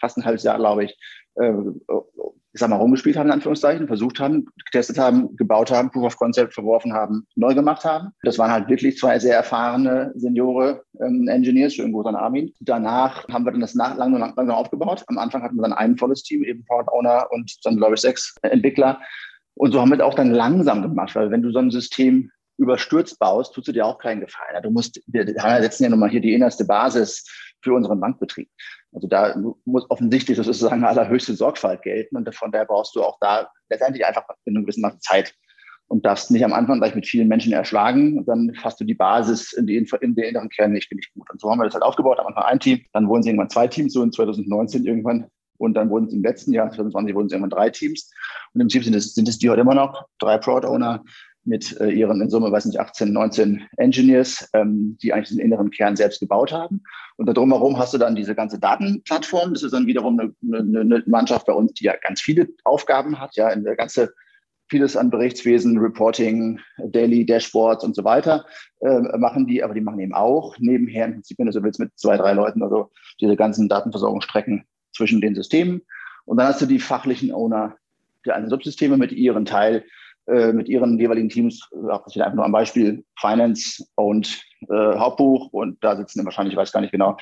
fast 0.00 0.16
ein 0.16 0.24
halbes 0.24 0.42
Jahr, 0.42 0.58
glaube 0.58 0.84
ich, 0.84 0.98
äh, 1.36 1.52
ich 2.54 2.60
sag 2.60 2.70
mal, 2.70 2.76
rumgespielt 2.76 3.16
haben, 3.16 3.26
in 3.26 3.32
Anführungszeichen, 3.32 3.88
versucht 3.88 4.20
haben, 4.20 4.46
getestet 4.66 4.96
haben, 4.96 5.34
gebaut 5.36 5.72
haben, 5.72 5.90
Proof 5.90 6.04
of 6.04 6.16
Concept 6.16 6.54
verworfen 6.54 6.92
haben, 6.92 7.26
neu 7.34 7.52
gemacht 7.52 7.84
haben. 7.84 8.10
Das 8.22 8.38
waren 8.38 8.52
halt 8.52 8.68
wirklich 8.68 8.96
zwei 8.96 9.18
sehr 9.18 9.34
erfahrene 9.34 10.12
Seniore 10.14 10.84
ähm, 11.00 11.26
Engineers, 11.26 11.74
schönen 11.74 11.92
Gruß 11.92 12.06
an 12.06 12.14
Armin. 12.14 12.54
Danach 12.60 13.26
haben 13.28 13.44
wir 13.44 13.50
dann 13.50 13.60
das 13.60 13.74
nach, 13.74 13.96
langsam, 13.96 14.20
langsam 14.20 14.50
aufgebaut. 14.50 15.02
Am 15.08 15.18
Anfang 15.18 15.42
hatten 15.42 15.56
wir 15.56 15.62
dann 15.62 15.72
ein 15.72 15.96
volles 15.96 16.22
Team, 16.22 16.44
eben 16.44 16.64
Product 16.64 16.92
Owner 16.92 17.26
und 17.30 17.52
dann, 17.64 17.76
glaube 17.76 17.94
ich, 17.94 18.00
sechs 18.00 18.36
Entwickler. 18.42 19.00
Und 19.54 19.72
so 19.72 19.80
haben 19.80 19.90
wir 19.90 19.96
es 19.96 20.02
auch 20.02 20.14
dann 20.14 20.30
langsam 20.30 20.82
gemacht, 20.82 21.14
weil 21.16 21.32
wenn 21.32 21.42
du 21.42 21.50
so 21.50 21.58
ein 21.58 21.72
System 21.72 22.30
überstürzt 22.56 23.18
baust, 23.18 23.52
tust 23.52 23.66
du 23.66 23.72
dir 23.72 23.84
auch 23.84 23.98
keinen 23.98 24.20
Gefallen. 24.20 24.62
Du 24.62 24.70
musst, 24.70 25.00
wir 25.08 25.26
setzen 25.26 25.84
ja 25.84 25.90
nochmal 25.90 26.10
hier 26.10 26.20
die 26.20 26.34
innerste 26.34 26.64
Basis 26.64 27.24
für 27.64 27.74
unseren 27.74 28.00
Bankbetrieb. 28.00 28.48
Also 28.92 29.08
da 29.08 29.34
muss 29.64 29.90
offensichtlich 29.90 30.36
sozusagen 30.36 30.84
allerhöchste 30.84 31.34
Sorgfalt 31.34 31.82
gelten 31.82 32.16
und 32.16 32.32
von 32.34 32.52
daher 32.52 32.66
brauchst 32.66 32.94
du 32.94 33.02
auch 33.02 33.18
da 33.20 33.48
letztendlich 33.68 34.06
einfach 34.06 34.24
in 34.44 34.54
einem 34.54 34.64
gewissen 34.64 34.82
Maße 34.82 35.00
Zeit 35.00 35.34
und 35.88 36.06
darfst 36.06 36.30
nicht 36.30 36.44
am 36.44 36.52
Anfang 36.52 36.78
gleich 36.78 36.94
mit 36.94 37.06
vielen 37.06 37.28
Menschen 37.28 37.52
erschlagen 37.52 38.24
dann 38.26 38.52
hast 38.62 38.80
du 38.80 38.84
die 38.84 38.94
Basis 38.94 39.52
in, 39.52 39.66
die, 39.66 39.76
in 39.76 40.14
den 40.14 40.24
inneren 40.24 40.48
Kern 40.48 40.72
nicht, 40.72 40.90
ich 40.90 41.12
gut. 41.12 41.28
Und 41.30 41.40
so 41.40 41.50
haben 41.50 41.58
wir 41.58 41.64
das 41.64 41.74
halt 41.74 41.82
aufgebaut, 41.82 42.18
am 42.20 42.28
Anfang 42.28 42.44
ein 42.44 42.60
Team, 42.60 42.80
dann 42.92 43.08
wurden 43.08 43.20
es 43.20 43.26
irgendwann 43.26 43.50
zwei 43.50 43.66
Teams, 43.66 43.92
so 43.92 44.02
in 44.02 44.12
2019 44.12 44.84
irgendwann 44.84 45.26
und 45.58 45.74
dann 45.74 45.90
wurden 45.90 46.06
es 46.06 46.12
im 46.12 46.22
letzten 46.22 46.52
Jahr, 46.52 46.70
2020, 46.70 47.14
wurden 47.14 47.26
es 47.26 47.32
irgendwann 47.32 47.50
drei 47.50 47.70
Teams. 47.70 48.10
Und 48.52 48.60
im 48.60 48.66
Prinzip 48.66 48.84
sind 48.84 48.94
es, 48.94 49.14
sind 49.14 49.28
es 49.28 49.38
die 49.38 49.50
heute 49.50 49.60
immer 49.60 49.74
noch, 49.74 50.06
drei 50.18 50.38
Product 50.38 50.68
Owner, 50.68 51.02
mit 51.44 51.78
äh, 51.80 51.90
ihren 51.90 52.20
in 52.20 52.30
Summe, 52.30 52.50
weiß 52.50 52.64
nicht, 52.66 52.80
18, 52.80 53.12
19 53.12 53.62
Engineers, 53.76 54.48
ähm, 54.54 54.96
die 55.02 55.12
eigentlich 55.12 55.30
den 55.30 55.38
inneren 55.38 55.70
Kern 55.70 55.96
selbst 55.96 56.20
gebaut 56.20 56.52
haben. 56.52 56.82
Und 57.16 57.26
da 57.26 57.32
drumherum 57.32 57.78
hast 57.78 57.94
du 57.94 57.98
dann 57.98 58.16
diese 58.16 58.34
ganze 58.34 58.58
Datenplattform. 58.58 59.54
Das 59.54 59.62
ist 59.62 59.72
dann 59.72 59.86
wiederum 59.86 60.18
eine, 60.18 60.34
eine, 60.42 60.80
eine 60.80 61.02
Mannschaft 61.06 61.46
bei 61.46 61.52
uns, 61.52 61.74
die 61.74 61.84
ja 61.84 61.94
ganz 62.00 62.20
viele 62.20 62.48
Aufgaben 62.64 63.20
hat, 63.20 63.36
ja, 63.36 63.50
in 63.50 63.64
der 63.64 63.76
ganze 63.76 64.12
vieles 64.68 64.96
an 64.96 65.10
Berichtswesen, 65.10 65.78
Reporting, 65.78 66.58
Daily 66.78 67.26
Dashboards 67.26 67.84
und 67.84 67.94
so 67.94 68.02
weiter 68.02 68.46
äh, 68.80 69.18
machen 69.18 69.46
die, 69.46 69.62
aber 69.62 69.74
die 69.74 69.80
machen 69.80 70.00
eben 70.00 70.14
auch 70.14 70.56
nebenher 70.58 71.04
im 71.06 71.12
Prinzip, 71.14 71.38
wenn 71.38 71.46
du 71.46 71.52
so 71.52 71.62
willst, 71.62 71.78
mit 71.78 71.92
zwei, 71.96 72.16
drei 72.16 72.32
Leuten, 72.32 72.62
also 72.62 72.90
diese 73.20 73.36
ganzen 73.36 73.68
Datenversorgungsstrecken 73.68 74.64
zwischen 74.96 75.20
den 75.20 75.34
Systemen. 75.34 75.82
Und 76.24 76.38
dann 76.38 76.48
hast 76.48 76.62
du 76.62 76.66
die 76.66 76.80
fachlichen 76.80 77.32
Owner 77.32 77.76
der 78.24 78.34
einzelnen 78.34 78.50
Subsysteme 78.50 78.96
mit 78.96 79.12
ihren 79.12 79.44
Teil 79.44 79.84
mit 80.26 80.68
ihren 80.68 80.98
jeweiligen 80.98 81.28
Teams, 81.28 81.68
das 81.70 82.16
einfach 82.16 82.34
nur 82.34 82.44
am 82.44 82.52
Beispiel 82.52 83.04
Finance 83.20 83.84
und 83.94 84.42
äh, 84.70 84.96
Hauptbuch 84.96 85.52
und 85.52 85.82
da 85.84 85.96
sitzen 85.96 86.24
wahrscheinlich, 86.24 86.54
ich 86.54 86.58
weiß 86.58 86.72
gar 86.72 86.80
nicht 86.80 86.92
genau, 86.92 87.16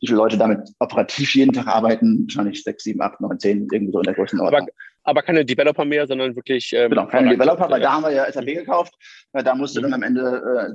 wie 0.00 0.06
viele 0.06 0.18
Leute 0.18 0.38
damit 0.38 0.68
operativ 0.78 1.34
jeden 1.34 1.52
Tag 1.52 1.66
arbeiten, 1.66 2.24
wahrscheinlich 2.28 2.62
sechs, 2.62 2.84
sieben, 2.84 3.02
acht, 3.02 3.20
neun, 3.20 3.38
zehn, 3.38 3.66
irgendwie 3.72 3.92
so 3.92 3.98
in 3.98 4.04
der 4.04 4.14
Größenordnung. 4.14 4.62
Aber, 4.62 4.70
aber 5.04 5.22
keine 5.22 5.44
Developer 5.44 5.84
mehr, 5.84 6.06
sondern 6.06 6.34
wirklich. 6.34 6.72
Ähm, 6.72 6.90
genau, 6.90 7.06
keine 7.06 7.30
Developer, 7.30 7.70
weil 7.70 7.80
da 7.80 7.92
haben 7.92 8.04
wir 8.04 8.12
ja 8.12 8.30
SAP 8.30 8.46
gekauft. 8.46 8.94
Da 9.32 9.54
musste 9.54 9.80
mhm. 9.80 9.84
dann 9.84 9.94
am 9.94 10.02
Ende, 10.02 10.20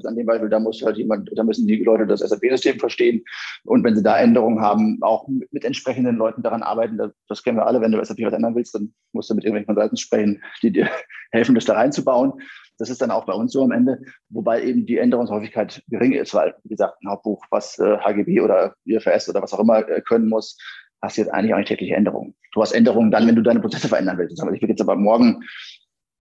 äh, 0.01 0.07
an 0.07 0.15
dem 0.15 0.25
Beispiel, 0.25 0.49
da 0.49 0.59
muss 0.59 0.81
halt 0.83 0.97
jemand, 0.97 1.29
da 1.35 1.43
müssen 1.43 1.67
die 1.67 1.83
Leute 1.83 2.05
das 2.05 2.21
SAP-System 2.21 2.79
verstehen. 2.79 3.23
Und 3.63 3.83
wenn 3.83 3.95
sie 3.95 4.03
da 4.03 4.17
Änderungen 4.17 4.61
haben, 4.61 4.99
auch 5.01 5.27
mit, 5.27 5.51
mit 5.51 5.65
entsprechenden 5.65 6.15
Leuten 6.17 6.43
daran 6.43 6.63
arbeiten. 6.63 6.97
Das, 6.97 7.11
das, 7.27 7.43
kennen 7.43 7.57
wir 7.57 7.65
alle. 7.65 7.81
Wenn 7.81 7.91
du 7.91 8.03
SAP 8.03 8.19
was 8.21 8.33
ändern 8.33 8.55
willst, 8.55 8.75
dann 8.75 8.93
musst 9.11 9.29
du 9.29 9.35
mit 9.35 9.43
irgendwelchen 9.43 9.67
Consultants 9.67 10.01
sprechen, 10.01 10.43
die 10.61 10.71
dir 10.71 10.89
helfen, 11.31 11.55
das 11.55 11.65
da 11.65 11.73
reinzubauen. 11.73 12.33
Das 12.77 12.89
ist 12.89 13.01
dann 13.01 13.11
auch 13.11 13.25
bei 13.25 13.33
uns 13.33 13.51
so 13.51 13.63
am 13.63 13.71
Ende, 13.71 13.99
wobei 14.29 14.63
eben 14.63 14.85
die 14.85 14.99
Änderungshäufigkeit 14.99 15.83
gering 15.89 16.13
ist, 16.13 16.33
weil, 16.33 16.55
wie 16.63 16.69
gesagt, 16.69 16.95
ein 17.03 17.09
Hauptbuch, 17.09 17.43
was 17.49 17.77
äh, 17.77 17.97
HGB 17.97 18.39
oder 18.39 18.73
IFRS 18.85 19.27
oder 19.27 19.41
was 19.41 19.53
auch 19.53 19.59
immer 19.59 19.87
äh, 19.89 20.01
können 20.01 20.29
muss, 20.29 20.57
passiert 21.01 21.29
eigentlich 21.29 21.53
auch 21.53 21.57
nicht 21.57 21.67
tägliche 21.67 21.95
Änderungen. 21.95 22.35
Du 22.53 22.61
hast 22.61 22.71
Änderungen 22.71 23.11
dann, 23.11 23.27
wenn 23.27 23.35
du 23.35 23.41
deine 23.41 23.59
Prozesse 23.59 23.87
verändern 23.87 24.17
willst. 24.17 24.41
Also 24.41 24.53
ich 24.53 24.61
will 24.61 24.69
jetzt 24.69 24.81
aber 24.81 24.95
morgen 24.95 25.43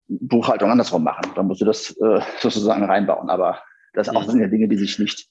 Buchhaltung 0.08 0.70
andersrum 0.70 1.04
machen. 1.04 1.30
Dann 1.34 1.46
musst 1.46 1.60
du 1.60 1.64
das 1.64 1.90
äh, 1.98 2.20
sozusagen 2.38 2.84
reinbauen. 2.84 3.30
Aber 3.30 3.62
das 3.94 4.08
auch, 4.08 4.24
sind 4.24 4.40
ja 4.40 4.48
Dinge, 4.48 4.68
die 4.68 4.78
sich 4.78 4.98
nicht 4.98 5.28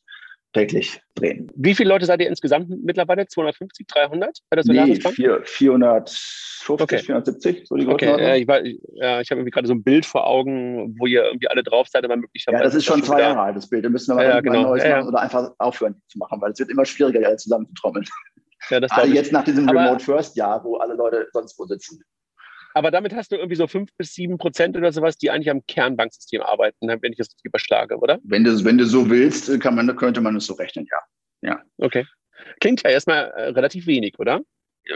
täglich 0.54 1.02
drehen. 1.16 1.50
Wie 1.56 1.74
viele 1.74 1.90
Leute 1.90 2.06
seid 2.06 2.20
ihr 2.20 2.28
insgesamt 2.28 2.70
mittlerweile? 2.84 3.26
250, 3.26 3.88
300 3.88 4.40
bei 4.50 4.62
der 4.62 4.86
nee, 4.86 4.96
4, 4.96 5.42
450, 5.46 6.70
okay. 6.70 6.98
470, 6.98 7.68
so 7.68 7.76
die 7.76 7.88
okay. 7.88 8.20
Äh, 8.20 8.42
ich, 8.42 8.48
war, 8.48 8.66
ja, 8.66 9.22
ich 9.22 9.32
habe 9.32 9.40
irgendwie 9.40 9.52
gerade 9.52 9.68
so 9.68 9.74
ein 9.74 9.84
Bild 9.84 10.06
vor 10.06 10.28
Augen, 10.28 10.96
wo 11.00 11.06
ihr 11.06 11.24
irgendwie 11.24 11.48
alle 11.48 11.64
drauf 11.64 11.88
seid, 11.88 12.04
aber 12.04 12.18
möglicherweise. 12.18 12.64
Ja, 12.64 12.66
das 12.66 12.76
ist 12.76 12.86
schon 12.86 13.02
zwei 13.04 13.22
Jahre 13.22 13.40
alt, 13.40 13.56
das 13.56 13.70
Bild. 13.70 13.86
Da 13.86 13.90
müssen 13.90 14.12
wir 14.12 14.16
mal 14.16 14.26
ja, 14.26 14.42
genau. 14.42 14.64
Neues 14.64 14.84
ja, 14.84 14.98
machen 14.98 15.08
oder 15.08 15.22
einfach 15.22 15.52
aufhören 15.58 16.02
zu 16.10 16.18
machen, 16.18 16.42
weil 16.42 16.52
es 16.52 16.60
wird 16.60 16.70
immer 16.70 16.86
schwieriger, 16.86 17.26
alle 17.26 17.38
zusammenzutrommeln. 17.38 18.06
Ja, 18.70 18.80
das 18.80 18.92
also 18.92 19.14
jetzt 19.14 19.32
nach 19.32 19.44
diesem 19.44 19.68
Remote 19.68 20.04
First 20.04 20.36
Jahr, 20.36 20.64
wo 20.64 20.78
alle 20.78 20.94
Leute 20.94 21.28
sonst 21.34 21.58
wo 21.58 21.66
sitzen. 21.66 22.04
Aber 22.74 22.92
damit 22.92 23.14
hast 23.14 23.32
du 23.32 23.36
irgendwie 23.36 23.56
so 23.56 23.68
fünf 23.68 23.90
bis 23.98 24.14
sieben 24.14 24.38
Prozent 24.38 24.78
oder 24.78 24.92
sowas, 24.92 25.18
die 25.18 25.30
eigentlich 25.30 25.50
am 25.50 25.66
Kernbanksystem 25.68 26.42
arbeiten, 26.42 26.88
wenn 26.88 27.12
ich 27.12 27.18
das 27.18 27.28
überschlage, 27.44 27.98
oder? 27.98 28.20
Wenn 28.24 28.44
du, 28.44 28.64
wenn 28.64 28.78
du 28.78 28.86
so 28.86 29.10
willst, 29.10 29.60
kann 29.60 29.76
man, 29.76 29.94
könnte 29.96 30.22
man 30.22 30.38
es 30.38 30.46
so 30.46 30.54
rechnen, 30.54 30.88
ja. 30.90 31.50
ja. 31.50 31.62
Okay. 31.78 32.06
Klingt 32.60 32.82
ja 32.84 32.90
erstmal 32.90 33.32
äh, 33.32 33.50
relativ 33.50 33.88
wenig, 33.88 34.18
oder? 34.20 34.42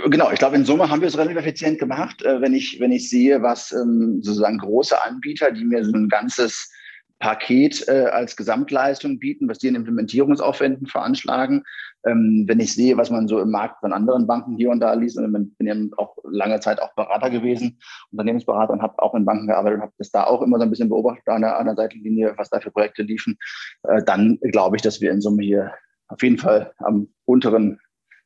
Genau, 0.06 0.32
ich 0.32 0.40
glaube, 0.40 0.56
in 0.56 0.66
Summe 0.66 0.90
haben 0.90 1.02
wir 1.02 1.08
es 1.08 1.18
relativ 1.18 1.38
effizient 1.38 1.80
gemacht. 1.80 2.22
Äh, 2.24 2.42
wenn, 2.42 2.54
ich, 2.54 2.80
wenn 2.80 2.92
ich 2.92 3.10
sehe, 3.10 3.42
was 3.42 3.72
ähm, 3.72 4.22
sozusagen 4.22 4.58
große 4.58 5.00
Anbieter, 5.04 5.52
die 5.52 5.64
mir 5.64 5.84
so 5.84 5.94
ein 5.94 6.10
ganzes 6.10 6.72
Paket 7.20 7.88
äh, 7.88 8.08
als 8.12 8.36
Gesamtleistung 8.36 9.20
bieten, 9.20 9.48
was 9.48 9.60
die 9.60 9.68
in 9.68 9.76
Implementierungsaufwänden 9.76 10.88
veranschlagen. 10.88 11.64
Ähm, 12.06 12.44
wenn 12.48 12.60
ich 12.60 12.74
sehe, 12.74 12.98
was 12.98 13.10
man 13.10 13.28
so 13.28 13.40
im 13.40 13.52
Markt 13.52 13.80
von 13.80 13.94
anderen 13.94 14.28
Banken 14.28 14.56
hier 14.58 14.70
und 14.70 14.80
da 14.80 14.94
liest, 14.94 15.18
und 15.18 15.26
ich 15.26 15.58
bin 15.58 15.68
ja 15.68 15.76
auch 15.98 16.18
lange 16.24 16.60
Zeit 16.60 16.82
auch 16.82 16.94
Berater 16.96 17.30
gewesen, 17.30 17.80
Unternehmensberater 18.12 18.74
und 18.74 18.82
habe 18.82 19.02
auch 19.02 19.16
in 19.16 19.26
Banken 19.26 19.48
gearbeitet 19.48 19.78
und 19.78 19.84
habe 19.84 19.94
das 19.98 20.12
da 20.12 20.26
auch 20.26 20.42
immer 20.42 20.58
so 20.58 20.64
ein 20.64 20.70
bisschen 20.70 20.90
beobachtet 20.90 21.28
an 21.28 21.42
der, 21.42 21.58
an 21.58 21.66
der 21.66 21.76
Seitenlinie, 21.76 22.34
was 22.38 22.50
da 22.50 22.60
für 22.60 22.72
Projekte 22.72 23.04
liefen, 23.04 23.38
äh, 23.84 24.04
dann 24.04 24.38
glaube 24.52 24.76
ich, 24.76 24.82
dass 24.82 25.02
wir 25.02 25.12
in 25.12 25.22
Summe 25.22 25.44
hier 25.44 25.74
auf 26.08 26.22
jeden 26.22 26.38
Fall 26.38 26.74
am 26.78 27.08
unteren 27.26 27.80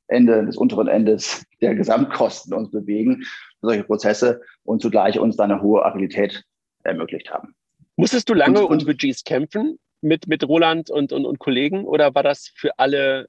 Ende 0.08 0.46
des 0.46 0.58
unteren 0.58 0.88
Endes 0.88 1.46
der 1.62 1.76
Gesamtkosten 1.76 2.54
uns 2.54 2.72
bewegen, 2.72 3.24
solche 3.62 3.84
Prozesse 3.84 4.42
und 4.64 4.82
zugleich 4.82 5.20
uns 5.20 5.38
dann 5.38 5.52
eine 5.52 5.62
hohe 5.62 5.86
Agilität 5.86 6.44
ermöglicht 6.84 7.32
haben. 7.32 7.54
Musstest 8.00 8.30
du 8.30 8.34
lange 8.34 8.66
und, 8.66 8.82
um 8.82 8.86
Budgets 8.86 9.24
kämpfen 9.24 9.78
mit, 10.02 10.28
mit 10.28 10.48
Roland 10.48 10.90
und, 10.90 11.12
und, 11.12 11.26
und 11.26 11.40
Kollegen 11.40 11.84
oder 11.84 12.16
war 12.16 12.24
das 12.24 12.50
für 12.56 12.80
alle 12.80 13.28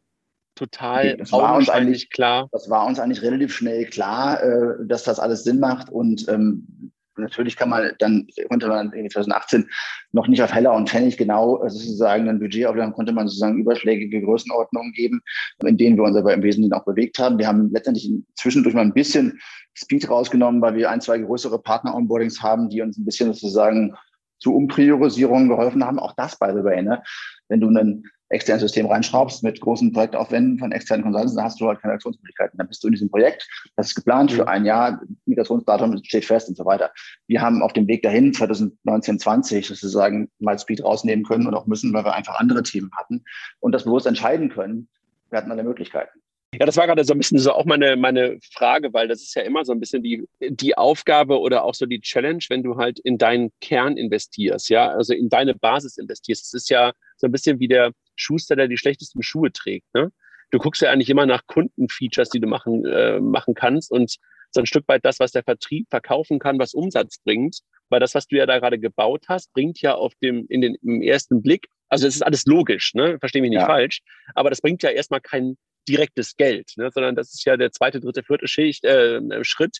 total 0.55 1.17
das 1.17 1.33
war 1.33 1.57
uns 1.57 1.69
eigentlich 1.69 2.11
klar? 2.11 2.49
Das 2.53 2.71
war 2.71 2.87
uns 2.87 3.01
eigentlich 3.01 3.23
relativ 3.23 3.53
schnell 3.53 3.87
klar, 3.87 4.43
äh, 4.43 4.75
dass 4.87 5.05
das 5.05 5.19
alles 5.19 5.43
Sinn 5.43 5.59
macht 5.59 5.91
und 5.91 6.29
ähm, 6.29 6.93
natürlich 7.17 7.57
kann 7.57 7.69
man 7.69 7.91
dann, 7.99 8.27
konnte 8.49 8.69
man 8.69 8.93
in 8.93 9.11
2018 9.11 9.69
noch 10.13 10.29
nicht 10.29 10.43
auf 10.43 10.55
Heller 10.55 10.75
und 10.75 10.89
Pfennig 10.89 11.17
genau 11.17 11.63
äh, 11.65 11.71
sozusagen 11.71 12.29
ein 12.29 12.39
Budget 12.39 12.67
aufladen, 12.67 12.93
konnte 12.93 13.13
man 13.13 13.27
sozusagen 13.27 13.59
überschlägige 13.59 14.23
Größenordnungen 14.23 14.93
geben, 14.93 15.21
in 15.65 15.77
denen 15.77 15.97
wir 15.97 16.05
uns 16.05 16.17
aber 16.17 16.33
im 16.33 16.43
Wesentlichen 16.43 16.75
auch 16.75 16.85
bewegt 16.85 17.19
haben. 17.19 17.39
Wir 17.39 17.49
haben 17.49 17.71
letztendlich 17.73 18.11
zwischendurch 18.37 18.75
mal 18.75 18.83
ein 18.83 18.95
bisschen 18.95 19.41
Speed 19.77 20.09
rausgenommen, 20.09 20.63
weil 20.63 20.75
wir 20.75 20.91
ein, 20.91 21.01
zwei 21.01 21.19
größere 21.19 21.61
Partner-Onboardings 21.61 22.43
haben, 22.43 22.69
die 22.69 22.83
uns 22.83 22.99
ein 22.99 23.05
bisschen 23.05 23.33
sozusagen 23.33 23.97
zu 24.41 24.55
Umpriorisierungen 24.55 25.49
geholfen 25.49 25.85
haben. 25.85 25.99
Auch 25.99 26.15
das, 26.17 26.39
by 26.39 26.49
the 26.55 26.65
way, 26.65 26.83
ne? 26.83 27.03
Wenn 27.49 27.61
du 27.61 27.69
ein 27.69 28.05
externes 28.31 28.63
System 28.63 28.87
reinschraubst 28.87 29.43
mit 29.43 29.61
großen 29.61 29.93
Projektaufwänden 29.93 30.59
von 30.59 30.73
externen 30.73 31.03
Consultants, 31.03 31.35
dann 31.35 31.45
hast 31.45 31.61
du 31.61 31.67
halt 31.67 31.81
keine 31.81 31.95
Aktionsmöglichkeiten. 31.95 32.57
Dann 32.57 32.69
bist 32.69 32.83
du 32.83 32.89
in 32.89 32.93
diesem 32.93 33.11
Projekt, 33.11 33.49
das 33.77 33.89
ist 33.89 33.97
geplant 33.97 34.31
für 34.33 34.43
mhm. 34.43 34.49
ein 34.49 34.65
Jahr, 34.65 35.03
Migrationsdatum 35.27 35.99
steht 36.05 36.25
fest 36.25 36.49
und 36.49 36.57
so 36.57 36.65
weiter. 36.65 36.93
Wir 37.27 37.43
haben 37.43 37.63
auf 37.63 37.73
dem 37.73 37.89
Weg 37.89 38.03
dahin 38.03 38.33
2019, 38.33 39.19
20 39.19 39.67
sozusagen 39.67 40.31
mal 40.39 40.59
Speed 40.59 40.83
rausnehmen 40.83 41.25
können 41.25 41.47
und 41.47 41.55
auch 41.55 41.67
müssen, 41.67 41.93
weil 41.93 42.05
wir 42.05 42.15
einfach 42.15 42.39
andere 42.39 42.63
Themen 42.63 42.91
hatten 42.97 43.25
und 43.59 43.73
das 43.73 43.85
bewusst 43.85 44.07
entscheiden 44.07 44.49
können. 44.49 44.89
Wir 45.31 45.39
hatten 45.39 45.51
alle 45.51 45.65
Möglichkeiten. 45.65 46.21
Ja, 46.53 46.67
das 46.67 46.77
war 46.77 46.87
gerade 46.87 47.05
so 47.05 47.13
ein 47.15 47.19
bisschen 47.19 47.39
so 47.39 47.53
auch 47.53 47.65
meine, 47.65 47.97
meine 47.97 48.39
Frage, 48.53 48.93
weil 48.93 49.07
das 49.07 49.23
ist 49.23 49.37
ja 49.37 49.43
immer 49.43 49.65
so 49.65 49.73
ein 49.73 49.79
bisschen 49.79 50.03
die, 50.03 50.27
die 50.41 50.77
Aufgabe 50.77 51.39
oder 51.39 51.65
auch 51.65 51.75
so 51.75 51.87
die 51.87 52.01
Challenge, 52.01 52.43
wenn 52.49 52.65
du 52.65 52.77
halt 52.77 52.99
in 52.99 53.19
deinen 53.19 53.53
Kern 53.61 53.97
investierst, 53.97 54.69
ja, 54.69 54.89
also 54.89 55.15
in 55.15 55.29
deine 55.29 55.55
Basis 55.55 55.97
investierst. 55.97 56.47
Es 56.47 56.53
ist 56.55 56.71
ja 56.71 56.93
so 57.17 57.29
ein 57.29 57.33
bisschen 57.33 57.61
wie 57.61 57.69
der 57.69 57.93
Schuster, 58.17 58.57
der 58.57 58.67
die 58.67 58.79
schlechtesten 58.79 59.23
Schuhe 59.23 59.53
trägt. 59.53 59.87
Ne? 59.95 60.11
Du 60.51 60.59
guckst 60.59 60.83
ja 60.83 60.91
eigentlich 60.91 61.09
immer 61.09 61.25
nach 61.25 61.47
Kundenfeatures, 61.47 62.31
die 62.31 62.41
du 62.41 62.49
machen, 62.49 62.85
äh, 62.85 63.21
machen 63.21 63.55
kannst 63.55 63.93
und 63.93 64.17
so 64.51 64.61
ein 64.61 64.67
Stück 64.67 64.89
weit 64.89 65.05
das, 65.05 65.21
was 65.21 65.31
der 65.31 65.45
Vertrieb 65.45 65.87
verkaufen 65.89 66.41
kann, 66.41 66.59
was 66.59 66.75
Umsatz 66.75 67.19
bringt. 67.25 67.61
Weil 67.91 68.01
das, 68.01 68.15
was 68.17 68.27
du 68.27 68.37
ja 68.37 68.47
da 68.47 68.59
gerade 68.59 68.79
gebaut 68.79 69.27
hast, 69.29 69.53
bringt 69.53 69.81
ja 69.81 69.95
auf 69.95 70.15
dem, 70.23 70.47
in 70.49 70.61
den, 70.61 70.77
im 70.83 71.03
ersten 71.03 71.43
Blick, 71.43 71.69
also 71.89 72.07
es 72.07 72.15
ist 72.15 72.23
alles 72.23 72.47
logisch, 72.47 72.95
ne? 72.95 73.19
Verstehe 73.19 73.43
mich 73.43 73.51
nicht 73.51 73.61
ja. 73.61 73.67
falsch, 73.67 74.01
aber 74.35 74.49
das 74.49 74.61
bringt 74.61 74.83
ja 74.83 74.91
erstmal 74.91 75.21
keinen 75.21 75.59
direktes 75.89 76.37
Geld, 76.37 76.73
ne, 76.77 76.91
sondern 76.93 77.17
das 77.17 77.33
ist 77.33 77.45
ja 77.45 77.57
der 77.57 77.73
zweite, 77.73 78.01
dritte, 78.01 78.23
vierte 78.23 78.49
Schicht, 78.49 78.85
äh, 78.85 79.21
Schritt, 79.43 79.79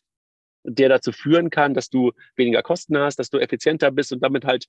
der 0.65 0.89
dazu 0.89 1.13
führen 1.13 1.51
kann, 1.51 1.75
dass 1.75 1.89
du 1.89 2.13
weniger 2.37 2.63
Kosten 2.63 2.99
hast, 2.99 3.19
dass 3.19 3.31
du 3.31 3.39
effizienter 3.39 3.91
bist 3.91 4.13
und 4.13 4.23
damit 4.23 4.45
halt 4.45 4.67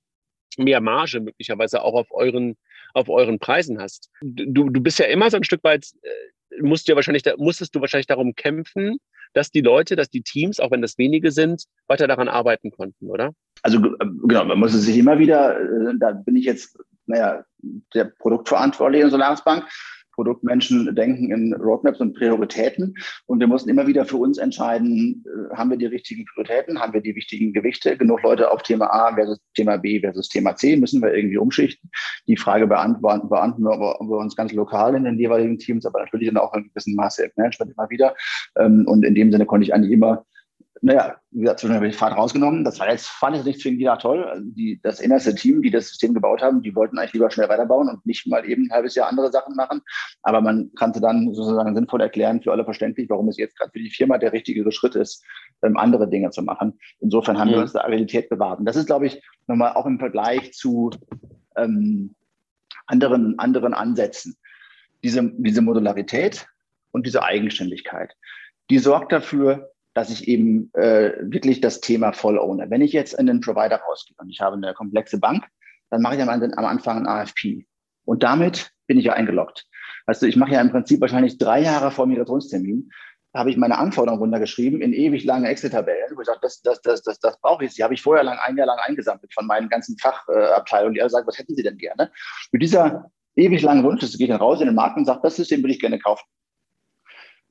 mehr 0.58 0.80
Marge 0.80 1.20
möglicherweise 1.20 1.82
auch 1.82 1.94
auf 1.94 2.08
euren, 2.10 2.56
auf 2.94 3.08
euren 3.08 3.38
Preisen 3.38 3.80
hast. 3.80 4.10
Du, 4.20 4.68
du 4.68 4.80
bist 4.80 4.98
ja 4.98 5.06
immer 5.06 5.30
so 5.30 5.38
ein 5.38 5.44
Stück 5.44 5.64
weit, 5.64 5.86
äh, 6.02 6.62
musst 6.62 6.88
ja 6.88 6.96
wahrscheinlich, 6.96 7.24
musstest 7.38 7.74
du 7.74 7.80
wahrscheinlich 7.80 8.06
darum 8.06 8.34
kämpfen, 8.34 8.98
dass 9.32 9.50
die 9.50 9.62
Leute, 9.62 9.96
dass 9.96 10.10
die 10.10 10.22
Teams, 10.22 10.60
auch 10.60 10.70
wenn 10.70 10.82
das 10.82 10.98
wenige 10.98 11.30
sind, 11.30 11.64
weiter 11.86 12.06
daran 12.06 12.28
arbeiten 12.28 12.70
konnten, 12.70 13.08
oder? 13.08 13.32
Also 13.62 13.78
äh, 13.78 14.06
genau, 14.24 14.44
man 14.44 14.58
muss 14.58 14.74
es 14.74 14.82
sich 14.82 14.98
immer 14.98 15.18
wieder, 15.18 15.58
äh, 15.58 15.94
da 15.98 16.12
bin 16.12 16.36
ich 16.36 16.44
jetzt, 16.44 16.78
naja, 17.06 17.44
der 17.94 18.04
Produktverantwortliche 18.04 19.04
in 19.04 19.10
Solaris 19.10 19.42
Bank, 19.44 19.66
Produktmenschen 20.12 20.94
denken 20.94 21.30
in 21.30 21.54
Roadmaps 21.54 22.00
und 22.00 22.14
Prioritäten. 22.14 22.94
Und 23.26 23.40
wir 23.40 23.46
mussten 23.46 23.70
immer 23.70 23.86
wieder 23.86 24.04
für 24.04 24.16
uns 24.16 24.38
entscheiden, 24.38 25.24
äh, 25.26 25.56
haben 25.56 25.70
wir 25.70 25.76
die 25.76 25.86
richtigen 25.86 26.24
Prioritäten, 26.26 26.80
haben 26.80 26.92
wir 26.92 27.00
die 27.00 27.14
wichtigen 27.14 27.52
Gewichte, 27.52 27.96
genug 27.96 28.22
Leute 28.22 28.50
auf 28.50 28.62
Thema 28.62 28.86
A 28.92 29.14
versus 29.14 29.38
Thema 29.54 29.76
B 29.76 30.00
versus 30.00 30.28
Thema 30.28 30.56
C, 30.56 30.76
müssen 30.76 31.02
wir 31.02 31.14
irgendwie 31.14 31.38
umschichten. 31.38 31.90
Die 32.26 32.36
Frage 32.36 32.66
beantworten, 32.66 33.28
beantworten 33.28 34.08
wir 34.08 34.18
uns 34.18 34.36
ganz 34.36 34.52
lokal 34.52 34.94
in 34.94 35.04
den 35.04 35.18
jeweiligen 35.18 35.58
Teams, 35.58 35.86
aber 35.86 36.00
natürlich 36.00 36.28
dann 36.28 36.36
auch 36.36 36.54
in 36.54 36.68
gewissem 36.68 36.94
Maße 36.94 37.24
im 37.24 37.30
Management 37.36 37.72
immer 37.72 37.90
wieder. 37.90 38.14
Ähm, 38.58 38.84
und 38.86 39.04
in 39.04 39.14
dem 39.14 39.32
Sinne 39.32 39.46
konnte 39.46 39.64
ich 39.64 39.74
eigentlich 39.74 39.92
immer 39.92 40.24
naja, 40.84 41.16
wie 41.30 41.42
gesagt, 41.42 41.60
zwischendurch 41.60 41.76
habe 41.76 41.88
ich 41.88 41.96
Fahrt 41.96 42.16
rausgenommen. 42.16 42.64
Das 42.64 42.80
war 42.80 42.90
jetzt, 42.90 43.06
fand 43.06 43.36
ich 43.36 43.44
nicht 43.44 43.60
zwingend 43.60 43.78
jeder 43.78 43.98
toll. 43.98 44.24
Also 44.24 44.42
die, 44.50 44.80
das 44.82 44.98
innerste 44.98 45.32
Team, 45.32 45.62
die 45.62 45.70
das 45.70 45.86
System 45.86 46.12
gebaut 46.12 46.42
haben, 46.42 46.60
die 46.60 46.74
wollten 46.74 46.98
eigentlich 46.98 47.12
lieber 47.12 47.30
schnell 47.30 47.48
weiterbauen 47.48 47.88
und 47.88 48.04
nicht 48.04 48.26
mal 48.26 48.44
eben 48.48 48.64
ein 48.66 48.72
halbes 48.72 48.96
Jahr 48.96 49.08
andere 49.08 49.30
Sachen 49.30 49.54
machen. 49.54 49.80
Aber 50.22 50.40
man 50.40 50.72
kannte 50.74 51.00
dann 51.00 51.32
sozusagen 51.32 51.76
sinnvoll 51.76 52.00
erklären, 52.00 52.42
für 52.42 52.50
alle 52.50 52.64
verständlich, 52.64 53.08
warum 53.08 53.28
es 53.28 53.36
jetzt 53.36 53.56
gerade 53.56 53.70
für 53.70 53.78
die 53.78 53.90
Firma 53.90 54.18
der 54.18 54.32
richtigere 54.32 54.72
Schritt 54.72 54.96
ist, 54.96 55.24
ähm, 55.62 55.76
andere 55.76 56.10
Dinge 56.10 56.30
zu 56.30 56.42
machen. 56.42 56.76
Insofern 56.98 57.38
haben 57.38 57.50
mhm. 57.50 57.54
wir 57.54 57.60
uns 57.60 57.72
der 57.72 57.84
Agilität 57.84 58.28
bewahrt. 58.28 58.58
Und 58.58 58.64
das 58.64 58.74
ist, 58.74 58.86
glaube 58.86 59.06
ich, 59.06 59.22
nochmal 59.46 59.74
auch 59.74 59.86
im 59.86 60.00
Vergleich 60.00 60.52
zu 60.52 60.90
ähm, 61.56 62.16
anderen, 62.86 63.38
anderen 63.38 63.72
Ansätzen. 63.72 64.36
Diese, 65.04 65.30
diese 65.36 65.62
Modularität 65.62 66.48
und 66.90 67.06
diese 67.06 67.22
Eigenständigkeit, 67.22 68.16
die 68.68 68.78
sorgt 68.78 69.12
dafür, 69.12 69.71
dass 69.94 70.10
ich 70.10 70.28
eben 70.28 70.70
äh, 70.74 71.12
wirklich 71.20 71.60
das 71.60 71.80
Thema 71.80 72.12
voll 72.12 72.38
owne. 72.38 72.70
Wenn 72.70 72.80
ich 72.80 72.92
jetzt 72.92 73.14
in 73.14 73.26
den 73.26 73.40
Provider 73.40 73.76
rausgehe 73.76 74.16
und 74.18 74.30
ich 74.30 74.40
habe 74.40 74.56
eine 74.56 74.74
komplexe 74.74 75.18
Bank, 75.18 75.44
dann 75.90 76.02
mache 76.02 76.16
ich 76.16 76.22
am, 76.22 76.28
am 76.28 76.64
Anfang 76.64 76.98
ein 76.98 77.06
AFP. 77.06 77.66
Und 78.04 78.22
damit 78.22 78.72
bin 78.86 78.98
ich 78.98 79.04
ja 79.06 79.12
eingeloggt. 79.12 79.66
Also 80.06 80.26
ich 80.26 80.36
mache 80.36 80.52
ja 80.52 80.60
im 80.60 80.70
Prinzip 80.70 81.00
wahrscheinlich 81.00 81.38
drei 81.38 81.60
Jahre 81.60 81.90
vor 81.90 82.06
Migrationstermin, 82.06 82.90
habe 83.34 83.50
ich 83.50 83.56
meine 83.56 83.78
Anforderungen 83.78 84.20
runtergeschrieben 84.20 84.82
in 84.82 84.92
ewig 84.92 85.24
lange 85.24 85.48
Excel-Tabellen, 85.48 86.14
wo 86.14 86.20
ich 86.20 86.26
sage, 86.26 86.40
das, 86.42 86.60
das, 86.60 86.82
das, 86.82 87.02
das, 87.02 87.18
das 87.18 87.40
brauche 87.40 87.64
ich. 87.64 87.74
Die 87.74 87.82
habe 87.82 87.94
ich 87.94 88.02
vorher 88.02 88.24
lang, 88.24 88.38
ein 88.38 88.56
Jahr 88.56 88.66
lang 88.66 88.78
eingesammelt 88.80 89.32
von 89.32 89.46
meinen 89.46 89.68
ganzen 89.68 89.96
Fachabteilungen, 89.98 90.94
die 90.94 91.00
alle 91.00 91.10
sagen, 91.10 91.26
was 91.26 91.38
hätten 91.38 91.54
Sie 91.54 91.62
denn 91.62 91.78
gerne? 91.78 92.10
Mit 92.50 92.62
dieser 92.62 93.10
ewig 93.36 93.62
langen 93.62 93.84
Wunschliste 93.84 94.18
gehe 94.18 94.26
ich 94.26 94.30
dann 94.30 94.40
raus 94.40 94.60
in 94.60 94.66
den 94.66 94.74
Markt 94.74 94.98
und 94.98 95.06
sage, 95.06 95.20
das 95.22 95.36
System 95.36 95.62
würde 95.62 95.72
ich 95.72 95.80
gerne 95.80 95.98
kaufen. 95.98 96.24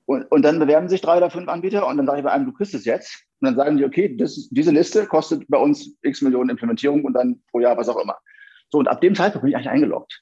Und, 0.06 0.24
und 0.32 0.42
dann 0.42 0.60
bewerben 0.60 0.90
sich 0.90 1.02
drei 1.02 1.18
oder 1.18 1.30
fünf 1.30 1.48
Anbieter 1.48 1.88
und 1.88 1.98
dann 1.98 2.06
sage 2.06 2.20
ich 2.20 2.24
bei 2.24 2.32
einem, 2.32 2.46
du 2.46 2.54
kriegst 2.54 2.74
es 2.74 2.86
jetzt. 2.86 3.24
Und 3.40 3.48
dann 3.48 3.56
sagen 3.56 3.78
die, 3.78 3.86
okay, 3.86 4.16
das, 4.16 4.50
diese 4.50 4.72
Liste 4.72 5.06
kostet 5.06 5.48
bei 5.48 5.58
uns 5.58 5.96
x 6.02 6.22
Millionen 6.22 6.50
Implementierung 6.50 7.04
und 7.06 7.14
dann 7.14 7.42
pro 7.52 7.60
Jahr 7.60 7.78
was 7.78 7.90
auch 7.90 7.98
immer. 7.98 8.18
So, 8.70 8.80
und 8.80 8.88
ab 8.88 9.02
dem 9.02 9.16
Zeitpunkt 9.16 9.44
bin 9.44 9.52
ich 9.52 9.56
eigentlich 9.56 9.70
eingeloggt. 9.70 10.22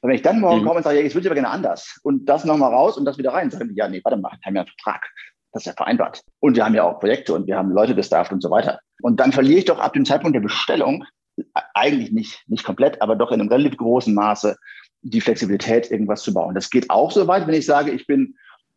Und 0.00 0.08
wenn 0.08 0.16
ich 0.16 0.22
dann 0.22 0.40
morgen 0.40 0.62
mhm. 0.62 0.66
komme 0.66 0.76
und 0.78 0.82
sage, 0.82 0.98
ja, 0.98 1.02
jetzt 1.02 1.14
würde 1.14 1.26
ich 1.26 1.28
aber 1.28 1.34
gerne 1.34 1.50
anders 1.50 2.00
und 2.02 2.26
das 2.26 2.44
nochmal 2.44 2.72
raus 2.72 2.96
und 2.96 3.04
das 3.04 3.18
wieder 3.18 3.32
rein, 3.32 3.50
sagen 3.50 3.68
die, 3.68 3.74
ja, 3.74 3.88
nee, 3.88 4.00
warte 4.04 4.18
mal, 4.18 4.30
wir 4.30 4.46
haben 4.46 4.54
ja 4.54 4.62
einen 4.62 4.68
Vertrag. 4.68 5.08
Das 5.52 5.62
ist 5.62 5.66
ja 5.66 5.72
vereinbart. 5.72 6.22
Und 6.38 6.56
wir 6.56 6.64
haben 6.64 6.74
ja 6.74 6.84
auch 6.84 7.00
Projekte 7.00 7.34
und 7.34 7.46
wir 7.48 7.56
haben 7.56 7.72
Leute 7.72 7.94
gestafft 7.94 8.32
und 8.32 8.40
so 8.40 8.50
weiter. 8.50 8.78
Und 9.02 9.18
dann 9.18 9.32
verliere 9.32 9.58
ich 9.58 9.64
doch 9.64 9.80
ab 9.80 9.94
dem 9.94 10.04
Zeitpunkt 10.04 10.36
der 10.36 10.42
Bestellung, 10.42 11.04
eigentlich 11.74 12.12
nicht, 12.12 12.44
nicht 12.48 12.64
komplett, 12.64 13.00
aber 13.02 13.16
doch 13.16 13.32
in 13.32 13.40
einem 13.40 13.48
relativ 13.48 13.76
großen 13.78 14.14
Maße 14.14 14.56
die 15.02 15.20
Flexibilität, 15.20 15.90
irgendwas 15.90 16.22
zu 16.22 16.34
bauen. 16.34 16.54
Das 16.54 16.70
geht 16.70 16.90
auch 16.90 17.10
so 17.10 17.26
weit, 17.26 17.46
wenn 17.46 17.54
ich 17.54 17.66
sage, 17.66 17.90
ich 17.90 18.06
bin 18.06 18.36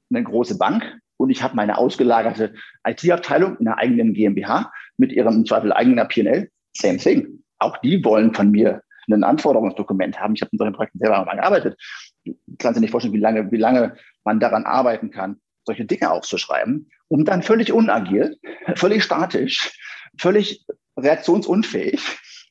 eine 0.10 0.24
große 0.24 0.58
Bank 0.58 1.00
und 1.18 1.30
ich 1.30 1.44
habe 1.44 1.56
meine 1.56 1.78
ausgelagerte 1.78 2.54
IT-Abteilung 2.86 3.58
in 3.58 3.68
einer 3.68 3.78
eigenen 3.78 4.14
GmbH 4.14 4.72
mit 4.98 5.12
ihrem 5.12 5.36
im 5.36 5.46
Zweifel 5.46 5.72
eigenen 5.74 6.08
PL. 6.08 6.50
Same 6.76 6.98
thing. 6.98 7.44
Auch 7.60 7.78
die 7.78 8.04
wollen 8.04 8.34
von 8.34 8.52
mir 8.52 8.82
ein 9.10 9.24
Anforderungsdokument 9.24 10.20
haben. 10.20 10.34
Ich 10.36 10.42
habe 10.42 10.50
in 10.52 10.58
solchen 10.58 10.74
Projekten 10.74 11.00
selber 11.00 11.24
mal 11.26 11.36
gearbeitet. 11.36 11.78
Du 12.26 12.36
kannst 12.58 12.78
dir 12.78 12.82
nicht 12.82 12.92
vorstellen, 12.92 13.14
wie 13.14 13.20
lange, 13.20 13.52
wie 13.52 13.58
lange 13.58 13.96
man 14.24 14.40
daran 14.40 14.66
arbeiten 14.66 15.12
kann, 15.12 15.42
solche 15.66 15.86
Dinge 15.86 16.12
aufzuschreiben, 16.12 16.90
um 17.10 17.26
dann 17.26 17.44
völlig 17.44 17.74
unagil, 17.74 18.38
völlig 18.76 19.04
statisch, 19.04 19.78
völlig 20.18 20.66
reaktionsunfähig 20.98 22.02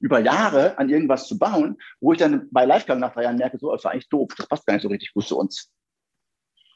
über 0.00 0.18
Jahre 0.18 0.78
an 0.78 0.88
irgendwas 0.88 1.26
zu 1.26 1.38
bauen, 1.38 1.78
wo 2.00 2.12
ich 2.12 2.18
dann 2.18 2.48
bei 2.50 2.64
Livegang 2.64 2.98
nach 2.98 3.12
drei 3.14 3.22
Jahren 3.22 3.36
merke, 3.36 3.58
so, 3.58 3.70
das 3.72 3.84
war 3.84 3.92
eigentlich 3.92 4.08
doof, 4.08 4.32
das 4.36 4.48
passt 4.48 4.66
gar 4.66 4.74
nicht 4.74 4.82
so 4.82 4.88
richtig 4.88 5.14
gut 5.14 5.26
zu 5.26 5.38
uns. 5.38 5.70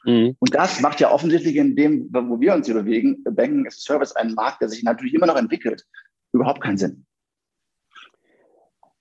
Mhm. 0.07 0.37
Und 0.39 0.55
das 0.55 0.79
macht 0.79 1.01
ja 1.01 1.11
offensichtlich 1.11 1.57
in 1.57 1.75
dem, 1.75 2.07
wo 2.11 2.39
wir 2.39 2.53
uns 2.53 2.65
hier 2.65 2.75
bewegen, 2.75 3.21
Banking 3.25 3.67
as 3.67 3.75
a 3.75 3.79
Service, 3.79 4.15
einen 4.15 4.33
Markt, 4.35 4.61
der 4.61 4.69
sich 4.69 4.81
natürlich 4.81 5.13
immer 5.13 5.25
noch 5.25 5.35
entwickelt, 5.35 5.85
überhaupt 6.31 6.61
keinen 6.61 6.77
Sinn. 6.77 7.05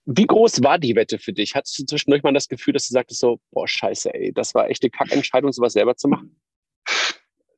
Wie 0.04 0.26
groß 0.26 0.62
war 0.62 0.78
die 0.78 0.96
Wette 0.96 1.18
für 1.18 1.32
dich? 1.32 1.54
Hattest 1.54 1.78
du 1.78 1.84
zwischendurch 1.84 2.24
mal 2.24 2.32
das 2.32 2.48
Gefühl, 2.48 2.74
dass 2.74 2.88
du 2.88 2.92
sagtest 2.92 3.20
so, 3.20 3.40
boah, 3.52 3.68
scheiße, 3.68 4.12
ey, 4.14 4.32
das 4.32 4.54
war 4.54 4.68
echt 4.68 4.82
eine 4.82 4.90
Kackentscheidung, 4.90 5.52
sowas 5.52 5.74
selber 5.74 5.96
zu 5.96 6.08
machen? 6.08 6.36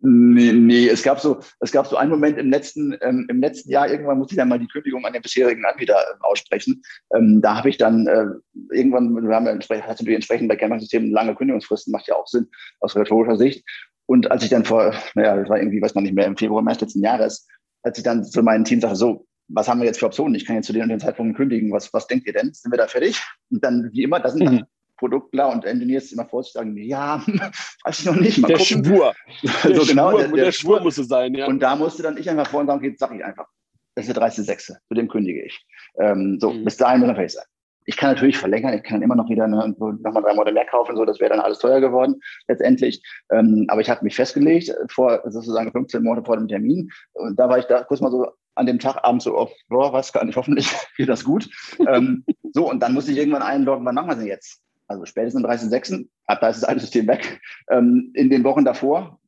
Nee, 0.00 0.52
nee, 0.52 0.88
es 0.88 1.02
gab 1.02 1.18
so, 1.18 1.40
es 1.58 1.72
gab 1.72 1.88
so 1.88 1.96
einen 1.96 2.10
Moment 2.10 2.38
im 2.38 2.50
letzten, 2.50 2.96
ähm, 3.00 3.26
im 3.28 3.40
letzten 3.40 3.70
Jahr, 3.70 3.90
irgendwann 3.90 4.18
musste 4.18 4.34
ich 4.34 4.38
dann 4.38 4.48
mal 4.48 4.60
die 4.60 4.68
Kündigung 4.68 5.04
an 5.04 5.12
den 5.12 5.22
bisherigen 5.22 5.64
Anbieter 5.64 5.96
äh, 5.96 6.14
aussprechen. 6.20 6.82
Ähm, 7.12 7.40
da 7.42 7.56
habe 7.56 7.68
ich 7.68 7.78
dann 7.78 8.06
äh, 8.06 8.26
irgendwann, 8.72 9.12
wir 9.14 9.34
haben 9.34 9.46
ja 9.46 9.52
entsprechend, 9.52 9.88
hast 9.88 9.98
natürlich 10.00 10.14
entsprechend 10.14 10.48
bei 10.48 10.54
Kernbanksystemen 10.54 11.10
lange 11.10 11.34
Kündigungsfristen, 11.34 11.90
macht 11.90 12.06
ja 12.06 12.14
auch 12.14 12.28
Sinn 12.28 12.46
aus 12.78 12.94
rhetorischer 12.94 13.36
Sicht. 13.36 13.64
Und 14.06 14.30
als 14.30 14.44
ich 14.44 14.50
dann 14.50 14.64
vor, 14.64 14.94
naja, 15.14 15.36
das 15.36 15.48
war 15.48 15.58
irgendwie, 15.58 15.82
weiß 15.82 15.96
man 15.96 16.04
nicht 16.04 16.14
mehr, 16.14 16.26
im 16.26 16.36
Februar, 16.36 16.62
März 16.62 16.80
letzten 16.80 17.02
Jahres, 17.02 17.48
als 17.82 17.98
ich 17.98 18.04
dann 18.04 18.24
zu 18.24 18.42
meinem 18.44 18.64
Team 18.64 18.80
sagte, 18.80 18.96
so, 18.96 19.26
was 19.48 19.68
haben 19.68 19.80
wir 19.80 19.86
jetzt 19.86 19.98
für 19.98 20.06
Optionen? 20.06 20.36
Ich 20.36 20.46
kann 20.46 20.54
jetzt 20.54 20.66
zu 20.66 20.72
den 20.72 20.82
und 20.82 20.90
den 20.90 21.00
Zeitpunkten 21.00 21.34
kündigen. 21.34 21.72
Was, 21.72 21.92
was 21.92 22.06
denkt 22.06 22.26
ihr 22.26 22.34
denn? 22.34 22.52
Sind 22.52 22.70
wir 22.70 22.78
da 22.78 22.86
fertig? 22.86 23.20
Und 23.50 23.64
dann, 23.64 23.90
wie 23.92 24.04
immer, 24.04 24.20
das 24.20 24.34
sind 24.34 24.44
dann 24.44 24.54
mhm 24.54 24.64
Produktler 24.98 25.50
und 25.50 25.64
Engineers 25.64 26.12
immer 26.12 26.26
vorsichtig 26.26 26.60
sagen, 26.60 26.76
ja, 26.76 27.22
weiß 27.84 28.00
ich 28.00 28.06
noch 28.06 28.16
nicht. 28.16 28.38
Mal 28.38 28.48
der 28.48 28.58
gucken. 28.58 28.84
Schwur. 28.84 29.14
Der 29.64 29.74
so 29.76 29.86
genau, 29.86 30.10
Schwur, 30.10 30.18
der, 30.20 30.28
der, 30.28 30.44
der 30.44 30.52
Schwur, 30.52 30.80
musste 30.80 31.04
sein, 31.04 31.34
ja. 31.34 31.46
Und 31.46 31.60
da 31.60 31.76
musste 31.76 32.02
dann 32.02 32.16
ich 32.16 32.28
einfach 32.28 32.48
vorhin 32.48 32.66
sagen, 32.66 32.78
okay, 32.78 32.94
sag 32.98 33.14
ich 33.14 33.24
einfach. 33.24 33.46
Das 33.94 34.06
ist 34.06 34.16
der 34.16 34.22
30.6., 34.22 34.76
zu 34.86 34.94
dem 34.94 35.08
kündige 35.08 35.44
ich. 35.44 35.66
Ähm, 35.98 36.38
so, 36.40 36.52
mhm. 36.52 36.64
bis 36.64 36.76
dahin 36.76 37.00
muss 37.00 37.08
er 37.08 37.14
fertig 37.16 37.32
sein. 37.32 37.44
Ich 37.86 37.96
kann 37.96 38.12
natürlich 38.12 38.36
verlängern, 38.36 38.74
ich 38.74 38.82
kann 38.82 39.00
immer 39.00 39.16
noch 39.16 39.30
wieder 39.30 39.48
ne, 39.48 39.74
nochmal 39.78 40.22
drei 40.22 40.34
Monate 40.34 40.52
mehr 40.52 40.66
kaufen, 40.66 40.94
so, 40.94 41.06
das 41.06 41.20
wäre 41.20 41.30
dann 41.30 41.40
alles 41.40 41.58
teuer 41.58 41.80
geworden 41.80 42.20
letztendlich. 42.46 43.02
Ähm, 43.32 43.64
aber 43.68 43.80
ich 43.80 43.88
habe 43.88 44.04
mich 44.04 44.14
festgelegt, 44.14 44.70
vor 44.90 45.22
sozusagen 45.24 45.72
15 45.72 46.02
Monate 46.02 46.26
vor 46.26 46.36
dem 46.36 46.48
Termin. 46.48 46.90
Und 47.14 47.38
da 47.38 47.48
war 47.48 47.58
ich 47.58 47.64
da 47.64 47.82
kurz 47.84 48.00
mal 48.00 48.10
so 48.10 48.30
an 48.56 48.66
dem 48.66 48.78
Tag 48.78 48.98
abends 49.02 49.24
so, 49.24 49.38
oh, 49.38 49.48
boah, 49.68 49.92
weiß 49.92 50.12
gar 50.12 50.24
nicht, 50.24 50.36
hoffentlich 50.36 50.70
geht 50.96 51.08
das 51.08 51.24
gut. 51.24 51.48
ähm, 51.88 52.24
so, 52.52 52.68
und 52.68 52.80
dann 52.80 52.92
musste 52.92 53.12
ich 53.12 53.18
irgendwann 53.18 53.42
einloggen, 53.42 53.86
wann 53.86 53.94
machen 53.94 54.10
wir 54.10 54.16
denn 54.16 54.26
jetzt? 54.26 54.60
Also 54.88 55.04
spätestens 55.04 55.44
am 55.44 55.50
30.06., 55.50 56.08
ab 56.26 56.38
da 56.40 56.48
ist 56.48 56.62
das 56.62 56.68
alte 56.68 56.80
System 56.80 57.06
weg. 57.06 57.40
Ähm, 57.70 58.10
in 58.14 58.30
den 58.30 58.42
Wochen 58.44 58.64
davor, 58.64 59.20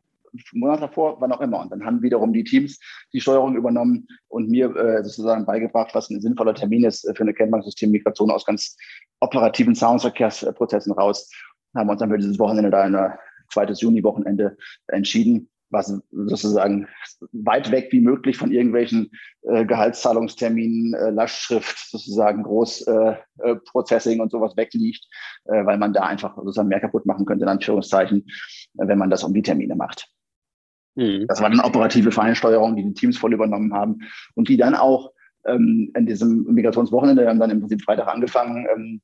Monat 0.52 0.80
davor, 0.80 1.20
wann 1.20 1.32
auch 1.32 1.40
immer. 1.40 1.60
Und 1.60 1.70
dann 1.70 1.84
haben 1.84 2.02
wiederum 2.02 2.32
die 2.32 2.44
Teams 2.44 2.78
die 3.12 3.20
Steuerung 3.20 3.56
übernommen 3.56 4.06
und 4.28 4.48
mir 4.48 4.74
äh, 4.76 5.02
sozusagen 5.04 5.44
beigebracht, 5.44 5.94
was 5.94 6.10
ein 6.10 6.20
sinnvoller 6.20 6.54
Termin 6.54 6.84
ist 6.84 7.06
für 7.14 7.22
eine 7.22 7.34
Kennbanksystem-Migration 7.34 8.30
aus 8.30 8.44
ganz 8.44 8.76
operativen 9.20 9.74
Zahlungsverkehrsprozessen 9.74 10.92
raus. 10.92 11.30
Haben 11.74 11.90
uns 11.90 12.00
dann 12.00 12.10
für 12.10 12.18
dieses 12.18 12.38
Wochenende 12.38 12.70
da 12.70 12.82
ein 12.82 13.14
zweites 13.52 13.80
Juni-Wochenende 13.80 14.56
entschieden 14.88 15.50
was 15.70 16.02
sozusagen 16.10 16.88
weit 17.32 17.70
weg 17.70 17.88
wie 17.90 18.00
möglich 18.00 18.36
von 18.36 18.52
irgendwelchen 18.52 19.10
äh, 19.42 19.64
Gehaltszahlungsterminen, 19.64 20.94
äh, 20.94 21.10
Lastschrift, 21.10 21.90
sozusagen 21.90 22.42
Großprocessing 22.42 24.14
äh, 24.14 24.18
äh, 24.18 24.22
und 24.22 24.30
sowas 24.30 24.56
wegliegt, 24.56 25.06
äh, 25.44 25.64
weil 25.64 25.78
man 25.78 25.92
da 25.92 26.02
einfach 26.02 26.36
sozusagen 26.36 26.68
mehr 26.68 26.80
kaputt 26.80 27.06
machen 27.06 27.26
könnte, 27.26 27.44
in 27.44 27.50
Anführungszeichen, 27.50 28.26
äh, 28.78 28.88
wenn 28.88 28.98
man 28.98 29.10
das 29.10 29.24
um 29.24 29.32
die 29.32 29.42
Termine 29.42 29.76
macht. 29.76 30.08
Mhm. 30.96 31.26
Das 31.28 31.40
war 31.40 31.50
dann 31.50 31.60
operative 31.60 32.12
Feinsteuerung, 32.12 32.76
die 32.76 32.84
die 32.84 32.94
Teams 32.94 33.16
voll 33.16 33.32
übernommen 33.32 33.72
haben 33.72 34.00
und 34.34 34.48
die 34.48 34.56
dann 34.56 34.74
auch 34.74 35.12
ähm, 35.46 35.92
in 35.96 36.06
diesem 36.06 36.44
Migrationswochenende, 36.44 37.22
wir 37.22 37.30
haben 37.30 37.40
dann 37.40 37.50
im 37.50 37.60
Prinzip 37.60 37.82
Freitag 37.82 38.08
angefangen, 38.08 38.66
ähm, 38.74 39.00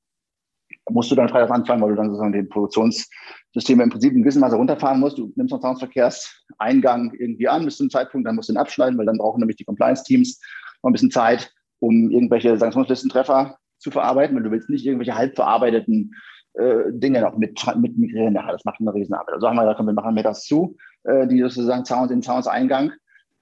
musst 0.90 1.10
du 1.10 1.14
dann 1.14 1.28
Freitag 1.28 1.50
anfangen, 1.50 1.82
weil 1.82 1.90
du 1.90 1.96
dann 1.96 2.08
sozusagen 2.08 2.32
den 2.32 2.48
Produktionssysteme 2.48 3.82
im 3.82 3.90
Prinzip 3.90 4.12
ein 4.12 4.22
gewissen 4.22 4.40
Maße 4.40 4.56
runterfahren 4.56 5.00
musst. 5.00 5.18
Du 5.18 5.32
nimmst 5.36 5.52
noch 5.52 5.60
Zahlungsverkehrseingang 5.60 7.12
irgendwie 7.18 7.48
an 7.48 7.64
bis 7.64 7.76
zu 7.76 7.84
einem 7.84 7.90
Zeitpunkt, 7.90 8.26
dann 8.26 8.36
musst 8.36 8.48
du 8.48 8.52
ihn 8.52 8.58
abschneiden, 8.58 8.98
weil 8.98 9.06
dann 9.06 9.18
brauchen 9.18 9.40
nämlich 9.40 9.56
die 9.56 9.64
Compliance-Teams 9.64 10.40
noch 10.82 10.90
ein 10.90 10.92
bisschen 10.92 11.10
Zeit, 11.10 11.52
um 11.80 12.10
irgendwelche 12.10 12.56
Sanktionslistentreffer 12.56 13.58
zu 13.78 13.90
verarbeiten, 13.90 14.36
weil 14.36 14.44
du 14.44 14.50
willst 14.50 14.70
nicht 14.70 14.86
irgendwelche 14.86 15.16
halb 15.16 15.34
verarbeiteten 15.34 16.14
äh, 16.54 16.84
Dinge 16.90 17.20
noch 17.20 17.36
mit, 17.36 17.60
mit 17.76 17.98
migrieren. 17.98 18.34
Ja, 18.34 18.50
das 18.50 18.64
macht 18.64 18.80
eine 18.80 18.94
Riesenarbeit. 18.94 19.34
Also 19.34 19.48
haben 19.48 19.56
wir 19.56 19.62
gesagt, 19.62 19.84
wir 19.84 19.92
machen 19.92 20.14
mir 20.14 20.22
das 20.22 20.44
zu, 20.44 20.76
äh, 21.04 21.26
die 21.26 21.40
sozusagen 21.40 21.84
Sounds 21.84 22.12
in 22.12 22.22
Sounds-Eingang 22.22 22.92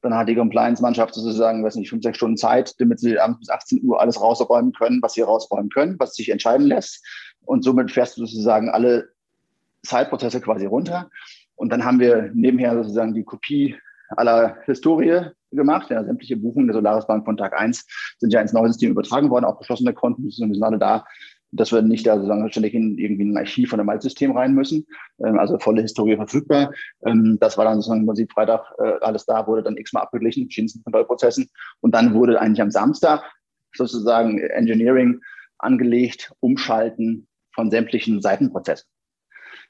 dann 0.04 0.14
hat 0.14 0.28
die 0.28 0.34
Compliance-Mannschaft 0.34 1.14
sozusagen, 1.14 1.64
weiß 1.64 1.76
nicht, 1.76 1.88
fünf, 1.88 2.02
sechs 2.02 2.18
Stunden 2.18 2.36
Zeit, 2.36 2.78
damit 2.78 3.00
sie 3.00 3.18
abends 3.18 3.40
bis 3.40 3.48
18 3.48 3.82
Uhr 3.84 4.00
alles 4.00 4.20
rausräumen 4.20 4.72
können, 4.72 5.00
was 5.02 5.14
sie 5.14 5.22
rausräumen 5.22 5.70
können, 5.70 5.96
was 5.98 6.14
sich 6.14 6.30
entscheiden 6.30 6.66
lässt. 6.66 7.04
Und 7.46 7.64
somit 7.64 7.90
fährst 7.90 8.16
du 8.16 8.26
sozusagen 8.26 8.68
alle 8.68 9.08
Zeitprozesse 9.82 10.40
quasi 10.40 10.66
runter. 10.66 11.10
Und 11.56 11.70
dann 11.70 11.84
haben 11.84 12.00
wir 12.00 12.30
nebenher 12.34 12.74
sozusagen 12.74 13.14
die 13.14 13.24
Kopie 13.24 13.76
aller 14.10 14.58
Historie 14.66 15.30
gemacht. 15.52 15.90
Ja, 15.90 16.04
sämtliche 16.04 16.36
Buchungen 16.36 16.66
der 16.66 16.74
Solaris 16.74 17.06
Bank 17.06 17.24
von 17.24 17.36
Tag 17.36 17.58
1 17.58 17.86
sind 18.18 18.32
ja 18.32 18.40
ins 18.40 18.52
neue 18.52 18.68
System 18.68 18.90
übertragen 18.90 19.30
worden, 19.30 19.44
auch 19.44 19.58
geschlossene 19.58 19.94
Konten, 19.94 20.30
sind 20.30 20.62
alle 20.62 20.78
da 20.78 21.04
dass 21.56 21.72
wir 21.72 21.82
nicht 21.82 22.06
da 22.06 22.16
sozusagen 22.16 22.50
ständig 22.50 22.74
in 22.74 22.98
irgendwie 22.98 23.24
ein 23.24 23.36
Archiv 23.36 23.70
von 23.70 23.80
einem 23.80 23.88
Altsystem 23.88 24.32
rein 24.32 24.54
müssen. 24.54 24.86
Ähm, 25.24 25.38
also 25.38 25.58
volle 25.58 25.82
Historie 25.82 26.16
verfügbar. 26.16 26.72
Ähm, 27.06 27.38
das 27.40 27.56
war 27.56 27.64
dann 27.64 27.76
sozusagen 27.76 28.00
im 28.00 28.06
Prinzip 28.06 28.32
Freitag 28.32 28.64
äh, 28.78 28.92
alles 29.00 29.26
da, 29.26 29.46
wurde 29.46 29.62
dann 29.62 29.76
x-mal 29.76 30.02
abgeglichen, 30.02 30.44
verschiedensten 30.44 30.82
Kontrollprozessen. 30.82 31.48
Und 31.80 31.94
dann 31.94 32.14
wurde 32.14 32.40
eigentlich 32.40 32.62
am 32.62 32.70
Samstag 32.70 33.22
sozusagen 33.74 34.38
Engineering 34.38 35.20
angelegt, 35.58 36.32
umschalten 36.40 37.26
von 37.54 37.70
sämtlichen 37.70 38.20
Seitenprozessen 38.20 38.88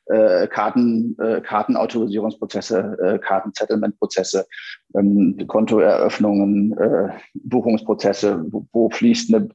äh, 0.06 0.46
Karten, 0.48 1.16
äh, 1.18 1.40
Kartenautorisierungsprozesse, 1.40 2.98
äh, 3.02 3.18
Kartensettlementprozesse, 3.18 4.46
ähm, 4.94 5.38
Kontoeröffnungen, 5.46 6.76
äh, 6.78 7.08
Buchungsprozesse, 7.34 8.44
wo, 8.50 8.66
wo 8.72 8.90
fließt 8.90 9.34
eine 9.34 9.48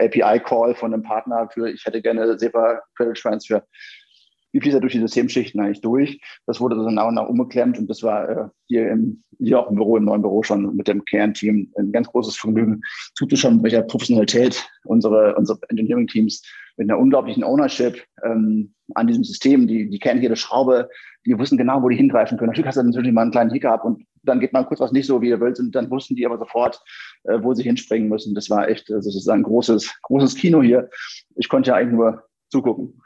API-Call 0.00 0.74
von 0.74 0.92
einem 0.92 1.02
Partner 1.02 1.48
für, 1.52 1.70
ich 1.70 1.84
hätte 1.84 2.02
gerne 2.02 2.38
SEPA 2.38 2.80
Credit 2.96 3.16
Transfer. 3.16 3.62
Fließt 4.60 4.74
er 4.74 4.80
durch 4.80 4.92
die 4.92 5.00
Systemschichten 5.00 5.60
eigentlich 5.60 5.80
durch? 5.80 6.20
Das 6.46 6.60
wurde 6.60 6.76
dann 6.76 6.94
nach 6.94 7.08
und 7.08 7.14
nach 7.14 7.28
umgeklemmt 7.28 7.78
und 7.78 7.88
das 7.88 8.02
war 8.02 8.28
äh, 8.28 8.48
hier, 8.66 8.90
im, 8.90 9.22
hier 9.38 9.60
auch 9.60 9.70
im 9.70 9.76
Büro, 9.76 9.96
im 9.96 10.04
neuen 10.04 10.22
Büro 10.22 10.42
schon 10.42 10.74
mit 10.76 10.88
dem 10.88 11.04
Kernteam 11.04 11.72
ein 11.76 11.92
ganz 11.92 12.08
großes 12.08 12.36
Vergnügen 12.36 12.82
zuzuschauen, 13.14 13.56
mit 13.56 13.64
welcher 13.64 13.82
Professionalität 13.82 14.64
unsere, 14.84 15.34
unsere 15.36 15.58
Engineering-Teams 15.68 16.42
mit 16.76 16.90
einer 16.90 16.98
unglaublichen 16.98 17.44
Ownership 17.44 18.02
ähm, 18.22 18.74
an 18.94 19.06
diesem 19.06 19.24
System. 19.24 19.66
Die, 19.66 19.88
die 19.88 19.98
kennen 19.98 20.22
jede 20.22 20.36
Schraube, 20.36 20.88
die 21.24 21.38
wussten 21.38 21.56
genau, 21.56 21.82
wo 21.82 21.88
die 21.88 21.96
hingreifen 21.96 22.38
können. 22.38 22.50
Natürlich 22.50 22.68
hast 22.68 22.76
du 22.76 22.82
natürlich 22.82 23.12
mal 23.12 23.22
einen 23.22 23.30
kleinen 23.30 23.50
Hiccup 23.50 23.84
und 23.84 24.04
dann 24.22 24.40
geht 24.40 24.52
mal 24.52 24.64
kurz 24.64 24.80
was 24.80 24.92
nicht 24.92 25.06
so, 25.06 25.22
wie 25.22 25.28
ihr 25.28 25.40
wollt. 25.40 25.58
Und 25.58 25.74
dann 25.74 25.90
wussten 25.90 26.16
die 26.16 26.26
aber 26.26 26.38
sofort, 26.38 26.82
äh, 27.24 27.38
wo 27.42 27.54
sie 27.54 27.62
hinspringen 27.62 28.08
müssen. 28.08 28.34
Das 28.34 28.50
war 28.50 28.68
echt, 28.68 28.90
also 28.90 29.10
sozusagen 29.10 29.42
großes, 29.42 30.00
großes 30.02 30.34
Kino 30.34 30.62
hier. 30.62 30.90
Ich 31.36 31.48
konnte 31.48 31.70
ja 31.70 31.76
eigentlich 31.76 31.94
nur 31.94 32.24
zugucken, 32.50 33.00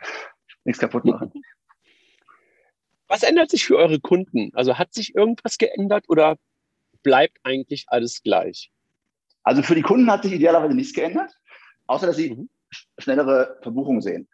nichts 0.71 0.81
kaputt 0.81 1.05
machen. 1.05 1.33
Was 3.09 3.23
ändert 3.25 3.51
sich 3.51 3.67
für 3.67 3.77
eure 3.77 3.99
Kunden? 3.99 4.51
Also 4.55 4.79
hat 4.79 4.95
sich 4.95 5.17
irgendwas 5.17 5.59
geändert 5.59 6.05
oder 6.09 6.37
bleibt 7.03 7.39
eigentlich 7.43 7.87
alles 7.89 8.23
gleich? 8.23 8.71
Also 9.43 9.63
für 9.63 9.75
die 9.75 9.83
Kunden 9.83 10.11
hat 10.11 10.23
sich 10.23 10.33
idealerweise 10.33 10.75
nichts 10.75 10.95
geändert, 10.95 11.33
außer 11.87 12.07
dass 12.07 12.17
sie 12.17 12.35
mhm 12.35 12.49
schnellere 12.99 13.59
Verbuchungen 13.63 14.01
sehen. 14.01 14.29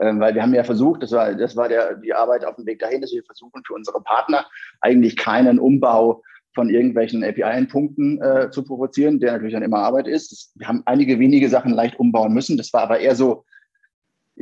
Ähm, 0.00 0.20
weil 0.20 0.34
wir 0.34 0.42
haben 0.42 0.54
ja 0.54 0.64
versucht, 0.64 1.02
das 1.02 1.12
war, 1.12 1.34
das 1.34 1.56
war 1.56 1.68
der, 1.68 1.96
die 1.96 2.14
Arbeit 2.14 2.44
auf 2.44 2.56
dem 2.56 2.66
Weg 2.66 2.78
dahin, 2.78 3.00
dass 3.00 3.12
wir 3.12 3.22
versuchen, 3.24 3.62
für 3.66 3.74
unsere 3.74 4.00
Partner 4.02 4.46
eigentlich 4.80 5.16
keinen 5.16 5.58
Umbau 5.58 6.22
von 6.54 6.68
irgendwelchen 6.68 7.24
API-Endpunkten 7.24 8.20
äh, 8.20 8.50
zu 8.50 8.62
provozieren, 8.62 9.20
der 9.20 9.32
natürlich 9.32 9.54
dann 9.54 9.62
immer 9.62 9.78
Arbeit 9.78 10.06
ist. 10.06 10.52
Wir 10.56 10.68
haben 10.68 10.82
einige 10.84 11.18
wenige 11.18 11.48
Sachen 11.48 11.72
leicht 11.72 11.98
umbauen 11.98 12.32
müssen. 12.32 12.56
Das 12.56 12.72
war 12.72 12.82
aber 12.82 13.00
eher 13.00 13.14
so, 13.14 13.44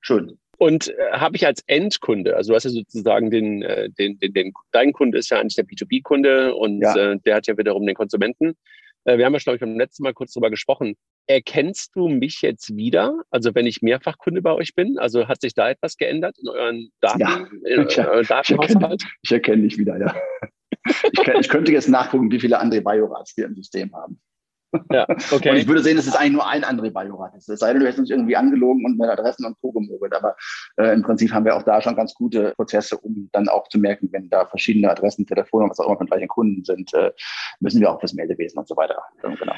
schön. 0.00 0.38
Und 0.58 0.88
äh, 0.88 1.12
habe 1.12 1.36
ich 1.36 1.46
als 1.46 1.62
Endkunde, 1.66 2.36
also 2.36 2.52
du 2.52 2.56
hast 2.56 2.64
ja 2.64 2.70
sozusagen 2.70 3.30
den, 3.30 3.62
äh, 3.62 3.90
den, 3.90 4.18
den, 4.18 4.32
den, 4.32 4.52
dein 4.72 4.92
Kunde 4.92 5.18
ist 5.18 5.30
ja 5.30 5.38
eigentlich 5.38 5.56
der 5.56 5.66
B2B-Kunde 5.66 6.54
und 6.54 6.80
ja. 6.80 6.96
äh, 6.96 7.18
der 7.24 7.36
hat 7.36 7.46
ja 7.46 7.56
wiederum 7.58 7.86
den 7.86 7.94
Konsumenten. 7.94 8.56
Äh, 9.04 9.18
wir 9.18 9.26
haben 9.26 9.34
ja, 9.34 9.38
glaube 9.38 9.56
ich, 9.56 9.60
beim 9.60 9.78
letzten 9.78 10.02
Mal 10.02 10.14
kurz 10.14 10.32
drüber 10.32 10.50
gesprochen. 10.50 10.96
Erkennst 11.26 11.94
du 11.94 12.08
mich 12.08 12.42
jetzt 12.42 12.74
wieder? 12.76 13.20
Also 13.30 13.54
wenn 13.54 13.66
ich 13.66 13.82
mehrfach 13.82 14.18
Kunde 14.18 14.42
bei 14.42 14.52
euch 14.52 14.74
bin? 14.74 14.98
Also 14.98 15.28
hat 15.28 15.40
sich 15.40 15.54
da 15.54 15.70
etwas 15.70 15.96
geändert 15.96 16.36
in 16.40 16.48
euren 16.48 16.90
Daten, 17.00 17.20
ja, 17.20 17.46
in 17.64 17.80
euren 17.80 18.26
Datenhaushalt? 18.26 19.02
Ich 19.22 19.32
erkenne 19.32 19.62
dich 19.62 19.78
wieder, 19.78 19.98
ja. 19.98 20.14
Ich, 21.12 21.24
kann, 21.24 21.40
ich, 21.40 21.48
könnte 21.48 21.72
jetzt 21.72 21.88
nachgucken, 21.88 22.30
wie 22.30 22.38
viele 22.38 22.58
andere 22.58 22.80
Biorats 22.80 23.36
wir 23.36 23.46
im 23.46 23.54
System 23.56 23.92
haben. 23.94 24.20
Ja, 24.90 25.06
okay. 25.30 25.50
Und 25.50 25.56
ich 25.56 25.66
würde 25.66 25.82
sehen, 25.82 25.96
dass 25.96 26.06
es 26.06 26.14
eigentlich 26.14 26.32
nur 26.32 26.46
ein 26.46 26.64
André 26.64 26.90
Bajorat 26.90 27.34
ist. 27.34 27.48
Es 27.48 27.60
sei 27.60 27.72
denn, 27.72 27.80
du 27.80 27.86
hättest 27.86 28.00
uns 28.00 28.10
irgendwie 28.10 28.36
angelogen 28.36 28.84
und 28.84 28.98
mit 28.98 29.08
Adressen 29.08 29.44
und 29.46 29.58
Co. 29.60 29.72
gemogelt. 29.72 30.12
Aber 30.14 30.36
äh, 30.76 30.92
im 30.92 31.02
Prinzip 31.02 31.32
haben 31.32 31.44
wir 31.44 31.56
auch 31.56 31.62
da 31.62 31.80
schon 31.80 31.96
ganz 31.96 32.14
gute 32.14 32.52
Prozesse, 32.52 32.98
um 32.98 33.28
dann 33.32 33.48
auch 33.48 33.68
zu 33.68 33.78
merken, 33.78 34.08
wenn 34.12 34.28
da 34.28 34.46
verschiedene 34.46 34.90
Adressen, 34.90 35.26
Telefone, 35.26 35.68
was 35.70 35.78
auch 35.78 35.86
immer 35.86 35.98
von 35.98 36.06
gleichen 36.06 36.28
Kunden 36.28 36.64
sind, 36.64 36.92
äh, 36.94 37.12
müssen 37.60 37.80
wir 37.80 37.90
auch 37.90 38.00
das 38.00 38.12
Meldewesen 38.12 38.58
und 38.58 38.68
so 38.68 38.76
weiter. 38.76 39.02
Genau. 39.22 39.54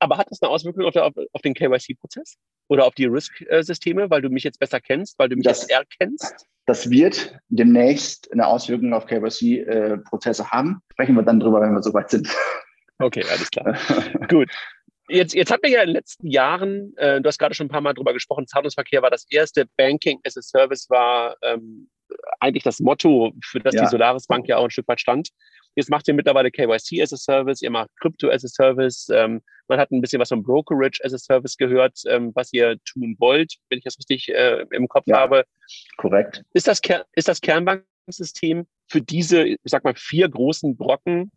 Aber 0.00 0.16
hat 0.16 0.30
das 0.30 0.40
eine 0.42 0.50
Auswirkung 0.50 0.84
auf, 0.84 0.94
auf, 0.96 1.14
auf 1.32 1.42
den 1.42 1.54
KYC-Prozess 1.54 2.36
oder 2.68 2.86
auf 2.86 2.94
die 2.94 3.06
Risk-Systeme, 3.06 4.10
weil 4.10 4.22
du 4.22 4.28
mich 4.28 4.44
jetzt 4.44 4.60
besser 4.60 4.80
kennst, 4.80 5.18
weil 5.18 5.28
du 5.28 5.36
mich 5.36 5.44
das, 5.44 5.62
jetzt 5.62 5.72
erkennst? 5.72 6.46
Das 6.66 6.90
wird 6.90 7.36
demnächst 7.48 8.30
eine 8.30 8.46
Auswirkung 8.46 8.92
auf 8.92 9.06
KYC-Prozesse 9.06 10.50
haben. 10.50 10.82
Sprechen 10.92 11.16
wir 11.16 11.22
dann 11.22 11.40
drüber, 11.40 11.60
wenn 11.60 11.72
wir 11.72 11.82
soweit 11.82 12.10
sind. 12.10 12.28
Okay, 12.98 13.24
alles 13.30 13.50
klar. 13.50 13.76
Gut. 14.28 14.50
Jetzt, 15.10 15.34
jetzt 15.34 15.50
hat 15.50 15.62
wir 15.62 15.70
ja 15.70 15.80
in 15.80 15.88
den 15.88 15.94
letzten 15.94 16.26
Jahren, 16.26 16.94
äh, 16.98 17.20
du 17.20 17.28
hast 17.28 17.38
gerade 17.38 17.54
schon 17.54 17.66
ein 17.66 17.70
paar 17.70 17.80
Mal 17.80 17.94
drüber 17.94 18.12
gesprochen, 18.12 18.46
Zahlungsverkehr 18.46 19.00
war 19.00 19.10
das 19.10 19.26
erste, 19.30 19.66
Banking 19.76 20.20
as 20.26 20.36
a 20.36 20.42
Service 20.42 20.90
war 20.90 21.34
ähm, 21.42 21.88
eigentlich 22.40 22.62
das 22.62 22.80
Motto, 22.80 23.32
für 23.42 23.60
das 23.60 23.74
ja. 23.74 23.82
die 23.82 23.88
Solaris 23.88 24.26
Bank 24.26 24.48
ja 24.48 24.58
auch 24.58 24.64
ein 24.64 24.70
Stück 24.70 24.88
weit 24.88 25.00
stand. 25.00 25.30
Jetzt 25.74 25.90
macht 25.90 26.08
ihr 26.08 26.14
mittlerweile 26.14 26.50
KYC 26.50 27.00
as 27.02 27.12
a 27.12 27.16
Service, 27.16 27.62
ihr 27.62 27.70
macht 27.70 27.90
Crypto 28.00 28.28
as 28.28 28.44
a 28.44 28.48
Service. 28.48 29.08
Ähm, 29.10 29.40
man 29.68 29.78
hat 29.78 29.90
ein 29.90 30.00
bisschen 30.00 30.20
was 30.20 30.28
von 30.28 30.42
Brokerage 30.42 31.00
as 31.04 31.14
a 31.14 31.18
Service 31.18 31.56
gehört, 31.56 32.00
ähm, 32.06 32.32
was 32.34 32.52
ihr 32.52 32.76
tun 32.84 33.16
wollt, 33.18 33.54
wenn 33.70 33.78
ich 33.78 33.84
das 33.84 33.98
richtig 33.98 34.28
äh, 34.30 34.64
im 34.72 34.88
Kopf 34.88 35.06
ja, 35.06 35.18
habe. 35.18 35.44
Korrekt. 35.96 36.42
Ist 36.52 36.66
das, 36.66 36.80
ist 37.12 37.28
das 37.28 37.40
Kernbanksystem 37.40 38.66
für 38.88 39.00
diese, 39.00 39.44
ich 39.44 39.58
sag 39.64 39.84
mal, 39.84 39.94
vier 39.94 40.28
großen 40.28 40.76
Brocken 40.76 41.30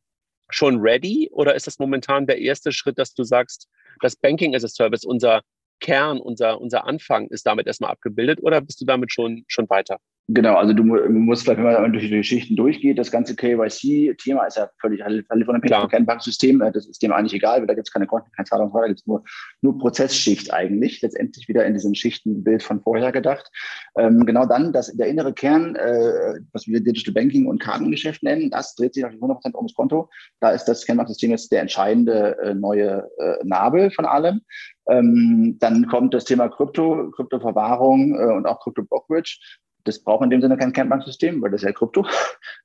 schon 0.51 0.79
ready 0.79 1.29
oder 1.31 1.55
ist 1.55 1.67
das 1.67 1.79
momentan 1.79 2.27
der 2.27 2.39
erste 2.39 2.71
Schritt, 2.71 2.97
dass 2.97 3.13
du 3.13 3.23
sagst, 3.23 3.67
das 4.01 4.15
Banking 4.15 4.55
as 4.55 4.63
a 4.63 4.67
Service, 4.67 5.03
unser 5.03 5.41
Kern, 5.79 6.19
unser, 6.19 6.61
unser 6.61 6.85
Anfang 6.85 7.27
ist 7.27 7.45
damit 7.45 7.67
erstmal 7.67 7.91
abgebildet 7.91 8.39
oder 8.43 8.61
bist 8.61 8.79
du 8.81 8.85
damit 8.85 9.11
schon, 9.11 9.43
schon 9.47 9.69
weiter? 9.69 9.97
Genau, 10.33 10.55
also 10.55 10.71
du 10.71 10.83
musst 10.83 11.43
vielleicht, 11.43 11.61
wenn 11.61 11.73
man 11.73 11.91
durch 11.91 12.05
die 12.05 12.15
Geschichten 12.15 12.55
durchgeht, 12.55 12.97
das 12.97 13.11
ganze 13.11 13.35
KYC-Thema 13.35 14.45
ist 14.45 14.55
ja 14.55 14.69
völlig 14.79 15.03
unabhängig 15.03 15.75
vom 15.75 15.89
Kernbanksystem. 15.89 16.61
Äh, 16.61 16.71
das 16.71 16.87
ist 16.87 17.01
dem 17.01 17.11
eigentlich 17.11 17.33
egal, 17.33 17.59
weil 17.59 17.67
da 17.67 17.73
gibt 17.73 17.87
es 17.87 17.93
keine 17.93 18.07
Konten, 18.07 18.31
keine 18.31 18.45
Zahlung, 18.45 18.71
da 18.73 18.87
gibt 18.87 19.01
es 19.01 19.07
nur, 19.07 19.23
nur 19.61 19.77
Prozessschicht 19.77 20.53
eigentlich. 20.53 21.01
Letztendlich 21.01 21.49
wieder 21.49 21.65
in 21.65 21.73
diesem 21.73 21.95
Schichtenbild 21.95 22.63
von 22.63 22.81
vorher 22.81 23.11
gedacht. 23.11 23.51
Ähm, 23.97 24.25
genau 24.25 24.45
dann, 24.45 24.71
dass 24.71 24.95
der 24.95 25.07
innere 25.07 25.33
Kern, 25.33 25.75
äh, 25.75 26.39
was 26.53 26.65
wir 26.65 26.79
Digital 26.81 27.13
Banking 27.13 27.47
und 27.47 27.59
Kartengeschäft 27.59 28.23
nennen, 28.23 28.51
das 28.51 28.75
dreht 28.75 28.93
sich 28.93 29.03
auf 29.03 29.11
100% 29.11 29.55
ums 29.55 29.73
Konto. 29.73 30.09
Da 30.39 30.51
ist 30.51 30.65
das 30.65 30.85
Kernbanksystem 30.85 31.31
jetzt 31.31 31.51
der 31.51 31.61
entscheidende 31.61 32.37
äh, 32.41 32.53
neue 32.53 33.09
äh, 33.19 33.37
Nabel 33.43 33.91
von 33.91 34.05
allem. 34.05 34.41
Ähm, 34.87 35.57
dann 35.59 35.87
kommt 35.87 36.13
das 36.13 36.25
Thema 36.25 36.47
Krypto, 36.47 37.11
Kryptoverwahrung 37.11 38.15
äh, 38.15 38.33
und 38.33 38.45
auch 38.45 38.59
Krypto-Brokerage 38.61 39.39
das 39.83 40.03
braucht 40.03 40.23
in 40.23 40.29
dem 40.29 40.41
Sinne 40.41 40.57
kein 40.57 40.73
Kernbanksystem, 40.73 41.41
weil 41.41 41.51
das 41.51 41.61
ist 41.61 41.65
ja 41.67 41.73
Krypto. 41.73 42.05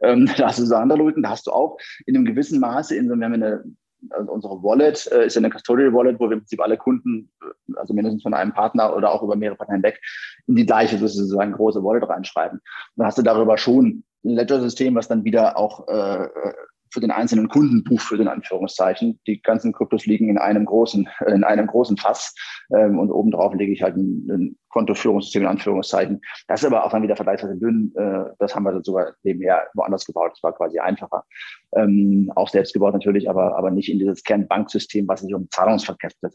Ähm, 0.02 0.28
da 0.36 0.48
hast 0.48 0.58
du 0.58 0.66
so 0.66 0.74
andere 0.76 0.98
Logiken, 0.98 1.22
da 1.22 1.30
hast 1.30 1.46
du 1.46 1.52
auch 1.52 1.78
in 2.04 2.14
einem 2.14 2.26
gewissen 2.26 2.60
Maße, 2.60 2.94
in 2.94 3.08
so, 3.08 3.16
wir 3.16 3.24
haben 3.24 3.32
eine, 3.32 3.64
also 4.10 4.30
unsere 4.30 4.62
Wallet 4.62 5.10
äh, 5.10 5.24
ist 5.24 5.36
ja 5.36 5.40
eine 5.40 5.48
Custodial 5.48 5.94
Wallet, 5.94 6.20
wo 6.20 6.28
wir 6.28 6.34
im 6.34 6.40
Prinzip 6.40 6.60
alle 6.60 6.76
Kunden, 6.76 7.30
äh, 7.40 7.76
also 7.76 7.94
mindestens 7.94 8.22
von 8.22 8.34
einem 8.34 8.52
Partner 8.52 8.94
oder 8.94 9.10
auch 9.10 9.22
über 9.22 9.36
mehrere 9.36 9.56
Partner 9.56 9.76
hinweg, 9.76 9.98
in 10.46 10.54
die 10.54 10.66
gleiche 10.66 10.98
sozusagen 10.98 11.52
große 11.52 11.82
Wallet 11.82 12.06
reinschreiben. 12.06 12.60
Dann 12.96 13.06
hast 13.06 13.16
du 13.16 13.22
darüber 13.22 13.56
schon 13.56 14.04
ein 14.22 14.34
Ledger-System, 14.34 14.94
was 14.94 15.08
dann 15.08 15.24
wieder 15.24 15.56
auch 15.56 15.88
äh, 15.88 16.28
für 16.90 17.00
den 17.00 17.10
einzelnen 17.10 17.48
Kunden 17.48 17.84
buchführt, 17.84 18.20
in 18.20 18.28
Anführungszeichen. 18.28 19.20
Die 19.26 19.40
ganzen 19.40 19.72
Kryptos 19.72 20.06
liegen 20.06 20.28
in 20.28 20.38
einem 20.38 20.64
großen, 20.64 21.08
in 21.26 21.44
einem 21.44 21.66
großen 21.66 21.96
Fass 21.96 22.34
ähm, 22.74 22.98
und 22.98 23.10
obendrauf 23.10 23.54
lege 23.54 23.72
ich 23.72 23.82
halt 23.82 23.96
ein, 23.96 24.28
ein 24.30 24.56
Kontoführungssystem 24.76 25.42
in 25.42 25.48
Anführungszeichen. 25.48 26.20
Das 26.48 26.60
ist 26.60 26.66
aber 26.66 26.84
auch 26.84 26.90
dann 26.90 27.02
wieder 27.02 27.16
vergleichsweise 27.16 27.56
dünn. 27.56 27.92
Äh, 27.96 28.24
das 28.38 28.54
haben 28.54 28.64
wir 28.64 28.78
sogar 28.82 29.14
nebenher 29.22 29.66
woanders 29.74 30.04
gebaut. 30.04 30.32
Das 30.32 30.42
war 30.42 30.52
quasi 30.54 30.78
einfacher. 30.78 31.24
Ähm, 31.74 32.30
auch 32.36 32.48
selbst 32.48 32.74
gebaut 32.74 32.92
natürlich, 32.92 33.28
aber, 33.30 33.56
aber 33.56 33.70
nicht 33.70 33.90
in 33.90 33.98
dieses 33.98 34.22
Kernbanksystem, 34.22 35.08
was 35.08 35.22
sich 35.22 35.34
um 35.34 35.48
Zahlungsverkehr 35.50 36.10
äh, 36.22 36.28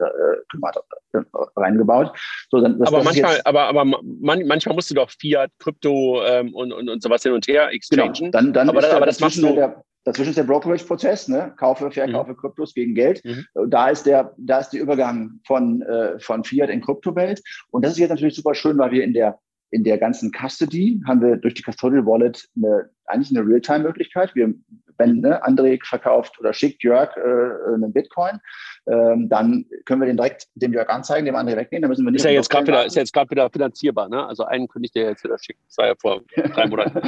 kümmert, 0.50 0.78
äh, 1.14 1.20
reingebaut. 1.56 2.18
So, 2.50 2.62
dann, 2.62 2.80
das, 2.80 2.88
aber 2.88 2.98
das 2.98 3.06
manchmal, 3.06 3.42
aber, 3.46 3.62
aber 3.64 3.86
man, 3.86 4.00
manchmal 4.48 4.76
musst 4.76 4.90
du 4.90 4.96
doch 4.96 5.12
Fiat, 5.12 5.52
Krypto 5.60 6.24
ähm, 6.24 6.56
und, 6.56 6.72
und, 6.72 6.90
und 6.90 7.04
sowas 7.04 7.22
hin 7.22 7.34
und 7.34 7.48
her 7.48 7.70
exchangen. 7.72 8.14
Genau, 8.14 8.32
dann, 8.32 8.54
dann 8.54 8.70
aber, 8.70 8.92
aber 8.92 9.06
das 9.06 9.20
machst 9.20 9.38
du. 9.38 9.54
Der, 9.54 9.84
Dazwischen 10.04 10.30
ist 10.30 10.38
der 10.38 10.44
Brokerage-Prozess, 10.44 11.28
ne? 11.28 11.54
Kaufe, 11.58 11.92
Verkaufe 11.92 12.32
mhm. 12.32 12.38
Kryptos 12.38 12.74
gegen 12.74 12.96
Geld. 12.96 13.24
Mhm. 13.24 13.46
Da 13.70 13.90
ist 13.90 14.06
der, 14.06 14.34
da 14.38 14.60
ist 14.60 14.70
der 14.70 14.82
Übergang 14.82 15.40
von, 15.46 15.82
äh, 15.84 16.20
von 16.20 16.44
Fiat 16.44 16.70
in 16.70 16.82
Kryptowelt. 16.82 17.42
Und 17.70 17.86
das 17.86 17.94
ist 17.94 18.00
jetzt 18.00 18.10
natürlich 18.10 18.36
super 18.36 18.56
schön, 18.56 18.78
weil 18.78 18.92
wir 18.92 19.04
in 19.04 19.14
der, 19.14 19.40
in 19.70 19.84
der 19.84 19.98
ganzen 19.98 20.32
Custody 20.32 21.02
haben 21.08 21.22
wir 21.22 21.38
durch 21.38 21.54
die 21.54 21.64
Custodial 21.64 22.06
Wallet 22.06 22.48
eine, 22.56 22.90
eigentlich 23.06 23.38
eine 23.38 23.48
Realtime-Möglichkeit. 23.48 24.34
Wir 24.36 24.54
wenn 25.02 25.20
ne, 25.20 25.44
André 25.44 25.80
verkauft 25.84 26.40
oder 26.40 26.54
schickt 26.54 26.84
Jörg 26.84 27.16
äh, 27.18 27.74
einen 27.74 27.92
Bitcoin, 27.92 28.40
ähm, 28.88 29.30
dann 29.30 29.66
können 29.86 30.02
wir 30.02 30.08
den 30.08 30.18
direkt 30.18 30.48
dem 30.56 30.74
Jörg 30.74 30.90
anzeigen, 30.90 31.26
dem 31.26 31.36
André 31.36 31.56
wegnehmen. 31.56 31.84
Dann 31.84 31.90
müssen 31.90 32.06
wir 32.06 32.12
nicht 32.12 32.22
ist 32.22 32.26
ja 32.26 32.32
jetzt 32.32 32.50
gerade 32.50 32.68
wieder, 32.68 32.86
ist 32.86 32.96
jetzt 32.96 33.14
gerade 33.14 33.30
wieder 33.30 33.50
finanzierbar, 33.50 34.10
ne? 34.10 34.26
Also 34.26 34.46
einen 34.46 34.68
könnte 34.68 34.88
ich 34.88 34.92
dir 34.92 35.04
jetzt 35.04 35.24
wieder 35.24 35.38
schicken. 35.38 35.60
Das 35.68 35.78
war 35.78 35.88
ja 35.88 35.94
vor 36.00 36.22
drei 36.36 36.68
Monaten. 36.68 37.02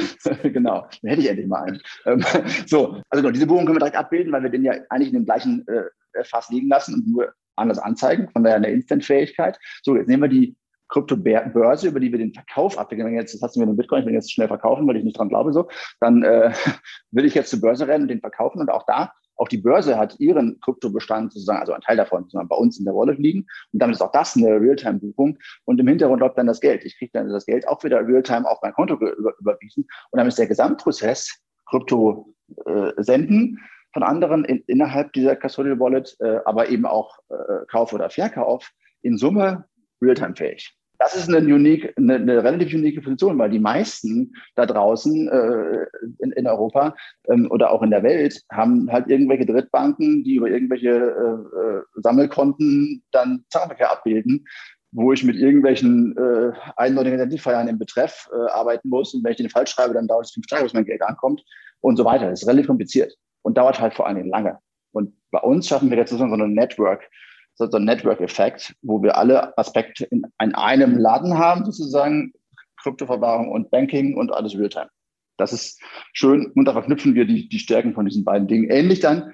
genau, 0.54 0.88
dann 1.02 1.10
hätte 1.10 1.22
ich 1.22 1.30
endlich 1.30 1.48
mal 1.48 1.64
einen. 1.64 1.82
Ähm, 2.06 2.24
so, 2.68 3.02
also 3.10 3.22
genau, 3.22 3.32
diese 3.32 3.48
Buchung 3.48 3.66
können 3.66 3.76
wir 3.76 3.80
direkt 3.80 3.98
abbilden, 3.98 4.32
weil 4.32 4.44
wir 4.44 4.50
den 4.50 4.64
ja 4.64 4.74
eigentlich 4.90 5.10
in 5.10 5.16
dem 5.16 5.26
gleichen 5.26 5.66
äh, 5.68 6.24
Fass 6.24 6.50
liegen 6.50 6.70
lassen 6.70 6.96
und 6.96 7.08
nur 7.08 7.34
anders 7.56 7.80
anzeigen, 7.80 8.30
von 8.30 8.44
daher 8.44 8.58
eine 8.58 8.70
Instant-Fähigkeit. 8.70 9.60
So, 9.84 9.96
jetzt 9.96 10.08
nehmen 10.08 10.24
wir 10.24 10.30
die 10.30 10.56
Kryptobörse, 10.90 11.88
über 11.88 12.00
die 12.00 12.12
wir 12.12 12.20
den 12.20 12.34
Verkauf 12.34 12.78
abwickeln. 12.78 13.08
Wenn 13.08 13.16
jetzt, 13.16 13.34
das 13.34 13.42
hast 13.42 13.56
du 13.56 13.60
mir 13.60 13.66
einen 13.66 13.78
Bitcoin, 13.78 14.02
ich 14.02 14.06
will 14.06 14.14
jetzt 14.14 14.32
schnell 14.32 14.48
verkaufen, 14.48 14.88
weil 14.88 14.98
ich 14.98 15.04
nicht 15.04 15.18
dran 15.18 15.30
glaube, 15.30 15.52
so, 15.52 15.68
dann 16.00 16.24
äh, 16.24 16.52
will 17.12 17.26
ich 17.26 17.34
jetzt 17.34 17.50
zur 17.50 17.62
Börse 17.62 17.88
rennen 17.88 18.04
und 18.04 18.10
den 18.10 18.20
verkaufen. 18.20 18.60
Und 18.60 18.70
auch 18.70 18.86
da, 18.86 19.12
auch 19.36 19.48
die 19.48 19.58
Börse 19.58 19.98
hat 19.98 20.20
ihren 20.20 20.60
Kryptobestand 20.62 21.34
sozusagen, 21.34 21.60
also 21.60 21.74
ein 21.74 21.82
Teil 21.82 21.98
davon 21.98 22.24
sozusagen 22.24 22.48
bei 22.48 22.56
uns 22.56 22.80
in 22.80 22.86
der 22.86 22.94
Wallet 22.94 23.20
liegen. 23.20 23.46
Und 23.72 23.82
damit 23.82 23.96
ist 23.96 24.02
auch 24.02 24.12
das 24.12 24.36
eine 24.36 24.60
Realtime-Buchung. 24.60 25.38
Und 25.66 25.80
im 25.80 25.88
Hintergrund 25.88 26.22
läuft 26.22 26.38
dann 26.38 26.48
das 26.48 26.62
Geld. 26.62 26.86
Ich 26.86 26.98
kriege 26.98 27.12
dann 27.14 27.30
das 27.30 27.46
Geld 27.46 27.68
auch 27.68 27.84
wieder 27.84 28.06
Realtime 28.06 28.50
auf 28.50 28.60
mein 28.62 28.74
Konto 28.74 28.96
über, 28.96 29.34
überwiesen. 29.40 29.86
Und 30.12 30.18
dann 30.18 30.28
ist 30.28 30.38
der 30.38 30.48
Gesamtprozess 30.48 31.42
Krypto 31.68 32.34
äh, 32.66 32.92
senden 32.98 33.60
von 33.94 34.04
anderen 34.04 34.44
in, 34.46 34.64
innerhalb 34.68 35.14
dieser 35.14 35.36
Custodial 35.36 35.80
Wallet, 35.80 36.16
äh, 36.20 36.40
aber 36.46 36.70
eben 36.70 36.86
auch 36.86 37.18
äh, 37.30 37.66
Kauf 37.70 37.94
oder 37.94 38.10
Verkauf 38.10 38.72
in 39.02 39.18
Summe 39.18 39.66
realtime-fähig 40.02 40.76
das 41.04 41.16
ist 41.16 41.28
eine, 41.28 41.54
unique, 41.54 41.94
eine, 41.98 42.16
eine, 42.16 42.44
relativ 42.44 42.74
unique 42.74 43.04
Position, 43.04 43.38
weil 43.38 43.50
die 43.50 43.60
meisten 43.60 44.34
da 44.56 44.66
draußen 44.66 45.28
äh, 45.28 45.86
in, 46.20 46.32
in, 46.32 46.48
Europa 46.48 46.96
ähm, 47.30 47.52
oder 47.52 47.72
auch 47.72 47.82
in 47.82 47.92
der 47.92 48.04
Welt 48.04 48.42
haben 48.52 48.90
halt 48.92 49.10
irgendwelche 49.10 49.46
Drittbanken, 49.46 50.24
die 50.24 50.36
über 50.36 50.50
irgendwelche 50.50 50.90
äh, 50.90 51.60
äh, 51.60 51.82
Sammelkonten 51.96 53.04
dann 53.12 53.44
Zahlungsverkehr 53.50 53.92
abbilden, 53.92 54.46
wo 54.92 55.12
ich 55.12 55.24
mit 55.24 55.36
irgendwelchen 55.36 56.16
äh, 56.18 56.52
eindeutigen 56.78 57.20
Identifiern 57.20 57.68
im 57.68 57.80
Betreff 57.80 58.30
äh, 58.32 58.52
arbeiten 58.52 58.90
muss. 58.90 59.14
Und 59.14 59.24
wenn 59.24 59.32
ich 59.32 59.38
den 59.38 59.50
falsch 59.50 59.72
schreibe, 59.72 59.94
dann 59.94 60.08
dauert 60.08 60.26
es 60.26 60.32
fünf 60.32 60.48
Tage, 60.48 60.64
bis 60.64 60.74
mein 60.74 60.86
Geld 60.86 61.02
ankommt 61.02 61.44
und 61.82 61.98
so 61.98 62.06
weiter. 62.06 62.30
Das 62.30 62.42
ist 62.42 62.48
relativ 62.48 62.68
kompliziert 62.68 63.14
und 63.42 63.58
dauert 63.58 63.80
halt 63.80 63.94
vor 63.94 64.08
allen 64.08 64.18
Dingen 64.18 64.30
lange. 64.30 64.60
Und 64.94 65.14
bei 65.32 65.40
uns 65.40 65.68
schaffen 65.68 65.90
wir 65.90 65.98
jetzt 65.98 66.12
sozusagen 66.12 66.38
so 66.38 66.44
ein 66.44 66.54
Network, 66.54 67.10
so 67.56 67.66
ein 67.66 67.86
Network-Effekt, 67.86 68.76
wo 68.82 69.02
wir 69.02 69.18
alle 69.18 69.58
Aspekte 69.58 70.06
in, 70.06 70.24
in 70.42 70.56
einem 70.56 70.98
Laden 70.98 71.38
haben, 71.38 71.66
sozusagen 71.66 72.34
Kryptoverwahrung 72.82 73.52
und 73.52 73.72
Banking 73.72 74.18
und 74.18 74.32
alles 74.32 74.58
Realtime. 74.58 74.90
Das 75.38 75.54
ist 75.54 75.82
schön 76.14 76.52
und 76.56 76.66
da 76.66 76.74
verknüpfen 76.74 77.16
wir 77.16 77.26
die, 77.26 77.48
die 77.48 77.60
Stärken 77.60 77.94
von 77.94 78.06
diesen 78.06 78.24
beiden 78.24 78.48
Dingen. 78.48 78.70
Ähnlich 78.70 79.00
dann 79.00 79.34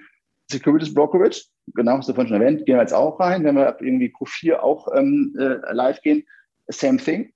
Securities 0.51 0.93
Brokerage, 0.93 1.43
genau, 1.75 1.97
hast 1.97 2.09
du 2.09 2.13
vorhin 2.13 2.29
schon 2.33 2.41
erwähnt, 2.41 2.65
gehen 2.65 2.75
wir 2.75 2.81
jetzt 2.81 2.93
auch 2.93 3.19
rein, 3.19 3.43
wenn 3.43 3.55
wir 3.55 3.77
irgendwie 3.79 4.13
Q4 4.13 4.59
auch 4.59 4.87
ähm, 4.95 5.35
äh, 5.37 5.73
live 5.73 6.01
gehen. 6.01 6.23
Same 6.67 6.97
thing. 6.97 7.31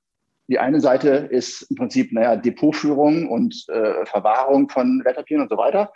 Die 0.47 0.59
eine 0.59 0.81
Seite 0.81 1.09
ist 1.09 1.63
im 1.63 1.75
Prinzip, 1.77 2.11
naja, 2.11 2.35
Depotführung 2.35 3.29
und 3.29 3.65
äh, 3.69 4.05
Verwahrung 4.05 4.69
von 4.69 5.01
Wertpapieren 5.05 5.43
und 5.43 5.49
so 5.49 5.57
weiter. 5.57 5.91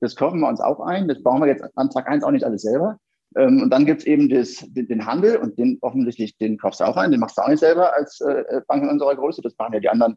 Das 0.00 0.16
kaufen 0.16 0.40
wir 0.40 0.48
uns 0.48 0.60
auch 0.60 0.80
ein. 0.80 1.06
Das 1.06 1.22
bauen 1.22 1.40
wir 1.40 1.46
jetzt 1.46 1.64
an 1.76 1.90
Tag 1.90 2.08
eins 2.08 2.24
auch 2.24 2.32
nicht 2.32 2.44
alles 2.44 2.62
selber. 2.62 2.98
Ähm, 3.36 3.62
und 3.62 3.70
dann 3.70 3.86
gibt 3.86 4.00
es 4.00 4.06
eben 4.06 4.28
das, 4.28 4.64
den, 4.68 4.88
den, 4.88 5.06
Handel 5.06 5.36
und 5.36 5.58
den 5.58 5.78
offensichtlich, 5.80 6.36
den 6.38 6.58
kaufst 6.58 6.80
du 6.80 6.84
auch 6.84 6.96
ein, 6.96 7.10
den 7.10 7.20
machst 7.20 7.38
du 7.38 7.42
auch 7.42 7.48
nicht 7.48 7.60
selber 7.60 7.94
als 7.94 8.20
äh, 8.20 8.60
Bank 8.66 8.82
in 8.82 8.90
unserer 8.90 9.16
Größe. 9.16 9.42
Das 9.42 9.56
machen 9.58 9.74
ja 9.74 9.80
die 9.80 9.88
anderen 9.88 10.16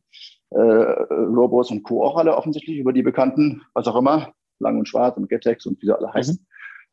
äh, 0.51 0.59
Robos 0.59 1.71
und 1.71 1.83
Co. 1.83 2.03
auch 2.03 2.17
alle 2.17 2.35
offensichtlich 2.35 2.77
über 2.77 2.93
die 2.93 3.03
bekannten, 3.03 3.61
was 3.73 3.87
auch 3.87 3.95
immer, 3.95 4.33
Lang 4.59 4.77
und 4.77 4.87
Schwarz 4.87 5.17
und 5.17 5.29
Getex 5.29 5.65
und 5.65 5.81
wie 5.81 5.87
sie 5.87 5.95
alle 5.95 6.13
heißen. 6.13 6.45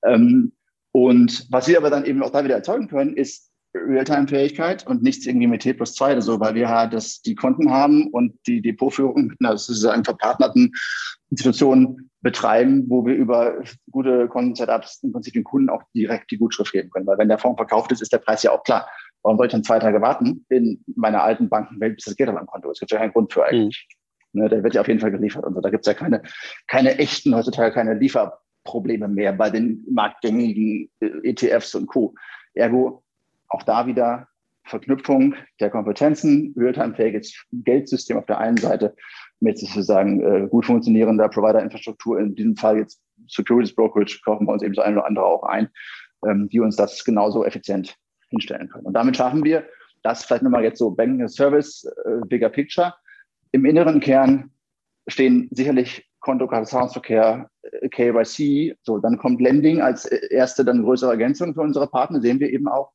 Mhm. 0.05 0.11
Ähm, 0.11 0.53
und 0.95 1.47
was 1.51 1.69
wir 1.69 1.79
aber 1.79 1.91
dann 1.91 2.05
eben 2.05 2.23
auch 2.23 2.31
da 2.31 2.45
wieder 2.45 2.57
erzeugen 2.57 2.89
können, 2.89 3.17
ist 3.17 3.52
Realtime-Fähigkeit 3.75 4.87
und 4.87 5.03
nichts 5.03 5.27
irgendwie 5.27 5.47
mit 5.47 5.63
T 5.63 5.73
plus 5.73 5.95
2 5.95 6.13
oder 6.13 6.23
so, 6.23 6.41
weil 6.41 6.55
wir 6.55 6.69
halt 6.69 6.93
das, 6.93 7.23
die 7.23 7.35
Konten 7.35 7.71
haben 7.71 8.09
und 8.09 8.35
die 8.47 8.61
Depotführung 8.61 9.29
mit 9.29 9.39
einer 9.41 9.57
sozusagen 9.57 10.05
verpartnerten 10.05 10.73
Institutionen 11.31 12.11
betreiben, 12.21 12.85
wo 12.89 13.05
wir 13.07 13.15
über 13.15 13.63
gute 13.91 14.29
Konten-Setups 14.29 15.03
im 15.03 15.13
Prinzip 15.13 15.35
den 15.35 15.45
Kunden 15.45 15.71
auch 15.71 15.83
direkt 15.95 16.31
die 16.31 16.39
Gutschrift 16.39 16.73
geben 16.73 16.91
können. 16.91 17.07
Weil 17.07 17.19
wenn 17.19 17.29
der 17.29 17.39
Fonds 17.39 17.59
verkauft 17.59 17.91
ist, 17.93 18.03
ist 18.03 18.13
der 18.13 18.19
Preis 18.19 18.43
ja 18.43 18.53
auch 18.53 18.63
klar. 18.63 18.89
Warum 19.23 19.39
soll 19.39 19.47
ich 19.47 19.53
dann 19.53 19.65
zwei 19.65 19.79
Tage 19.79 20.01
warten 20.01 20.45
in 20.49 20.85
meiner 20.95 21.23
alten 21.23 21.49
Bankenwelt, 21.49 21.97
bis 21.97 22.05
das 22.05 22.17
Geld 22.17 22.29
auf 22.29 22.35
meinem 22.35 22.47
Konto? 22.47 22.71
Es 22.71 22.81
gibt 22.81 22.91
ja 22.91 22.99
keinen 22.99 23.13
Grund 23.13 23.33
für 23.33 23.45
eigentlich. 23.45 23.87
Mhm. 23.89 24.03
Ne, 24.35 24.49
der 24.49 24.63
wird 24.63 24.75
ja 24.75 24.81
auf 24.81 24.89
jeden 24.89 25.01
Fall 25.01 25.11
geliefert. 25.11 25.45
Und 25.45 25.55
so. 25.55 25.61
Da 25.61 25.71
gibt 25.71 25.87
es 25.87 25.93
ja 25.93 25.95
keine, 25.95 26.23
keine 26.67 26.99
echten, 26.99 27.35
heutzutage 27.35 27.73
keine 27.73 27.95
Liefer 27.95 28.39
Probleme 28.65 29.09
mehr 29.09 29.33
bei 29.33 29.51
den 29.51 29.85
marktgängigen 29.91 30.91
äh, 31.01 31.31
ETFs 31.31 31.75
und 31.75 31.87
Co. 31.87 32.15
Ergo 32.55 33.02
auch 33.53 33.63
da 33.63 33.87
wieder 33.87 34.29
Verknüpfung 34.65 35.35
der 35.61 35.71
Kompetenzen, 35.71 36.55
realtime-fähiges 36.57 37.47
Geldsystem 37.53 38.17
auf 38.17 38.27
der 38.27 38.39
einen 38.39 38.57
Seite 38.57 38.95
mit 39.41 39.59
sozusagen 39.59 40.21
äh, 40.21 40.49
gut 40.49 40.67
funktionierender 40.67 41.29
Provider-Infrastruktur, 41.29 42.19
in 42.21 42.35
diesem 42.35 42.57
Fall 42.57 42.79
jetzt 42.79 43.03
Securities 43.29 43.75
Brokerage, 43.75 44.21
kaufen 44.25 44.47
wir 44.47 44.53
uns 44.53 44.63
eben 44.63 44.75
so 44.75 44.83
ein 44.83 44.95
oder 44.97 45.07
andere 45.07 45.25
auch 45.25 45.43
ein, 45.43 45.69
ähm, 46.27 46.49
die 46.49 46.61
uns 46.61 46.77
das 46.77 47.05
genauso 47.05 47.45
effizient 47.45 47.97
hinstellen 48.31 48.69
können. 48.69 48.87
Und 48.87 48.95
damit 48.95 49.17
schaffen 49.17 49.45
wir, 49.45 49.67
das 50.03 50.25
vielleicht 50.25 50.43
nochmal 50.43 50.65
jetzt 50.65 50.79
so 50.79 50.91
Banking 50.91 51.29
Service, 51.29 51.85
äh, 52.05 52.27
bigger 52.27 52.49
picture. 52.49 52.95
Im 53.51 53.65
inneren 53.65 54.01
Kern 54.01 54.51
stehen 55.09 55.49
sicherlich 55.51 56.09
Konto, 56.21 56.47
Zahlungsverkehr, 56.47 57.51
äh, 57.63 57.89
KYC, 57.89 58.77
so, 58.83 58.99
dann 58.99 59.19
kommt 59.19 59.41
Lending 59.41 59.81
als 59.81 60.07
erste, 60.07 60.65
dann 60.65 60.85
größere 60.85 61.11
Ergänzung 61.11 61.55
für 61.55 61.61
unsere 61.61 61.89
Partner, 61.89 62.21
sehen 62.21 62.39
wir 62.41 62.51
eben 62.51 62.69
auch, 62.69 62.93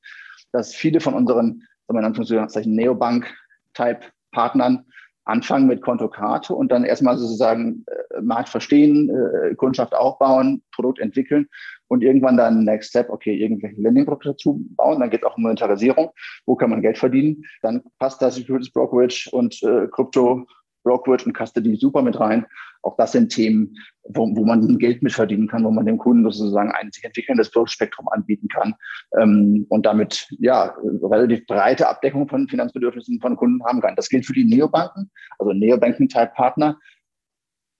dass 0.57 0.73
viele 0.73 0.99
von 0.99 1.13
unseren, 1.13 1.61
in 1.87 1.97
Anführungszeichen, 1.97 2.73
Neobank-Type-Partnern 2.75 4.83
anfangen 5.25 5.67
mit 5.67 5.81
Kontokarte 5.81 6.55
und 6.55 6.71
dann 6.71 6.85
erstmal 6.85 7.17
sozusagen 7.17 7.83
äh, 7.87 8.21
Markt 8.21 8.49
verstehen, 8.49 9.09
äh, 9.09 9.53
Kundschaft 9.55 9.93
aufbauen, 9.93 10.63
Produkt 10.71 10.99
entwickeln 10.99 11.47
und 11.89 12.01
irgendwann 12.01 12.37
dann 12.37 12.63
Next 12.63 12.91
Step, 12.91 13.09
okay, 13.09 13.35
irgendwelche 13.35 13.81
Lending-Produkte 13.81 14.29
dazu 14.29 14.65
bauen. 14.75 15.01
Dann 15.01 15.09
geht 15.09 15.23
es 15.23 15.27
auch 15.27 15.35
um 15.37 15.43
Monetarisierung. 15.43 16.11
Wo 16.45 16.55
kann 16.55 16.69
man 16.69 16.81
Geld 16.81 16.97
verdienen? 16.97 17.43
Dann 17.61 17.83
passt 17.99 18.21
da 18.21 18.31
Securities 18.31 18.71
Brokerage 18.71 19.27
und 19.31 19.61
äh, 19.63 19.87
Krypto 19.91 20.47
Brokerage 20.87 21.25
und 21.25 21.37
Custody 21.37 21.75
super 21.75 22.01
mit 22.01 22.19
rein. 22.19 22.45
Auch 22.81 22.95
das 22.95 23.11
sind 23.11 23.29
Themen, 23.29 23.75
wo, 24.03 24.33
wo 24.35 24.45
man 24.45 24.77
Geld 24.77 25.03
mit 25.03 25.11
verdienen 25.11 25.47
kann, 25.47 25.65
wo 25.65 25.71
man 25.71 25.85
dem 25.85 25.97
Kunden 25.97 26.23
sozusagen 26.23 26.71
ein 26.71 26.91
sich 26.91 27.03
entwickelndes 27.03 27.51
Produktspektrum 27.51 28.07
anbieten 28.07 28.47
kann 28.47 28.73
ähm, 29.19 29.65
und 29.69 29.85
damit 29.85 30.27
ja 30.39 30.75
relativ 31.03 31.45
breite 31.47 31.89
Abdeckung 31.89 32.29
von 32.29 32.47
Finanzbedürfnissen 32.47 33.19
von 33.19 33.35
Kunden 33.35 33.63
haben 33.65 33.81
kann. 33.81 33.95
Das 33.95 34.07
gilt 34.07 34.25
für 34.25 34.33
die 34.33 34.45
Neobanken, 34.45 35.11
also 35.37 35.51
Neobanking-Type-Partner. 35.51 36.77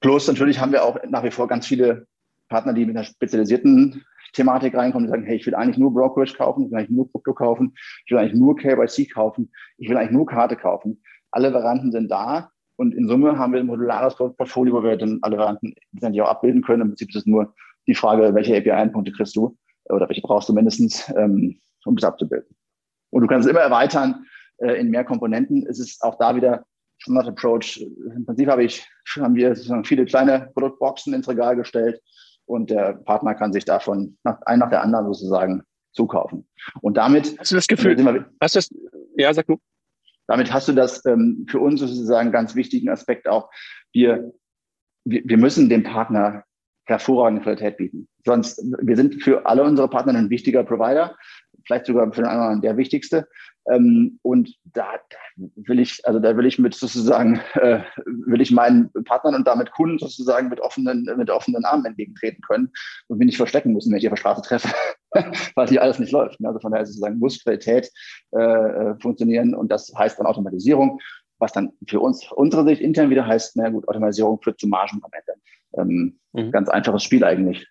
Plus 0.02 0.28
natürlich 0.28 0.60
haben 0.60 0.74
wir 0.74 0.84
auch 0.84 0.98
nach 1.08 1.24
wie 1.24 1.32
vor 1.32 1.48
ganz 1.48 1.66
viele 1.66 2.08
Partner, 2.50 2.74
die 2.74 2.86
mit 2.86 2.96
einer 2.96 3.06
spezialisierten 3.06 4.04
Thematik 4.34 4.76
reinkommen, 4.76 5.08
die 5.08 5.12
sagen, 5.12 5.26
hey, 5.26 5.38
ich 5.38 5.46
will 5.46 5.56
eigentlich 5.56 5.78
nur 5.78 5.94
Brokerage 5.94 6.36
kaufen, 6.36 6.66
ich 6.66 6.72
will 6.72 6.78
eigentlich 6.78 6.96
nur 6.96 7.12
Krypto 7.12 7.34
kaufen, 7.34 7.74
ich 8.06 8.12
will 8.12 8.20
eigentlich 8.20 8.40
nur 8.40 8.56
KYC 8.56 9.14
kaufen, 9.14 9.52
ich 9.78 9.90
will 9.90 9.98
eigentlich 9.98 10.12
nur 10.12 10.26
Karte 10.26 10.56
kaufen. 10.56 11.02
Alle 11.32 11.54
Varianten 11.54 11.92
sind 11.92 12.10
da. 12.10 12.52
Und 12.78 12.94
in 12.94 13.08
Summe 13.08 13.38
haben 13.38 13.54
wir 13.54 13.60
ein 13.60 13.66
modulares 13.66 14.16
Portfolio, 14.16 14.76
wo 14.76 14.84
wir 14.84 14.98
dann 14.98 15.20
alle 15.24 15.38
Varianten 15.38 15.74
letztendlich 15.92 16.22
auch 16.22 16.30
abbilden 16.30 16.62
können. 16.62 16.84
Im 16.84 16.88
Prinzip 16.90 17.10
ist 17.10 17.16
es 17.16 17.26
nur 17.26 17.54
die 17.88 17.96
Frage, 17.96 18.34
welche 18.36 18.56
API-Endpunkte 18.56 19.12
kriegst 19.12 19.36
du 19.36 19.58
oder 19.86 20.08
welche 20.08 20.22
brauchst 20.22 20.48
du 20.48 20.54
mindestens, 20.54 21.12
ähm, 21.18 21.60
um 21.86 21.96
das 21.96 22.04
abzubilden. 22.04 22.56
Und 23.10 23.22
du 23.22 23.28
kannst 23.28 23.48
es 23.48 23.52
immer 23.52 23.62
erweitern 23.62 24.26
äh, 24.58 24.80
in 24.80 24.90
mehr 24.90 25.04
Komponenten. 25.04 25.66
Es 25.68 25.80
ist 25.80 26.04
auch 26.04 26.18
da 26.20 26.36
wieder 26.36 26.66
Standard 27.00 27.28
Approach. 27.28 27.84
Im 28.16 28.26
Prinzip 28.26 28.48
habe 28.48 28.64
ich, 28.64 28.88
haben 29.16 29.36
wir 29.36 29.56
sozusagen 29.56 29.86
viele 29.86 30.06
kleine 30.06 30.52
Produktboxen 30.54 31.14
ins 31.14 31.28
Regal 31.28 31.56
gestellt 31.56 32.02
und 32.46 32.70
der 32.70 32.94
Partner 32.94 33.36
kann 33.36 33.54
sich 33.54 33.66
davon 33.66 34.18
nach, 34.24 34.40
ein 34.46 34.60
nach 34.60 34.70
der 34.70 34.84
anderen 34.84 35.06
sozusagen 35.06 35.64
zukaufen. 35.94 36.48
Und 36.82 36.98
damit. 36.98 37.38
Hast 37.40 37.52
du 37.52 37.56
das 37.56 37.68
Gefühl? 37.68 37.96
Hast 38.40 38.56
du 38.56 38.60
das, 38.60 38.70
ja, 39.16 39.34
sag 39.34 39.48
du. 39.48 39.58
Damit 40.28 40.54
hast 40.54 40.68
du 40.68 40.74
das 40.74 41.06
ähm, 41.06 41.46
für 41.50 41.60
uns 41.60 41.80
sozusagen 41.80 42.32
ganz 42.32 42.56
wichtigen 42.56 42.90
Aspekt 42.90 43.28
auch. 43.28 43.50
Wir, 43.94 44.34
wir, 45.06 45.22
wir 45.26 45.38
müssen 45.38 45.70
dem 45.70 45.84
Partner 45.84 46.44
hervorragende 46.86 47.44
Qualität 47.44 47.78
bieten. 47.78 48.08
Sonst, 48.26 48.64
wir 48.82 48.96
sind 48.96 49.22
für 49.22 49.46
alle 49.46 49.64
unsere 49.64 49.90
Partner 49.90 50.14
ein 50.16 50.30
wichtiger 50.30 50.64
Provider, 50.64 51.16
vielleicht 51.66 51.86
sogar 51.86 52.12
für 52.14 52.22
den 52.22 52.30
anderen 52.30 52.62
der 52.62 52.78
wichtigste. 52.78 53.28
Ähm, 53.70 54.20
und 54.22 54.56
da, 54.64 54.94
da, 55.10 55.18
will 55.56 55.80
ich, 55.80 56.00
also 56.06 56.20
da 56.20 56.38
will 56.38 56.46
ich 56.46 56.58
mit 56.58 56.74
sozusagen, 56.74 57.42
äh, 57.56 57.82
will 58.06 58.40
ich 58.40 58.52
meinen 58.52 58.92
Partnern 59.04 59.36
und 59.36 59.48
damit 59.48 59.72
Kunden 59.72 60.00
sozusagen 60.00 60.48
mit 60.48 60.62
offenen, 60.62 61.04
mit 61.18 61.30
offenen 61.30 61.66
Armen 61.66 61.86
entgegentreten 61.86 62.42
können 62.42 62.72
und 63.08 63.18
mich 63.18 63.28
nicht 63.28 63.38
verstecken 63.38 63.74
müssen, 63.74 63.92
wenn 63.92 64.00
ich 64.00 64.08
auf 64.08 64.14
der 64.14 64.18
Straße 64.18 64.42
treffe, 64.42 64.70
weil 65.56 65.68
hier 65.68 65.82
alles 65.82 66.00
nicht 66.00 66.12
läuft. 66.12 66.38
Also 66.44 66.60
von 66.60 66.72
daher 66.72 66.86
sozusagen 66.86 67.20
muss 67.20 67.44
Qualität 67.44 67.92
äh, 68.32 68.40
äh, 68.40 68.96
funktionieren 69.00 69.56
und 69.56 69.72
das 69.72 69.92
heißt 69.96 70.20
dann 70.20 70.28
Automatisierung, 70.28 71.00
was 71.40 71.52
dann 71.52 71.72
für 71.88 72.00
uns, 72.00 72.32
unsere 72.32 72.66
Sicht 72.66 72.82
intern 72.82 73.10
wieder 73.10 73.26
heißt, 73.26 73.56
na 73.58 73.70
gut, 73.70 73.88
Automatisierung 73.88 74.42
führt 74.42 74.60
zu 74.60 74.68
Margen 74.68 75.02
am 75.04 75.12
Ende. 75.14 75.42
Ähm, 75.78 76.20
mhm. 76.34 76.52
Ganz 76.52 76.70
einfaches 76.70 77.04
Spiel 77.04 77.24
eigentlich. 77.24 77.68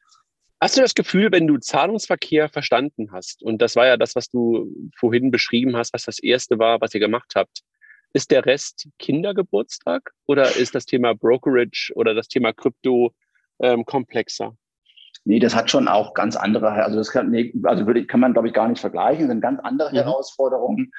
Hast 0.61 0.77
du 0.77 0.81
das 0.81 0.95
Gefühl, 0.95 1.33
wenn 1.33 1.47
du 1.47 1.59
Zahlungsverkehr 1.59 2.49
verstanden 2.49 3.13
hast, 3.13 3.43
und 3.43 3.61
das 3.61 3.77
war 3.77 3.87
ja 3.87 3.97
das, 3.97 4.17
was 4.17 4.31
du 4.31 4.73
vorhin 4.97 5.31
beschrieben 5.31 5.77
hast, 5.77 5.93
was 5.93 6.05
das 6.05 6.19
erste 6.19 6.59
war, 6.59 6.81
was 6.81 6.95
ihr 6.95 7.01
gemacht 7.01 7.33
habt, 7.35 7.61
ist 8.15 8.31
der 8.31 8.47
Rest 8.47 8.89
Kindergeburtstag 8.99 10.13
oder 10.27 10.57
ist 10.57 10.75
das 10.75 10.87
Thema 10.87 11.15
Brokerage 11.15 11.93
oder 11.95 12.15
das 12.15 12.29
Thema 12.29 12.55
Krypto 12.55 13.13
ähm, 13.61 13.85
komplexer? 13.85 14.57
Nee, 15.27 15.41
das 15.41 15.57
hat 15.57 15.71
schon 15.71 15.89
auch 15.89 16.15
ganz 16.15 16.37
andere, 16.37 16.71
also 16.71 16.97
das 16.97 17.11
kann, 17.11 17.31
nee, 17.31 17.53
also 17.65 17.87
würde, 17.87 18.07
kann 18.07 18.21
man, 18.21 18.33
glaube 18.33 18.47
ich, 18.47 18.55
gar 18.55 18.69
nicht 18.69 18.81
vergleichen, 18.81 19.23
das 19.23 19.33
sind 19.33 19.41
ganz 19.41 19.61
andere 19.61 19.91
mhm. 19.91 19.97
Herausforderungen. 19.97 20.93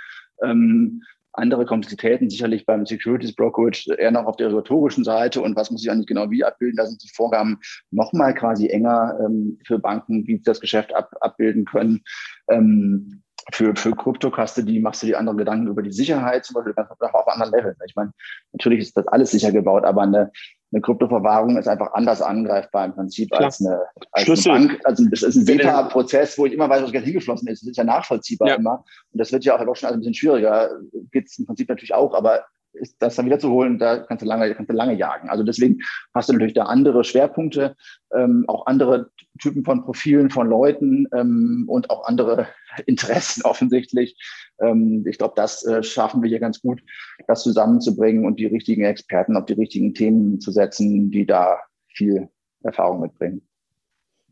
Ähm, 0.43 1.01
andere 1.31 1.65
Komplexitäten, 1.65 2.29
sicherlich 2.29 2.65
beim 2.65 2.85
Securities 2.85 3.35
Brokerage 3.35 3.93
eher 3.97 4.11
noch 4.11 4.25
auf 4.25 4.37
der 4.37 4.47
regulatorischen 4.47 5.03
Seite 5.03 5.39
und 5.41 5.55
was 5.55 5.69
muss 5.69 5.83
ich 5.83 5.91
eigentlich 5.91 6.07
genau 6.07 6.31
wie 6.31 6.43
abbilden. 6.43 6.77
Da 6.77 6.87
sind 6.87 7.03
die 7.03 7.11
Vorgaben 7.13 7.59
nochmal 7.91 8.33
quasi 8.33 8.67
enger 8.67 9.17
ähm, 9.23 9.59
für 9.65 9.77
Banken, 9.77 10.25
wie 10.27 10.37
sie 10.37 10.43
das 10.43 10.59
Geschäft 10.59 10.93
ab, 10.95 11.11
abbilden 11.21 11.65
können. 11.65 12.01
Ähm, 12.49 13.21
für, 13.53 13.75
für 13.75 13.91
Krypto-Custody 13.91 14.79
machst 14.79 15.03
du 15.03 15.07
dir 15.07 15.19
andere 15.19 15.35
Gedanken 15.37 15.67
über 15.67 15.83
die 15.83 15.91
Sicherheit, 15.91 16.43
zum 16.43 16.55
Beispiel 16.55 16.73
ganz 16.73 16.89
auf 16.89 17.27
anderen 17.27 17.53
Leveln. 17.53 17.75
Ich 17.85 17.95
meine, 17.95 18.11
natürlich 18.51 18.79
ist 18.79 18.97
das 18.97 19.07
alles 19.07 19.31
sicher 19.31 19.51
gebaut, 19.51 19.85
aber 19.85 20.01
eine, 20.01 20.31
eine 20.71 20.81
Kryptoverwahrung 20.81 21.57
ist 21.57 21.67
einfach 21.67 21.93
anders 21.93 22.21
angreifbar 22.21 22.85
im 22.85 22.93
Prinzip 22.93 23.29
Klar. 23.29 23.45
als 23.45 23.65
eine, 23.65 23.81
als 24.11 24.45
eine 24.47 24.57
Bank. 24.67 24.81
Also 24.83 25.05
das 25.09 25.23
ist 25.23 25.35
ein 25.35 25.45
SEPA-Prozess, 25.45 26.37
wo 26.37 26.45
ich 26.45 26.53
immer 26.53 26.69
weiß, 26.69 26.83
was 26.83 26.91
Geld 26.91 27.05
hingeflossen 27.05 27.47
ist. 27.47 27.61
Das 27.61 27.69
ist 27.69 27.77
ja 27.77 27.85
nachvollziehbar 27.85 28.49
ja. 28.49 28.55
immer. 28.55 28.83
Und 29.11 29.19
das 29.19 29.31
wird 29.31 29.45
ja 29.45 29.55
auch 29.57 29.75
schon 29.75 29.89
ein 29.89 29.99
bisschen 29.99 30.13
schwieriger. 30.13 30.69
Geht 31.11 31.27
es 31.27 31.39
im 31.39 31.45
Prinzip 31.45 31.69
natürlich 31.69 31.93
auch, 31.93 32.13
aber 32.13 32.43
ist 32.79 32.95
das 32.99 33.15
dann 33.15 33.25
wieder 33.25 33.39
zu 33.39 33.49
holen, 33.49 33.79
da 33.79 33.97
kannst 33.97 34.21
du 34.23 34.27
lange, 34.27 34.53
kannst 34.55 34.71
du 34.71 34.75
lange 34.75 34.93
jagen. 34.93 35.29
Also 35.29 35.43
deswegen 35.43 35.79
hast 36.13 36.29
du 36.29 36.33
natürlich 36.33 36.53
da 36.53 36.63
andere 36.63 37.03
Schwerpunkte, 37.03 37.75
ähm, 38.13 38.45
auch 38.47 38.65
andere 38.65 39.11
Typen 39.39 39.63
von 39.63 39.83
Profilen 39.83 40.29
von 40.29 40.47
Leuten 40.47 41.07
ähm, 41.13 41.65
und 41.67 41.89
auch 41.89 42.07
andere 42.07 42.47
Interessen 42.85 43.43
offensichtlich. 43.43 44.17
Ähm, 44.59 45.05
ich 45.07 45.17
glaube, 45.17 45.33
das 45.35 45.65
äh, 45.65 45.83
schaffen 45.83 46.21
wir 46.21 46.29
hier 46.29 46.39
ganz 46.39 46.61
gut, 46.61 46.81
das 47.27 47.43
zusammenzubringen 47.43 48.25
und 48.25 48.39
die 48.39 48.45
richtigen 48.45 48.83
Experten 48.83 49.35
auf 49.35 49.45
die 49.45 49.53
richtigen 49.53 49.93
Themen 49.93 50.39
zu 50.39 50.51
setzen, 50.51 51.11
die 51.11 51.25
da 51.25 51.59
viel 51.87 52.29
Erfahrung 52.63 53.01
mitbringen. 53.01 53.41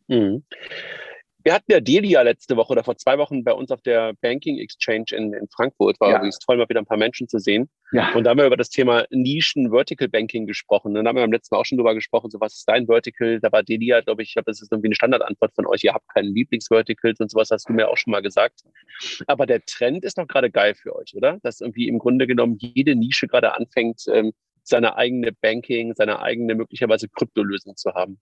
Mhm. 0.08 0.44
Wir 1.46 1.54
hatten 1.54 1.72
ja 1.72 1.80
Delia 1.80 2.24
letzte 2.24 2.58
Woche 2.58 2.72
oder 2.72 2.84
vor 2.84 2.98
zwei 2.98 3.20
Wochen 3.20 3.44
bei 3.44 3.54
uns 3.54 3.70
auf 3.70 3.80
der 3.84 4.14
Banking 4.20 4.58
Exchange 4.58 5.06
in, 5.12 5.32
in 5.32 5.48
Frankfurt. 5.48 6.00
War 6.00 6.10
ja. 6.10 6.16
übrigens 6.16 6.40
toll, 6.40 6.58
mal 6.58 6.68
wieder 6.68 6.80
ein 6.80 6.88
paar 6.88 6.98
Menschen 6.98 7.28
zu 7.28 7.38
sehen. 7.38 7.70
Ja. 7.92 8.16
Und 8.16 8.24
da 8.24 8.32
haben 8.32 8.40
wir 8.40 8.48
über 8.48 8.58
das 8.58 8.72
Thema 8.72 9.06
Nischen 9.12 9.70
Vertical 9.70 10.08
Banking 10.08 10.48
gesprochen. 10.48 10.98
Und 10.98 11.04
da 11.04 11.10
haben 11.10 11.18
wir 11.18 11.22
beim 11.22 11.32
letzten 11.32 11.54
Mal 11.54 11.62
auch 11.62 11.66
schon 11.66 11.78
drüber 11.78 11.94
gesprochen, 11.94 12.32
so 12.32 12.40
was 12.40 12.56
ist 12.56 12.68
dein 12.68 12.88
Vertical? 12.88 13.40
Da 13.40 13.52
war 13.52 13.62
Delia, 13.62 14.02
glaube 14.02 14.24
ich, 14.24 14.30
ich 14.30 14.34
glaube, 14.34 14.50
das 14.50 14.60
ist 14.60 14.72
irgendwie 14.72 14.88
eine 14.88 14.96
Standardantwort 14.96 15.54
von 15.54 15.68
euch. 15.68 15.84
Ihr 15.84 15.94
habt 15.94 16.12
keinen 16.12 16.34
Lieblingsverticals 16.34 17.20
und 17.20 17.30
sowas, 17.30 17.52
hast 17.52 17.70
du 17.70 17.74
mir 17.74 17.90
auch 17.90 17.98
schon 17.98 18.10
mal 18.10 18.24
gesagt. 18.24 18.64
Aber 19.28 19.46
der 19.46 19.64
Trend 19.66 20.04
ist 20.04 20.18
doch 20.18 20.28
gerade 20.28 20.50
geil 20.50 20.74
für 20.74 20.96
euch, 20.96 21.14
oder? 21.16 21.38
Dass 21.44 21.62
irgendwie 21.62 21.88
im 21.88 22.00
Grunde 22.00 22.26
genommen 22.26 22.58
jede 22.60 22.96
Nische 22.96 23.28
gerade 23.28 23.54
anfängt, 23.54 24.02
ähm, 24.12 24.34
seine 24.64 24.96
eigene 24.98 25.32
Banking, 25.32 25.94
seine 25.94 26.24
eigene 26.24 26.56
möglicherweise 26.56 27.08
Kryptolösung 27.08 27.76
zu 27.76 27.94
haben. 27.94 28.20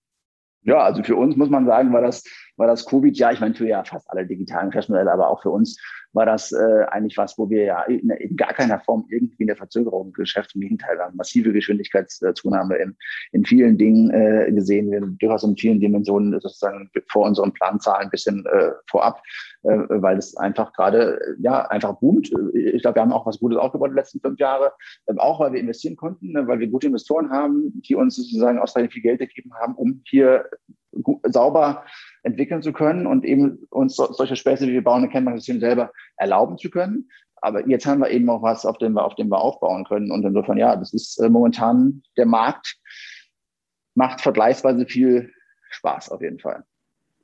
Ja, 0.66 0.80
also 0.80 1.04
für 1.04 1.16
uns 1.16 1.36
muss 1.36 1.50
man 1.50 1.66
sagen, 1.66 1.92
war 1.92 2.02
das, 2.02 2.24
war 2.58 2.68
das 2.68 2.86
Covid, 2.86 3.18
ja, 3.18 3.32
ich 3.32 3.40
meine 3.40 3.56
für 3.56 3.68
ja 3.68 3.84
fast 3.84 4.10
alle 4.10 4.26
digitalen 4.26 4.70
Geschäftsmodelle, 4.70 5.12
aber 5.12 5.30
auch 5.30 5.42
für 5.42 5.50
uns 5.50 5.78
war 6.14 6.26
das 6.26 6.52
äh, 6.52 6.86
eigentlich 6.90 7.18
was, 7.18 7.38
wo 7.38 7.50
wir 7.50 7.64
ja 7.64 7.84
in, 7.84 8.10
in 8.10 8.36
gar 8.36 8.54
keiner 8.54 8.80
Form 8.80 9.06
irgendwie 9.10 9.44
in 9.44 9.48
der 9.48 9.56
Verzögerung 9.56 10.08
im 10.08 10.14
Geschäft, 10.14 10.54
im 10.56 10.62
Gegenteil, 10.62 11.00
haben 11.00 11.18
massive 11.18 11.52
Geschwindigkeitszunahme 11.52 12.76
in, 12.76 12.96
in 13.32 13.44
vielen 13.44 13.78
Dingen 13.78 14.12
äh, 14.12 14.52
gesehen, 14.52 14.92
wir 14.92 15.02
durchaus 15.02 15.44
in 15.44 15.58
vielen 15.58 15.80
Dimensionen 15.80 16.40
sozusagen 16.40 16.90
vor 17.10 17.26
unseren 17.26 17.52
Planzahlen 17.52 18.06
ein 18.06 18.12
bisschen 18.12 18.46
äh, 18.46 18.72
vorab, 18.88 19.22
äh, 19.64 19.78
weil 19.90 20.18
es 20.18 20.38
einfach 20.38 20.72
gerade, 20.74 21.20
ja, 21.40 21.66
einfach 21.68 22.00
boomt. 22.00 22.32
Ich 22.54 22.82
glaube, 22.84 22.96
wir 22.96 23.02
haben 23.02 23.14
auch 23.14 23.26
was 23.26 23.40
Gutes 23.40 23.58
aufgebaut 23.58 23.92
die 23.92 23.96
letzten 23.96 24.20
fünf 24.20 24.40
Jahre, 24.40 24.72
äh, 25.08 25.16
auch 25.18 25.40
weil 25.40 25.54
wir 25.54 25.60
investieren 25.60 25.96
konnten, 25.96 26.32
ne, 26.32 26.48
weil 26.48 26.60
wir 26.60 26.68
gute 26.68 26.88
Investoren 26.88 27.32
haben, 27.32 27.82
die 27.82 27.96
uns 27.96 28.16
sozusagen 28.16 28.60
ausreichend 28.60 28.94
viel 28.94 29.02
Geld 29.02 29.20
gegeben 29.20 29.52
haben, 29.60 29.74
um 29.74 30.02
hier 30.06 30.46
sauber 31.24 31.86
entwickeln 32.24 32.62
zu 32.62 32.74
können 32.74 33.08
und 33.08 33.26
eben 33.26 33.66
uns 33.70 33.96
so, 33.96 34.12
solche 34.12 34.36
Späße, 34.36 34.68
wie 34.68 34.74
wir 34.74 34.84
bauen, 34.84 35.04
ein 35.04 35.10
Kennbankensystem 35.10 35.60
selber 35.60 35.92
erlauben 36.18 36.58
zu 36.58 36.70
können. 36.70 37.10
Aber 37.36 37.68
jetzt 37.68 37.86
haben 37.86 38.00
wir 38.00 38.10
eben 38.10 38.30
auch 38.30 38.42
was, 38.42 38.66
auf 38.66 38.78
dem 38.78 38.94
wir, 38.94 39.04
auf 39.04 39.16
dem 39.16 39.30
wir 39.30 39.42
aufbauen 39.42 39.84
können. 39.84 40.12
Und 40.12 40.24
insofern, 40.24 40.58
ja, 40.58 40.76
das 40.76 40.94
ist 40.94 41.20
äh, 41.20 41.30
momentan 41.30 42.04
der 42.18 42.26
Markt 42.26 42.78
macht 43.96 44.22
vergleichsweise 44.22 44.86
viel, 44.86 45.32
Spaß 45.70 46.10
auf 46.10 46.22
jeden 46.22 46.40
Fall. 46.40 46.64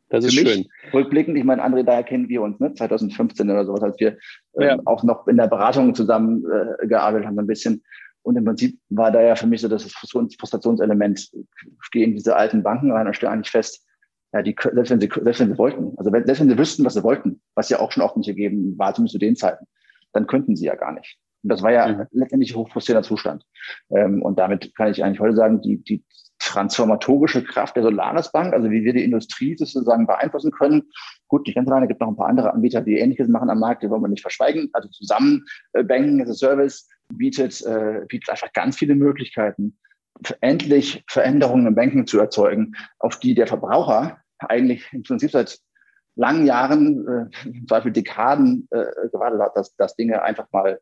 Das 0.10 0.26
ist 0.26 0.36
Für 0.36 0.44
mich, 0.44 0.54
schön. 0.54 0.66
Rückblickend, 0.92 1.38
ich 1.38 1.44
meine, 1.44 1.64
André, 1.64 1.84
daher 1.84 2.04
kennen 2.04 2.30
wir 2.30 2.42
uns, 2.42 2.60
ne? 2.60 2.74
2015 2.74 3.50
oder 3.50 3.66
sowas, 3.66 3.84
als 3.84 4.00
wir 4.00 4.18
ähm, 4.56 4.62
ja. 4.62 4.78
auch 4.86 5.04
noch 5.04 5.28
in 5.28 5.38
der 5.38 5.48
Beratung 5.48 5.94
zusammen 5.94 6.44
äh, 6.52 6.88
gearbeitet 6.88 7.28
haben, 7.28 7.36
so 7.36 7.42
ein 7.42 7.48
bisschen. 7.48 7.84
Und 8.24 8.36
im 8.36 8.46
Prinzip 8.46 8.80
war 8.90 9.12
da 9.12 9.22
ja 9.22 9.36
für 9.36 9.48
mich 9.48 9.62
so 9.62 9.68
das 9.68 9.84
Frustrationselement. 9.92 11.20
Ich 11.20 11.92
gehe 11.92 12.06
in 12.06 12.14
diese 12.14 12.36
alten 12.36 12.64
Banken 12.64 12.92
rein 12.92 13.08
und 13.08 13.16
stelle 13.16 13.32
eigentlich 13.32 13.52
fest, 13.52 13.86
ja, 14.34 14.42
die, 14.44 14.56
selbst 14.62 14.92
wenn 14.92 15.02
sie, 15.02 15.10
selbst 15.24 15.40
wenn 15.40 15.52
sie 15.52 15.58
wollten, 15.58 15.94
also 15.98 16.12
wenn, 16.12 16.26
selbst 16.26 16.42
wenn 16.42 16.50
sie 16.50 16.58
wüssten, 16.58 16.86
was 16.86 16.94
sie 16.94 17.04
wollten, 17.04 17.42
was 17.56 17.70
ja 17.70 17.80
auch 17.80 17.92
schon 17.92 18.04
oft 18.04 18.16
nicht 18.18 18.28
gegeben 18.28 18.78
war, 18.78 18.94
zumindest 18.94 19.14
zu 19.14 19.20
den 19.20 19.36
Zeiten, 19.36 19.66
dann 20.14 20.28
könnten 20.28 20.56
sie 20.56 20.66
ja 20.66 20.76
gar 20.76 20.94
nicht. 20.94 21.18
Und 21.44 21.52
das 21.52 21.64
war 21.64 21.72
ja 21.72 21.88
mhm. 21.88 22.06
letztendlich 22.12 22.54
ein 22.54 22.58
hochfrustrierender 22.58 23.08
Zustand. 23.08 23.44
Ähm, 23.90 24.22
und 24.22 24.38
damit 24.38 24.76
kann 24.76 24.92
ich 24.92 25.04
eigentlich 25.04 25.20
heute 25.20 25.36
sagen, 25.36 25.62
die, 25.62 25.78
die 25.84 26.04
transformatorische 26.40 27.44
Kraft 27.44 27.76
der 27.76 27.84
Solaris 27.84 28.32
Bank, 28.32 28.54
also 28.54 28.72
wie 28.72 28.84
wir 28.84 28.94
die 28.94 29.04
Industrie 29.04 29.58
sozusagen 29.58 30.08
beeinflussen 30.08 30.52
können. 30.52 30.84
Gut, 31.28 31.46
nicht 31.46 31.56
ganz 31.56 31.70
alleine, 31.70 31.88
gibt 31.88 32.00
noch 32.00 32.08
ein 32.08 32.16
paar 32.16 32.30
andere 32.30 32.54
Anbieter, 32.54 32.82
die 32.82 32.98
Ähnliches 32.98 33.28
machen 33.28 33.50
am 33.50 33.60
Markt, 33.60 33.84
die 33.84 33.90
wollen 33.90 34.02
wir 34.02 34.08
nicht 34.08 34.22
verschweigen. 34.22 34.70
Also 34.74 34.90
zusammen 34.90 35.46
äh, 35.74 35.84
Banking 35.84 36.22
as 36.22 36.30
a 36.30 36.34
Service 36.34 36.90
bietet, 37.14 37.62
äh, 37.66 38.06
bietet 38.08 38.30
einfach 38.30 38.52
ganz 38.54 38.78
viele 38.78 38.96
Möglichkeiten, 38.96 39.78
endlich 40.42 41.04
Veränderungen 41.08 41.68
im 41.68 41.76
Banking 41.76 42.08
zu 42.08 42.20
erzeugen, 42.20 42.76
auf 43.00 43.20
die 43.20 43.36
der 43.36 43.48
Verbraucher 43.48 44.20
eigentlich 44.40 44.92
im 44.92 45.04
Prinzip 45.04 45.32
seit 45.32 45.60
langen 46.16 46.46
Jahren, 46.46 47.08
äh, 47.08 47.48
im 47.48 47.68
Zweifel 47.68 47.92
Dekaden 47.92 48.68
äh, 48.72 48.86
gewartet 49.12 49.42
hat, 49.42 49.56
dass, 49.56 49.76
dass 49.76 49.96
Dinge 49.96 50.22
einfach 50.22 50.48
mal 50.52 50.80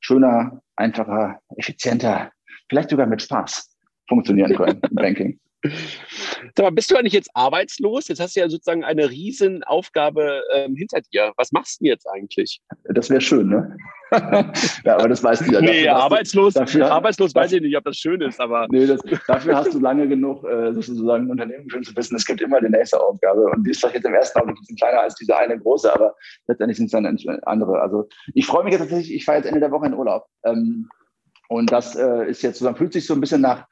schöner, 0.00 0.62
einfacher, 0.76 1.40
effizienter, 1.56 2.32
vielleicht 2.68 2.90
sogar 2.90 3.06
mit 3.06 3.22
Spaß 3.22 3.76
funktionieren 4.08 4.54
können 4.54 4.80
im 4.88 4.94
Banking. 4.94 5.40
Sag 5.62 6.64
mal, 6.64 6.70
bist 6.70 6.90
du 6.90 6.96
eigentlich 6.96 7.12
jetzt 7.12 7.30
arbeitslos? 7.34 8.08
Jetzt 8.08 8.20
hast 8.20 8.34
du 8.34 8.40
ja 8.40 8.48
sozusagen 8.48 8.82
eine 8.82 9.10
riesen 9.10 9.62
Aufgabe 9.64 10.42
ähm, 10.54 10.74
hinter 10.74 11.00
dir. 11.12 11.32
Was 11.36 11.52
machst 11.52 11.80
du 11.80 11.86
jetzt 11.86 12.06
eigentlich? 12.08 12.60
Das 12.84 13.10
wäre 13.10 13.20
schön, 13.20 13.48
ne? 13.48 13.76
ja, 14.84 14.96
aber 14.96 15.08
das 15.08 15.22
weißt 15.22 15.46
du 15.46 15.52
ja. 15.52 15.60
Nee, 15.60 15.84
dafür, 15.84 15.96
arbeitslos, 15.96 16.54
dafür, 16.54 16.90
arbeitslos 16.90 17.34
weiß 17.34 17.52
ich 17.52 17.60
nicht, 17.60 17.76
ob 17.76 17.84
das 17.84 17.96
schön 17.96 18.20
ist, 18.22 18.40
aber. 18.40 18.66
Nee, 18.70 18.86
das, 18.86 19.00
dafür 19.26 19.56
hast 19.56 19.74
du 19.74 19.78
lange 19.78 20.08
genug 20.08 20.44
äh, 20.44 20.72
sozusagen 20.72 21.26
ein 21.26 21.30
Unternehmen 21.30 21.70
schön 21.70 21.84
zu 21.84 21.94
wissen, 21.94 22.16
es 22.16 22.24
gibt 22.24 22.40
immer 22.40 22.60
die 22.60 22.70
nächste 22.70 23.00
Aufgabe. 23.00 23.42
Und 23.42 23.64
die 23.64 23.70
ist 23.70 23.80
vielleicht 23.80 23.96
jetzt 23.96 24.06
im 24.06 24.14
ersten 24.14 24.38
Augenblick 24.38 24.58
ein 24.58 24.62
bisschen 24.62 24.76
kleiner 24.76 25.00
als 25.02 25.14
diese 25.14 25.36
eine 25.36 25.58
große, 25.58 25.92
aber 25.92 26.14
letztendlich 26.48 26.78
sind 26.78 26.86
es 26.86 26.92
dann 26.92 27.40
andere. 27.44 27.80
Also 27.80 28.08
ich 28.34 28.46
freue 28.46 28.64
mich 28.64 28.72
jetzt 28.72 28.80
tatsächlich, 28.80 29.14
ich 29.14 29.24
fahre 29.24 29.38
jetzt 29.38 29.46
Ende 29.46 29.60
der 29.60 29.70
Woche 29.70 29.86
in 29.86 29.94
Urlaub. 29.94 30.26
Ähm, 30.44 30.88
und 31.48 31.70
das 31.70 31.96
äh, 31.96 32.28
ist 32.28 32.42
jetzt 32.42 32.60
so, 32.60 32.74
fühlt 32.74 32.92
sich 32.92 33.06
so 33.06 33.14
ein 33.14 33.20
bisschen 33.20 33.40
nach 33.42 33.66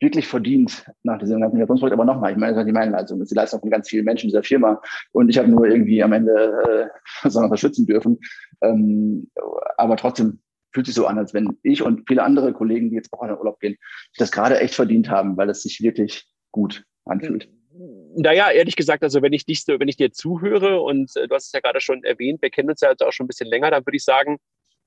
wirklich 0.00 0.26
verdient 0.26 0.84
nach 1.02 1.18
diesem 1.18 1.40
ganzen 1.40 1.56
Migrationsprojekt. 1.56 1.94
Aber 1.94 2.04
nochmal, 2.04 2.32
ich 2.32 2.38
meine, 2.38 2.52
das 2.52 2.62
ist 2.62 2.66
die 2.66 2.72
meine 2.72 2.92
Leistung, 2.92 3.18
das 3.18 3.26
ist 3.26 3.30
die 3.30 3.36
Leistung 3.36 3.60
von 3.60 3.70
ganz 3.70 3.88
vielen 3.88 4.04
Menschen 4.04 4.28
dieser 4.28 4.42
Firma. 4.42 4.80
Und 5.12 5.28
ich 5.28 5.38
habe 5.38 5.48
nur 5.48 5.66
irgendwie 5.66 6.02
am 6.02 6.12
Ende 6.12 6.32
äh, 6.68 6.88
sondern 7.28 7.50
unterstützen 7.50 7.86
dürfen. 7.86 8.18
Ähm, 8.62 9.30
aber 9.76 9.96
trotzdem 9.96 10.40
fühlt 10.72 10.86
sich 10.86 10.94
so 10.94 11.06
an, 11.06 11.18
als 11.18 11.32
wenn 11.32 11.58
ich 11.62 11.82
und 11.82 12.06
viele 12.06 12.22
andere 12.22 12.52
Kollegen, 12.52 12.90
die 12.90 12.96
jetzt 12.96 13.12
auch 13.12 13.22
in 13.22 13.28
den 13.28 13.38
Urlaub 13.38 13.58
gehen, 13.60 13.76
das 14.18 14.30
gerade 14.30 14.60
echt 14.60 14.74
verdient 14.74 15.08
haben, 15.08 15.36
weil 15.36 15.48
es 15.48 15.62
sich 15.62 15.80
wirklich 15.80 16.28
gut 16.52 16.84
anfühlt. 17.06 17.48
Naja, 18.16 18.50
ehrlich 18.50 18.76
gesagt, 18.76 19.02
also 19.02 19.20
wenn 19.22 19.32
ich 19.32 19.44
dich 19.44 19.64
so, 19.64 19.78
wenn 19.78 19.88
ich 19.88 19.96
dir 19.96 20.10
zuhöre 20.12 20.80
und 20.80 21.14
äh, 21.16 21.28
du 21.28 21.34
hast 21.34 21.46
es 21.46 21.52
ja 21.52 21.60
gerade 21.60 21.80
schon 21.80 22.04
erwähnt, 22.04 22.42
wir 22.42 22.50
kennen 22.50 22.70
uns 22.70 22.80
ja 22.80 22.92
auch 23.04 23.12
schon 23.12 23.24
ein 23.24 23.28
bisschen 23.28 23.48
länger, 23.48 23.70
dann 23.70 23.84
würde 23.86 23.96
ich 23.96 24.04
sagen, 24.04 24.38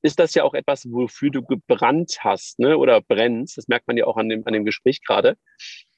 ist 0.02 0.20
das 0.20 0.34
ja 0.34 0.44
auch 0.44 0.54
etwas, 0.54 0.86
wofür 0.92 1.30
du 1.30 1.44
gebrannt 1.44 2.20
hast 2.22 2.60
ne? 2.60 2.78
oder 2.78 3.02
brennst. 3.02 3.58
Das 3.58 3.68
merkt 3.68 3.88
man 3.88 3.98
ja 3.98 4.06
auch 4.06 4.18
an 4.18 4.30
dem, 4.30 4.46
an 4.46 4.54
dem 4.54 4.66
Gespräch 4.66 5.02
gerade. 5.04 5.38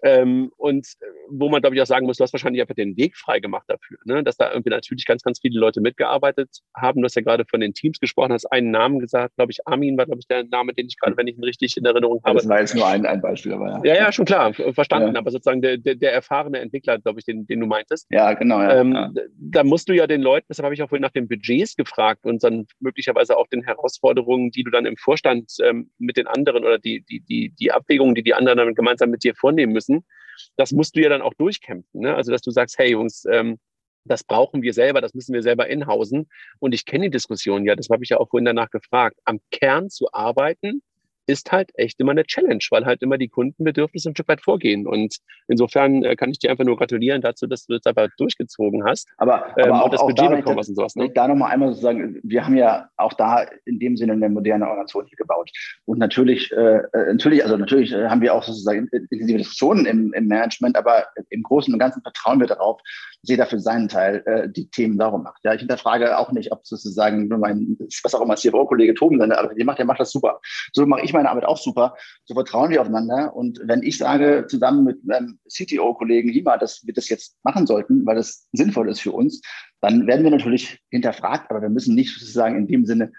Ähm, 0.04 0.52
und 0.58 0.88
äh, 1.00 1.06
wo 1.30 1.50
man, 1.50 1.62
glaube 1.62 1.76
ich, 1.76 1.82
auch 1.82 1.86
sagen 1.86 2.06
muss, 2.06 2.18
du 2.18 2.24
hast 2.24 2.34
wahrscheinlich 2.34 2.62
einfach 2.62 2.76
den 2.76 2.98
Weg 2.98 3.16
frei 3.16 3.40
gemacht 3.40 3.66
dafür, 3.68 3.98
ne? 4.06 4.24
dass 4.24 4.38
da 4.38 4.50
irgendwie 4.52 4.72
natürlich 4.72 5.06
ganz, 5.06 5.22
ganz 5.22 5.40
viele 5.40 5.60
Leute 5.60 5.80
mitgearbeitet 5.80 6.50
haben. 6.76 7.02
Du 7.02 7.06
hast 7.06 7.16
ja 7.16 7.22
gerade 7.22 7.46
von 7.46 7.60
den 7.60 7.74
Teams 7.74 8.00
gesprochen, 8.00 8.34
hast 8.34 8.46
einen 8.52 8.72
Namen 8.72 9.00
gesagt, 9.00 9.36
glaube 9.36 9.52
ich, 9.52 9.66
Armin 9.68 9.98
war, 9.98 10.06
glaube 10.06 10.20
ich, 10.20 10.28
der 10.28 10.44
Name, 10.46 10.74
den 10.74 10.88
ich 10.88 10.98
gerade, 10.98 11.16
wenn 11.18 11.28
ich 11.28 11.38
ihn 11.38 11.44
richtig 11.44 11.78
in 11.78 11.86
Erinnerung 11.86 12.20
habe. 12.24 12.38
Das 12.38 12.50
war 12.50 12.60
jetzt 12.60 12.76
nur 12.76 12.88
ein, 12.88 13.06
ein 13.06 13.22
Beispiel, 13.22 13.54
aber 13.54 13.68
ja. 13.70 13.94
Ja, 13.94 13.96
ja, 14.06 14.12
schon 14.12 14.26
klar, 14.26 14.54
verstanden. 14.54 15.14
Ja. 15.14 15.20
Aber 15.20 15.30
sozusagen 15.30 15.62
der, 15.62 15.78
der, 15.78 15.96
der 15.96 16.14
erfahrene 16.14 16.60
Entwickler, 16.60 16.98
glaube 17.00 17.20
ich, 17.20 17.26
den, 17.26 17.46
den 17.46 17.60
du 17.60 17.68
meintest. 17.68 18.08
Ja, 18.10 18.34
genau. 18.34 18.62
Ja, 18.62 18.82
ähm, 18.82 18.94
ja. 18.94 19.12
Da 19.38 19.64
musst 19.64 19.88
du 19.88 19.94
ja 19.94 20.08
den 20.08 20.22
Leuten, 20.22 20.48
deshalb 20.50 20.66
habe 20.66 20.74
ich 20.74 20.82
auch 20.82 20.90
vorhin 20.90 21.04
nach 21.04 21.12
den 21.12 21.28
Budgets 21.28 21.76
gefragt 21.76 22.26
und 22.26 22.44
dann 22.44 22.66
möglicherweise 22.80 23.38
auch 23.38 23.48
den 23.48 23.64
Herausforderungen, 23.64 24.50
die 24.52 24.64
du 24.64 24.72
dann 24.72 24.86
im 24.86 24.98
Vorstand 24.98 25.52
ähm, 25.64 25.92
mit 26.00 26.18
den 26.18 26.28
anderen 26.28 26.64
oder 26.64 26.80
die, 26.80 27.04
die, 27.08 27.20
die, 27.20 27.54
die 27.60 27.72
Abwägungen, 27.72 28.16
die 28.16 28.24
die 28.24 28.34
anderen 28.34 28.58
dann 28.58 28.74
gemeinsam 28.74 29.12
mit 29.12 29.24
dir 29.24 29.36
vornehmen 29.36 29.74
müssen 29.74 29.91
das 30.58 30.72
musst 30.72 30.96
du 30.96 31.02
ja 31.02 31.10
dann 31.10 31.22
auch 31.22 31.34
durchkämpfen. 31.36 32.02
Ne? 32.02 32.16
Also, 32.16 32.32
dass 32.32 32.42
du 32.42 32.52
sagst, 32.52 32.78
hey 32.78 32.92
Jungs, 32.92 33.26
ähm, 33.32 33.60
das 34.06 34.24
brauchen 34.24 34.62
wir 34.62 34.74
selber, 34.74 35.02
das 35.02 35.14
müssen 35.14 35.34
wir 35.34 35.44
selber 35.44 35.68
inhausen. 35.68 36.30
Und 36.60 36.74
ich 36.74 36.86
kenne 36.86 37.06
die 37.06 37.12
Diskussion 37.12 37.66
ja, 37.66 37.76
das 37.76 37.90
habe 37.90 38.04
ich 38.04 38.10
ja 38.10 38.18
auch 38.18 38.30
vorhin 38.30 38.46
danach 38.46 38.70
gefragt, 38.70 39.18
am 39.26 39.40
Kern 39.52 39.90
zu 39.90 40.08
arbeiten, 40.12 40.82
ist 41.28 41.52
halt 41.52 41.72
echt 41.76 42.00
immer 42.00 42.12
eine 42.12 42.24
Challenge, 42.24 42.64
weil 42.72 42.86
halt 42.86 43.02
immer 43.02 43.18
die 43.18 43.28
Kundenbedürfnisse 43.28 44.10
ein 44.10 44.16
Stück 44.16 44.28
weit 44.28 44.42
vorgehen. 44.42 44.88
Und 44.88 45.18
insofern 45.48 46.04
äh, 46.04 46.16
kann 46.16 46.32
ich 46.32 46.40
dir 46.40 46.52
einfach 46.52 46.66
nur 46.66 46.78
gratulieren 46.78 47.22
dazu, 47.22 47.48
dass 47.48 47.66
du 47.66 47.78
das 47.78 47.86
einfach 47.86 48.10
durchgezogen 48.18 48.84
hast. 48.84 49.08
Aber, 49.18 49.46
aber 49.46 49.66
ähm, 49.66 49.72
auch, 49.74 49.90
das 49.90 50.02
auch 50.02 50.08
Budget 50.08 50.32
da 50.32 50.36
bekommen 50.36 50.60
hast 50.60 50.70
und 50.70 50.76
sowas. 50.76 50.96
Ne? 50.96 51.10
Da 51.14 51.28
nochmal 51.28 51.52
einmal 51.52 51.70
sozusagen, 51.70 52.20
wir 52.24 52.46
haben 52.46 52.56
ja 52.56 52.90
auch 52.98 53.14
da 53.14 53.46
in 53.66 53.80
dem 53.80 53.98
Sinne 53.98 54.14
eine 54.14 54.30
moderne 54.30 54.66
Organisation 54.68 55.06
hier 55.08 55.18
gebaut. 55.18 55.50
Und 55.86 56.00
natürlich, 56.00 56.52
äh, 56.52 56.78
äh 56.78 57.14
natürlich, 57.14 57.44
also 57.44 57.58
natürlich 57.58 57.92
äh, 57.94 58.08
haben 58.08 58.22
wir 58.22 58.34
auch 58.34 58.44
sozusagen 58.44 58.88
intensive 58.92 59.38
Diskussionen 59.38 59.86
im, 59.86 60.14
im 60.14 60.28
Management, 60.28 60.76
aber 60.76 61.06
im 61.30 61.44
Großen 61.44 61.74
und 61.74 61.80
Ganzen 61.80 62.02
vertrauen 62.02 62.40
wir 62.40 62.48
darauf, 62.48 62.82
dass 63.22 63.30
jeder 63.30 63.46
für 63.46 63.60
seinen 63.60 63.88
Teil 63.88 64.24
äh, 64.26 64.50
die 64.50 64.70
Themen 64.70 64.98
sauber 64.98 65.20
macht. 65.20 65.44
Ja, 65.44 65.54
ich 65.54 65.60
hinterfrage 65.60 66.18
auch 66.18 66.32
nicht, 66.32 66.52
ob 66.52 66.66
sozusagen 66.66 67.28
nur 67.28 67.38
mein, 67.38 67.78
was 68.04 68.16
auch 68.16 68.22
immer 68.22 68.36
CFO-Kollege 68.36 68.94
Toben, 68.94 69.22
aber 69.22 69.54
der 69.54 69.66
macht, 69.66 69.80
der 69.80 69.86
macht 69.86 70.00
das 70.00 70.12
super. 70.12 70.40
So 70.74 70.86
mache 70.86 71.02
ich 71.04 71.11
meine 71.14 71.30
Arbeit 71.30 71.46
auch 71.46 71.58
super. 71.58 71.96
So 72.26 72.34
vertrauen 72.34 72.72
wir 72.72 72.82
aufeinander. 72.82 73.36
Und 73.36 73.60
wenn 73.64 73.84
ich 73.84 73.98
sage, 73.98 74.46
zusammen 74.48 74.84
mit 74.84 75.06
meinem 75.06 75.40
CTO-Kollegen 75.50 76.30
Lima, 76.30 76.58
dass 76.58 76.86
wir 76.86 76.94
das 76.94 77.10
jetzt 77.10 77.38
machen 77.44 77.68
sollten, 77.68 78.06
weil 78.06 78.16
das 78.16 78.48
sinnvoll 78.52 78.90
ist 78.90 79.02
für 79.02 79.12
uns, 79.12 79.42
dann 79.82 80.08
werden 80.08 80.24
wir 80.24 80.32
natürlich 80.32 80.80
hinterfragt, 80.90 81.50
aber 81.50 81.62
wir 81.62 81.70
müssen 81.70 81.96
nicht 81.96 82.14
sozusagen 82.18 82.56
in 82.58 82.68
dem 82.68 82.86
Sinne 82.86 83.12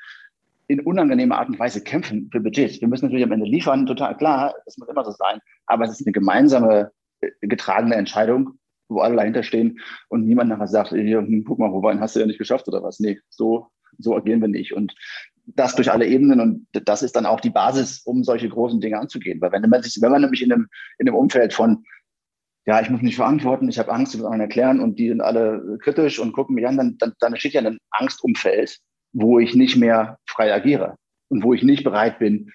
in 0.68 0.80
unangenehmer 0.80 1.38
Art 1.38 1.48
und 1.48 1.58
Weise 1.58 1.82
kämpfen 1.82 2.30
für 2.32 2.40
Budget. 2.40 2.80
Wir 2.80 2.88
müssen 2.88 3.06
natürlich 3.06 3.24
am 3.24 3.32
Ende 3.32 3.46
liefern, 3.46 3.84
total 3.84 4.16
klar, 4.16 4.54
das 4.64 4.78
muss 4.78 4.88
immer 4.88 5.04
so 5.04 5.10
sein. 5.10 5.40
Aber 5.66 5.84
es 5.84 5.90
ist 5.90 6.06
eine 6.06 6.12
gemeinsame, 6.12 6.92
äh, 7.20 7.30
getragene 7.42 7.96
Entscheidung, 7.96 8.58
wo 8.88 9.00
alle 9.00 9.16
dahinter 9.16 9.42
stehen 9.42 9.80
und 10.08 10.24
niemand 10.26 10.50
nachher 10.50 10.68
sagt, 10.68 10.92
hm, 10.92 11.44
guck 11.44 11.58
mal, 11.58 11.72
wobei 11.72 11.98
hast 11.98 12.16
du 12.16 12.20
ja 12.20 12.26
nicht 12.26 12.38
geschafft 12.38 12.68
oder 12.68 12.82
was. 12.82 13.00
Nee, 13.00 13.20
so, 13.28 13.68
so 13.98 14.16
agieren 14.16 14.40
wir 14.40 14.48
nicht. 14.48 14.72
Und 14.72 14.94
das 15.56 15.74
durch 15.74 15.90
alle 15.90 16.06
Ebenen 16.06 16.40
und 16.40 16.66
das 16.72 17.02
ist 17.02 17.16
dann 17.16 17.26
auch 17.26 17.40
die 17.40 17.50
Basis, 17.50 18.02
um 18.04 18.24
solche 18.24 18.48
großen 18.48 18.80
Dinge 18.80 18.98
anzugehen. 18.98 19.40
Weil 19.40 19.52
wenn 19.52 19.68
man 19.68 19.82
sich, 19.82 20.00
wenn 20.00 20.10
man 20.10 20.22
nämlich 20.22 20.42
in 20.42 20.52
einem, 20.52 20.68
in 20.98 21.08
einem 21.08 21.16
Umfeld 21.16 21.52
von, 21.52 21.84
ja, 22.66 22.80
ich 22.80 22.90
muss 22.90 23.02
mich 23.02 23.16
verantworten, 23.16 23.68
ich 23.68 23.78
habe 23.78 23.92
Angst, 23.92 24.14
ich 24.14 24.20
muss 24.20 24.26
anderen 24.26 24.48
erklären 24.48 24.80
und 24.80 24.98
die 24.98 25.08
sind 25.08 25.20
alle 25.20 25.78
kritisch 25.82 26.18
und 26.18 26.32
gucken 26.32 26.54
mich 26.54 26.66
an, 26.66 26.76
dann, 26.76 26.96
dann, 26.98 27.12
dann 27.18 27.36
steht 27.36 27.54
ja 27.54 27.60
ein 27.60 27.78
Angstumfeld, 27.90 28.78
wo 29.12 29.38
ich 29.38 29.54
nicht 29.54 29.76
mehr 29.76 30.18
frei 30.26 30.52
agiere 30.54 30.96
und 31.28 31.42
wo 31.42 31.54
ich 31.54 31.62
nicht 31.62 31.84
bereit 31.84 32.18
bin, 32.18 32.52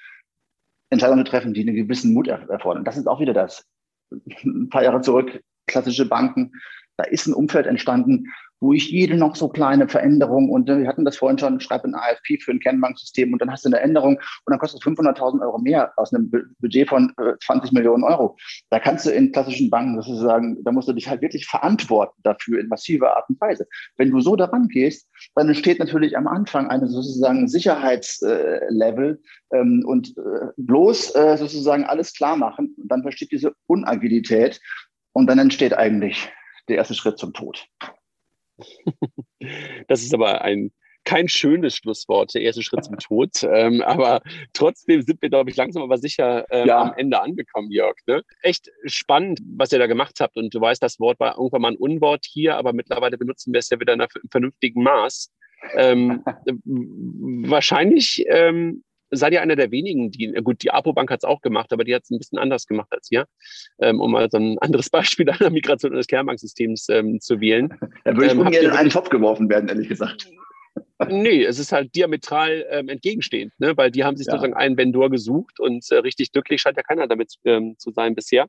Entscheidungen 0.90 1.26
zu 1.26 1.32
treffen, 1.32 1.54
die 1.54 1.62
einen 1.62 1.76
gewissen 1.76 2.14
Mut 2.14 2.28
erfordern. 2.28 2.86
Das 2.86 2.98
ist 2.98 3.08
auch 3.08 3.20
wieder 3.20 3.34
das. 3.34 3.66
Ein 4.12 4.70
paar 4.70 4.84
Jahre 4.84 5.02
zurück, 5.02 5.42
klassische 5.68 6.08
Banken, 6.08 6.54
da 6.96 7.04
ist 7.04 7.28
ein 7.28 7.34
Umfeld 7.34 7.68
entstanden, 7.68 8.34
wo 8.60 8.74
ich 8.74 8.90
jede 8.90 9.16
noch 9.16 9.36
so 9.36 9.50
kleine 9.50 9.88
Veränderung 9.88 10.50
und 10.50 10.70
äh, 10.70 10.80
wir 10.80 10.88
hatten 10.88 11.06
das 11.06 11.18
vorhin 11.18 11.38
schon, 11.38 11.60
schreib 11.60 11.84
ein 11.84 11.96
AFP 11.96 12.40
für 12.40 12.52
ein 12.52 12.60
Kennbanksystem 12.60 13.32
und 13.32 13.42
dann 13.42 13.52
hast 13.52 13.66
du 13.66 13.70
eine 13.70 13.80
Änderung 13.80 14.16
und 14.16 14.52
dann 14.52 14.60
kostet 14.60 14.82
es 14.82 14.88
500.000 14.88 15.42
Euro 15.42 15.60
mehr 15.60 15.94
aus 15.98 16.14
einem 16.14 16.32
Budget 16.60 16.90
von 16.90 17.14
20 17.46 17.72
äh, 17.72 17.74
Millionen 17.74 18.04
Euro. 18.04 18.38
Da 18.70 18.80
kannst 18.80 19.06
du 19.06 19.12
in 19.12 19.32
klassischen 19.32 19.70
Banken 19.70 20.02
sozusagen, 20.02 20.64
da 20.64 20.72
musst 20.72 20.88
du 20.88 20.94
dich 20.94 21.08
halt 21.08 21.22
wirklich 21.22 21.46
verantworten 21.46 22.20
dafür 22.24 22.60
in 22.60 22.68
massiver 22.68 23.16
Art 23.16 23.30
und 23.30 23.40
Weise. 23.40 23.68
Wenn 23.98 24.12
du 24.12 24.20
so 24.22 24.36
daran 24.36 24.68
gehst, 24.68 25.08
dann 25.36 25.48
entsteht 25.48 25.80
natürlich 25.80 26.18
am 26.18 26.28
Anfang 26.28 26.70
eine 26.70 26.88
sozusagen 26.88 27.48
Sicherheitslevel 27.48 29.22
ähm, 29.54 29.84
und 29.86 30.18
äh, 30.18 30.48
bloß 30.58 31.14
sozusagen 31.38 31.86
alles 31.86 32.14
klar 32.14 32.36
machen 32.36 32.76
und 32.78 32.92
dann 32.92 33.02
versteht 33.02 33.32
diese 33.32 33.54
Unagilität 33.68 34.60
und 35.14 35.28
dann 35.28 35.40
entsteht 35.40 35.76
eigentlich 35.76 36.30
der 36.68 36.78
erste 36.78 36.94
Schritt 36.94 37.18
zum 37.18 37.34
Tod. 37.34 37.68
Das 39.88 40.02
ist 40.02 40.14
aber 40.14 40.42
ein 40.42 40.72
kein 41.08 41.30
schönes 41.30 41.78
Schlusswort, 41.78 42.34
der 42.34 42.42
erste 42.42 42.62
Schritt 42.62 42.84
zum 42.84 42.98
Tod. 43.00 43.32
Ähm, 43.44 43.82
aber 43.82 44.22
trotzdem 44.52 45.02
sind 45.04 45.22
wir, 45.22 45.30
glaube 45.30 45.50
ich, 45.50 45.56
langsam 45.56 45.82
aber 45.82 45.98
sicher 45.98 46.46
ähm, 46.52 46.68
ja. 46.68 46.82
am 46.82 46.94
Ende 46.98 47.22
angekommen, 47.22 47.72
Jörg. 47.72 47.96
Ne? 48.08 48.24
Echt 48.42 48.70
spannend, 48.84 49.40
was 49.56 49.72
ihr 49.72 49.80
da 49.80 49.88
gemacht 49.88 50.20
habt. 50.20 50.36
Und 50.36 50.54
du 50.54 50.60
weißt, 50.60 50.84
das 50.84 51.00
Wort 51.00 51.18
war 51.22 51.38
irgendwann 51.38 51.62
mal 51.62 51.72
ein 51.72 51.78
Unwort 51.78 52.26
hier, 52.30 52.58
aber 52.58 52.74
mittlerweile 52.74 53.18
benutzen 53.18 53.54
wir 53.54 53.60
es 53.60 53.70
ja 53.70 53.80
wieder 53.80 53.94
in 53.94 54.02
einem 54.02 54.10
vernünftigen 54.30 54.84
Maß. 54.84 55.32
Ähm, 55.76 56.24
wahrscheinlich 57.48 58.26
ähm, 58.28 58.84
seid 59.12 59.34
ihr 59.34 59.42
einer 59.42 59.56
der 59.56 59.72
wenigen, 59.72 60.12
die, 60.12 60.32
gut, 60.44 60.62
die 60.64 60.72
Apo-Bank 60.72 61.10
hat 61.12 61.20
es 61.20 61.24
auch 61.24 61.42
gemacht, 61.42 61.72
aber 61.74 61.84
die 61.84 61.96
hat 61.96 62.04
es 62.04 62.12
ein 62.12 62.18
bisschen 62.18 62.38
anders 62.38 62.66
gemacht 62.66 62.90
als 62.92 63.12
ihr, 63.12 63.26
ähm, 63.80 64.00
um 64.02 64.12
mal 64.12 64.30
so 64.30 64.38
ein 64.38 64.58
anderes 64.60 64.90
Beispiel 64.90 65.30
einer 65.30 65.50
Migration 65.50 65.94
des 65.94 66.08
Kernbanksystems 66.08 66.90
ähm, 66.90 67.20
zu 67.20 67.40
wählen. 67.40 67.74
Da 68.04 68.14
würde 68.14 68.28
ich 68.28 68.32
ähm, 68.34 68.40
ungern 68.40 68.66
in 68.66 68.72
einen 68.72 68.90
Topf 68.90 69.10
geworfen 69.10 69.50
werden, 69.50 69.70
ehrlich 69.70 69.90
gesagt. 69.90 70.30
Nee, 71.10 71.44
es 71.44 71.60
ist 71.60 71.72
halt 71.72 71.96
diametral 71.96 72.66
ähm, 72.72 72.90
entgegenstehend, 72.90 73.54
ne? 73.60 73.76
weil 73.78 73.92
die 73.92 74.04
haben 74.04 74.18
sich 74.18 74.26
ja. 74.26 74.32
sozusagen 74.32 74.56
einen 74.56 74.78
Vendor 74.78 75.10
gesucht 75.12 75.60
und 75.60 75.86
äh, 75.92 75.98
richtig 75.98 76.32
glücklich 76.32 76.62
scheint 76.62 76.78
ja 76.78 76.84
keiner 76.84 77.08
damit 77.08 77.36
ähm, 77.46 77.76
zu 77.78 77.92
sein 77.92 78.16
bisher. 78.16 78.48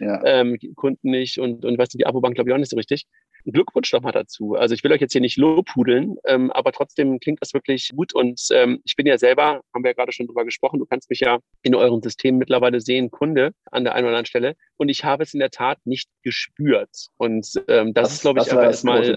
Ja. 0.00 0.20
Ähm, 0.24 0.58
Kunden 0.74 1.10
nicht 1.10 1.38
und, 1.38 1.64
und 1.64 1.78
weißt 1.78 1.94
du, 1.94 1.98
die 1.98 2.06
Abo-Bank 2.06 2.34
glaube 2.34 2.50
ich 2.50 2.54
auch 2.54 2.58
nicht 2.58 2.70
so 2.70 2.76
richtig. 2.76 3.06
Glückwunsch 3.44 3.90
doch 3.90 4.02
mal 4.02 4.12
dazu. 4.12 4.54
Also 4.54 4.74
ich 4.74 4.82
will 4.84 4.92
euch 4.92 5.00
jetzt 5.00 5.12
hier 5.12 5.20
nicht 5.20 5.36
lobhudeln, 5.36 6.16
ähm, 6.24 6.50
aber 6.50 6.72
trotzdem 6.72 7.18
klingt 7.20 7.40
das 7.42 7.54
wirklich 7.54 7.90
gut. 7.94 8.14
Und 8.14 8.40
ähm, 8.52 8.80
ich 8.84 8.96
bin 8.96 9.06
ja 9.06 9.18
selber, 9.18 9.62
haben 9.74 9.84
wir 9.84 9.90
ja 9.90 9.94
gerade 9.94 10.12
schon 10.12 10.26
drüber 10.26 10.44
gesprochen, 10.44 10.78
du 10.78 10.86
kannst 10.86 11.10
mich 11.10 11.20
ja 11.20 11.38
in 11.62 11.74
eurem 11.74 12.02
System 12.02 12.38
mittlerweile 12.38 12.80
sehen, 12.80 13.10
Kunde 13.10 13.52
an 13.70 13.84
der 13.84 13.94
einen 13.94 14.04
oder 14.06 14.16
anderen 14.16 14.26
Stelle. 14.26 14.56
Und 14.76 14.88
ich 14.88 15.04
habe 15.04 15.22
es 15.22 15.34
in 15.34 15.40
der 15.40 15.50
Tat 15.50 15.78
nicht 15.84 16.08
gespürt. 16.22 17.08
Und 17.16 17.46
ähm, 17.68 17.94
das, 17.94 18.08
das 18.08 18.14
ist, 18.14 18.20
glaube 18.22 18.40
ich, 18.40 18.52
aber 18.52 18.64
erstmal. 18.64 19.16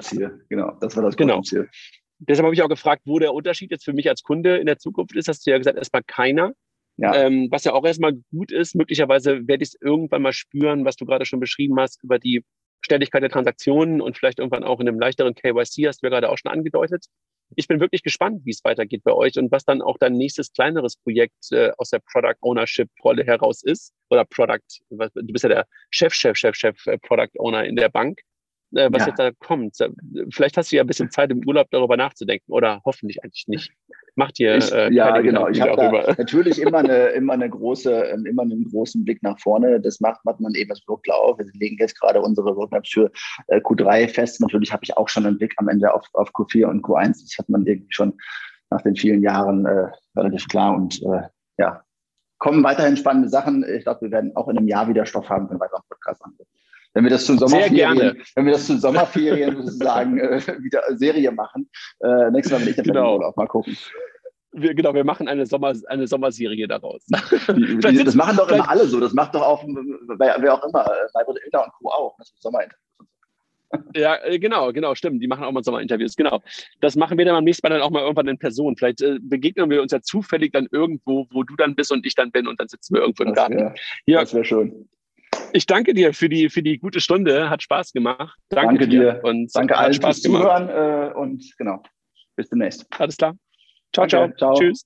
Genau, 0.50 0.72
das 0.82 0.96
war 0.96 1.04
das 1.04 1.16
große 1.16 1.18
genau. 1.18 1.42
Ziel. 1.42 1.70
Deshalb 2.20 2.46
habe 2.46 2.56
ich 2.56 2.64
auch 2.64 2.70
gefragt, 2.70 3.04
wo 3.06 3.20
der 3.20 3.34
Unterschied 3.34 3.72
jetzt 3.72 3.86
für 3.86 3.94
mich 3.94 4.10
als 4.10 4.24
Kunde 4.24 4.58
in 4.58 4.66
der 4.66 4.80
Zukunft 4.80 5.16
ist. 5.16 5.28
Hast 5.28 5.46
du 5.46 5.52
ja 5.52 5.58
gesagt, 5.58 5.78
erstmal 5.78 6.04
keiner. 6.04 6.54
Ja. 7.00 7.14
Ähm, 7.14 7.48
was 7.52 7.64
ja 7.64 7.74
auch 7.74 7.86
erstmal 7.86 8.14
gut 8.32 8.52
ist. 8.52 8.76
Möglicherweise 8.76 9.48
werde 9.48 9.64
ich 9.64 9.70
es 9.70 9.78
irgendwann 9.80 10.24
mal 10.24 10.34
spüren, 10.34 10.84
was 10.84 10.96
du 10.96 11.06
gerade 11.06 11.26
schon 11.26 11.40
beschrieben 11.40 11.80
hast, 11.80 12.04
über 12.04 12.18
die 12.18 12.44
Schnelligkeit 12.82 13.24
der 13.24 13.30
Transaktionen 13.30 14.02
und 14.02 14.18
vielleicht 14.18 14.40
irgendwann 14.40 14.64
auch 14.64 14.80
in 14.80 14.88
einem 14.88 15.00
leichteren 15.00 15.36
KYC, 15.36 15.88
hast 15.88 16.02
du 16.02 16.08
ja 16.08 16.10
gerade 16.10 16.30
auch 16.30 16.38
schon 16.38 16.52
angedeutet. 16.52 17.06
Ich 17.56 17.68
bin 17.68 17.80
wirklich 17.80 18.04
gespannt, 18.04 18.42
wie 18.44 18.52
es 18.52 18.64
weitergeht 18.64 19.04
bei 19.04 19.14
euch 19.14 19.38
und 19.38 19.52
was 19.52 19.64
dann 19.64 19.82
auch 19.82 19.98
dein 19.98 20.14
nächstes 20.14 20.52
kleineres 20.52 20.98
Projekt 20.98 21.52
äh, 21.52 21.72
aus 21.78 21.90
der 21.90 22.00
Product 22.00 22.36
Ownership 22.42 22.90
Rolle 23.04 23.24
heraus 23.24 23.64
ist 23.64 23.94
oder 24.10 24.26
Product, 24.26 24.60
du 24.90 24.98
bist 25.34 25.44
ja 25.44 25.50
der 25.50 25.68
Chef, 25.90 26.14
Chef, 26.14 26.36
Chef, 26.38 26.56
Chef 26.56 26.86
äh, 26.88 26.98
Product 26.98 27.32
Owner 27.38 27.64
in 27.66 27.78
der 27.78 27.90
Bank 27.90 28.20
äh, 28.78 28.90
was 28.92 29.02
ja. 29.02 29.08
jetzt 29.08 29.20
da 29.20 29.32
kommt. 29.32 29.76
Vielleicht 30.32 30.58
hast 30.58 30.72
du 30.72 30.76
ja 30.76 30.84
ein 30.84 30.88
bisschen 30.88 31.12
Zeit 31.12 31.32
im 31.32 31.42
Urlaub 31.46 31.68
darüber 31.72 31.98
nachzudenken 31.98 32.52
oder 32.52 32.82
hoffentlich 32.86 33.24
eigentlich 33.24 33.48
nicht. 33.48 33.72
Macht 34.16 34.40
ihr 34.40 34.58
ich, 34.58 34.72
äh, 34.72 34.92
ja 34.94 35.20
genau. 35.22 35.48
Ich 35.48 35.62
habe 35.62 36.16
natürlich 36.18 36.60
immer 36.60 36.80
eine 36.80 37.08
immer 37.10 37.34
eine 37.34 37.50
große 37.50 37.92
ähm, 37.92 38.26
immer 38.26 38.44
einen 38.44 38.64
großen 38.64 39.04
Blick 39.04 39.22
nach 39.22 39.40
vorne. 39.40 39.80
Das 39.80 40.00
macht, 40.00 40.24
macht 40.26 40.40
man 40.40 40.54
eben 40.56 40.70
das 40.70 40.84
Produkt 40.84 41.12
auf. 41.12 41.38
Wir 41.38 41.46
legen 41.54 41.78
jetzt 41.80 42.00
gerade 42.00 42.22
unsere 42.22 42.52
Roadmaps 42.52 42.90
für 42.90 43.12
äh, 43.48 43.60
Q3 43.60 44.08
fest. 44.08 44.42
Natürlich 44.42 44.72
habe 44.72 44.84
ich 44.84 44.96
auch 44.96 45.10
schon 45.10 45.26
einen 45.26 45.38
Blick 45.38 45.54
am 45.58 45.68
Ende 45.68 45.94
auf, 45.94 46.06
auf 46.14 46.30
Q4 46.32 46.66
und 46.66 46.84
Q1. 46.84 47.22
Das 47.24 47.36
hat 47.38 47.50
man 47.50 47.66
irgendwie 47.66 47.94
schon 47.94 48.14
nach 48.70 48.82
den 48.82 48.96
vielen 48.96 49.22
Jahren 49.22 49.66
äh, 49.66 49.88
relativ 50.16 50.48
klar 50.48 50.76
und 50.76 51.02
äh, 51.04 51.28
ja 51.58 51.84
kommen 52.40 52.64
weiterhin 52.64 52.98
spannende 52.98 53.30
Sachen. 53.30 53.66
Ich 53.68 53.84
glaube, 53.84 54.02
wir 54.02 54.12
werden 54.12 54.36
auch 54.36 54.48
in 54.48 54.58
einem 54.58 54.68
Jahr 54.68 54.88
wieder 54.88 55.08
Stoff 55.08 55.28
haben 55.28 55.48
für 55.48 55.52
einen 55.52 55.60
weiteren 55.60 55.82
Podcast 55.90 56.24
anbieten 56.24 56.50
wenn 56.94 57.04
wir 57.04 57.12
das 57.12 57.26
zu 57.26 57.38
Sommerferien, 57.38 58.24
wenn 58.36 58.46
wir 58.46 58.54
das 58.54 58.66
zu 58.66 58.78
Sommerferien 58.78 59.56
sozusagen 59.66 60.20
äh, 60.20 60.42
wieder 60.60 60.82
Serie 60.96 61.32
machen, 61.32 61.70
äh, 62.00 62.32
nächstes 62.32 62.58
Mal 62.58 62.62
will 62.62 62.70
ich 62.70 62.76
dann 62.76 62.86
genau. 62.86 63.16
Urlaub 63.16 63.38
mal 63.38 63.48
gucken. 63.48 63.78
Wir, 64.54 64.74
genau, 64.74 64.94
wir 64.94 65.04
machen 65.04 65.28
eine, 65.28 65.46
Sommer, 65.46 65.74
eine 65.88 66.08
Sommerserie 66.08 66.68
daraus. 66.68 67.06
Die, 67.06 67.78
die, 67.92 68.04
das 68.04 68.16
machen 68.16 68.38
doch 68.38 68.50
immer 68.50 68.68
alle 68.68 68.88
so. 68.88 69.00
Das 69.00 69.14
macht 69.14 69.36
doch 69.36 69.44
auch, 69.44 69.64
wer 69.64 70.54
auch 70.54 70.64
immer, 70.64 70.84
bei 71.14 71.22
Ilda 71.46 71.64
und 71.64 71.72
Co. 71.74 71.90
auch. 71.92 72.16
Das 72.18 72.34
Sommerinterviews. 72.40 72.88
Ja, 73.96 74.16
äh, 74.24 74.40
genau, 74.40 74.72
genau, 74.72 74.96
stimmt. 74.96 75.22
Die 75.22 75.28
machen 75.28 75.44
auch 75.44 75.52
mal 75.52 75.64
Sommerinterviews. 75.64 76.16
Genau. 76.16 76.42
Das 76.80 76.96
machen 76.96 77.18
wir 77.18 77.26
dann 77.26 77.36
beim 77.36 77.44
nächsten 77.44 77.68
Mal 77.68 77.74
dann 77.74 77.82
auch 77.82 77.90
mal 77.90 78.02
irgendwann 78.02 78.28
in 78.28 78.38
Person. 78.38 78.78
Vielleicht 78.78 79.02
äh, 79.02 79.20
begegnen 79.22 79.70
wir 79.70 79.82
uns 79.82 79.92
ja 79.92 80.02
zufällig 80.02 80.54
dann 80.54 80.68
irgendwo, 80.72 81.28
wo 81.32 81.44
du 81.44 81.56
dann 81.56 81.76
bist 81.76 81.92
und 81.92 82.06
ich 82.06 82.16
dann 82.16 82.32
bin 82.32 82.48
und 82.48 82.60
dann 82.60 82.68
sitzen 82.68 82.96
wir 82.96 83.02
irgendwo 83.02 83.24
im 83.24 83.34
Garten. 83.34 83.58
Wär, 83.58 83.76
ja, 84.06 84.22
das 84.22 84.34
wäre 84.34 84.46
schön. 84.46 84.88
Ich 85.54 85.66
danke 85.66 85.94
dir 85.94 86.14
für 86.14 86.30
die, 86.30 86.50
für 86.50 86.62
die 86.62 86.78
gute 86.78 87.00
Stunde. 87.00 87.50
Hat 87.50 87.64
Spaß 87.64 87.92
gemacht. 87.94 88.38
Danke, 88.50 88.68
danke 88.68 88.88
dir. 88.88 89.20
Und 89.24 89.54
danke 89.56 89.78
allen 89.78 89.94
fürs 89.94 90.22
Zuhören 90.22 90.70
äh, 90.70 91.14
und 91.14 91.44
genau. 91.58 91.82
Bis 92.36 92.50
demnächst. 92.50 92.86
Alles 93.00 93.18
klar. 93.18 93.36
Ciao, 93.94 94.06
danke. 94.06 94.36
ciao. 94.38 94.54
ciao. 94.54 94.60
Tschüss. 94.60 94.86